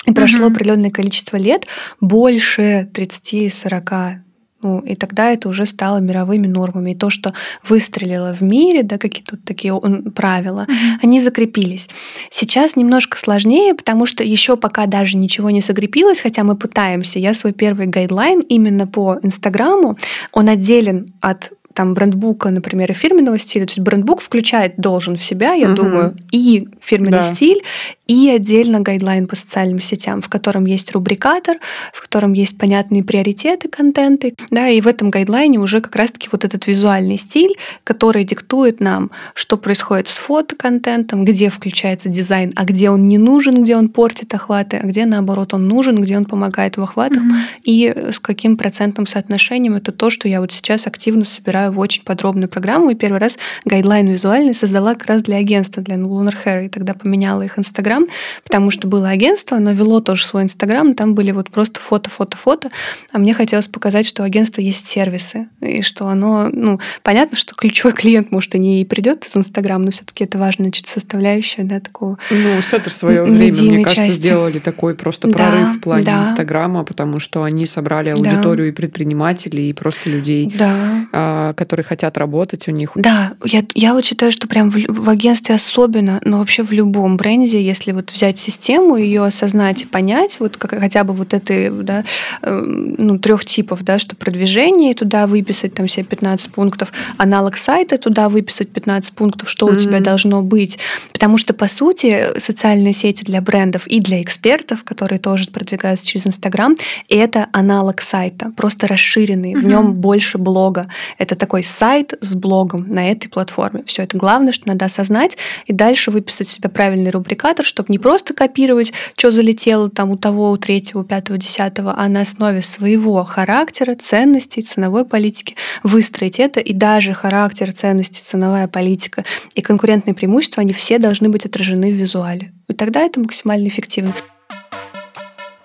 И 0.07 0.13
прошло 0.13 0.47
Мгм. 0.47 0.53
определенное 0.53 0.91
количество 0.91 1.37
лет, 1.37 1.67
больше 2.01 2.89
30-40 2.95 4.23
ну, 4.61 4.81
и 4.81 4.97
тогда 4.97 5.31
это 5.31 5.49
уже 5.49 5.67
стало 5.67 5.99
мировыми 5.99 6.49
нормами. 6.49 6.91
И 6.91 6.97
то, 6.97 7.11
что 7.11 7.33
выстрелило 7.63 8.35
в 8.35 8.43
мире, 8.43 8.83
да, 8.83 8.99
какие-то 8.99 9.37
вот 9.37 9.45
такие 9.45 9.73
правила, 10.17 10.67
они 11.01 11.21
закрепились. 11.21 11.89
Сейчас 12.31 12.75
немножко 12.75 13.17
сложнее, 13.17 13.75
потому 13.75 14.05
что 14.05 14.25
еще 14.25 14.57
пока 14.57 14.87
даже 14.87 15.17
ничего 15.17 15.51
не 15.51 15.61
закрепилось, 15.61 16.19
хотя 16.19 16.43
мы 16.43 16.57
пытаемся. 16.57 17.21
Я 17.21 17.35
свой 17.35 17.53
первый 17.53 17.87
гайдлайн 17.87 18.41
именно 18.41 18.89
по 18.89 19.21
Инстаграму, 19.23 19.97
он 20.33 20.49
отделен 20.49 21.07
от 21.21 21.53
там 21.79 21.95
брендбука, 21.95 22.51
например, 22.53 22.91
и 22.91 22.95
фирменного 22.95 23.39
стиля. 23.39 23.65
То 23.67 23.71
есть 23.71 23.79
брендбук 23.81 24.21
включает, 24.21 24.75
должен 24.79 25.15
в 25.17 25.23
себя, 25.23 25.53
я 25.53 25.67
Мгм. 25.69 25.77
думаю, 25.77 26.17
и 26.33 26.67
фирменный 26.81 27.19
Да. 27.19 27.35
стиль, 27.35 27.63
и 28.09 28.31
отдельно 28.31 28.81
гайдлайн 28.81 29.29
по 29.29 29.37
социальным 29.37 29.81
сетям, 29.81 30.21
в 30.21 30.29
котором 30.29 30.65
есть 30.65 30.91
рубрикатор, 30.93 31.59
в 31.93 32.01
котором 32.01 32.33
есть 32.33 32.59
понятные 32.59 33.05
приоритеты 33.05 33.69
контенты, 33.69 34.35
да, 34.51 34.69
и 34.69 34.81
в 34.81 34.89
этом 34.89 35.11
гайдлайне 35.11 35.59
уже 35.59 35.81
как 35.81 35.95
раз-таки 35.95 36.29
вот 36.33 36.45
этот 36.45 36.67
визуальный 36.67 37.19
стиль, 37.19 37.55
который 37.85 38.25
диктует 38.25 38.81
нам, 38.81 39.11
что 39.35 39.57
происходит 39.59 40.09
с 40.09 40.17
фотоконтентом, 40.17 41.25
где 41.25 41.51
включается 41.51 42.09
дизайн, 42.09 42.53
а 42.57 42.65
где 42.65 42.91
он 42.91 43.07
не 43.09 43.19
нужен, 43.19 43.63
где 43.63 43.77
он 43.77 43.89
портит 43.91 44.33
охваты, 44.35 44.79
а 44.83 44.87
где 44.87 45.05
наоборот 45.05 45.53
он 45.55 45.69
нужен, 45.69 46.01
где 46.01 46.17
он 46.17 46.25
помогает 46.25 46.77
в 46.79 46.83
охватах, 46.83 47.23
Мгм. 47.23 47.37
и 47.63 47.95
с 48.11 48.19
каким 48.19 48.57
процентным 48.57 49.07
соотношением 49.07 49.75
это 49.75 49.93
то, 49.93 50.09
что 50.09 50.29
я 50.29 50.41
вот 50.41 50.53
сейчас 50.53 50.87
активно 50.87 51.25
собираю 51.25 51.73
в 51.73 51.79
очень 51.79 52.03
подробную 52.03 52.49
программу. 52.49 52.91
И 52.91 52.95
первый 52.95 53.19
раз 53.19 53.37
гайдлайн 53.67 54.07
визуальный 54.09 54.55
создала 54.55 54.95
как 54.95 55.07
раз 55.09 55.23
для 55.23 55.37
агентства, 55.37 55.83
для 55.83 55.97
Lunar 55.97 56.35
Hair, 56.45 56.67
и 56.67 56.69
тогда 56.71 56.95
поменяла 56.95 57.43
их 57.43 57.59
Инстаграм, 57.59 57.98
потому 58.45 58.71
что 58.71 58.87
было 58.89 59.09
агентство, 59.09 59.57
оно 59.57 59.73
вело 59.73 60.01
тоже 60.01 60.25
свой 60.25 60.43
Инстаграм, 60.45 60.95
там 60.95 61.15
были 61.15 61.33
вот 61.33 61.51
просто 61.51 61.81
фото, 61.81 62.11
фото, 62.11 62.37
фото, 62.37 62.71
а 63.13 63.19
мне 63.19 63.35
хотелось 63.35 63.69
показать, 63.69 64.07
что 64.07 64.23
у 64.23 64.27
агентства 64.27 64.61
есть 64.61 64.87
сервисы, 64.87 65.49
и 65.61 65.83
что 65.83 66.07
оно, 66.09 66.49
ну, 66.53 66.81
понятно, 67.03 67.37
что 67.37 67.55
ключевой 67.55 67.93
клиент, 67.93 68.31
может, 68.31 68.55
и 68.55 68.59
не 68.59 68.85
придет 68.85 69.27
из 69.27 69.37
Инстаграма, 69.37 69.87
но 69.87 69.91
все-таки 69.91 70.25
это 70.25 70.39
важная 70.39 70.73
составляющая, 70.85 71.63
да, 71.63 71.81
такого 71.81 72.19
Ну, 72.31 72.61
Сеттер 72.63 72.91
в 72.91 72.95
свое 72.95 73.23
время, 73.23 73.63
мне 73.63 73.83
кажется, 73.85 74.07
части. 74.07 74.21
сделали 74.21 74.59
такой 74.59 74.95
просто 74.95 75.29
Да, 75.29 75.35
прорыв 75.35 75.77
в 75.77 75.81
плане 75.81 76.05
да. 76.05 76.21
Инстаграма, 76.21 76.85
потому 76.85 77.21
что 77.21 77.43
они 77.43 77.67
собрали 77.67 78.11
Да. 78.13 78.17
аудиторию 78.17 78.69
и 78.69 78.73
предпринимателей, 78.73 79.71
и 79.71 79.73
просто 79.73 80.11
людей, 80.11 80.53
Да. 80.57 81.07
а, 81.13 81.53
которые 81.55 81.85
хотят 81.85 82.19
работать 82.19 82.69
у 82.69 82.71
них. 82.71 82.93
Да, 82.95 83.33
я, 83.45 83.63
я 83.75 83.95
вот 83.95 84.05
считаю, 84.05 84.33
что 84.33 84.47
прям 84.49 84.71
в, 84.71 84.77
в 84.89 85.09
агентстве 85.09 85.55
особенно, 85.55 86.21
но 86.25 86.39
вообще 86.39 86.63
в 86.63 86.73
любом 86.73 87.17
бренде, 87.17 87.63
если 87.63 87.88
вот 87.93 88.11
взять 88.11 88.39
систему, 88.39 88.97
ее 88.97 89.25
осознать 89.25 89.83
и 89.83 89.87
понять, 89.87 90.41
вот 90.41 90.57
как, 90.57 90.79
хотя 90.79 91.05
бы 91.05 91.13
вот 91.15 91.35
этой, 91.35 91.71
да, 91.71 92.05
эм, 92.43 92.95
ну, 92.99 93.19
трех 93.19 93.45
типов, 93.45 93.83
да, 93.83 93.99
что 93.99 94.17
продвижение, 94.17 94.95
туда 94.95 95.27
выписать 95.27 95.75
там 95.75 95.89
себе 95.89 96.05
15 96.05 96.53
пунктов, 96.53 96.93
аналог 97.17 97.57
сайта, 97.57 97.99
туда 97.99 98.29
выписать 98.29 98.71
15 98.71 99.13
пунктов, 99.15 99.51
что 99.51 99.67
у 99.67 99.75
тебя 99.75 100.01
должно 100.01 100.43
быть. 100.43 100.79
Потому 101.13 101.39
что, 101.39 101.55
по 101.55 101.69
сути, 101.69 102.39
социальные 102.39 102.93
сети 102.93 103.25
для 103.25 103.41
брендов 103.41 103.87
и 103.87 104.01
для 104.01 104.23
экспертов, 104.23 104.85
которые 104.85 105.19
тоже 105.19 105.51
продвигаются 105.51 106.07
через 106.07 106.27
Инстаграм, 106.27 106.77
это 107.09 107.49
аналог 107.53 108.01
сайта, 108.01 108.53
просто 108.57 108.87
расширенный, 108.87 109.55
в 109.55 109.59
Мгм. 109.59 109.69
нем 109.69 109.93
больше 109.95 110.39
блога. 110.39 110.87
Это 111.19 111.35
такой 111.35 111.63
сайт 111.63 112.15
с 112.21 112.35
блогом 112.35 112.87
на 112.89 113.11
этой 113.11 113.29
платформе. 113.29 113.83
Все 113.87 114.03
это 114.03 114.17
главное, 114.17 114.53
что 114.53 114.69
надо 114.69 114.85
осознать 114.87 115.37
и 115.67 115.73
дальше 115.73 116.11
выписать 116.11 116.49
себе 116.49 116.69
правильный 116.69 117.11
рубрикатор, 117.11 117.65
чтобы 117.79 117.93
не 117.93 117.99
просто 118.01 118.35
копировать, 118.35 118.93
что 119.17 119.31
залетело 119.31 119.89
там 119.89 120.11
у 120.11 120.17
того, 120.17 120.51
у 120.51 120.57
третьего, 120.57 121.03
у 121.03 121.05
пятого, 121.05 121.39
десятого, 121.39 121.95
а 121.97 122.09
на 122.09 122.23
основе 122.23 122.61
своего 122.61 123.23
характера, 123.23 123.95
ценностей, 123.95 124.63
ценовой 124.63 125.05
политики 125.05 125.55
выстроить 125.85 126.41
это. 126.41 126.59
И 126.59 126.73
даже 126.73 127.15
характер, 127.15 127.73
ценности, 127.73 128.21
ценовая 128.21 128.67
политика 128.67 129.25
и 129.55 129.63
конкурентные 129.63 130.15
преимущества, 130.15 130.63
они 130.63 130.73
все 130.73 130.99
должны 130.99 131.29
быть 131.29 131.47
отражены 131.47 131.93
в 131.93 131.95
визуале. 131.95 132.53
И 132.67 132.75
тогда 132.75 133.03
это 133.03 133.21
максимально 133.21 133.69
эффективно. 133.69 134.13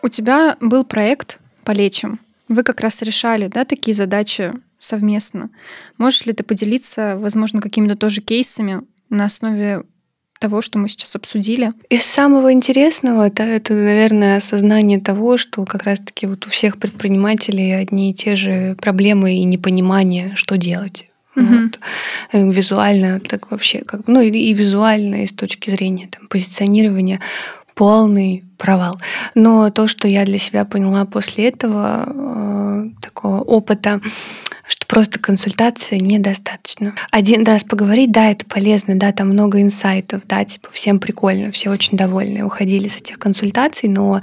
У 0.03 0.09
тебя 0.09 0.55
был 0.61 0.83
проект 0.83 1.39
«Полечим». 1.63 2.19
Вы 2.47 2.61
как 2.61 2.81
раз 2.81 3.01
решали 3.01 3.47
да, 3.47 3.65
такие 3.65 3.95
задачи 3.95 4.53
совместно. 4.77 5.49
Можешь 5.97 6.27
ли 6.27 6.33
ты 6.33 6.43
поделиться, 6.43 7.17
возможно, 7.17 7.59
какими-то 7.59 7.95
тоже 7.95 8.21
кейсами 8.21 8.81
на 9.09 9.25
основе 9.25 9.83
того, 10.39 10.61
что 10.61 10.79
мы 10.79 10.89
сейчас 10.89 11.15
обсудили? 11.15 11.71
Из 11.89 12.03
самого 12.03 12.51
интересного 12.51 13.27
это, 13.27 13.43
это, 13.43 13.73
наверное, 13.73 14.37
осознание 14.37 14.99
того, 14.99 15.37
что 15.37 15.65
как 15.65 15.83
раз-таки 15.83 16.27
вот 16.27 16.45
у 16.45 16.49
всех 16.49 16.77
предпринимателей 16.77 17.71
одни 17.71 18.11
и 18.11 18.13
те 18.13 18.35
же 18.35 18.75
проблемы 18.81 19.35
и 19.35 19.43
непонимание, 19.43 20.33
что 20.35 20.57
делать. 20.57 21.05
Мгм. 21.35 21.63
Вот. 21.63 21.79
Э, 22.31 22.51
Визуально, 22.51 23.19
так 23.19 23.49
вообще, 23.51 23.79
как, 23.79 24.01
ну 24.07 24.21
и, 24.21 24.29
и 24.29 24.53
визуально, 24.53 25.23
и 25.23 25.27
с 25.27 25.33
точки 25.33 25.69
зрения 25.69 26.07
там, 26.11 26.27
позиционирования, 26.27 27.19
полный 27.73 28.43
провал. 28.57 28.99
Но 29.35 29.69
то, 29.71 29.87
что 29.87 30.07
я 30.07 30.25
для 30.25 30.37
себя 30.37 30.65
поняла 30.65 31.05
после 31.05 31.49
этого 31.49 32.05
э, 32.07 32.89
такого 33.01 33.39
опыта, 33.39 33.99
что 34.67 34.87
просто 34.87 35.19
консультация 35.19 35.99
недостаточно. 35.99 36.95
Один 37.11 37.43
раз 37.43 37.63
поговорить, 37.63 38.11
да, 38.11 38.31
это 38.31 38.45
полезно, 38.45 38.95
да, 38.95 39.11
там 39.11 39.29
много 39.29 39.61
инсайтов, 39.61 40.21
да, 40.27 40.43
типа 40.45 40.69
всем 40.71 40.99
прикольно, 40.99 41.51
все 41.51 41.69
очень 41.69 41.97
довольны, 41.97 42.43
уходили 42.43 42.87
с 42.87 42.97
этих 42.97 43.19
консультаций, 43.19 43.89
но 43.89 44.21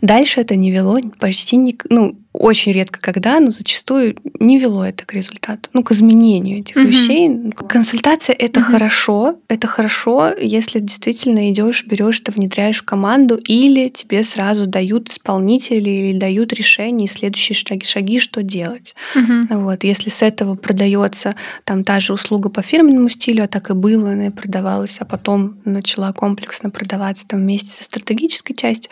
дальше 0.00 0.40
это 0.40 0.56
не 0.56 0.70
вело 0.70 0.98
почти 1.18 1.56
ни, 1.56 1.76
ну, 1.88 2.16
очень 2.32 2.72
редко 2.72 2.98
когда, 3.00 3.40
но 3.40 3.50
зачастую 3.50 4.16
не 4.40 4.58
вело 4.58 4.84
это 4.84 5.04
к 5.04 5.12
результату, 5.14 5.68
ну, 5.72 5.82
к 5.82 5.92
изменению 5.92 6.60
этих 6.60 6.76
Мгм. 6.76 6.86
вещей. 6.86 7.30
Консультация 7.68 8.34
это 8.34 8.60
Мгм. 8.60 8.70
хорошо, 8.72 9.36
это 9.48 9.66
хорошо, 9.66 10.32
если 10.40 10.80
действительно 10.80 11.50
идешь, 11.50 11.84
берешь, 11.86 12.20
это 12.20 12.32
внедряешь 12.32 12.80
в 12.80 12.84
команду, 12.84 13.36
или 13.36 13.88
тебе 13.88 14.22
сразу 14.22 14.66
дают 14.66 15.10
исполнители 15.10 15.90
или 15.90 16.18
дают 16.18 16.52
решение, 16.52 17.06
и 17.06 17.10
следующие 17.10 17.54
шаги, 17.56 17.84
шаги, 17.84 18.18
что 18.20 18.42
делать. 18.42 18.94
Мгм. 19.14 19.48
Вот, 19.64 19.84
если 19.84 20.08
с 20.08 20.22
этого 20.22 20.54
продается 20.54 21.34
там 21.64 21.84
та 21.84 22.00
же 22.00 22.12
услуга 22.14 22.48
по 22.48 22.62
фирменному 22.62 23.08
стилю, 23.08 23.44
а 23.44 23.48
так 23.48 23.70
и 23.70 23.74
было, 23.74 24.12
она 24.12 24.28
и 24.28 24.30
продавалась, 24.30 24.96
а 25.00 25.04
потом 25.04 25.58
начала 25.64 26.12
комплексно 26.12 26.70
продаваться 26.70 27.26
там 27.26 27.40
вместе 27.40 27.70
со 27.70 27.84
стратегической 27.84 28.56
частью, 28.56 28.90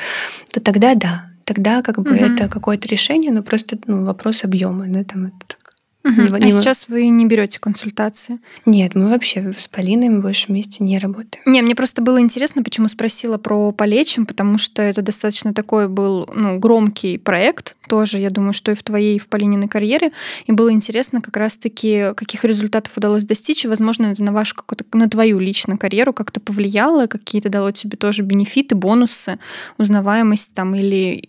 то 0.52 0.60
тогда 0.60 0.94
да, 0.94 1.29
тогда 1.44 1.82
как 1.82 2.00
бы 2.00 2.10
Мгм. 2.10 2.34
это 2.34 2.48
какое-то 2.48 2.88
решение, 2.88 3.32
но 3.32 3.42
просто 3.42 3.78
ну, 3.86 4.04
вопрос 4.04 4.44
объема, 4.44 4.86
да, 4.88 5.04
там 5.04 5.26
это 5.26 5.56
Мгм. 6.02 6.26
Не- 6.26 6.36
А 6.36 6.38
не- 6.40 6.50
сейчас 6.50 6.88
вы 6.88 7.08
не 7.08 7.26
берете 7.26 7.58
консультации? 7.58 8.38
Нет, 8.64 8.94
мы 8.94 9.10
вообще 9.10 9.52
с 9.56 9.68
Полиной 9.68 10.08
мы 10.08 10.20
больше 10.20 10.46
вместе 10.48 10.82
не 10.82 10.98
работаем. 10.98 11.42
Не, 11.44 11.60
мне 11.62 11.74
просто 11.74 12.00
было 12.00 12.20
интересно, 12.20 12.62
почему 12.62 12.88
спросила 12.88 13.36
про 13.36 13.70
полечим, 13.72 14.24
потому 14.24 14.56
что 14.56 14.80
это 14.80 15.02
достаточно 15.02 15.52
такой 15.52 15.88
был 15.88 16.28
ну, 16.34 16.58
громкий 16.58 17.18
проект, 17.18 17.76
тоже, 17.88 18.18
я 18.18 18.30
думаю, 18.30 18.52
что 18.54 18.70
и 18.72 18.74
в 18.74 18.82
твоей, 18.82 19.16
и 19.16 19.18
в 19.18 19.28
Полининой 19.28 19.68
карьере. 19.68 20.12
И 20.46 20.52
было 20.52 20.72
интересно 20.72 21.20
как 21.20 21.36
раз-таки, 21.36 22.12
каких 22.16 22.44
результатов 22.44 22.96
удалось 22.96 23.24
достичь, 23.24 23.64
и, 23.64 23.68
возможно, 23.68 24.06
это 24.06 24.22
на 24.22 24.32
вашу 24.32 24.54
какую-то, 24.54 24.84
на 24.96 25.08
твою 25.08 25.38
личную 25.38 25.78
карьеру 25.78 26.12
как-то 26.14 26.40
повлияло, 26.40 27.08
какие-то 27.08 27.50
дало 27.50 27.72
тебе 27.72 27.96
тоже 27.98 28.22
бенефиты, 28.22 28.74
бонусы, 28.74 29.38
узнаваемость 29.76 30.54
там 30.54 30.74
или 30.74 31.28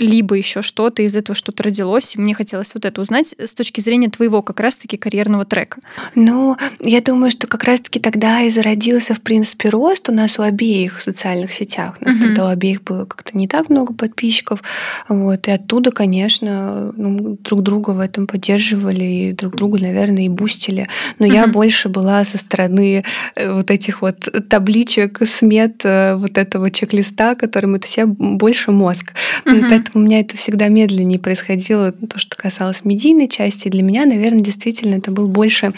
либо 0.00 0.34
еще 0.34 0.62
что-то 0.62 1.02
из 1.02 1.14
этого 1.14 1.36
что-то 1.36 1.62
родилось. 1.62 2.16
И 2.16 2.20
мне 2.20 2.34
хотелось 2.34 2.74
вот 2.74 2.84
это 2.86 3.00
узнать 3.02 3.34
с 3.38 3.52
точки 3.54 3.80
зрения 3.80 4.08
твоего 4.08 4.42
как 4.42 4.58
раз-таки 4.58 4.96
карьерного 4.96 5.44
трека. 5.44 5.80
Ну, 6.14 6.56
я 6.80 7.00
думаю, 7.02 7.30
что 7.30 7.46
как 7.46 7.64
раз-таки 7.64 8.00
тогда 8.00 8.40
и 8.40 8.50
зародился, 8.50 9.14
в 9.14 9.20
принципе, 9.20 9.68
рост 9.68 10.08
у 10.08 10.12
нас 10.12 10.38
у 10.38 10.42
обеих 10.42 11.00
социальных 11.02 11.52
сетях. 11.52 11.98
У 12.00 12.04
нас 12.06 12.14
Мгм. 12.14 12.22
тогда 12.22 12.46
у 12.46 12.48
обеих 12.48 12.82
было 12.82 13.04
как-то 13.04 13.36
не 13.36 13.46
так 13.46 13.68
много 13.68 13.92
подписчиков. 13.92 14.62
Вот, 15.08 15.46
и 15.46 15.50
оттуда, 15.50 15.90
конечно, 15.90 16.92
ну, 16.96 17.36
друг 17.44 17.62
друга 17.62 17.90
в 17.90 18.00
этом 18.00 18.26
поддерживали, 18.26 19.04
и 19.04 19.32
друг 19.32 19.54
друга, 19.56 19.82
наверное, 19.82 20.24
и 20.24 20.28
бустили. 20.30 20.88
Но 21.18 21.26
я 21.26 21.42
Мгм. 21.42 21.52
больше 21.52 21.88
была 21.90 22.24
со 22.24 22.38
стороны 22.38 23.04
э, 23.36 23.52
вот 23.52 23.70
этих 23.70 24.00
вот 24.00 24.16
табличек, 24.48 25.20
смет, 25.28 25.82
э, 25.84 26.14
вот 26.14 26.38
этого 26.38 26.70
чек-листа, 26.70 27.34
которым 27.34 27.74
это 27.74 27.86
все 27.86 28.06
больше 28.06 28.70
мозг. 28.70 29.12
Мгм. 29.44 29.89
Поэтому 29.90 30.04
у 30.04 30.06
меня 30.06 30.20
это 30.20 30.36
всегда 30.36 30.68
медленнее 30.68 31.18
происходило, 31.18 31.90
то, 31.90 32.18
что 32.18 32.36
касалось 32.36 32.84
медийной 32.84 33.28
части. 33.28 33.68
Для 33.68 33.82
меня, 33.82 34.06
наверное, 34.06 34.40
действительно 34.40 34.94
это 34.94 35.10
был 35.10 35.26
больше 35.26 35.72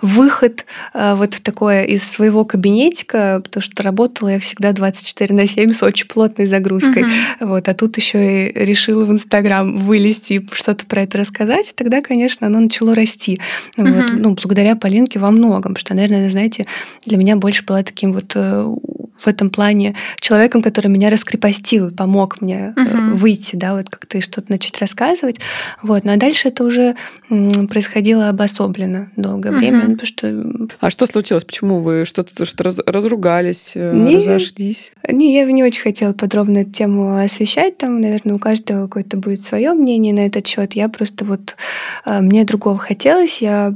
выход 0.00 0.64
э, 0.94 1.14
вот 1.16 1.34
в 1.34 1.40
такое 1.40 1.84
из 1.84 2.04
своего 2.04 2.44
кабинетика, 2.44 3.40
потому 3.42 3.62
что 3.62 3.82
работала 3.82 4.28
я 4.28 4.38
всегда 4.38 4.72
24 4.72 5.34
на 5.34 5.48
7 5.48 5.72
с 5.72 5.82
очень 5.82 6.06
плотной 6.06 6.46
загрузкой. 6.46 7.02
Мгм. 7.02 7.48
Вот, 7.48 7.68
а 7.68 7.74
тут 7.74 7.96
еще 7.96 8.48
и 8.48 8.64
решила 8.64 9.04
в 9.04 9.10
Инстаграм 9.10 9.76
вылезти 9.76 10.34
и 10.34 10.46
что-то 10.52 10.86
про 10.86 11.02
это 11.02 11.18
рассказать. 11.18 11.70
И 11.70 11.74
тогда, 11.74 12.00
конечно, 12.00 12.46
оно 12.46 12.60
начало 12.60 12.94
расти. 12.94 13.40
Вот, 13.76 13.86
Мгм. 13.88 14.22
ну, 14.22 14.34
благодаря 14.34 14.76
Полинке 14.76 15.18
во 15.18 15.32
многом, 15.32 15.74
что, 15.74 15.94
наверное, 15.94 16.30
знаете, 16.30 16.66
для 17.04 17.18
меня 17.18 17.36
больше 17.36 17.64
была 17.64 17.82
таким 17.82 18.12
вот 18.12 18.32
э, 18.36 18.74
в 19.18 19.26
этом 19.26 19.50
плане 19.50 19.94
человеком, 20.20 20.62
который 20.62 20.88
меня 20.88 21.10
раскрепостил, 21.10 21.90
помог 21.90 22.40
мне 22.40 22.74
угу. 22.76 23.16
выйти, 23.16 23.56
да, 23.56 23.74
вот 23.74 23.88
как-то 23.88 24.20
что-то 24.20 24.50
начать 24.50 24.78
рассказывать. 24.80 25.40
Вот. 25.82 26.04
Ну 26.04 26.12
а 26.12 26.16
дальше 26.16 26.48
это 26.48 26.64
уже 26.64 26.96
происходило 27.28 28.28
обособленно 28.28 29.10
долгое 29.16 29.50
угу. 29.50 29.58
время. 29.58 29.80
Потому 29.80 30.06
что... 30.06 30.68
А 30.80 30.90
что 30.90 31.06
случилось? 31.06 31.44
Почему 31.44 31.80
вы 31.80 32.04
что-то 32.04 32.44
что 32.44 32.72
разругались, 32.86 33.72
э, 33.74 33.92
не, 33.94 34.16
разошлись? 34.16 34.92
Не, 35.08 35.34
я 35.34 35.44
не 35.44 35.64
очень 35.64 35.82
хотела 35.82 36.12
подробно 36.12 36.58
эту 36.58 36.72
тему 36.72 37.18
освещать. 37.18 37.78
Там, 37.78 38.00
наверное, 38.00 38.36
у 38.36 38.38
каждого 38.38 38.86
какое-то 38.86 39.16
будет 39.16 39.44
свое 39.44 39.72
мнение 39.72 40.14
на 40.14 40.26
этот 40.26 40.46
счет. 40.46 40.74
Я 40.74 40.88
просто 40.88 41.24
вот 41.24 41.56
э, 42.04 42.20
мне 42.20 42.44
другого 42.44 42.78
хотелось. 42.78 43.38
Я 43.38 43.72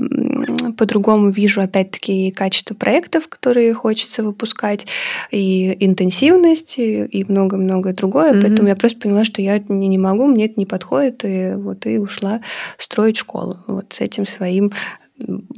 по-другому 0.77 1.31
вижу, 1.31 1.61
опять-таки, 1.61 2.31
качество 2.31 2.75
проектов, 2.75 3.29
которые 3.29 3.75
хочется 3.75 4.23
выпускать, 4.23 4.87
и 5.31 5.77
интенсивность, 5.85 6.79
и 6.79 7.25
много-много 7.29 7.93
другое. 7.93 8.33
Mm-hmm. 8.33 8.43
Поэтому 8.43 8.69
я 8.69 8.77
просто 8.77 9.01
поняла, 9.01 9.25
что 9.25 9.43
я 9.43 9.59
не, 9.69 9.89
не 9.89 9.99
могу, 9.99 10.27
мне 10.27 10.47
это 10.47 10.55
не 10.57 10.67
подходит, 10.67 11.25
и 11.25 11.53
вот 11.55 11.87
и 11.87 11.99
ушла 11.99 12.41
строить 12.79 13.17
школу 13.17 13.59
вот 13.69 13.93
с 13.93 14.01
этим 14.01 14.27
своим 14.27 14.73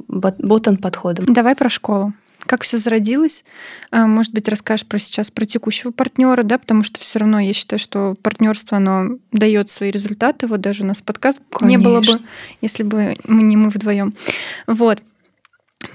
ботан 0.07 0.77
подходом. 0.77 1.25
Давай 1.25 1.55
про 1.55 1.69
школу 1.69 2.13
как 2.45 2.63
все 2.63 2.77
зародилось. 2.77 3.43
А, 3.91 4.07
может 4.07 4.33
быть, 4.33 4.47
расскажешь 4.47 4.85
про 4.85 4.99
сейчас 4.99 5.31
про 5.31 5.45
текущего 5.45 5.91
партнера, 5.91 6.43
да, 6.43 6.57
потому 6.57 6.83
что 6.83 6.99
все 6.99 7.19
равно 7.19 7.39
я 7.39 7.53
считаю, 7.53 7.79
что 7.79 8.15
партнерство 8.21 8.77
оно 8.77 9.17
дает 9.31 9.69
свои 9.69 9.91
результаты. 9.91 10.47
Вот 10.47 10.61
даже 10.61 10.83
у 10.83 10.87
нас 10.87 11.01
подкаст 11.01 11.39
Конечно. 11.51 11.67
не 11.67 11.77
было 11.83 12.01
бы, 12.01 12.19
если 12.61 12.83
бы 12.83 13.15
мы 13.27 13.43
не 13.43 13.57
мы 13.57 13.69
вдвоем. 13.69 14.13
Вот. 14.67 15.01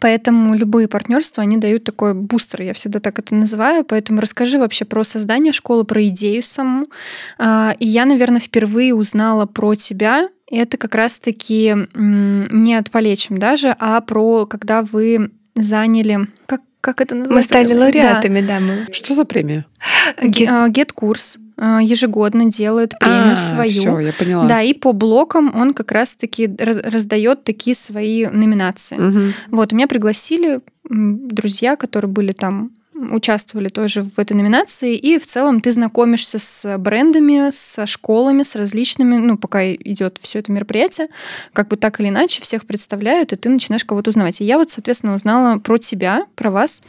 Поэтому 0.01 0.55
любые 0.55 0.87
партнерства, 0.87 1.43
они 1.43 1.57
дают 1.57 1.85
такой 1.85 2.15
бустер, 2.15 2.63
я 2.63 2.75
всегда 2.75 3.01
так 3.01 3.19
это 3.19 3.35
называю. 3.35 3.85
Поэтому 3.85 4.21
расскажи 4.21 4.59
вообще 4.59 4.85
про 4.85 5.05
создание 5.05 5.53
школы, 5.53 5.85
про 5.85 6.07
идею 6.07 6.43
саму. 6.43 6.87
А, 7.39 7.75
и 7.79 7.87
я, 7.87 8.05
наверное, 8.05 8.41
впервые 8.41 8.95
узнала 8.95 9.47
про 9.47 9.75
тебя. 9.75 10.29
И 10.51 10.57
это 10.57 10.77
как 10.77 10.95
раз-таки 10.95 11.75
не 11.95 12.75
от 12.75 12.91
полечим 12.91 13.39
даже, 13.39 13.75
а 13.79 14.01
про 14.01 14.47
когда 14.47 14.83
вы 14.83 15.31
заняли... 15.55 16.29
Как, 16.47 16.63
как 16.81 17.01
это 17.01 17.15
называется? 17.15 17.55
Мы 17.57 17.63
стали 17.65 17.79
лауреатами, 17.79 18.41
да. 18.41 18.59
да 18.59 18.61
мы. 18.61 18.93
Что 18.93 19.15
за 19.15 19.25
премия? 19.25 19.67
Гет-курс 20.23 21.39
а, 21.63 21.81
ежегодно 21.83 22.47
делает 22.47 22.99
премию 22.99 23.35
а, 23.35 23.37
свою. 23.37 23.71
Все, 23.71 23.99
я 23.99 24.13
поняла. 24.15 24.47
Да, 24.47 24.63
и 24.63 24.73
по 24.73 24.93
блокам 24.93 25.55
он 25.55 25.75
как 25.75 25.93
раз-таки 25.93 26.51
раздает 26.59 27.45
такие 27.45 27.77
свои 27.77 28.27
номинации. 28.27 28.97
Угу. 28.97 29.33
Вот, 29.57 29.73
меня 29.73 29.87
пригласили 29.87 30.61
друзья, 30.89 31.77
которые 31.77 32.11
были 32.11 32.33
там 32.33 32.71
участвовали 33.11 33.69
тоже 33.69 34.03
в 34.03 34.19
этой 34.19 34.35
номинации, 34.35 34.97
и 34.97 35.19
в 35.19 35.27
целом 35.27 35.61
ты 35.61 35.73
знакомишься 35.73 36.39
с 36.39 36.79
брендами, 36.79 37.51
со 37.51 37.87
школами, 37.87 38.43
с 38.43 38.55
различными, 38.55 39.17
ну, 39.17 39.37
пока 39.37 39.73
идет 39.73 40.19
все 40.21 40.41
это 40.41 40.53
мероприятие, 40.53 41.09
как 41.53 41.69
бы 41.69 41.77
так 41.77 42.01
или 42.01 42.09
иначе 42.09 42.43
всех 42.43 42.67
представляют, 42.67 43.33
и 43.33 43.37
ты 43.37 43.49
начинаешь 43.49 43.85
кого-то 43.85 44.11
узнавать. 44.11 44.41
И 44.41 44.45
я 44.45 44.59
вот, 44.59 44.71
соответственно, 44.71 45.15
узнала 45.15 45.59
про 45.59 45.79
тебя, 45.79 46.27
про 46.35 46.51
вас, 46.51 46.83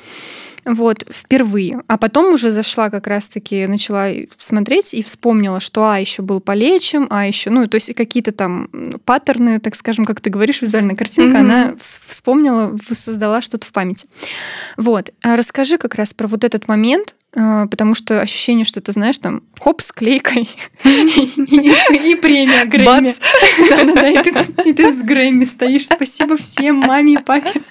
вот, 0.65 1.03
впервые. 1.09 1.81
А 1.87 1.97
потом 1.97 2.33
уже 2.33 2.51
зашла 2.51 2.89
как 2.89 3.07
раз-таки, 3.07 3.65
начала 3.67 4.09
смотреть 4.37 4.93
и 4.93 5.01
вспомнила, 5.01 5.59
что 5.59 5.85
а, 5.85 5.99
еще 5.99 6.21
был 6.21 6.39
полечим, 6.39 7.07
а 7.09 7.25
еще, 7.25 7.49
ну, 7.49 7.67
то 7.67 7.75
есть 7.75 7.93
какие-то 7.95 8.31
там 8.31 8.67
паттерны, 9.05 9.59
так 9.59 9.75
скажем, 9.75 10.05
как 10.05 10.21
ты 10.21 10.29
говоришь, 10.29 10.61
визуальная 10.61 10.95
картинка, 10.95 11.37
mm-hmm. 11.37 11.41
она 11.41 11.75
вспомнила, 11.79 12.77
создала 12.91 13.41
что-то 13.41 13.65
в 13.65 13.71
памяти. 13.71 14.07
Вот. 14.77 15.11
А 15.23 15.35
расскажи 15.35 15.77
как 15.77 15.95
раз 15.95 16.13
про 16.13 16.27
вот 16.27 16.43
этот 16.43 16.67
момент, 16.67 17.15
потому 17.33 17.95
что 17.95 18.19
ощущение, 18.19 18.65
что 18.65 18.81
ты 18.81 18.91
знаешь, 18.91 19.17
там, 19.17 19.43
хоп, 19.59 19.81
с 19.81 19.91
клейкой 19.91 20.49
и 20.83 22.15
премия 22.15 22.65
Грэмми. 22.65 23.13
Да-да-да, 23.69 24.09
и 24.63 24.73
ты 24.73 24.91
с 24.91 25.01
Грэмми 25.01 25.45
стоишь. 25.45 25.85
Спасибо 25.85 26.35
всем, 26.35 26.77
маме 26.77 27.13
и 27.13 27.17
папе. 27.17 27.61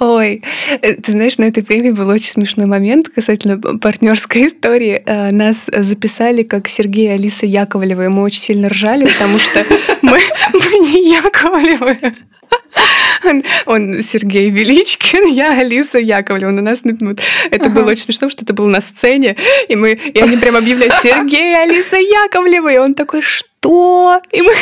Ой, 0.00 0.42
э, 0.82 0.94
ты 0.94 1.12
знаешь, 1.12 1.38
на 1.38 1.44
этой 1.44 1.62
премии 1.62 1.90
был 1.90 2.08
очень 2.08 2.32
смешной 2.32 2.66
момент 2.66 3.08
касательно 3.08 3.58
партнерской 3.58 4.46
истории. 4.46 5.02
Э, 5.04 5.30
нас 5.30 5.68
записали 5.72 6.42
как 6.42 6.68
Сергей 6.68 7.06
и 7.06 7.12
Алиса 7.12 7.46
Яковлева, 7.46 8.04
и 8.04 8.08
мы 8.08 8.22
очень 8.22 8.40
сильно 8.40 8.68
ржали, 8.68 9.06
потому 9.06 9.38
что 9.38 9.64
мы, 10.02 10.20
мы 10.52 10.78
не 10.90 11.10
Яковлевы. 11.10 12.14
Он, 13.66 14.02
Сергей 14.02 14.50
Величкин, 14.50 15.26
я 15.26 15.58
Алиса 15.58 15.98
Яковлева. 15.98 16.50
У 16.50 16.62
нас 16.62 16.82
это 17.50 17.68
было 17.68 17.90
очень 17.90 18.04
смешно, 18.04 18.30
что 18.30 18.44
это 18.44 18.54
было 18.54 18.68
на 18.68 18.80
сцене, 18.80 19.36
и 19.68 19.76
мы, 19.76 19.92
и 19.92 20.18
они 20.20 20.36
прям 20.36 20.56
объявляют 20.56 20.94
Сергей, 21.02 21.56
Алиса 21.62 21.96
Яковлева, 21.96 22.72
и 22.72 22.78
он 22.78 22.94
такой, 22.94 23.22
что? 23.22 23.46
Что? 23.60 24.20
И 24.32 24.42
мы, 24.42 24.52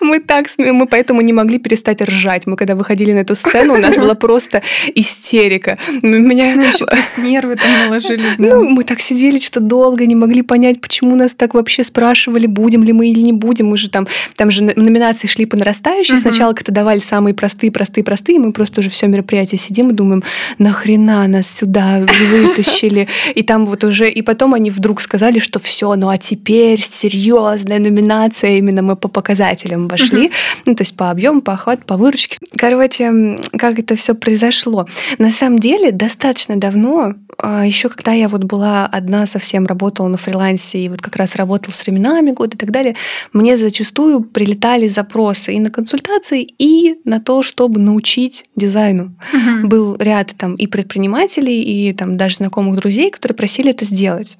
мы 0.00 0.20
так 0.20 0.46
мы 0.58 0.86
поэтому 0.86 1.20
не 1.20 1.32
могли 1.32 1.58
перестать 1.58 2.02
ржать. 2.02 2.46
Мы 2.46 2.56
когда 2.56 2.74
выходили 2.74 3.12
на 3.12 3.18
эту 3.18 3.34
сцену, 3.34 3.74
у 3.74 3.78
нас 3.78 3.96
была 3.96 4.14
просто 4.14 4.62
истерика. 4.94 5.78
Меня 6.02 6.54
ну, 6.56 6.62
еще 6.62 6.86
плюс 6.86 7.16
нервы 7.18 7.56
там 7.56 7.70
наложились. 7.86 8.34
Да. 8.38 8.56
Ну, 8.56 8.68
мы 8.68 8.84
так 8.84 9.00
сидели 9.00 9.38
что 9.38 9.60
долго, 9.60 10.06
не 10.06 10.14
могли 10.14 10.42
понять, 10.42 10.80
почему 10.80 11.14
нас 11.16 11.32
так 11.32 11.54
вообще 11.54 11.84
спрашивали, 11.84 12.46
будем 12.46 12.84
ли 12.84 12.92
мы 12.92 13.10
или 13.10 13.20
не 13.20 13.32
будем. 13.32 13.66
Мы 13.66 13.76
же 13.76 13.88
там, 13.88 14.06
там 14.36 14.50
же 14.50 14.62
номинации 14.64 15.26
шли 15.26 15.46
по 15.46 15.56
нарастающей. 15.56 16.14
Угу. 16.14 16.20
Сначала 16.20 16.52
как-то 16.52 16.72
давали 16.72 16.98
самые 16.98 17.34
простые, 17.34 17.70
простые, 17.70 18.04
простые. 18.04 18.38
Мы 18.38 18.52
просто 18.52 18.80
уже 18.80 18.90
все 18.90 19.06
мероприятие 19.06 19.58
сидим 19.58 19.90
и 19.90 19.92
думаем, 19.92 20.22
нахрена 20.58 21.26
нас 21.28 21.50
сюда 21.50 22.04
вытащили. 22.30 23.08
И 23.34 23.42
там 23.42 23.66
вот 23.66 23.84
уже, 23.84 24.10
и 24.10 24.22
потом 24.22 24.54
они 24.54 24.70
вдруг 24.70 25.00
сказали, 25.00 25.38
что 25.38 25.58
все, 25.58 25.94
ну 25.94 26.08
а 26.08 26.18
теперь 26.18 26.82
серьезно, 26.82 27.78
номинация, 27.90 28.58
именно 28.58 28.82
мы 28.82 28.96
по 28.96 29.08
показателям 29.08 29.86
вошли, 29.86 30.26
uh-huh. 30.26 30.62
ну, 30.66 30.74
то 30.74 30.82
есть 30.82 30.96
по 30.96 31.10
объему, 31.10 31.42
по 31.42 31.52
охвату, 31.52 31.82
по 31.86 31.96
выручке. 31.96 32.38
Короче, 32.56 33.38
как 33.58 33.78
это 33.78 33.96
все 33.96 34.14
произошло. 34.14 34.86
На 35.18 35.30
самом 35.30 35.58
деле, 35.58 35.92
достаточно 35.92 36.56
давно, 36.56 37.14
а, 37.38 37.66
еще 37.66 37.88
когда 37.88 38.12
я 38.12 38.28
вот 38.28 38.44
была 38.44 38.86
одна 38.86 39.26
совсем, 39.26 39.66
работала 39.66 40.08
на 40.08 40.16
фрилансе 40.16 40.78
и 40.78 40.88
вот 40.88 41.00
как 41.02 41.16
раз 41.16 41.36
работала 41.36 41.72
с 41.72 41.86
временами 41.86 42.30
года 42.30 42.56
и 42.56 42.58
так 42.58 42.70
далее, 42.70 42.96
мне 43.32 43.56
зачастую 43.56 44.22
прилетали 44.22 44.86
запросы 44.86 45.54
и 45.54 45.60
на 45.60 45.70
консультации, 45.70 46.42
и 46.42 46.96
на 47.04 47.20
то, 47.20 47.42
чтобы 47.42 47.80
научить 47.80 48.44
дизайну. 48.56 49.14
Uh-huh. 49.32 49.66
Был 49.66 49.96
ряд 49.98 50.34
там 50.36 50.54
и 50.54 50.66
предпринимателей, 50.66 51.62
и 51.62 51.92
там 51.92 52.16
даже 52.16 52.36
знакомых 52.36 52.76
друзей, 52.76 53.10
которые 53.10 53.36
просили 53.36 53.70
это 53.70 53.84
сделать. 53.84 54.38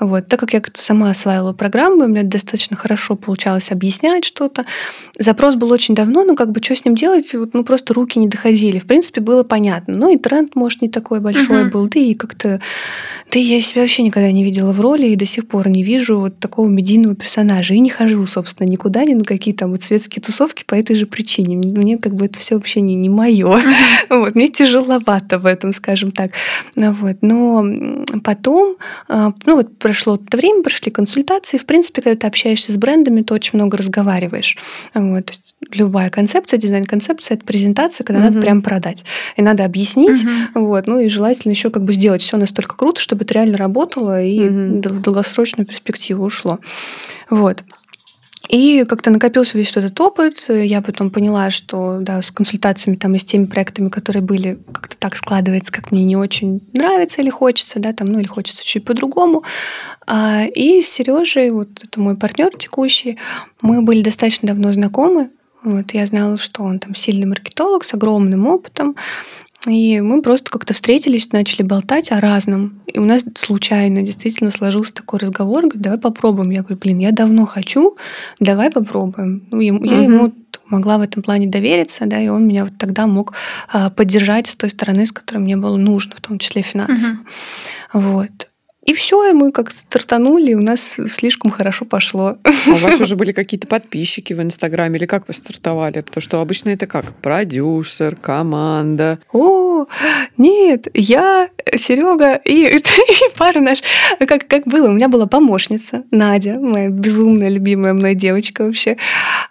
Вот. 0.00 0.28
Так 0.28 0.40
как 0.40 0.52
я 0.52 0.62
сама 0.74 1.10
осваивала 1.10 1.52
программы, 1.52 2.06
у 2.06 2.08
меня 2.08 2.22
достаточно 2.22 2.76
хорошо 2.82 3.14
получалось 3.14 3.70
объяснять 3.70 4.24
что-то. 4.24 4.66
Запрос 5.18 5.54
был 5.54 5.70
очень 5.70 5.94
давно, 5.94 6.24
но 6.24 6.34
как 6.34 6.50
бы 6.50 6.60
что 6.62 6.74
с 6.74 6.84
ним 6.84 6.96
делать, 6.96 7.32
вот, 7.34 7.54
ну 7.54 7.62
просто 7.64 7.94
руки 7.94 8.18
не 8.18 8.26
доходили. 8.26 8.80
В 8.80 8.86
принципе, 8.86 9.20
было 9.20 9.44
понятно. 9.44 9.94
Ну 9.96 10.12
и 10.12 10.18
тренд, 10.18 10.56
может, 10.56 10.82
не 10.82 10.88
такой 10.88 11.20
большой 11.20 11.64
uh-huh. 11.64 11.70
был, 11.70 11.86
да 11.86 12.00
и 12.00 12.14
как-то... 12.14 12.60
Да 13.32 13.38
я 13.38 13.62
себя 13.62 13.80
вообще 13.80 14.02
никогда 14.02 14.30
не 14.30 14.44
видела 14.44 14.72
в 14.72 14.80
роли 14.80 15.06
и 15.06 15.16
до 15.16 15.24
сих 15.24 15.48
пор 15.48 15.68
не 15.68 15.82
вижу 15.82 16.20
вот 16.20 16.38
такого 16.38 16.68
медийного 16.68 17.14
персонажа. 17.14 17.72
И 17.72 17.80
не 17.80 17.88
хожу, 17.88 18.26
собственно, 18.26 18.68
никуда, 18.68 19.04
ни 19.04 19.14
на 19.14 19.24
какие 19.24 19.54
там 19.54 19.70
вот 19.70 19.82
светские 19.82 20.22
тусовки 20.22 20.64
по 20.66 20.74
этой 20.74 20.96
же 20.96 21.06
причине. 21.06 21.56
Мне 21.56 21.96
как 21.96 22.14
бы 22.14 22.26
это 22.26 22.38
все 22.38 22.56
вообще 22.56 22.82
не, 22.82 22.94
не 22.94 23.08
мое. 23.08 23.62
Вот, 24.10 24.34
мне 24.34 24.48
тяжеловато 24.48 25.38
в 25.38 25.46
этом, 25.46 25.72
скажем 25.72 26.10
так. 26.10 26.32
Вот. 26.76 27.16
Но 27.22 27.64
потом, 28.22 28.76
а, 29.08 29.32
ну 29.46 29.56
вот 29.56 29.78
прошло 29.78 30.16
это 30.16 30.36
время, 30.36 30.62
прошли 30.62 30.92
консультации. 30.92 31.56
В 31.56 31.64
принципе, 31.64 32.02
когда 32.02 32.18
ты 32.18 32.26
общаешься 32.26 32.72
с 32.72 32.76
брендами, 32.76 33.22
ты 33.22 33.32
очень 33.32 33.52
много 33.54 33.78
разговариваешь. 33.78 34.58
Вот, 34.92 35.26
то 35.26 35.32
есть 35.32 35.54
любая 35.72 36.10
концепция, 36.10 36.58
дизайн-концепция 36.58 37.36
это 37.36 37.46
презентация, 37.46 38.04
когда 38.04 38.26
угу. 38.26 38.28
надо 38.28 38.42
прям 38.42 38.60
продать. 38.60 39.04
И 39.36 39.42
надо 39.42 39.64
объяснить. 39.64 40.22
Угу. 40.22 40.66
Вот, 40.66 40.86
ну 40.86 41.00
и 41.00 41.08
желательно 41.08 41.52
еще 41.52 41.70
как 41.70 41.84
бы 41.84 41.94
сделать 41.94 42.20
все 42.20 42.36
настолько 42.36 42.76
круто, 42.76 43.00
чтобы 43.00 43.21
это 43.22 43.34
реально 43.34 43.58
работало 43.58 44.22
и 44.22 44.48
угу. 44.48 44.88
в 44.88 45.00
долгосрочную 45.00 45.66
перспективу 45.66 46.24
ушло. 46.24 46.58
Вот. 47.30 47.64
И 48.48 48.84
как-то 48.88 49.10
накопился 49.10 49.56
весь 49.56 49.74
этот 49.76 49.98
опыт. 50.00 50.44
Я 50.48 50.82
потом 50.82 51.10
поняла, 51.10 51.50
что 51.50 51.98
да, 52.00 52.20
с 52.20 52.30
консультациями 52.30 52.96
там 52.96 53.14
и 53.14 53.18
с 53.18 53.24
теми 53.24 53.46
проектами, 53.46 53.88
которые 53.88 54.22
были, 54.22 54.58
как-то 54.72 54.96
так 54.98 55.16
складывается, 55.16 55.72
как 55.72 55.92
мне 55.92 56.04
не 56.04 56.16
очень 56.16 56.60
нравится 56.72 57.22
или 57.22 57.30
хочется, 57.30 57.78
да, 57.78 57.92
там, 57.92 58.08
ну 58.08 58.18
или 58.18 58.26
хочется 58.26 58.64
чуть 58.64 58.84
по-другому. 58.84 59.44
А, 60.06 60.44
и 60.44 60.82
с 60.82 60.88
Сережей, 60.88 61.50
вот 61.50 61.68
это 61.82 62.00
мой 62.00 62.16
партнер 62.16 62.50
текущий, 62.56 63.18
мы 63.60 63.80
были 63.82 64.02
достаточно 64.02 64.48
давно 64.48 64.72
знакомы. 64.72 65.30
Вот, 65.62 65.94
я 65.94 66.04
знала, 66.06 66.36
что 66.38 66.64
он 66.64 66.80
там 66.80 66.96
сильный 66.96 67.26
маркетолог 67.26 67.84
с 67.84 67.94
огромным 67.94 68.46
опытом. 68.48 68.96
И 69.66 70.00
мы 70.00 70.22
просто 70.22 70.50
как-то 70.50 70.74
встретились, 70.74 71.30
начали 71.30 71.62
болтать 71.62 72.10
о 72.10 72.20
разном. 72.20 72.80
И 72.86 72.98
у 72.98 73.04
нас 73.04 73.24
случайно 73.36 74.02
действительно 74.02 74.50
сложился 74.50 74.92
такой 74.92 75.20
разговор. 75.20 75.62
Говорит, 75.62 75.82
давай 75.82 75.98
попробуем. 75.98 76.50
Я 76.50 76.60
говорю, 76.60 76.78
блин, 76.78 76.98
я 76.98 77.12
давно 77.12 77.46
хочу, 77.46 77.96
давай 78.40 78.70
попробуем. 78.70 79.44
Ну, 79.50 79.60
я, 79.60 79.72
угу. 79.72 79.84
я 79.84 80.02
ему 80.02 80.32
могла 80.66 80.98
в 80.98 81.02
этом 81.02 81.22
плане 81.22 81.46
довериться, 81.46 82.06
да, 82.06 82.20
и 82.20 82.28
он 82.28 82.46
меня 82.46 82.64
вот 82.64 82.76
тогда 82.78 83.06
мог 83.06 83.34
а, 83.68 83.90
поддержать 83.90 84.48
с 84.48 84.56
той 84.56 84.70
стороны, 84.70 85.06
с 85.06 85.12
которой 85.12 85.38
мне 85.38 85.56
было 85.56 85.76
нужно, 85.76 86.14
в 86.16 86.20
том 86.20 86.38
числе 86.38 86.62
финансово. 86.62 87.18
Вот. 87.92 88.48
И 88.84 88.94
все, 88.94 89.30
и 89.30 89.32
мы 89.32 89.52
как 89.52 89.70
стартанули, 89.70 90.50
и 90.50 90.54
у 90.54 90.60
нас 90.60 90.98
слишком 91.08 91.52
хорошо 91.52 91.84
пошло. 91.84 92.36
А 92.44 92.70
у 92.70 92.74
вас 92.74 93.00
уже 93.00 93.14
были 93.14 93.30
какие-то 93.30 93.68
подписчики 93.68 94.32
в 94.32 94.42
Инстаграме, 94.42 94.98
или 94.98 95.06
как 95.06 95.28
вы 95.28 95.34
стартовали? 95.34 96.00
Потому 96.00 96.20
что 96.20 96.40
обычно 96.40 96.70
это 96.70 96.86
как? 96.86 97.14
Продюсер, 97.22 98.16
команда. 98.16 99.20
О, 99.32 99.86
нет, 100.36 100.88
я, 100.94 101.48
Серега 101.76 102.34
и, 102.34 102.76
и 102.76 103.38
пара 103.38 103.60
наш. 103.60 103.82
Как, 104.18 104.48
как 104.48 104.66
было? 104.66 104.88
У 104.88 104.92
меня 104.92 105.08
была 105.08 105.26
помощница, 105.26 106.02
Надя, 106.10 106.58
моя 106.58 106.88
безумная 106.88 107.50
любимая 107.50 107.94
моя 107.94 108.14
девочка 108.14 108.64
вообще, 108.64 108.96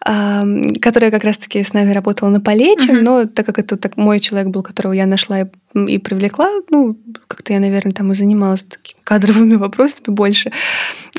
которая 0.01 1.09
как 1.09 1.23
раз-таки 1.23 1.63
с 1.63 1.73
нами 1.73 1.93
работала 1.93 2.29
на 2.29 2.41
полече, 2.41 2.91
uh-huh. 2.91 3.01
но 3.01 3.25
так 3.25 3.45
как 3.45 3.59
это 3.59 3.77
так 3.77 3.95
мой 3.95 4.19
человек 4.19 4.49
был, 4.49 4.61
которого 4.61 4.93
я 4.93 5.05
нашла 5.05 5.41
и 5.41 5.45
и 5.74 5.97
привлекла, 5.97 6.49
ну, 6.69 6.97
как-то 7.28 7.53
я, 7.53 7.59
наверное, 7.59 7.93
там 7.93 8.11
и 8.11 8.15
занималась 8.15 8.63
такими 8.63 9.01
кадровыми 9.03 9.55
вопросами 9.55 10.13
больше. 10.13 10.51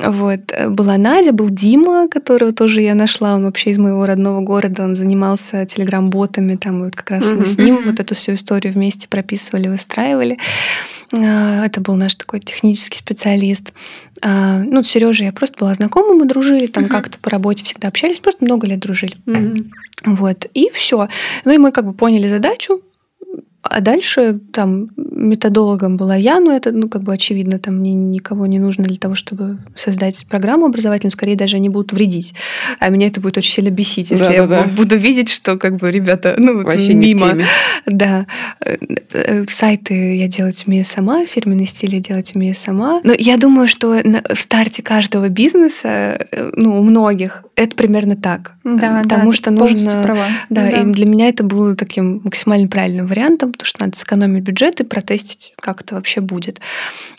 Вот. 0.02 0.40
Была 0.68 0.96
Надя, 0.96 1.32
был 1.32 1.50
Дима, 1.50 2.08
которого 2.08 2.52
тоже 2.52 2.80
я 2.80 2.94
нашла, 2.94 3.34
он 3.34 3.44
вообще 3.44 3.70
из 3.70 3.78
моего 3.78 4.06
родного 4.06 4.40
города, 4.40 4.84
он 4.84 4.94
занимался 4.94 5.66
телеграм-ботами, 5.66 6.56
там 6.56 6.80
вот 6.80 6.96
как 6.96 7.10
раз 7.10 7.32
мы 7.32 7.44
с 7.44 7.58
ним 7.58 7.80
вот 7.84 8.00
эту 8.00 8.14
всю 8.14 8.34
историю 8.34 8.72
вместе 8.72 9.08
прописывали, 9.08 9.68
выстраивали. 9.68 10.38
А, 11.14 11.66
это 11.66 11.80
был 11.80 11.94
наш 11.96 12.14
такой 12.14 12.40
технический 12.40 12.98
специалист. 12.98 13.72
А, 14.22 14.62
ну, 14.62 14.82
с 14.82 14.88
Сережей 14.88 15.26
я 15.26 15.32
просто 15.32 15.58
была 15.58 15.74
знакома, 15.74 16.14
мы 16.14 16.24
дружили, 16.24 16.66
там 16.66 16.88
как-то 16.88 17.18
по 17.18 17.30
работе 17.30 17.64
всегда 17.64 17.88
общались, 17.88 18.20
просто 18.20 18.44
много 18.44 18.66
лет 18.66 18.80
дружили. 18.80 19.16
Вот, 20.04 20.46
и 20.54 20.70
все. 20.72 21.08
Ну 21.44 21.52
и 21.52 21.58
мы 21.58 21.70
как 21.70 21.86
бы 21.86 21.92
поняли 21.92 22.26
задачу, 22.26 22.80
а 23.62 23.80
дальше 23.80 24.40
там 24.52 24.88
методологом 24.96 25.96
была 25.96 26.16
я, 26.16 26.40
но 26.40 26.52
это, 26.52 26.72
ну, 26.72 26.88
как 26.88 27.02
бы 27.02 27.14
очевидно, 27.14 27.58
там 27.58 27.76
мне 27.76 27.94
никого 27.94 28.46
не 28.46 28.58
нужно 28.58 28.84
для 28.84 28.96
того, 28.96 29.14
чтобы 29.14 29.58
создать 29.76 30.26
программу 30.26 30.66
образовательную, 30.66 31.12
скорее 31.12 31.36
даже 31.36 31.56
они 31.56 31.68
будут 31.68 31.92
вредить. 31.92 32.34
А 32.80 32.88
меня 32.88 33.06
это 33.06 33.20
будет 33.20 33.38
очень 33.38 33.52
сильно 33.52 33.70
бесить, 33.70 34.10
если 34.10 34.26
да, 34.26 34.32
я 34.32 34.46
да, 34.46 34.64
буду 34.64 34.96
видеть, 34.96 35.28
что 35.28 35.56
как 35.56 35.76
бы 35.76 35.90
ребята, 35.90 36.34
ну, 36.38 36.64
Вообще 36.64 36.94
мимо. 36.94 37.32
Не. 37.32 37.44
Да. 37.86 38.26
Э, 38.60 38.76
э, 39.12 39.44
сайты 39.48 40.16
я 40.16 40.26
делать 40.26 40.64
умею 40.66 40.84
сама, 40.84 41.24
фирменный 41.24 41.66
стиль 41.66 41.94
я 41.94 42.00
делать 42.00 42.32
умею 42.34 42.54
сама. 42.54 43.00
Но 43.04 43.14
я 43.16 43.36
думаю, 43.36 43.68
что 43.68 44.02
в 44.02 44.40
старте 44.40 44.82
каждого 44.82 45.28
бизнеса, 45.28 46.26
э, 46.30 46.50
ну, 46.56 46.80
у 46.80 46.82
многих, 46.82 47.44
это 47.54 47.76
примерно 47.76 48.16
так. 48.16 48.54
Да, 48.64 49.02
Потому 49.02 49.30
да, 49.30 49.36
что 49.36 49.50
нужно... 49.50 50.02
Права. 50.02 50.26
Да, 50.48 50.62
да, 50.62 50.70
и 50.70 50.84
для 50.86 51.06
меня 51.06 51.28
это 51.28 51.44
было 51.44 51.76
таким 51.76 52.22
максимально 52.24 52.68
правильным 52.68 53.06
вариантом, 53.06 53.52
потому 53.52 53.66
что 53.66 53.82
надо 53.82 53.96
сэкономить 53.96 54.42
бюджет 54.42 54.80
и 54.80 54.84
протестить, 54.84 55.52
как 55.56 55.82
это 55.82 55.94
вообще 55.94 56.20
будет. 56.20 56.60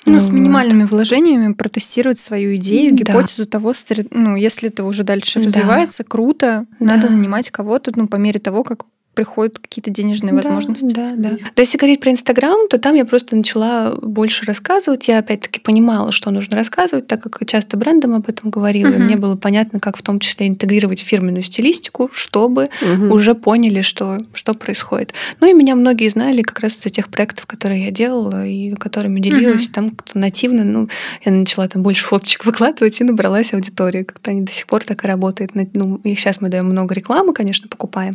Ну, 0.06 0.20
с 0.20 0.30
минимальными 0.30 0.84
вложениями 0.84 1.54
протестировать 1.54 2.20
свою 2.20 2.56
идею, 2.56 2.94
гипотезу 2.96 3.46
да. 3.46 3.52
того, 3.52 3.74
ну, 4.12 4.36
если 4.36 4.70
это 4.70 4.84
уже 4.84 5.04
дальше 5.04 5.40
да. 5.40 5.46
развивается, 5.46 6.04
круто, 6.04 6.66
да. 6.80 6.86
надо 6.86 7.10
нанимать 7.10 7.50
кого-то, 7.52 7.92
ну, 7.96 8.08
по 8.08 8.16
мере 8.16 8.40
того, 8.40 8.64
как 8.64 8.86
приходят 9.14 9.60
какие-то 9.60 9.92
денежные 9.92 10.34
возможности. 10.34 10.94
Да, 10.94 11.14
да. 11.16 11.30
Да, 11.56 11.62
если 11.62 11.78
говорить 11.78 12.00
про 12.00 12.12
Инстаграм, 12.12 12.68
то 12.68 12.80
там 12.80 12.96
я 12.96 13.06
просто 13.06 13.36
начала 13.36 13.96
больше 14.02 14.46
рассказывать. 14.46 15.08
Я 15.08 15.20
опять-таки 15.20 15.60
понимала, 15.60 16.12
что 16.12 16.32
нужно 16.32 16.58
рассказывать, 16.58 17.08
так 17.08 17.22
как 17.22 17.46
часто 17.48 17.78
брендом 17.78 18.16
об 18.16 18.30
этом 18.30 18.50
говорила. 18.50 18.90
Угу. 18.90 18.98
И 18.98 19.00
мне 19.00 19.16
было 19.16 19.36
понятно, 19.36 19.80
как 19.80 19.98
в 19.98 20.02
том 20.02 20.20
числе 20.20 20.48
интегрировать 20.48 21.00
фирменную 21.00 21.44
стилистику, 21.44 22.10
чтобы 22.14 22.70
угу. 22.82 23.14
уже 23.14 23.36
поняли, 23.36 23.82
что, 23.82 24.18
что 24.34 24.54
происходит. 24.54 25.14
Ну 25.40 25.48
и 25.48 25.54
меня 25.54 25.76
многие 25.76 26.10
знали 26.10 26.42
как 26.42 26.60
раз 26.60 26.78
из 26.84 26.92
тех 26.92 27.10
проектов, 27.10 27.46
которые 27.46 27.86
я 27.86 27.92
делала 27.92 28.46
и 28.46 28.74
которыми 28.76 29.20
делилась. 29.20 29.68
Угу. 29.68 29.74
Там 29.74 29.90
как-то 29.92 30.18
нативно, 30.18 30.64
ну, 30.64 30.90
я 31.24 31.32
начала 31.32 31.68
там 31.68 31.84
больше 31.84 32.06
фоточек 32.06 32.46
выкладывать 32.46 33.00
и 33.00 33.04
набралась 33.04 33.54
аудитории. 33.54 34.04
Как-то 34.04 34.32
они 34.32 34.42
до 34.42 34.52
сих 34.52 34.66
пор 34.66 34.84
так 34.84 35.04
и 35.04 35.08
работают. 35.08 35.52
Ну, 35.54 35.98
и 36.04 36.16
сейчас 36.16 36.42
мы 36.42 36.50
даем 36.50 36.66
много 36.66 36.96
рекламы, 36.96 37.34
конечно, 37.34 37.68
покупаем. 37.68 38.14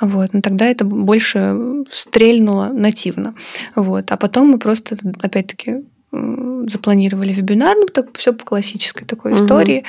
Вот 0.00 0.23
вот, 0.24 0.32
но 0.32 0.40
тогда 0.40 0.66
это 0.66 0.84
больше 0.84 1.84
стрельнуло 1.90 2.70
нативно. 2.72 3.34
Вот. 3.74 4.10
А 4.10 4.16
потом 4.16 4.48
мы 4.48 4.58
просто, 4.58 4.96
опять-таки, 5.20 5.84
запланировали 6.68 7.34
вебинар, 7.34 7.76
ну, 7.76 7.86
так 7.86 8.16
все 8.16 8.32
по 8.32 8.44
классической 8.44 9.04
такой 9.04 9.32
угу. 9.32 9.42
истории. 9.42 9.84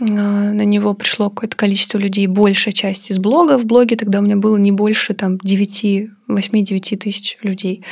А, 0.00 0.04
на 0.04 0.64
него 0.64 0.94
пришло 0.94 1.28
какое-то 1.30 1.56
количество 1.56 1.98
людей, 1.98 2.26
большая 2.26 2.72
часть 2.72 3.10
из 3.10 3.18
блога. 3.18 3.58
В 3.58 3.66
блоге 3.66 3.96
тогда 3.96 4.20
у 4.20 4.22
меня 4.22 4.36
было 4.36 4.56
не 4.56 4.70
больше 4.70 5.14
там 5.14 5.38
9, 5.38 6.10
8-9 6.28 6.96
тысяч 6.98 7.38
людей. 7.42 7.84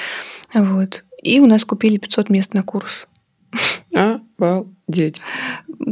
Вот. 0.55 1.05
И 1.20 1.40
у 1.40 1.46
нас 1.46 1.64
купили 1.64 1.96
500 1.96 2.28
мест 2.28 2.55
на 2.55 2.62
курс. 2.62 3.09
Обалдеть. 3.92 5.20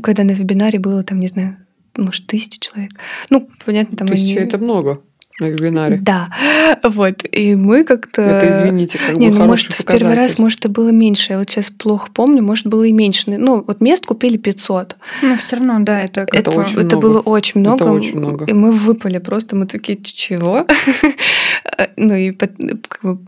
Когда 0.03 0.23
на 0.23 0.33
вебинаре 0.33 0.79
было 0.79 1.03
там, 1.03 1.19
не 1.19 1.29
знаю, 1.29 1.57
может, 1.97 2.27
тысяча 2.27 2.61
человек. 2.61 2.93
Ну, 3.31 3.49
понятно, 3.65 3.97
там... 3.97 4.07
Тысяча 4.07 4.39
они... 4.39 4.47
это 4.47 4.59
много 4.59 5.03
на 5.39 5.47
вебинаре. 5.47 5.99
Да, 5.99 6.31
вот. 6.83 7.23
И 7.31 7.55
мы 7.55 7.85
как-то... 7.85 8.23
Это, 8.23 8.51
извините, 8.51 8.99
как 8.99 9.17
не, 9.17 9.29
бы 9.29 9.39
ну, 9.39 9.47
может, 9.47 9.73
в 9.73 9.85
первый 9.85 10.15
раз, 10.15 10.39
может, 10.39 10.61
это 10.61 10.69
было 10.69 10.89
меньше. 10.89 11.33
Я 11.33 11.39
вот 11.39 11.51
сейчас 11.51 11.71
плохо 11.71 12.11
помню, 12.13 12.43
может, 12.43 12.67
было 12.67 12.85
и 12.85 12.93
меньше. 12.93 13.25
Ну, 13.27 13.63
вот 13.67 13.81
мест 13.81 14.07
купили 14.07 14.37
500. 14.39 14.97
Ну, 15.23 15.37
все 15.37 15.57
равно, 15.57 15.79
да, 15.81 16.01
это... 16.01 16.23
Это, 16.23 16.39
это, 16.39 16.51
очень 16.51 16.81
это 16.81 16.97
много. 16.97 17.01
было 17.01 17.21
очень 17.21 17.61
много. 17.61 17.85
Это 17.85 17.93
очень 17.93 18.19
много. 18.19 18.45
И 18.47 18.53
мы 18.53 18.73
выпали 18.73 19.19
просто, 19.19 19.57
мы 19.57 19.67
такие, 19.67 20.03
чего? 20.03 20.67
ну, 21.97 22.15
и 22.15 22.33
как 22.33 22.53
бы 23.03 23.19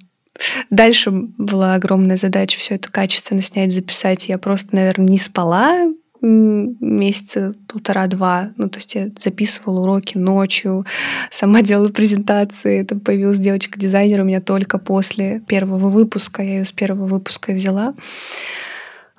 Дальше 0.70 1.10
была 1.10 1.74
огромная 1.74 2.16
задача 2.16 2.58
все 2.58 2.76
это 2.76 2.90
качественно 2.90 3.42
снять, 3.42 3.72
записать. 3.72 4.28
Я 4.28 4.38
просто, 4.38 4.76
наверное, 4.76 5.08
не 5.08 5.18
спала 5.18 5.92
месяца 6.20 7.54
полтора-два. 7.68 8.52
Ну, 8.56 8.68
то 8.68 8.78
есть 8.78 8.94
я 8.94 9.10
записывала 9.16 9.80
уроки 9.80 10.18
ночью, 10.18 10.84
сама 11.30 11.62
делала 11.62 11.88
презентации. 11.88 12.80
Это 12.80 12.96
появилась 12.96 13.38
девочка-дизайнер 13.38 14.20
у 14.20 14.24
меня 14.24 14.40
только 14.40 14.78
после 14.78 15.40
первого 15.40 15.88
выпуска. 15.88 16.42
Я 16.42 16.58
ее 16.58 16.64
с 16.64 16.72
первого 16.72 17.06
выпуска 17.06 17.52
взяла. 17.52 17.94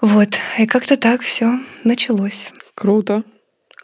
Вот. 0.01 0.29
И 0.57 0.65
как-то 0.65 0.97
так 0.97 1.21
все 1.21 1.59
началось. 1.83 2.49
Круто. 2.75 3.23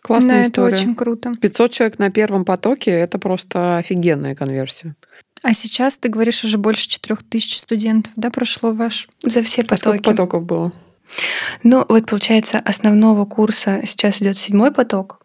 Классная 0.02 0.44
да, 0.44 0.48
история. 0.48 0.74
это 0.74 0.82
очень 0.82 0.96
круто. 0.96 1.34
500 1.42 1.72
человек 1.72 2.00
на 2.00 2.12
первом 2.12 2.46
потоке— 2.46 2.92
это 2.92 3.18
просто 3.18 3.78
офигенная 3.78 4.36
конверсия. 4.36 4.96
А 5.42 5.54
сейчас, 5.54 5.98
ты 5.98 6.10
говоришь, 6.10 6.44
уже 6.44 6.58
больше 6.58 6.88
4000 6.88 7.58
студентов, 7.58 8.14
да, 8.16 8.30
прошло 8.30 8.72
ваш? 8.72 9.10
За 9.24 9.42
все 9.42 9.64
потоки. 9.64 9.74
А 9.74 9.78
сколько 9.78 10.12
потоков 10.12 10.46
было? 10.46 10.72
Ну, 11.64 11.86
вот 11.88 12.06
получается, 12.06 12.60
основного 12.60 13.26
курса 13.26 13.82
сейчас 13.86 14.22
идет 14.22 14.38
седьмой 14.38 14.72
поток. 14.72 15.22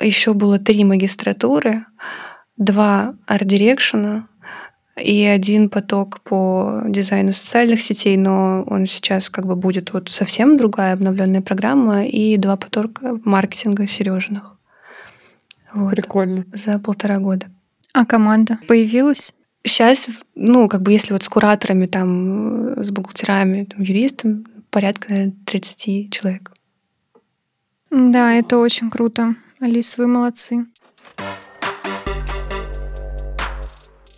Еще 0.00 0.34
было 0.34 0.58
три 0.58 0.84
магистратуры, 0.84 1.86
два 2.56 3.14
арт-дирекшена 3.26 4.28
и 4.96 5.24
один 5.24 5.68
поток 5.68 6.20
по 6.20 6.82
дизайну 6.86 7.32
социальных 7.32 7.82
сетей, 7.82 8.16
но 8.16 8.62
он 8.62 8.86
сейчас 8.86 9.28
как 9.28 9.46
бы 9.46 9.56
будет 9.56 9.92
вот 9.92 10.08
совсем 10.08 10.56
другая 10.56 10.94
обновленная 10.94 11.42
программа 11.42 12.06
и 12.06 12.36
два 12.36 12.56
потока 12.56 13.18
маркетинга 13.24 13.86
Сережиных. 13.86 14.56
Вот. 15.72 15.90
Прикольно. 15.90 16.44
За 16.52 16.78
полтора 16.78 17.18
года. 17.18 17.46
А 17.92 18.04
команда 18.04 18.58
появилась? 18.68 19.34
Сейчас, 19.64 20.08
ну, 20.34 20.68
как 20.68 20.82
бы 20.82 20.92
если 20.92 21.12
вот 21.12 21.22
с 21.22 21.28
кураторами, 21.28 21.86
там, 21.86 22.84
с 22.84 22.90
бухгалтерами, 22.90 23.64
там, 23.64 23.82
юристами, 23.82 24.44
порядка, 24.74 25.06
наверное, 25.10 25.34
30 25.46 26.12
человек. 26.12 26.50
Да, 27.92 28.32
это 28.32 28.58
очень 28.58 28.90
круто. 28.90 29.36
Алис, 29.60 29.96
вы 29.96 30.08
молодцы. 30.08 30.66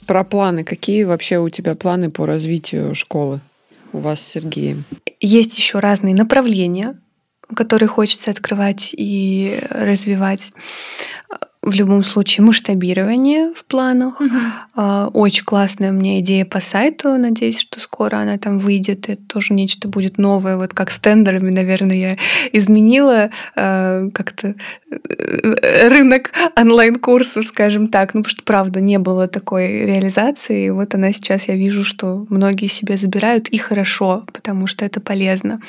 Про 0.07 0.25
планы. 0.25 0.65
Какие 0.65 1.05
вообще 1.05 1.39
у 1.39 1.51
тебя 1.51 1.75
планы 1.75 2.11
по 2.11 2.25
развитию 2.25 2.95
школы 2.95 3.41
у 3.93 3.99
вас 3.99 4.21
с 4.23 4.29
Сергеем? 4.29 4.85
Есть 5.21 5.59
еще 5.59 5.79
разные 5.79 6.15
направления, 6.15 6.99
которые 7.55 7.91
хочется 7.91 8.31
открывать 8.31 8.95
и 8.97 9.61
развивать 9.69 10.53
в 11.67 11.75
любом 11.75 12.05
случае 12.05 12.45
масштабирование 12.45 13.53
в 13.53 13.65
планах. 13.65 14.21
Угу. 14.21 15.11
Очень 15.15 15.45
классная 15.45 15.91
у 15.91 15.95
меня 15.95 16.21
идея 16.21 16.45
по 16.45 16.61
сайту. 16.61 17.19
Надеюсь, 17.19 17.59
что 17.59 17.81
скоро 17.81 18.19
она 18.19 18.39
там 18.39 18.61
выйдет. 18.61 19.09
Это 19.09 19.21
тоже 19.27 19.53
нечто 19.53 19.89
будет 19.89 20.17
новое. 20.17 20.57
Вот 20.57 20.73
как 20.75 20.93
с 20.93 20.99
тендерами, 21.01 21.51
наверное, 21.51 21.97
я 21.97 22.17
изменила 22.53 23.31
а, 23.57 24.09
как-то 24.15 24.55
э, 24.91 25.89
рынок 25.89 26.31
онлайн-курсов, 26.55 27.49
скажем 27.49 27.89
так. 27.89 28.15
Ну, 28.15 28.23
потому 28.23 28.31
что, 28.31 28.45
правда, 28.45 28.81
не 28.81 28.99
было 28.99 29.27
такой 29.27 29.87
реализации. 29.87 30.67
И 30.67 30.71
вот 30.71 30.95
она 30.95 31.13
сейчас, 31.13 31.49
я 31.49 31.57
вижу, 31.57 31.85
что 31.85 32.27
многие 32.29 32.69
себе 32.69 32.97
забирают, 32.97 33.49
и 33.49 33.59
хорошо, 33.59 34.25
потому 34.33 34.69
что 34.69 34.85
это 34.85 35.01
полезно. 35.01 35.61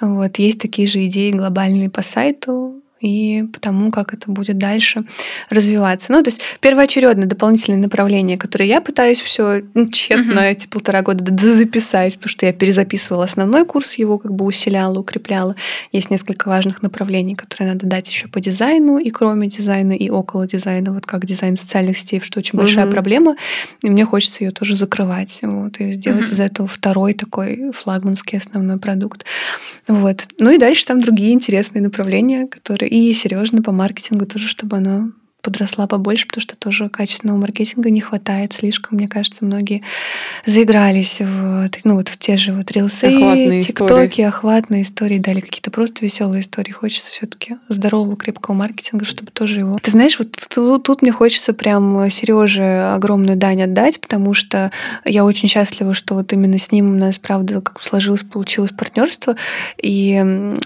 Вот. 0.00 0.38
Есть 0.38 0.60
такие 0.60 0.86
же 0.86 1.04
идеи 1.06 1.32
глобальные 1.32 1.90
по 1.90 2.02
сайту 2.02 2.83
и 3.04 3.44
потому, 3.52 3.90
как 3.90 4.14
это 4.14 4.30
будет 4.30 4.58
дальше 4.58 5.04
развиваться. 5.50 6.10
Ну, 6.10 6.22
то 6.22 6.28
есть 6.28 6.40
первоочередное 6.60 7.26
дополнительное 7.26 7.78
направление, 7.78 8.38
которое 8.38 8.66
я 8.66 8.80
пытаюсь 8.80 9.20
все 9.20 9.62
тщетно 9.92 10.40
uh-huh. 10.40 10.52
эти 10.52 10.66
полтора 10.66 11.02
года 11.02 11.24
записать, 11.52 12.14
потому 12.14 12.30
что 12.30 12.46
я 12.46 12.52
перезаписывала 12.52 13.24
основной 13.24 13.66
курс, 13.66 13.94
его 13.94 14.18
как 14.18 14.32
бы 14.32 14.46
усиляла, 14.46 14.98
укрепляла. 14.98 15.54
Есть 15.92 16.10
несколько 16.10 16.48
важных 16.48 16.82
направлений, 16.82 17.34
которые 17.34 17.74
надо 17.74 17.86
дать 17.86 18.08
еще 18.08 18.28
по 18.28 18.40
дизайну, 18.40 18.98
и 18.98 19.10
кроме 19.10 19.48
дизайна, 19.48 19.92
и 19.92 20.08
около 20.08 20.46
дизайна, 20.46 20.92
вот 20.92 21.04
как 21.04 21.26
дизайн 21.26 21.56
социальных 21.56 21.98
сетей, 21.98 22.20
что 22.20 22.38
очень 22.38 22.58
большая 22.58 22.86
uh-huh. 22.86 22.92
проблема, 22.92 23.36
и 23.82 23.90
мне 23.90 24.06
хочется 24.06 24.44
ее 24.44 24.50
тоже 24.50 24.76
закрывать, 24.76 25.40
вот, 25.42 25.78
и 25.80 25.92
сделать 25.92 26.28
uh-huh. 26.28 26.32
из 26.32 26.40
этого 26.40 26.66
второй 26.66 27.12
такой 27.12 27.70
флагманский 27.72 28.38
основной 28.38 28.78
продукт. 28.78 29.26
Вот. 29.86 30.26
Ну 30.40 30.50
и 30.50 30.58
дальше 30.58 30.86
там 30.86 30.98
другие 30.98 31.32
интересные 31.32 31.82
направления, 31.82 32.46
которые 32.46 32.93
и 32.94 33.12
Сережина 33.12 33.60
по 33.60 33.72
маркетингу 33.72 34.24
тоже, 34.24 34.46
чтобы 34.46 34.76
она 34.76 35.10
подросла 35.44 35.86
побольше, 35.86 36.26
потому 36.26 36.40
что 36.40 36.56
тоже 36.56 36.88
качественного 36.88 37.36
маркетинга 37.36 37.90
не 37.90 38.00
хватает 38.00 38.54
слишком. 38.54 38.96
Мне 38.96 39.06
кажется, 39.06 39.44
многие 39.44 39.82
заигрались 40.46 41.20
в, 41.20 41.70
ну, 41.84 41.96
вот 41.96 42.08
в 42.08 42.18
те 42.18 42.36
же 42.36 42.54
вот 42.54 42.72
рилсы, 42.72 43.62
тиктоки, 43.64 44.22
охватные 44.22 44.82
истории, 44.82 45.18
дали 45.18 45.40
какие-то 45.40 45.70
просто 45.70 46.04
веселые 46.04 46.40
истории. 46.40 46.72
Хочется 46.72 47.12
все 47.12 47.26
таки 47.26 47.56
здорового, 47.68 48.16
крепкого 48.16 48.54
маркетинга, 48.54 49.04
чтобы 49.04 49.30
тоже 49.30 49.60
его... 49.60 49.78
Ты 49.80 49.90
знаешь, 49.90 50.18
вот 50.18 50.32
тут, 50.48 50.82
тут 50.82 51.02
мне 51.02 51.12
хочется 51.12 51.52
прям 51.52 52.08
Сереже 52.08 52.94
огромную 52.94 53.36
дань 53.36 53.62
отдать, 53.62 54.00
потому 54.00 54.32
что 54.32 54.72
я 55.04 55.24
очень 55.24 55.48
счастлива, 55.48 55.92
что 55.92 56.14
вот 56.14 56.32
именно 56.32 56.56
с 56.56 56.72
ним 56.72 56.90
у 56.90 56.98
нас, 56.98 57.18
правда, 57.18 57.60
как 57.60 57.82
сложилось, 57.82 58.22
получилось 58.22 58.70
партнерство, 58.70 59.36
и 59.80 60.16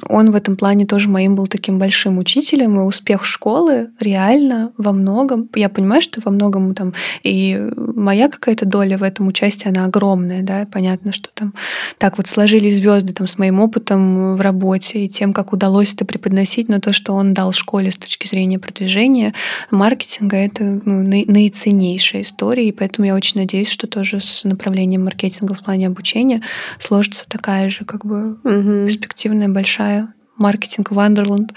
он 0.08 0.30
в 0.30 0.36
этом 0.36 0.56
плане 0.56 0.86
тоже 0.86 1.08
моим 1.08 1.34
был 1.34 1.48
таким 1.48 1.78
большим 1.78 2.18
учителем, 2.18 2.78
и 2.78 2.84
успех 2.84 3.24
школы 3.24 3.90
реально 3.98 4.67
во 4.76 4.92
многом, 4.92 5.48
я 5.54 5.68
понимаю, 5.68 6.02
что 6.02 6.20
во 6.24 6.30
многом 6.30 6.74
там 6.74 6.94
и 7.22 7.70
моя 7.76 8.28
какая-то 8.28 8.66
доля 8.66 8.98
в 8.98 9.02
этом 9.02 9.28
участии, 9.28 9.68
она 9.68 9.84
огромная, 9.84 10.42
да, 10.42 10.66
понятно, 10.70 11.12
что 11.12 11.30
там 11.34 11.54
так 11.98 12.18
вот 12.18 12.26
сложились 12.26 12.76
звезды 12.76 13.12
там 13.12 13.26
с 13.26 13.38
моим 13.38 13.60
опытом 13.60 14.36
в 14.36 14.40
работе 14.40 15.04
и 15.04 15.08
тем, 15.08 15.32
как 15.32 15.52
удалось 15.52 15.94
это 15.94 16.04
преподносить, 16.04 16.68
но 16.68 16.80
то, 16.80 16.92
что 16.92 17.14
он 17.14 17.34
дал 17.34 17.52
школе 17.52 17.90
с 17.90 17.96
точки 17.96 18.26
зрения 18.26 18.58
продвижения, 18.58 19.34
маркетинга, 19.70 20.36
это 20.36 20.80
ну, 20.84 21.02
наиценнейшая 21.02 22.22
история, 22.22 22.68
и 22.68 22.72
поэтому 22.72 23.06
я 23.06 23.14
очень 23.14 23.40
надеюсь, 23.40 23.68
что 23.68 23.86
тоже 23.86 24.20
с 24.20 24.44
направлением 24.44 25.04
маркетинга 25.04 25.54
в 25.54 25.62
плане 25.62 25.88
обучения 25.88 26.42
сложится 26.78 27.28
такая 27.28 27.68
же 27.70 27.84
как 27.84 28.06
бы 28.06 28.32
угу. 28.44 28.86
перспективная 28.86 29.48
большая 29.48 30.08
маркетинг 30.38 30.90
Вандерланд 30.90 31.52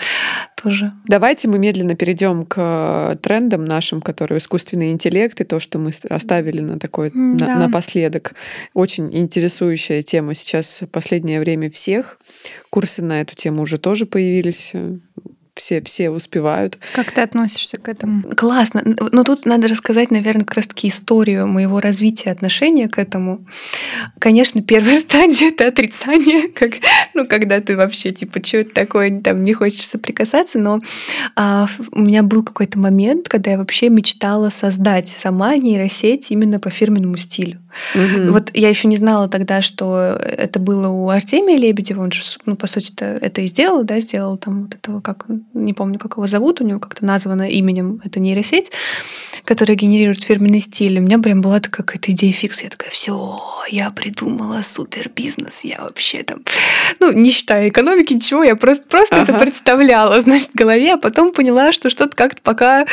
тоже. 0.61 0.91
Давайте 1.07 1.47
мы 1.47 1.57
медленно 1.57 1.95
перейдем 1.95 2.45
к 2.45 2.55
э, 2.57 3.15
трендам 3.21 3.65
нашим, 3.65 4.01
которые 4.01 4.39
искусственный 4.39 4.91
интеллект 4.91 5.39
и 5.41 5.43
то, 5.43 5.59
что 5.59 5.79
мы 5.79 5.91
оставили 6.09 6.61
на 6.61 6.79
такой 6.79 7.11
да. 7.13 7.47
на, 7.47 7.67
напоследок. 7.67 8.33
Очень 8.73 9.15
интересующая 9.15 10.01
тема 10.01 10.33
сейчас 10.33 10.81
в 10.81 10.87
последнее 10.87 11.39
время 11.39 11.69
всех. 11.69 12.19
Курсы 12.69 13.01
на 13.01 13.21
эту 13.21 13.35
тему 13.35 13.63
уже 13.63 13.77
тоже 13.77 14.05
появились 14.05 14.73
все, 15.61 15.81
все 15.81 16.09
успевают. 16.09 16.79
Как 16.95 17.11
ты 17.11 17.21
относишься 17.21 17.77
к 17.77 17.87
этому? 17.87 18.23
Классно. 18.35 18.81
Но 18.83 19.23
тут 19.23 19.45
надо 19.45 19.67
рассказать, 19.67 20.09
наверное, 20.09 20.43
как 20.43 20.55
раз-таки 20.55 20.87
историю 20.87 21.47
моего 21.47 21.79
развития 21.79 22.31
отношения 22.31 22.89
к 22.89 22.97
этому. 22.97 23.45
Конечно, 24.19 24.61
первая 24.61 24.99
стадия— 25.07 25.49
это 25.49 25.67
отрицание, 25.67 26.49
как, 26.49 26.73
ну, 27.13 27.27
когда 27.27 27.59
ты 27.59 27.77
вообще, 27.77 28.11
типа, 28.11 28.43
что 28.43 28.57
это 28.57 28.73
такое, 28.73 29.21
там, 29.21 29.43
не 29.43 29.53
хочешь 29.53 29.85
соприкасаться, 29.87 30.57
но 30.57 30.79
а, 31.35 31.67
у 31.91 32.01
меня 32.01 32.23
был 32.23 32.43
какой-то 32.43 32.79
момент, 32.79 33.29
когда 33.29 33.51
я 33.51 33.57
вообще 33.57 33.89
мечтала 33.89 34.49
создать 34.49 35.09
сама 35.09 35.55
нейросеть 35.57 36.31
именно 36.31 36.59
по 36.59 36.71
фирменному 36.71 37.17
стилю. 37.17 37.59
Угу. 37.93 38.31
Вот 38.31 38.51
я 38.53 38.69
еще 38.69 38.87
не 38.87 38.97
знала 38.97 39.29
тогда, 39.29 39.61
что 39.61 40.17
это 40.19 40.59
было 40.59 40.87
у 40.87 41.09
Артемия 41.09 41.57
Лебедева, 41.57 42.01
он 42.01 42.11
же, 42.11 42.21
ну, 42.45 42.55
по 42.55 42.67
сути 42.67 42.93
это 42.99 43.41
и 43.41 43.47
сделал, 43.47 43.83
да, 43.83 43.99
сделал 43.99 44.37
там 44.37 44.63
вот 44.63 44.75
этого, 44.75 45.01
как 45.01 45.25
не 45.53 45.73
помню, 45.73 45.99
как 45.99 46.13
его 46.17 46.27
зовут, 46.27 46.61
у 46.61 46.63
него 46.63 46.79
как-то 46.79 47.05
названо 47.05 47.49
именем 47.49 48.01
эта 48.03 48.19
нейросеть, 48.19 48.71
которая 49.45 49.75
генерирует 49.75 50.23
фирменный 50.23 50.59
стиль. 50.59 50.99
у 50.99 51.01
меня 51.01 51.19
прям 51.19 51.41
была 51.41 51.59
такая 51.59 51.85
какая-то 51.85 52.11
идея 52.11 52.31
фикс. 52.31 52.63
Я 52.63 52.69
такая, 52.69 52.89
все, 52.89 53.41
я 53.69 53.89
придумала 53.91 54.61
супер 54.61 55.09
бизнес, 55.13 55.61
я 55.63 55.81
вообще 55.81 56.23
там, 56.23 56.41
ну, 56.99 57.11
не 57.11 57.31
считая 57.31 57.69
экономики, 57.69 58.13
ничего, 58.13 58.43
я 58.43 58.55
просто, 58.55 58.83
просто 58.87 59.21
ага. 59.21 59.31
это 59.31 59.39
представляла, 59.39 60.21
значит, 60.21 60.49
в 60.53 60.55
голове, 60.55 60.93
а 60.93 60.97
потом 60.97 61.33
поняла, 61.33 61.71
что 61.71 61.89
что-то 61.89 62.15
как-то 62.15 62.41
пока, 62.41 62.85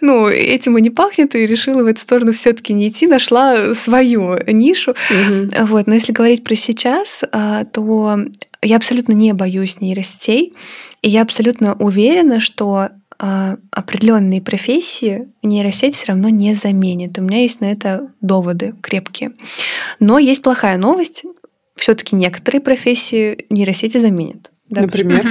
ну, 0.00 0.28
этим 0.28 0.76
и 0.78 0.82
не 0.82 0.90
пахнет, 0.90 1.34
и 1.34 1.46
решила 1.46 1.82
в 1.82 1.86
эту 1.86 2.00
сторону 2.00 2.32
все-таки 2.32 2.72
не 2.72 2.88
идти, 2.88 3.06
нашла 3.06 3.74
свою 3.74 4.38
нишу. 4.46 4.92
Угу. 4.92 5.66
Вот, 5.66 5.86
но 5.86 5.94
если 5.94 6.12
говорить 6.12 6.44
про 6.44 6.54
сейчас, 6.56 7.24
а, 7.32 7.64
то 7.64 8.18
я 8.62 8.76
абсолютно 8.76 9.12
не 9.12 9.32
боюсь 9.32 9.80
нейросетей, 9.80 10.54
и 11.02 11.08
я 11.08 11.22
абсолютно 11.22 11.74
уверена, 11.74 12.38
что 12.40 12.90
а, 13.18 13.56
определенные 13.70 14.40
профессии 14.40 15.28
нейросеть 15.42 15.96
все 15.96 16.06
равно 16.06 16.28
не 16.28 16.54
заменит. 16.54 17.18
У 17.18 17.22
меня 17.22 17.40
есть 17.40 17.60
на 17.60 17.70
это 17.70 18.12
доводы 18.20 18.74
крепкие. 18.80 19.32
Но 19.98 20.18
есть 20.18 20.42
плохая 20.42 20.78
новость. 20.78 21.24
Все-таки 21.74 22.14
некоторые 22.14 22.60
профессии 22.60 23.46
нейросети 23.50 23.98
заменят. 23.98 24.51
Да, 24.70 24.82
Например? 24.82 25.26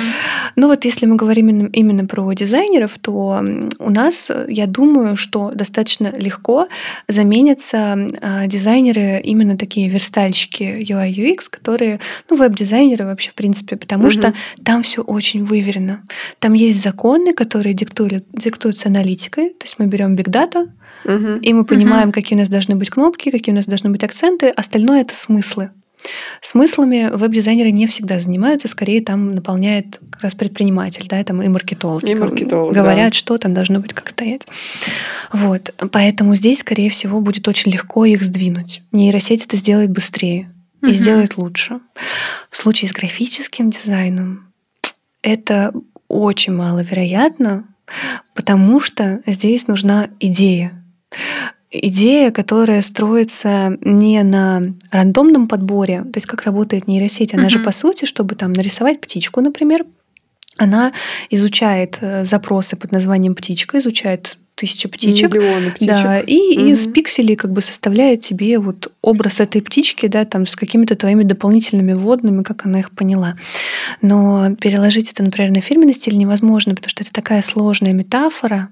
Ну 0.56 0.68
вот 0.68 0.86
если 0.86 1.06
мы 1.06 1.16
говорим 1.16 1.50
именно, 1.50 1.70
именно 1.72 2.06
про 2.06 2.32
дизайнеров, 2.34 2.98
то 3.00 3.42
у 3.80 3.90
нас, 3.90 4.30
я 4.48 4.68
думаю, 4.68 5.16
что 5.16 5.52
достаточно 5.52 6.14
легко 6.16 6.68
заменятся 7.08 7.98
э, 8.22 8.48
дизайнеры 8.48 9.22
именно 9.24 9.58
такие 9.58 9.90
верстальщики 9.90 10.64
UI 10.64 11.12
UX, 11.12 11.46
которые, 11.50 12.00
ну 12.30 12.36
веб-дизайнеры 12.36 13.06
вообще 13.06 13.32
в 13.32 13.34
принципе, 13.34 13.78
потому 13.78 14.04
угу. 14.06 14.12
что 14.12 14.34
там 14.64 14.84
все 14.84 15.02
очень 15.02 15.44
выверено. 15.44 16.04
Там 16.40 16.54
есть 16.54 16.84
законы, 16.84 17.34
которые 17.34 17.74
диктуют, 17.74 18.26
диктуются 18.34 18.90
аналитикой, 18.90 19.50
то 19.50 19.64
есть 19.64 19.80
мы 19.80 19.88
берем 19.88 20.16
big 20.16 20.28
data, 20.28 20.68
угу. 21.06 21.40
и 21.42 21.54
мы 21.54 21.66
понимаем, 21.66 22.10
угу. 22.10 22.14
какие 22.14 22.36
у 22.36 22.40
нас 22.40 22.50
должны 22.50 22.76
быть 22.76 22.90
кнопки, 22.90 23.32
какие 23.32 23.54
у 23.54 23.56
нас 23.56 23.66
должны 23.66 23.90
быть 23.90 24.04
акценты, 24.04 24.50
остальное 24.50 25.02
это 25.02 25.16
смыслы. 25.16 25.72
Смыслами 26.42 27.10
веб-дизайнеры 27.14 27.72
не 27.72 27.88
всегда 27.88 28.20
занимаются, 28.20 28.68
скорее 28.68 29.02
там 29.02 29.36
наполняет 29.36 30.00
как 30.12 30.22
раз 30.24 30.36
предприниматель, 30.36 31.08
да, 31.08 31.24
там 31.24 31.42
и 31.42 31.48
маркетолог. 31.48 32.04
И 32.04 32.16
маркетолог, 32.16 32.74
Говорят, 32.74 33.12
да. 33.12 33.18
что 33.18 33.38
там 33.38 33.54
должно 33.54 33.80
быть, 33.80 33.94
как 33.94 34.10
стоять. 34.10 34.48
Вот. 35.32 35.74
Поэтому 35.92 36.36
здесь, 36.36 36.60
скорее 36.60 36.90
всего, 36.90 37.22
будет 37.22 37.48
очень 37.48 37.72
легко 37.72 38.06
их 38.06 38.24
сдвинуть. 38.24 38.82
Нейросеть 38.92 39.46
это 39.46 39.56
сделает 39.56 39.92
быстрее 39.92 40.52
и 40.82 40.88
угу. 40.88 40.94
сделает 40.94 41.38
лучше. 41.38 41.80
В 42.50 42.58
случае 42.58 42.90
с 42.90 42.94
графическим 42.94 43.70
дизайном 43.70 44.52
это 45.22 45.72
очень 46.08 46.54
маловероятно, 46.54 47.66
потому 48.34 48.80
что 48.80 49.22
здесь 49.26 49.68
нужна 49.68 50.10
идея 50.20 50.84
идея, 51.72 52.32
которая 52.32 52.82
строится 52.82 53.78
не 53.82 54.22
на 54.24 54.74
рандомном 54.92 55.48
подборе, 55.48 56.04
то 56.04 56.18
есть 56.18 56.28
как 56.28 56.44
работает 56.44 56.88
нейросеть, 56.88 57.34
она 57.34 57.48
uh-huh. 57.48 57.50
же 57.50 57.60
по 57.60 57.72
сути, 57.72 58.06
чтобы 58.06 58.36
там 58.36 58.54
нарисовать 58.54 59.00
птичку, 59.00 59.42
например, 59.42 59.86
она 60.58 60.94
изучает 61.30 61.98
э, 62.02 62.26
запросы 62.26 62.76
под 62.76 62.92
названием 62.92 63.36
птичка, 63.36 63.80
изучает 63.80 64.38
тысячи 64.56 64.88
птичек. 64.88 65.34
Миллионы 65.34 65.72
птичек. 65.72 66.04
Да, 66.04 66.20
и 66.20 66.58
угу. 66.58 66.66
из 66.68 66.86
пикселей 66.88 67.36
как 67.36 67.52
бы 67.52 67.62
составляет 67.62 68.22
тебе 68.22 68.60
вот 68.60 68.92
образ 69.02 69.40
этой 69.40 69.62
птички, 69.62 70.08
да, 70.08 70.26
там 70.26 70.46
с 70.46 70.56
какими-то 70.56 70.96
твоими 70.96 71.24
дополнительными 71.24 71.94
вводными, 71.94 72.44
как 72.44 72.66
она 72.66 72.80
их 72.80 72.92
поняла. 72.92 73.38
Но 74.02 74.54
переложить 74.56 75.12
это, 75.12 75.24
например, 75.24 75.52
на 75.52 75.62
фирменный 75.62 75.94
стиль 75.94 76.18
невозможно, 76.18 76.76
потому 76.76 76.90
что 76.90 77.04
это 77.04 77.12
такая 77.12 77.42
сложная 77.42 77.94
метафора, 77.94 78.70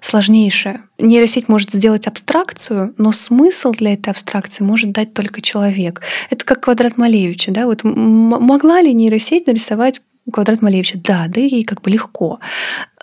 сложнейшее. 0.00 0.82
Нейросеть 0.98 1.48
может 1.48 1.70
сделать 1.70 2.06
абстракцию, 2.06 2.94
но 2.98 3.12
смысл 3.12 3.72
для 3.72 3.94
этой 3.94 4.10
абстракции 4.10 4.64
может 4.64 4.92
дать 4.92 5.14
только 5.14 5.40
человек. 5.40 6.02
Это 6.30 6.44
как 6.44 6.62
квадрат 6.62 6.96
Малевича. 6.96 7.50
Да? 7.50 7.66
Вот 7.66 7.84
могла 7.84 8.80
ли 8.80 8.92
нейросеть 8.92 9.46
нарисовать 9.46 10.00
квадрат 10.32 10.62
Малевича? 10.62 10.98
Да, 10.98 11.26
да 11.28 11.40
ей 11.40 11.64
как 11.64 11.82
бы 11.82 11.90
легко. 11.90 12.40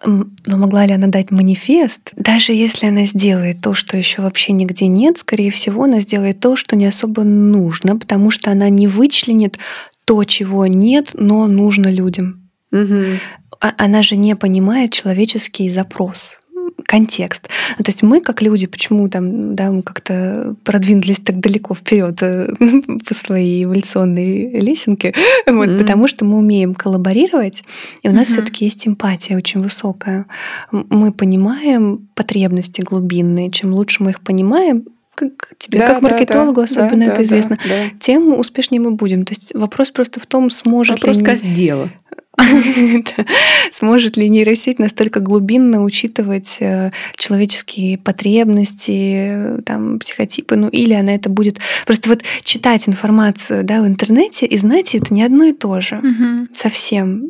Но 0.04 0.58
могла 0.58 0.86
ли 0.86 0.94
она 0.94 1.08
дать 1.08 1.30
манифест? 1.30 2.12
Даже 2.16 2.54
если 2.54 2.88
она 2.88 3.06
сделает 3.06 3.62
то, 3.62 3.74
что 3.76 3.98
еще 3.98 4.24
вообще 4.24 4.52
нигде 4.52 4.88
нет, 4.88 5.20
скорее 5.20 5.52
всего, 5.52 5.84
она 5.84 6.00
сделает 6.00 6.40
то, 6.40 6.56
что 6.56 6.76
не 6.76 6.88
особо 6.88 7.24
нужно, 7.24 7.96
потому 7.98 8.32
что 8.32 8.52
она 8.52 8.70
не 8.70 8.88
вычленит 8.88 9.60
то, 10.06 10.24
чего 10.24 10.66
нет, 10.66 11.12
но 11.14 11.46
нужно 11.48 11.88
людям. 11.88 12.50
Угу. 12.72 13.20
Она 13.60 14.02
же 14.02 14.16
не 14.16 14.36
понимает 14.36 14.92
человеческий 14.92 15.70
запрос 15.70 16.40
контекст. 16.86 17.50
Ну, 17.78 17.84
то 17.84 17.90
есть 17.90 18.04
мы, 18.04 18.22
как 18.22 18.42
люди, 18.42 18.68
почему 18.68 19.10
там, 19.10 19.56
да, 19.56 19.72
мы 19.72 19.82
как-то 19.82 20.56
продвинулись 20.64 21.20
так 21.20 21.40
далеко 21.40 21.74
вперед 21.74 22.18
э, 22.22 22.54
по 23.08 23.14
своей 23.14 23.64
эволюционной 23.64 24.60
лесенке, 24.60 25.10
mm-hmm. 25.10 25.54
вот, 25.54 25.78
потому 25.78 26.08
что 26.08 26.26
мы 26.26 26.38
умеем 26.38 26.74
коллаборировать, 26.76 27.64
и 28.04 28.10
у 28.10 28.12
нас 28.12 28.28
mm-hmm. 28.28 28.32
все-таки 28.32 28.66
есть 28.66 28.88
эмпатия 28.88 29.38
очень 29.38 29.62
высокая. 29.62 30.26
Мы 30.72 31.12
понимаем 31.12 32.08
потребности 32.16 32.82
глубинные. 32.82 33.50
Чем 33.51 33.74
лучше 33.74 34.04
мы 34.04 34.12
их 34.12 34.22
понимаем, 34.22 34.86
как 35.16 35.54
тебе, 35.58 35.80
да, 35.80 35.88
как 35.88 36.01
маркетологу 36.01 36.62
да, 36.62 36.64
особенно 36.64 37.05
да, 37.05 37.12
это 37.12 37.24
известно, 37.24 37.58
да, 37.64 37.70
да. 37.70 37.89
тем 38.00 38.38
успешнее 38.38 38.82
мы 38.82 38.92
будем. 38.92 39.26
То 39.26 39.34
есть 39.34 39.54
вопрос 39.54 39.92
просто 39.92 40.20
в 40.20 40.26
том, 40.26 40.50
сможет 40.50 41.00
вопрос 41.00 41.18
ли... 41.18 41.24
Вопрос 41.24 41.42
дела. 41.42 41.89
Сможет 43.71 44.17
ли 44.17 44.29
нейросеть 44.29 44.79
настолько 44.79 45.20
глубинно 45.20 45.83
учитывать 45.83 46.58
э, 46.59 46.91
человеческие 47.16 47.97
потребности, 47.97 49.62
там, 49.66 49.99
психотипы, 49.99 50.55
ну 50.55 50.70
или 50.70 50.93
она 50.93 51.13
это 51.13 51.29
будет... 51.29 51.59
Просто 51.86 52.09
вот 52.09 52.24
читать 52.43 52.87
информацию 52.87 53.63
да, 53.63 53.82
в 53.82 53.87
интернете 53.87 54.45
и 54.45 54.58
знать 54.58 54.95
это 54.95 55.13
не 55.13 55.24
одно 55.24 55.45
и 55.45 55.53
то 55.53 55.82
же. 55.82 55.97
Угу. 55.97 56.47
Совсем. 56.55 57.29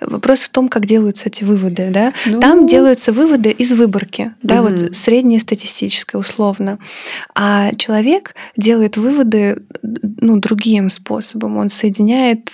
Вопрос 0.00 0.40
в 0.40 0.48
том, 0.48 0.68
как 0.68 0.86
делаются 0.86 1.28
эти 1.28 1.44
выводы. 1.44 1.90
Да? 1.92 2.12
Ну... 2.26 2.40
Там 2.40 2.66
делаются 2.66 3.12
выводы 3.12 3.50
из 3.50 3.72
выборки, 3.72 4.32
да, 4.42 4.62
угу. 4.62 4.70
вот 4.70 4.96
среднее 4.96 5.40
статистическое 5.40 6.20
условно. 6.20 6.78
А 7.34 7.74
человек 7.74 8.34
делает 8.56 8.96
выводы 8.96 9.62
ну, 9.82 10.38
другим 10.38 10.88
способом. 10.88 11.58
Он 11.58 11.68
соединяет 11.68 12.50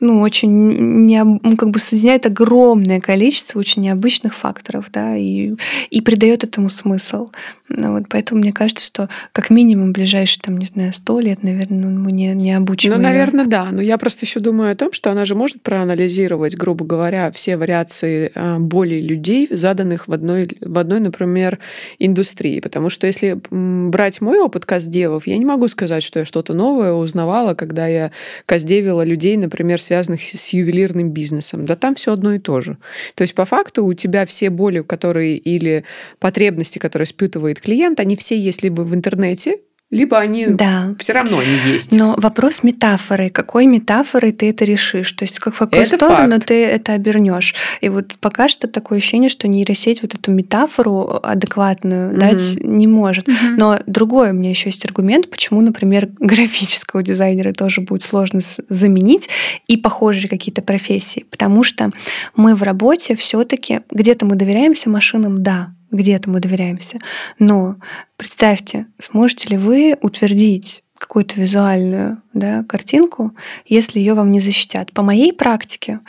ну, 0.00 0.20
очень 0.20 1.03
не, 1.06 1.56
как 1.56 1.70
бы 1.70 1.78
соединяет 1.78 2.26
огромное 2.26 3.00
количество 3.00 3.58
очень 3.58 3.82
необычных 3.82 4.34
факторов, 4.34 4.86
да, 4.90 5.16
и, 5.16 5.54
и 5.90 6.00
придает 6.00 6.44
этому 6.44 6.68
смысл. 6.68 7.30
Ну, 7.76 7.92
вот, 7.92 8.04
поэтому 8.08 8.40
мне 8.40 8.52
кажется, 8.52 8.84
что 8.84 9.08
как 9.32 9.50
минимум 9.50 9.92
ближайшие, 9.92 10.42
там, 10.42 10.56
не 10.56 10.66
знаю, 10.66 10.92
сто 10.92 11.20
лет, 11.20 11.42
наверное, 11.42 11.88
мы 11.88 12.12
не, 12.12 12.34
не 12.34 12.52
обучим. 12.52 12.92
Ну, 12.92 12.98
наверное, 12.98 13.46
да. 13.46 13.68
Но 13.70 13.82
я 13.82 13.98
просто 13.98 14.24
еще 14.24 14.40
думаю 14.40 14.72
о 14.72 14.74
том, 14.74 14.92
что 14.92 15.10
она 15.10 15.24
же 15.24 15.34
может 15.34 15.62
проанализировать, 15.62 16.56
грубо 16.56 16.84
говоря, 16.84 17.30
все 17.32 17.56
вариации 17.56 18.30
а, 18.34 18.58
болей 18.58 19.00
людей, 19.00 19.48
заданных 19.50 20.08
в 20.08 20.12
одной, 20.12 20.48
в 20.60 20.78
одной, 20.78 21.00
например, 21.00 21.58
индустрии. 21.98 22.60
Потому 22.60 22.90
что 22.90 23.06
если 23.06 23.40
брать 23.50 24.20
мой 24.20 24.40
опыт 24.40 24.64
каздевов, 24.64 25.26
я 25.26 25.38
не 25.38 25.44
могу 25.44 25.68
сказать, 25.68 26.02
что 26.02 26.20
я 26.20 26.24
что-то 26.24 26.54
новое 26.54 26.92
узнавала, 26.92 27.54
когда 27.54 27.86
я 27.86 28.10
каздевила 28.46 29.02
людей, 29.02 29.36
например, 29.36 29.80
связанных 29.80 30.22
с 30.22 30.48
ювелирным 30.48 31.10
бизнесом. 31.10 31.64
Да 31.64 31.76
там 31.76 31.94
все 31.94 32.12
одно 32.12 32.34
и 32.34 32.38
то 32.38 32.60
же. 32.60 32.76
То 33.14 33.22
есть 33.22 33.34
по 33.34 33.44
факту 33.44 33.84
у 33.84 33.94
тебя 33.94 34.26
все 34.26 34.50
боли, 34.50 34.80
которые 34.80 35.36
или 35.36 35.84
потребности, 36.18 36.78
которые 36.78 37.06
испытывает 37.06 37.63
клиент, 37.64 38.00
они 38.00 38.16
все 38.16 38.38
есть 38.38 38.62
либо 38.62 38.82
в 38.82 38.94
интернете, 38.94 39.58
либо 39.94 40.18
они 40.18 40.46
да. 40.48 40.96
все 40.98 41.12
равно 41.12 41.38
они 41.38 41.72
есть. 41.72 41.92
Но 41.92 42.16
вопрос 42.18 42.64
метафоры. 42.64 43.30
Какой 43.30 43.66
метафорой 43.66 44.32
ты 44.32 44.48
это 44.48 44.64
решишь? 44.64 45.12
То 45.12 45.22
есть 45.22 45.38
как 45.38 45.54
в 45.54 45.58
какую 45.58 45.82
это 45.82 45.96
сторону 45.96 46.32
факт. 46.32 46.46
ты 46.46 46.64
это 46.64 46.94
обернешь? 46.94 47.54
И 47.80 47.88
вот 47.88 48.14
пока 48.18 48.48
что 48.48 48.66
такое 48.66 48.98
ощущение, 48.98 49.28
что 49.28 49.46
нейросеть 49.46 50.02
вот 50.02 50.14
эту 50.14 50.32
метафору 50.32 51.20
адекватную 51.22 52.10
угу. 52.10 52.18
дать 52.18 52.56
не 52.60 52.88
может. 52.88 53.28
Угу. 53.28 53.36
Но 53.56 53.78
другой 53.86 54.30
у 54.30 54.32
меня 54.32 54.50
еще 54.50 54.68
есть 54.68 54.84
аргумент, 54.84 55.30
почему, 55.30 55.60
например, 55.60 56.08
графического 56.18 57.04
дизайнера 57.04 57.52
тоже 57.52 57.80
будет 57.80 58.02
сложно 58.02 58.40
заменить 58.68 59.28
и 59.68 59.76
похожие 59.76 60.28
какие-то 60.28 60.62
профессии. 60.62 61.24
Потому 61.30 61.62
что 61.62 61.92
мы 62.34 62.56
в 62.56 62.64
работе 62.64 63.14
все-таки 63.14 63.82
где-то 63.92 64.26
мы 64.26 64.34
доверяемся 64.34 64.90
машинам, 64.90 65.42
да, 65.44 65.74
где-то 65.94 66.28
мы 66.30 66.40
доверяемся. 66.40 66.98
Но 67.38 67.76
представьте, 68.16 68.86
сможете 69.00 69.50
ли 69.50 69.56
вы 69.56 69.96
утвердить 70.00 70.82
какую-то 70.98 71.40
визуальную 71.40 72.22
да, 72.32 72.64
картинку, 72.64 73.32
если 73.66 73.98
ее 73.98 74.14
вам 74.14 74.30
не 74.30 74.40
защитят. 74.40 74.92
По 74.92 75.02
моей 75.02 75.32
практике 75.32 76.00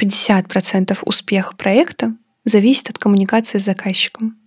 50% 0.00 0.98
успеха 1.02 1.56
проекта 1.56 2.14
зависит 2.44 2.90
от 2.90 2.98
коммуникации 2.98 3.58
с 3.58 3.64
заказчиком. 3.64 4.39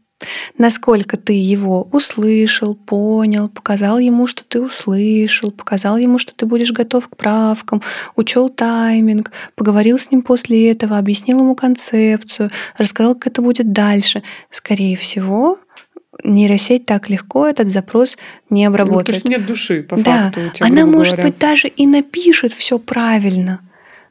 Насколько 0.58 1.18
ты 1.18 1.34
его 1.34 1.88
услышал, 1.92 2.76
понял, 2.76 3.50
показал 3.50 4.00
ему, 4.00 4.28
что 4.28 4.44
ты 4.44 4.62
услышал, 4.62 5.52
показал 5.52 5.98
ему, 5.98 6.18
что 6.18 6.34
ты 6.34 6.46
будешь 6.46 6.72
готов 6.72 7.08
к 7.08 7.18
правкам, 7.18 7.82
учел 8.16 8.50
тайминг, 8.50 9.32
поговорил 9.56 9.98
с 9.98 10.12
ним 10.12 10.22
после 10.22 10.72
этого, 10.72 10.98
объяснил 10.98 11.40
ему 11.40 11.56
концепцию, 11.56 12.50
рассказал, 12.78 13.16
как 13.16 13.28
это 13.28 13.42
будет 13.42 13.72
дальше. 13.72 14.24
Скорее 14.52 14.98
всего, 14.98 15.60
нейросеть 16.24 16.86
так 16.86 17.10
легко 17.10 17.48
этот 17.48 17.70
запрос 17.70 18.18
не 18.50 18.66
обработает. 18.66 19.00
Ну, 19.00 19.06
то 19.06 19.12
есть 19.12 19.28
нет 19.28 19.46
души, 19.46 19.84
по 19.84 19.98
да, 19.98 20.26
факту. 20.26 20.42
Тебя, 20.54 20.68
она, 20.68 20.86
может 20.86 21.16
говоря. 21.16 21.30
быть, 21.30 21.40
даже 21.40 21.68
и 21.68 21.86
напишет 21.86 22.54
все 22.54 22.80
правильно. 22.80 23.62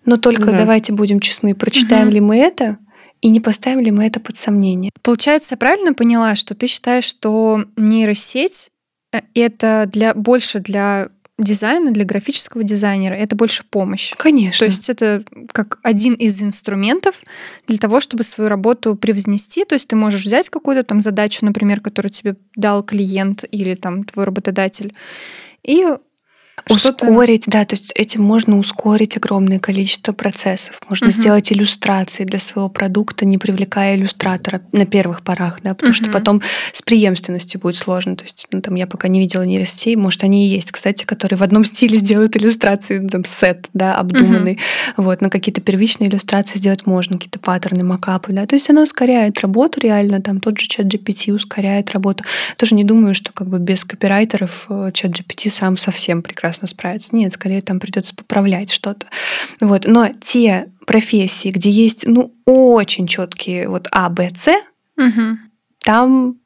Но 0.04 0.16
только 0.16 0.50
да. 0.50 0.58
давайте 0.58 0.92
будем 0.92 1.20
честны, 1.20 1.54
прочитаем 1.54 2.08
угу. 2.08 2.14
ли 2.14 2.20
мы 2.20 2.36
это, 2.38 2.78
и 3.22 3.28
не 3.30 3.40
поставим 3.40 3.80
ли 3.80 3.90
мы 3.90 4.06
это 4.06 4.20
под 4.20 4.36
сомнение. 4.36 4.90
Получается, 5.00 5.56
правильно 5.56 5.94
поняла, 5.94 6.34
что 6.34 6.54
ты 6.54 6.66
считаешь, 6.66 7.04
что 7.04 7.64
нейросеть 7.76 8.68
э, 9.12 9.20
это 9.34 9.88
для, 9.90 10.12
больше 10.12 10.58
для 10.58 11.08
дизайна, 11.38 11.92
для 11.92 12.04
графического 12.04 12.62
дизайнера, 12.62 13.14
это 13.14 13.36
больше 13.36 13.64
помощь. 13.68 14.12
Конечно. 14.16 14.58
То 14.58 14.64
есть 14.66 14.90
это 14.90 15.24
как 15.52 15.78
один 15.82 16.14
из 16.14 16.42
инструментов 16.42 17.22
для 17.66 17.78
того, 17.78 18.00
чтобы 18.00 18.24
свою 18.24 18.50
работу 18.50 18.96
превознести. 18.96 19.64
То 19.64 19.74
есть 19.74 19.88
ты 19.88 19.96
можешь 19.96 20.24
взять 20.24 20.50
какую-то 20.50 20.82
там 20.82 21.00
задачу, 21.00 21.44
например, 21.44 21.80
которую 21.80 22.10
тебе 22.10 22.36
дал 22.56 22.82
клиент 22.82 23.44
или 23.50 23.74
там 23.74 24.04
твой 24.04 24.26
работодатель, 24.26 24.94
и 25.62 25.86
Ускорить, 26.68 27.44
да, 27.46 27.64
то 27.64 27.74
есть 27.74 27.92
этим 27.94 28.22
можно 28.22 28.58
ускорить 28.58 29.16
огромное 29.16 29.58
количество 29.58 30.12
процессов. 30.12 30.78
Можно 30.88 31.08
угу. 31.08 31.12
сделать 31.12 31.50
иллюстрации 31.50 32.24
для 32.24 32.38
своего 32.38 32.68
продукта, 32.68 33.24
не 33.24 33.38
привлекая 33.38 33.96
иллюстратора 33.96 34.60
на 34.70 34.84
первых 34.84 35.22
порах, 35.22 35.60
да, 35.62 35.74
потому 35.74 35.90
угу. 35.90 35.96
что 35.96 36.10
потом 36.10 36.42
с 36.72 36.82
преемственностью 36.82 37.60
будет 37.60 37.76
сложно. 37.76 38.16
То 38.16 38.24
есть, 38.24 38.46
ну, 38.50 38.60
там 38.60 38.74
я 38.74 38.86
пока 38.86 39.08
не 39.08 39.18
видела 39.18 39.42
нейросетей, 39.42 39.96
может, 39.96 40.24
они 40.24 40.46
и 40.46 40.50
есть, 40.50 40.72
кстати, 40.72 41.04
которые 41.04 41.38
в 41.38 41.42
одном 41.42 41.64
стиле 41.64 41.96
сделают 41.96 42.36
иллюстрации, 42.36 42.98
ну, 42.98 43.08
там, 43.08 43.24
сет, 43.24 43.68
да, 43.72 43.96
обдуманный. 43.96 44.58
Угу. 44.96 45.04
Вот, 45.04 45.20
но 45.22 45.30
какие-то 45.30 45.62
первичные 45.62 46.10
иллюстрации 46.10 46.58
сделать 46.58 46.86
можно, 46.86 47.16
какие-то 47.16 47.38
паттерны, 47.38 47.82
макапы, 47.82 48.32
да. 48.32 48.46
То 48.46 48.56
есть 48.56 48.68
оно 48.68 48.82
ускоряет 48.82 49.40
работу 49.40 49.80
реально, 49.80 50.20
там 50.20 50.38
тот 50.38 50.58
же 50.58 50.68
чат 50.68 50.86
GPT 50.86 51.32
ускоряет 51.32 51.90
работу. 51.90 52.24
Тоже 52.58 52.74
не 52.74 52.84
думаю, 52.84 53.14
что 53.14 53.32
как 53.32 53.48
бы 53.48 53.58
без 53.58 53.84
копирайтеров 53.84 54.66
э, 54.68 54.90
чат 54.92 55.12
GPT 55.12 55.48
сам 55.48 55.76
совсем 55.76 56.22
прекрасно 56.22 56.41
прекрасно 56.42 56.66
справиться. 56.66 57.14
Нет, 57.14 57.32
скорее 57.32 57.60
там 57.60 57.78
придется 57.78 58.16
поправлять 58.16 58.72
что-то. 58.72 59.06
Вот. 59.60 59.84
Но 59.86 60.08
те 60.24 60.66
профессии, 60.86 61.52
где 61.52 61.70
есть 61.70 62.04
ну, 62.04 62.34
очень 62.46 63.06
четкие 63.06 63.68
вот 63.68 63.86
А, 63.92 64.08
Б, 64.08 64.32
С, 64.36 64.48
угу. 64.98 65.38
там 65.84 66.36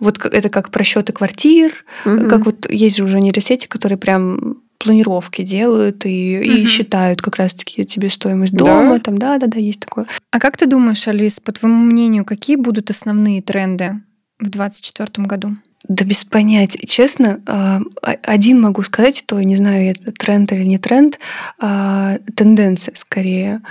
вот 0.00 0.22
это 0.22 0.50
как 0.50 0.70
просчеты 0.70 1.14
квартир, 1.14 1.72
угу. 2.04 2.28
как 2.28 2.44
вот 2.44 2.70
есть 2.70 2.98
же 2.98 3.04
уже 3.04 3.20
нейросети, 3.20 3.66
которые 3.68 3.96
прям 3.96 4.58
планировки 4.76 5.40
делают 5.40 6.04
и, 6.04 6.38
угу. 6.38 6.50
и 6.50 6.66
считают 6.66 7.22
как 7.22 7.36
раз-таки 7.36 7.86
тебе 7.86 8.10
стоимость 8.10 8.52
дома. 8.52 8.98
Да? 8.98 9.00
Там, 9.00 9.16
да, 9.16 9.38
да, 9.38 9.46
да, 9.46 9.58
есть 9.58 9.80
такое. 9.80 10.04
А 10.30 10.40
как 10.40 10.58
ты 10.58 10.66
думаешь, 10.66 11.08
Алис, 11.08 11.40
по 11.40 11.52
твоему 11.52 11.86
мнению, 11.86 12.26
какие 12.26 12.56
будут 12.56 12.90
основные 12.90 13.40
тренды 13.40 14.02
в 14.38 14.50
2024 14.50 15.26
году? 15.26 15.56
Да 15.88 16.04
без 16.04 16.24
понятия. 16.24 16.86
Честно, 16.86 17.40
а, 17.46 17.80
один 18.22 18.60
могу 18.60 18.82
сказать, 18.82 19.24
то 19.26 19.40
не 19.40 19.56
знаю, 19.56 19.90
это 19.90 20.12
тренд 20.12 20.52
или 20.52 20.64
не 20.64 20.78
тренд, 20.78 21.18
а, 21.58 22.18
тенденция 22.36 22.94
скорее 22.94 23.62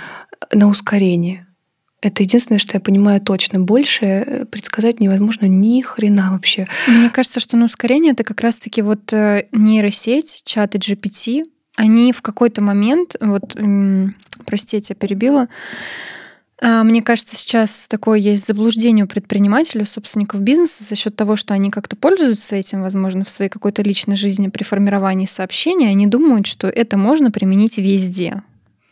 на 0.52 0.68
ускорение. 0.68 1.46
Это 2.00 2.22
единственное, 2.22 2.58
что 2.58 2.76
я 2.76 2.80
понимаю 2.80 3.20
точно. 3.20 3.58
Больше 3.58 4.04
э, 4.04 4.44
предсказать 4.44 5.00
невозможно 5.00 5.46
ни 5.46 5.80
хрена 5.82 6.30
вообще. 6.30 6.68
Мне 6.86 7.10
кажется, 7.10 7.40
что 7.40 7.56
на 7.56 7.64
ускорение 7.64 8.12
это 8.12 8.22
как 8.22 8.40
раз-таки 8.40 8.82
вот 8.82 9.12
э, 9.12 9.48
нейросеть, 9.50 10.42
чаты 10.44 10.78
GPT, 10.78 11.42
они 11.74 12.12
в 12.12 12.22
какой-то 12.22 12.60
момент, 12.60 13.14
вот, 13.20 13.56
простите, 14.44 14.94
я 14.94 14.96
перебила, 14.96 15.46
мне 16.60 17.02
кажется, 17.02 17.36
сейчас 17.36 17.86
такое 17.88 18.18
есть 18.18 18.46
заблуждение 18.46 19.04
у 19.04 19.08
предпринимателей, 19.08 19.82
у 19.82 19.86
собственников 19.86 20.40
бизнеса 20.40 20.82
за 20.82 20.96
счет 20.96 21.14
того, 21.14 21.36
что 21.36 21.54
они 21.54 21.70
как-то 21.70 21.94
пользуются 21.94 22.56
этим, 22.56 22.82
возможно, 22.82 23.24
в 23.24 23.30
своей 23.30 23.50
какой-то 23.50 23.82
личной 23.82 24.16
жизни 24.16 24.48
при 24.48 24.64
формировании 24.64 25.26
сообщений. 25.26 25.88
Они 25.88 26.06
думают, 26.06 26.46
что 26.46 26.68
это 26.68 26.96
можно 26.96 27.30
применить 27.30 27.78
везде. 27.78 28.42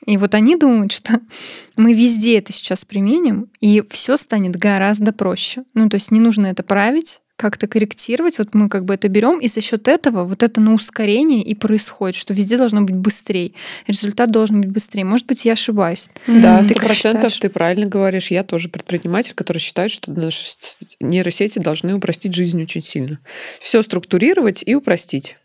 И 0.06 0.16
вот 0.16 0.34
они 0.34 0.56
думают, 0.56 0.92
что 0.92 1.20
мы 1.76 1.92
везде 1.92 2.38
это 2.38 2.52
сейчас 2.52 2.84
применим, 2.84 3.50
и 3.60 3.82
все 3.90 4.16
станет 4.16 4.56
гораздо 4.56 5.12
проще. 5.12 5.64
Ну, 5.74 5.88
то 5.88 5.96
есть 5.96 6.12
не 6.12 6.20
нужно 6.20 6.46
это 6.46 6.62
править, 6.62 7.20
как-то 7.36 7.66
корректировать. 7.66 8.38
Вот 8.38 8.54
мы 8.54 8.68
как 8.68 8.84
бы 8.84 8.94
это 8.94 9.08
берем, 9.08 9.38
и 9.40 9.48
за 9.48 9.60
счет 9.60 9.88
этого 9.88 10.24
вот 10.24 10.42
это 10.42 10.60
на 10.60 10.72
ускорение 10.74 11.42
и 11.42 11.54
происходит, 11.54 12.16
что 12.16 12.32
везде 12.32 12.56
должно 12.56 12.82
быть 12.82 12.96
быстрее. 12.96 13.52
Результат 13.86 14.30
должен 14.30 14.60
быть 14.60 14.70
быстрее. 14.70 15.04
Может 15.04 15.26
быть, 15.26 15.44
я 15.44 15.52
ошибаюсь. 15.52 16.10
Да, 16.26 16.64
сто 16.64 16.74
процентов 16.74 17.38
ты 17.38 17.48
правильно 17.48 17.86
говоришь. 17.86 18.30
Я 18.30 18.42
тоже 18.42 18.68
предприниматель, 18.68 19.34
который 19.34 19.58
считает, 19.58 19.90
что 19.90 20.10
наши 20.10 20.56
нейросети 21.00 21.58
должны 21.58 21.94
упростить 21.94 22.34
жизнь 22.34 22.62
очень 22.62 22.82
сильно. 22.82 23.18
Все 23.60 23.82
структурировать 23.82 24.62
и 24.64 24.74
упростить. 24.74 25.36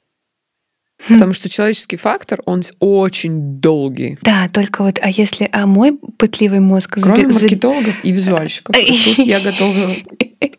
Потому 1.07 1.34
что 1.34 1.49
человеческий 1.49 1.98
фактор, 1.98 2.41
он 2.45 2.64
очень 2.80 3.60
долгий. 3.60 4.18
Да, 4.22 4.48
только 4.52 4.84
вот, 4.84 4.99
а 5.02 5.10
если, 5.10 5.49
а 5.52 5.65
мой 5.65 5.98
пытливый 6.18 6.60
мозг 6.60 6.99
Кроме 7.02 7.28
заби- 7.30 7.41
маркетологов 7.41 8.03
и 8.03 8.11
визуальщиков. 8.11 8.76
Тут 8.76 9.18
я 9.26 9.40
готова 9.40 9.95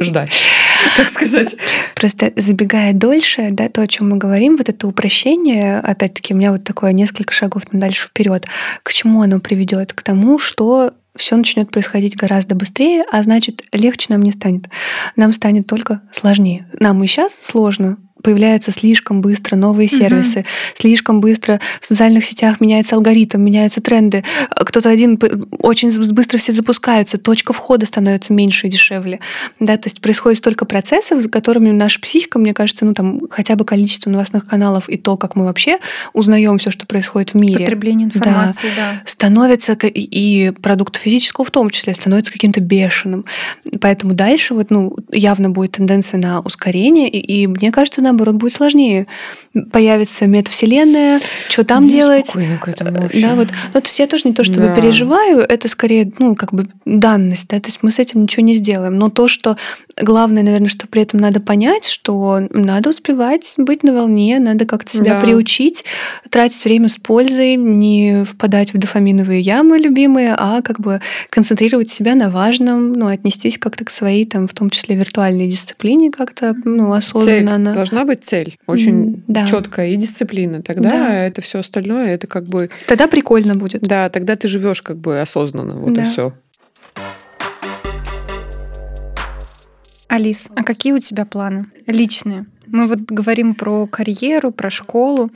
ждать, 0.01 0.33
так 0.97 1.11
сказать. 1.11 1.57
Просто 1.95 2.33
забегая 2.37 2.93
дольше, 2.93 3.49
да, 3.51 3.69
то, 3.69 3.83
о 3.83 3.87
чем 3.87 4.11
мы 4.11 4.17
говорим, 4.17 4.57
вот 4.57 4.69
это 4.69 4.87
упрощение, 4.87 5.79
опять-таки, 5.79 6.35
у 6.35 6.37
меня 6.37 6.53
вот 6.53 6.65
такое 6.65 6.93
несколько 6.93 7.33
шагов 7.33 7.63
дальше 7.73 8.09
вперед. 8.09 8.47
К 8.83 8.93
чему 8.93 9.23
оно 9.23 9.41
приведет? 9.41 9.93
К 9.93 10.03
тому, 10.03 10.39
что 10.39 10.93
все 11.17 11.37
начнет 11.37 11.71
происходить 11.71 12.17
гораздо 12.17 12.55
быстрее, 12.55 13.05
а 13.11 13.23
значит, 13.23 13.63
легче 13.73 14.07
нам 14.11 14.23
не 14.23 14.33
станет. 14.33 14.69
Нам 15.17 15.33
станет 15.33 15.67
только 15.67 16.01
сложнее. 16.11 16.67
Нам 16.79 17.03
и 17.05 17.07
сейчас 17.07 17.35
сложно, 17.35 17.99
появляются 18.23 18.71
слишком 18.71 19.21
быстро 19.21 19.57
новые 19.57 19.89
сервисы, 19.89 20.45
слишком 20.75 21.21
быстро 21.21 21.61
в 21.81 21.87
социальных 21.87 22.25
сетях 22.25 22.61
меняется 22.61 22.97
алгоритм, 22.97 23.41
меняются 23.41 23.81
тренды. 23.81 24.25
Кто-то 24.51 24.89
один 24.89 25.19
очень 25.59 25.91
быстро 26.13 26.39
все 26.39 26.53
запускаются, 26.53 27.19
точка 27.19 27.53
входа 27.53 27.87
становится 27.87 28.33
меньше 28.33 28.67
и 28.67 28.71
дешевле. 28.71 29.21
Да, 29.61 29.77
то 29.77 29.87
есть 29.87 30.01
происходит 30.01 30.39
столько 30.39 30.65
процессов, 30.65 31.23
с 31.23 31.29
которыми 31.29 31.71
наша 31.71 32.01
психика, 32.01 32.39
мне 32.39 32.55
кажется, 32.55 32.85
ну 32.85 32.95
там 32.95 33.21
хотя 33.31 33.57
бы 33.57 33.65
количество 33.65 34.11
новостных 34.11 34.47
каналов 34.47 34.89
и 34.89 34.97
то, 34.97 35.17
как 35.17 35.37
мы 35.37 35.45
вообще 35.45 35.79
узнаем 36.13 36.59
все, 36.59 36.71
что 36.71 36.87
происходит 36.87 37.31
в 37.31 37.35
мире, 37.37 37.59
Потребление 37.61 38.09
Да. 38.09 38.19
информации, 38.19 38.69
да. 38.77 39.03
становится 39.07 39.75
ка- 39.75 39.87
и- 39.89 40.51
продукт 40.51 40.97
физического 40.97 41.45
в 41.45 41.51
том 41.51 41.71
числе 41.71 41.95
становится 41.95 42.33
каким-то 42.33 42.61
бешеным. 42.61 43.25
Поэтому 43.81 44.15
дальше 44.15 44.55
вот, 44.55 44.71
ну, 44.71 44.97
явно 45.11 45.51
будет 45.51 45.73
тенденция 45.73 46.19
на 46.19 46.41
ускорение, 46.41 47.09
и, 47.09 47.43
и 47.43 47.47
мне 47.47 47.71
кажется, 47.73 48.03
наоборот, 48.13 48.37
будет 48.37 48.53
сложнее. 48.53 49.07
Появится 49.71 50.27
метавселенная, 50.27 51.21
что 51.49 51.65
там 51.65 51.87
Я 51.87 51.91
делать? 52.01 52.31
к 52.61 52.69
этому 52.69 52.91
Э, 52.99 53.03
вообще. 53.03 53.23
Да, 53.23 53.35
вот. 53.35 53.49
Ну, 53.75 53.81
то 53.81 53.87
есть 53.87 53.99
я 53.99 54.07
тоже 54.07 54.23
не 54.27 54.33
то 54.35 54.45
чтобы 54.45 54.69
Да. 54.69 54.75
переживаю, 54.75 55.41
это 55.41 55.69
скорее, 55.69 56.11
ну, 56.19 56.35
как 56.35 56.53
бы 56.55 56.69
данность, 56.87 57.49
да, 57.49 57.61
то 57.61 57.69
есть 57.69 57.81
мы 57.83 57.91
с 57.91 57.99
этим 57.99 58.23
ничего 58.23 58.43
не 58.45 58.55
сделаем. 58.55 58.97
Но 58.97 59.09
то, 59.11 59.29
что 59.29 59.57
главное, 60.01 60.43
наверное, 60.43 60.69
что 60.69 60.87
при 60.87 61.03
этом 61.03 61.21
надо 61.21 61.41
понять, 61.41 61.85
что 61.87 62.41
надо 62.51 62.91
успевать 62.91 63.55
быть 63.59 63.83
на 63.83 63.93
волне, 63.93 64.39
надо 64.39 64.65
как-то 64.67 64.91
себя 64.91 65.15
Да. 65.15 65.21
приучить, 65.21 65.85
тратить 66.31 66.65
время 66.65 66.89
с 66.89 66.97
пользой, 66.97 67.57
не 67.57 68.25
впадать 68.25 68.73
в 68.73 68.79
дофаминовые 68.79 69.41
ямы 69.41 69.79
любимые, 69.79 70.35
а 70.37 70.63
как 70.63 70.81
бы 70.81 71.01
концентрировать 71.31 71.91
себя 71.91 72.15
на 72.15 72.31
важном, 72.31 72.93
ну, 72.95 73.07
отнестись 73.09 73.59
как-то 73.59 73.85
к 73.85 73.91
своей, 73.91 74.25
там, 74.25 74.49
в 74.49 74.55
том 74.55 74.71
числе 74.71 74.97
виртуальной 74.97 75.47
дисциплине 75.49 76.11
как-то, 76.11 76.55
ну, 76.65 76.89
Цель. 76.91 76.99
осознанно. 76.99 77.73
Должна 78.03 78.15
быть 78.15 78.25
цель. 78.25 78.59
Очень 78.67 79.23
да. 79.29 79.47
четкая 79.47 79.91
и 79.91 79.97
дисциплина. 79.97 80.61
Тогда 80.63 80.91
Да. 80.91 81.15
это 81.15 81.41
все 81.41 81.61
остальное, 81.61 82.09
это 82.15 82.27
как 82.27 82.45
бы 82.45 82.69
Тогда 82.89 83.07
прикольно 83.07 83.55
будет. 83.55 83.83
Да, 83.83 84.09
тогда 84.09 84.35
ты 84.35 84.49
живешь 84.49 84.83
как 84.83 84.99
бы 84.99 85.21
осознанно, 85.21 85.77
вот 85.77 85.93
и 85.93 85.95
Да. 85.95 86.05
все. 86.05 86.33
Алис, 90.09 90.49
а 90.55 90.63
какие 90.65 90.93
у 90.93 90.99
тебя 90.99 91.25
планы 91.25 91.67
личные? 91.87 92.47
Мы 92.67 92.87
вот 92.87 93.01
говорим 93.01 93.55
про 93.55 93.87
карьеру, 93.87 94.51
про 94.51 94.69
школу. 94.69 95.31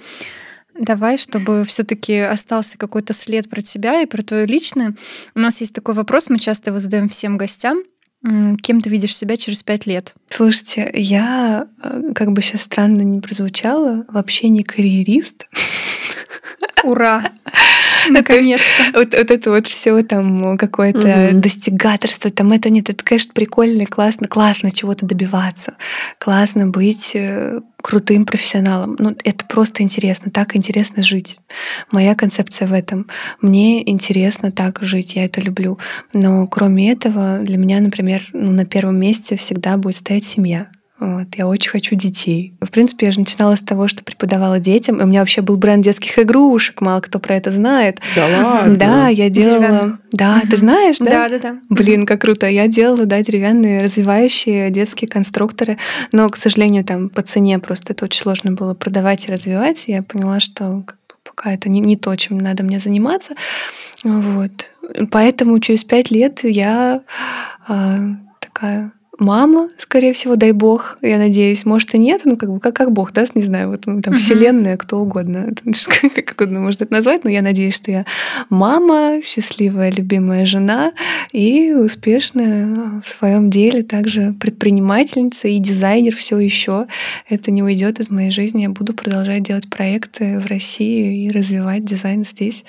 Давай, 0.78 1.16
чтобы 1.18 1.64
все-таки 1.64 2.18
остался 2.18 2.76
какой-то 2.76 3.14
след 3.14 3.48
про 3.48 3.62
тебя 3.62 4.02
и 4.02 4.06
про 4.06 4.22
твое 4.22 4.44
личное. 4.44 4.94
У 5.34 5.38
нас 5.38 5.60
есть 5.60 5.72
такой 5.72 5.94
вопрос, 5.94 6.28
мы 6.28 6.38
часто 6.38 6.70
его 6.70 6.80
задаем 6.80 7.08
всем 7.08 7.38
гостям. 7.38 7.78
Кем 8.62 8.80
ты 8.80 8.90
видишь 8.90 9.16
себя 9.16 9.36
через 9.36 9.62
пять 9.62 9.86
лет? 9.86 10.14
Слушайте, 10.30 10.90
я, 10.94 11.68
э, 11.82 12.12
как 12.14 12.32
бы 12.32 12.42
сейчас 12.42 12.62
странно 12.62 13.02
не 13.02 13.20
прозвучало, 13.20 14.04
вообще 14.08 14.48
не 14.48 14.64
карьерист. 14.64 15.46
Ура! 16.84 17.22
Наконец-то. 18.10 18.98
Вот, 18.98 19.14
вот 19.14 19.30
это 19.30 19.50
вот 19.50 19.66
все 19.66 20.02
там 20.02 20.56
какое-то 20.56 21.06
Мгм. 21.06 21.40
достигаторство, 21.40 22.30
там 22.30 22.48
это 22.52 22.70
нет, 22.70 22.90
это, 22.90 23.04
конечно, 23.04 23.32
прикольно, 23.34 23.86
классно, 23.86 24.28
классно 24.28 24.70
чего-то 24.70 25.06
добиваться, 25.06 25.74
классно 26.18 26.68
быть 26.68 27.12
э, 27.14 27.60
крутым 27.82 28.26
профессионалом. 28.26 28.96
Ну, 28.98 29.16
это 29.24 29.44
просто 29.46 29.82
интересно, 29.82 30.30
так 30.30 30.56
интересно 30.56 31.02
жить. 31.02 31.38
Моя 31.90 32.14
концепция 32.14 32.68
в 32.68 32.72
этом. 32.72 33.08
Мне 33.40 33.88
интересно 33.88 34.52
так 34.52 34.78
жить, 34.82 35.16
я 35.16 35.24
это 35.24 35.40
люблю. 35.40 35.78
Но 36.12 36.46
кроме 36.46 36.92
этого, 36.92 37.38
для 37.38 37.56
меня, 37.58 37.80
например, 37.80 38.22
ну, 38.32 38.50
на 38.52 38.64
первом 38.64 38.98
месте 38.98 39.36
всегда 39.36 39.76
будет 39.76 39.96
стоять 39.96 40.24
семья. 40.24 40.68
Вот, 40.98 41.26
я 41.36 41.46
очень 41.46 41.70
хочу 41.70 41.94
детей. 41.94 42.54
В 42.60 42.70
принципе, 42.70 43.06
я 43.06 43.12
же 43.12 43.20
начинала 43.20 43.54
с 43.54 43.60
того, 43.60 43.86
что 43.86 44.02
преподавала 44.02 44.58
детям. 44.58 44.98
И 44.98 45.02
у 45.02 45.06
меня 45.06 45.20
вообще 45.20 45.42
был 45.42 45.58
бренд 45.58 45.84
детских 45.84 46.18
игрушек. 46.18 46.80
Мало 46.80 47.00
кто 47.00 47.18
про 47.18 47.34
это 47.34 47.50
знает. 47.50 48.00
Да 48.14 48.26
ладно. 48.26 48.76
Да, 48.76 49.08
я 49.08 49.28
делала. 49.28 49.60
Деревянных. 49.60 49.98
Да, 50.12 50.42
ты 50.48 50.56
знаешь, 50.56 50.96
да? 50.98 51.04
Да, 51.04 51.28
да, 51.28 51.38
да. 51.38 51.56
Блин, 51.68 52.06
как 52.06 52.22
круто. 52.22 52.48
Я 52.48 52.66
делала, 52.66 53.04
да, 53.04 53.22
деревянные 53.22 53.82
развивающие 53.82 54.70
детские 54.70 55.08
конструкторы. 55.08 55.76
Но, 56.12 56.30
к 56.30 56.36
сожалению, 56.38 56.82
там 56.82 57.10
по 57.10 57.20
цене 57.20 57.58
просто 57.58 57.92
это 57.92 58.06
очень 58.06 58.22
сложно 58.22 58.52
было 58.52 58.72
продавать 58.72 59.28
и 59.28 59.32
развивать. 59.32 59.84
Я 59.88 60.02
поняла, 60.02 60.40
что 60.40 60.84
пока 61.22 61.52
это 61.52 61.68
не, 61.68 61.80
не 61.80 61.96
то, 61.96 62.16
чем 62.16 62.38
надо 62.38 62.62
мне 62.62 62.78
заниматься. 62.78 63.34
Вот. 64.02 64.72
Поэтому 65.10 65.58
через 65.60 65.84
пять 65.84 66.10
лет 66.10 66.40
я 66.42 67.02
а, 67.68 67.98
такая 68.40 68.92
мама, 69.18 69.68
скорее 69.78 70.12
всего, 70.12 70.36
дай 70.36 70.52
бог, 70.52 70.98
я 71.02 71.18
надеюсь. 71.18 71.64
Может 71.64 71.94
и 71.94 71.98
нет, 71.98 72.22
ну 72.24 72.36
как 72.36 72.50
бы 72.50 72.60
как, 72.60 72.74
как 72.74 72.92
бог 72.92 73.12
даст, 73.12 73.34
не 73.34 73.42
знаю, 73.42 73.70
вот 73.70 73.82
там 73.82 73.96
Мгм. 73.96 74.16
вселенная, 74.16 74.76
кто 74.76 74.98
угодно, 75.00 75.50
как 76.14 76.32
угодно 76.32 76.60
можно 76.60 76.84
это 76.84 76.92
назвать, 76.92 77.24
но 77.24 77.30
я 77.30 77.42
надеюсь, 77.42 77.74
что 77.74 77.90
я 77.90 78.04
мама, 78.50 79.20
счастливая, 79.24 79.90
любимая 79.90 80.46
жена 80.46 80.92
и 81.32 81.72
успешная 81.72 83.00
в 83.04 83.08
своем 83.08 83.50
деле, 83.50 83.82
также 83.82 84.34
предпринимательница 84.38 85.48
и 85.48 85.58
дизайнер 85.58 86.14
все 86.14 86.38
еще. 86.38 86.86
Это 87.28 87.50
не 87.50 87.62
уйдет 87.62 88.00
из 88.00 88.10
моей 88.10 88.30
жизни. 88.30 88.62
Я 88.62 88.70
буду 88.70 88.92
продолжать 88.92 89.42
делать 89.42 89.68
проекты 89.68 90.38
в 90.38 90.46
России 90.46 91.26
и 91.26 91.30
развивать 91.30 91.84
дизайн 91.84 92.24
здесь. 92.24 92.64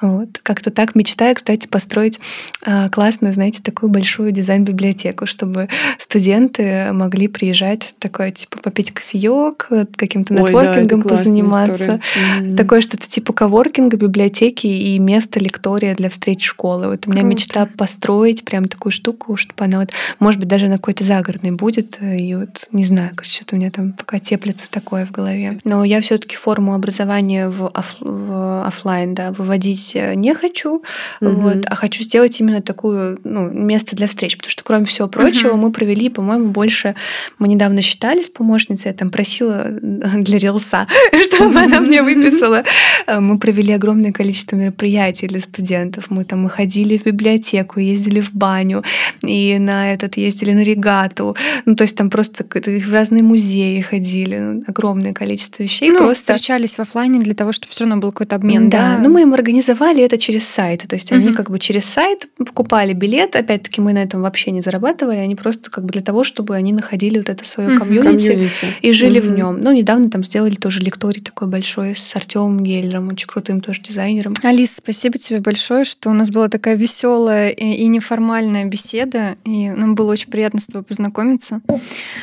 Вот. 0.00 0.38
Как-то 0.42 0.70
так 0.70 0.94
мечтаю, 0.94 1.34
кстати, 1.34 1.66
построить 1.66 2.20
а, 2.64 2.88
классную, 2.88 3.32
знаете, 3.32 3.60
такую 3.62 3.90
большую 3.90 4.32
дизайн-библиотеку, 4.32 5.26
чтобы 5.26 5.68
студенты 5.98 6.88
могли 6.92 7.28
приезжать, 7.28 7.94
такое, 7.98 8.30
типа, 8.30 8.58
попить 8.58 8.92
кофеек, 8.92 9.68
каким-то 9.96 10.34
да, 10.34 10.42
нетворкингом 10.42 11.02
классная 11.02 11.18
позаниматься. 11.18 12.00
история. 12.02 12.56
Такое 12.56 12.80
что-то 12.80 13.08
типа 13.08 13.32
коворкинга, 13.32 13.96
библиотеки 13.96 14.66
и 14.66 14.98
место 14.98 15.40
лектория 15.40 15.94
для 15.94 16.08
встреч 16.10 16.44
школы. 16.44 16.88
Вот 16.88 17.06
у 17.06 17.10
меня 17.10 17.22
Круто. 17.22 17.34
мечта 17.34 17.68
построить 17.76 18.44
прям 18.44 18.64
такую 18.64 18.92
штуку, 18.92 19.36
чтобы 19.36 19.64
она 19.64 19.80
вот, 19.80 19.90
может 20.18 20.40
быть, 20.40 20.48
даже 20.48 20.68
на 20.68 20.76
какой-то 20.76 21.04
загородной 21.04 21.52
будет. 21.52 21.98
И 22.02 22.34
вот 22.34 22.68
не 22.72 22.84
знаю, 22.84 23.10
что-то 23.22 23.56
у 23.56 23.58
меня 23.58 23.70
там 23.70 23.92
пока 23.92 24.18
теплится 24.18 24.70
такое 24.70 25.06
в 25.06 25.10
голове. 25.10 25.58
Но 25.64 25.84
я 25.84 26.00
все-таки 26.00 26.36
форму 26.36 26.74
образования 26.74 27.48
в, 27.48 27.66
оф- 27.74 27.96
в 28.00 28.66
офлайн, 28.66 29.14
да, 29.14 29.32
выводить 29.32 29.92
э, 29.94 30.14
не 30.14 30.34
хочу, 30.34 30.82
Мгм. 31.20 31.34
вот, 31.36 31.56
а 31.66 31.74
хочу 31.74 32.02
сделать 32.02 32.40
именно 32.40 32.62
такую, 32.62 33.20
ну, 33.24 33.48
место 33.48 33.96
для 33.96 34.06
встреч, 34.06 34.36
потому 34.36 34.50
что 34.50 34.64
кроме 34.64 34.84
всего 34.86 35.08
прочего 35.08 35.52
Мгм. 35.52 35.60
мы 35.60 35.72
провели, 35.78 36.08
по-моему, 36.08 36.48
больше. 36.48 36.94
Мы 37.38 37.48
недавно 37.48 37.82
считали 37.82 38.22
с 38.22 38.28
помощницей, 38.28 38.90
я 38.90 38.94
там 38.94 39.10
просила 39.10 39.66
для 39.70 40.38
рилса, 40.38 40.86
чтобы 41.30 41.60
она 41.60 41.80
мне 41.80 42.02
выписала. 42.02 42.64
Э, 43.06 43.20
Мы 43.20 43.38
провели 43.38 43.72
огромное 43.72 44.12
количество 44.12 44.56
мероприятий 44.56 45.28
для 45.28 45.40
студентов. 45.40 46.10
Мы 46.10 46.24
там 46.24 46.46
и 46.46 46.48
ходили 46.50 46.98
в 46.98 47.04
библиотеку, 47.04 47.80
ездили 47.80 48.20
в 48.20 48.32
баню, 48.32 48.82
и 49.22 49.58
на 49.58 49.92
этот 49.92 50.16
ездили 50.16 50.52
на 50.52 50.64
регату. 50.64 51.36
Ну, 51.66 51.76
то 51.76 51.84
есть 51.84 51.96
там 51.96 52.10
просто 52.10 52.44
в 52.44 52.92
разные 52.92 53.22
музеи 53.22 53.80
ходили, 53.80 54.36
ну, 54.36 54.62
огромное 54.66 55.12
количество 55.12 55.62
вещей. 55.62 55.90
Ну, 55.90 55.98
просто 55.98 56.34
встречались 56.34 56.74
в 56.74 56.80
офлайне 56.80 57.20
для 57.20 57.34
того, 57.34 57.52
чтобы 57.52 57.70
все 57.70 57.84
равно 57.84 58.00
был 58.00 58.10
какой-то 58.10 58.36
обмен, 58.36 58.68
да? 58.68 58.96
да, 58.96 59.02
ну 59.02 59.10
мы 59.10 59.22
им 59.22 59.32
организовали 59.34 60.02
это 60.02 60.18
через 60.18 60.48
сайт. 60.48 60.84
То 60.88 60.96
есть 60.96 61.12
они 61.12 61.32
как 61.32 61.50
бы 61.50 61.58
через 61.58 61.84
сайт 61.84 62.26
покупали 62.36 62.92
билет. 62.94 63.36
Опять-таки 63.36 63.80
мы 63.80 63.92
на 63.92 64.02
этом 64.02 64.22
вообще 64.22 64.50
не 64.50 64.60
зарабатывали. 64.60 65.18
Они 65.18 65.34
просто 65.34 65.67
просто 65.68 65.70
как 65.70 65.84
бы 65.84 65.92
для 65.92 66.02
того, 66.02 66.24
чтобы 66.24 66.54
они 66.56 66.72
находили 66.72 67.18
вот 67.18 67.28
это 67.28 67.44
свое 67.44 67.70
Мгм. 67.70 67.78
комьюнити 67.78 68.28
Комьюнити. 68.28 68.66
и 68.82 68.92
жили 68.92 69.20
в 69.20 69.26
Мгм. 69.26 69.34
нем. 69.36 69.60
Ну, 69.62 69.72
недавно 69.72 70.10
там 70.10 70.24
сделали 70.24 70.54
тоже 70.54 70.80
лекторий 70.80 71.22
такой 71.22 71.48
большой 71.48 71.94
с 71.94 72.16
Артемом 72.16 72.62
Гейлером, 72.62 73.08
очень 73.08 73.26
крутым 73.28 73.60
тоже 73.60 73.80
дизайнером. 73.82 74.32
Алис, 74.42 74.76
спасибо 74.76 75.18
тебе 75.18 75.40
большое, 75.40 75.84
что 75.84 76.10
у 76.10 76.12
нас 76.12 76.30
была 76.30 76.48
такая 76.48 76.76
веселая 76.76 77.50
и 77.50 77.78
и 77.78 77.86
неформальная 77.86 78.64
беседа, 78.64 79.36
и 79.44 79.68
нам 79.70 79.94
было 79.94 80.10
очень 80.12 80.30
приятно 80.30 80.58
с 80.58 80.66
тобой 80.66 80.82
познакомиться. 80.82 81.60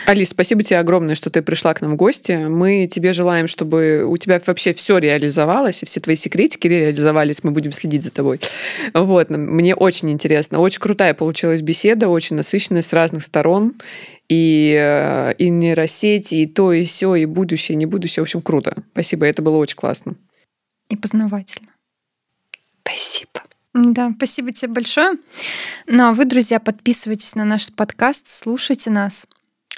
Алис, 0.05 0.29
спасибо 0.29 0.63
тебе 0.63 0.79
огромное, 0.79 1.15
что 1.15 1.29
ты 1.29 1.41
пришла 1.41 1.73
к 1.73 1.81
нам 1.81 1.93
в 1.93 1.95
гости. 1.95 2.47
Мы 2.49 2.87
тебе 2.91 3.13
желаем, 3.13 3.47
чтобы 3.47 4.03
у 4.05 4.17
тебя 4.17 4.41
вообще 4.45 4.73
все 4.73 4.97
реализовалось, 4.97 5.81
и 5.83 5.85
все 5.85 5.99
твои 5.99 6.15
секретики 6.15 6.67
реализовались. 6.67 7.43
Мы 7.43 7.51
будем 7.51 7.71
следить 7.71 8.03
за 8.03 8.11
тобой. 8.11 8.39
Вот, 8.93 9.29
мне 9.29 9.75
очень 9.75 10.11
интересно. 10.11 10.59
Очень 10.59 10.79
крутая 10.81 11.13
получилась 11.13 11.61
беседа, 11.61 12.09
очень 12.09 12.35
насыщенная 12.35 12.81
с 12.81 12.91
разных 12.91 13.23
сторон. 13.23 13.34
И, 14.27 14.75
э, 14.75 15.33
и 15.37 15.49
нейросети, 15.49 16.35
и 16.35 16.47
то, 16.47 16.73
и 16.73 16.83
все, 16.83 17.13
и 17.15 17.25
будущее, 17.25 17.75
и 17.75 17.77
не 17.77 17.85
будущее. 17.85 18.23
В 18.23 18.25
общем, 18.25 18.41
круто. 18.41 18.75
Спасибо, 18.91 19.27
это 19.27 19.43
было 19.43 19.57
очень 19.57 19.75
классно. 19.75 20.15
И 20.89 20.95
познавательно. 20.95 21.69
Спасибо. 22.81 23.43
Да, 23.73 24.11
спасибо 24.15 24.51
тебе 24.51 24.71
большое. 24.71 25.11
Ну 25.87 26.05
а 26.05 26.13
вы, 26.13 26.25
друзья, 26.25 26.59
подписывайтесь 26.59 27.35
на 27.35 27.43
наш 27.43 27.71
подкаст, 27.73 28.29
слушайте 28.29 28.89
нас. 28.89 29.27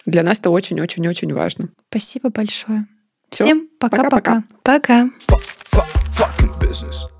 Для 0.05 0.23
нас 0.23 0.39
это 0.39 0.51
очень-очень-очень 0.51 1.33
важно. 1.33 1.69
Спасибо 1.89 2.29
большое. 2.29 2.87
Всё, 3.29 3.43
Всем 3.43 3.69
пока-пока. 3.79 4.43
Пока. 4.63 5.09
Fucking 5.27 6.59
business. 6.61 7.16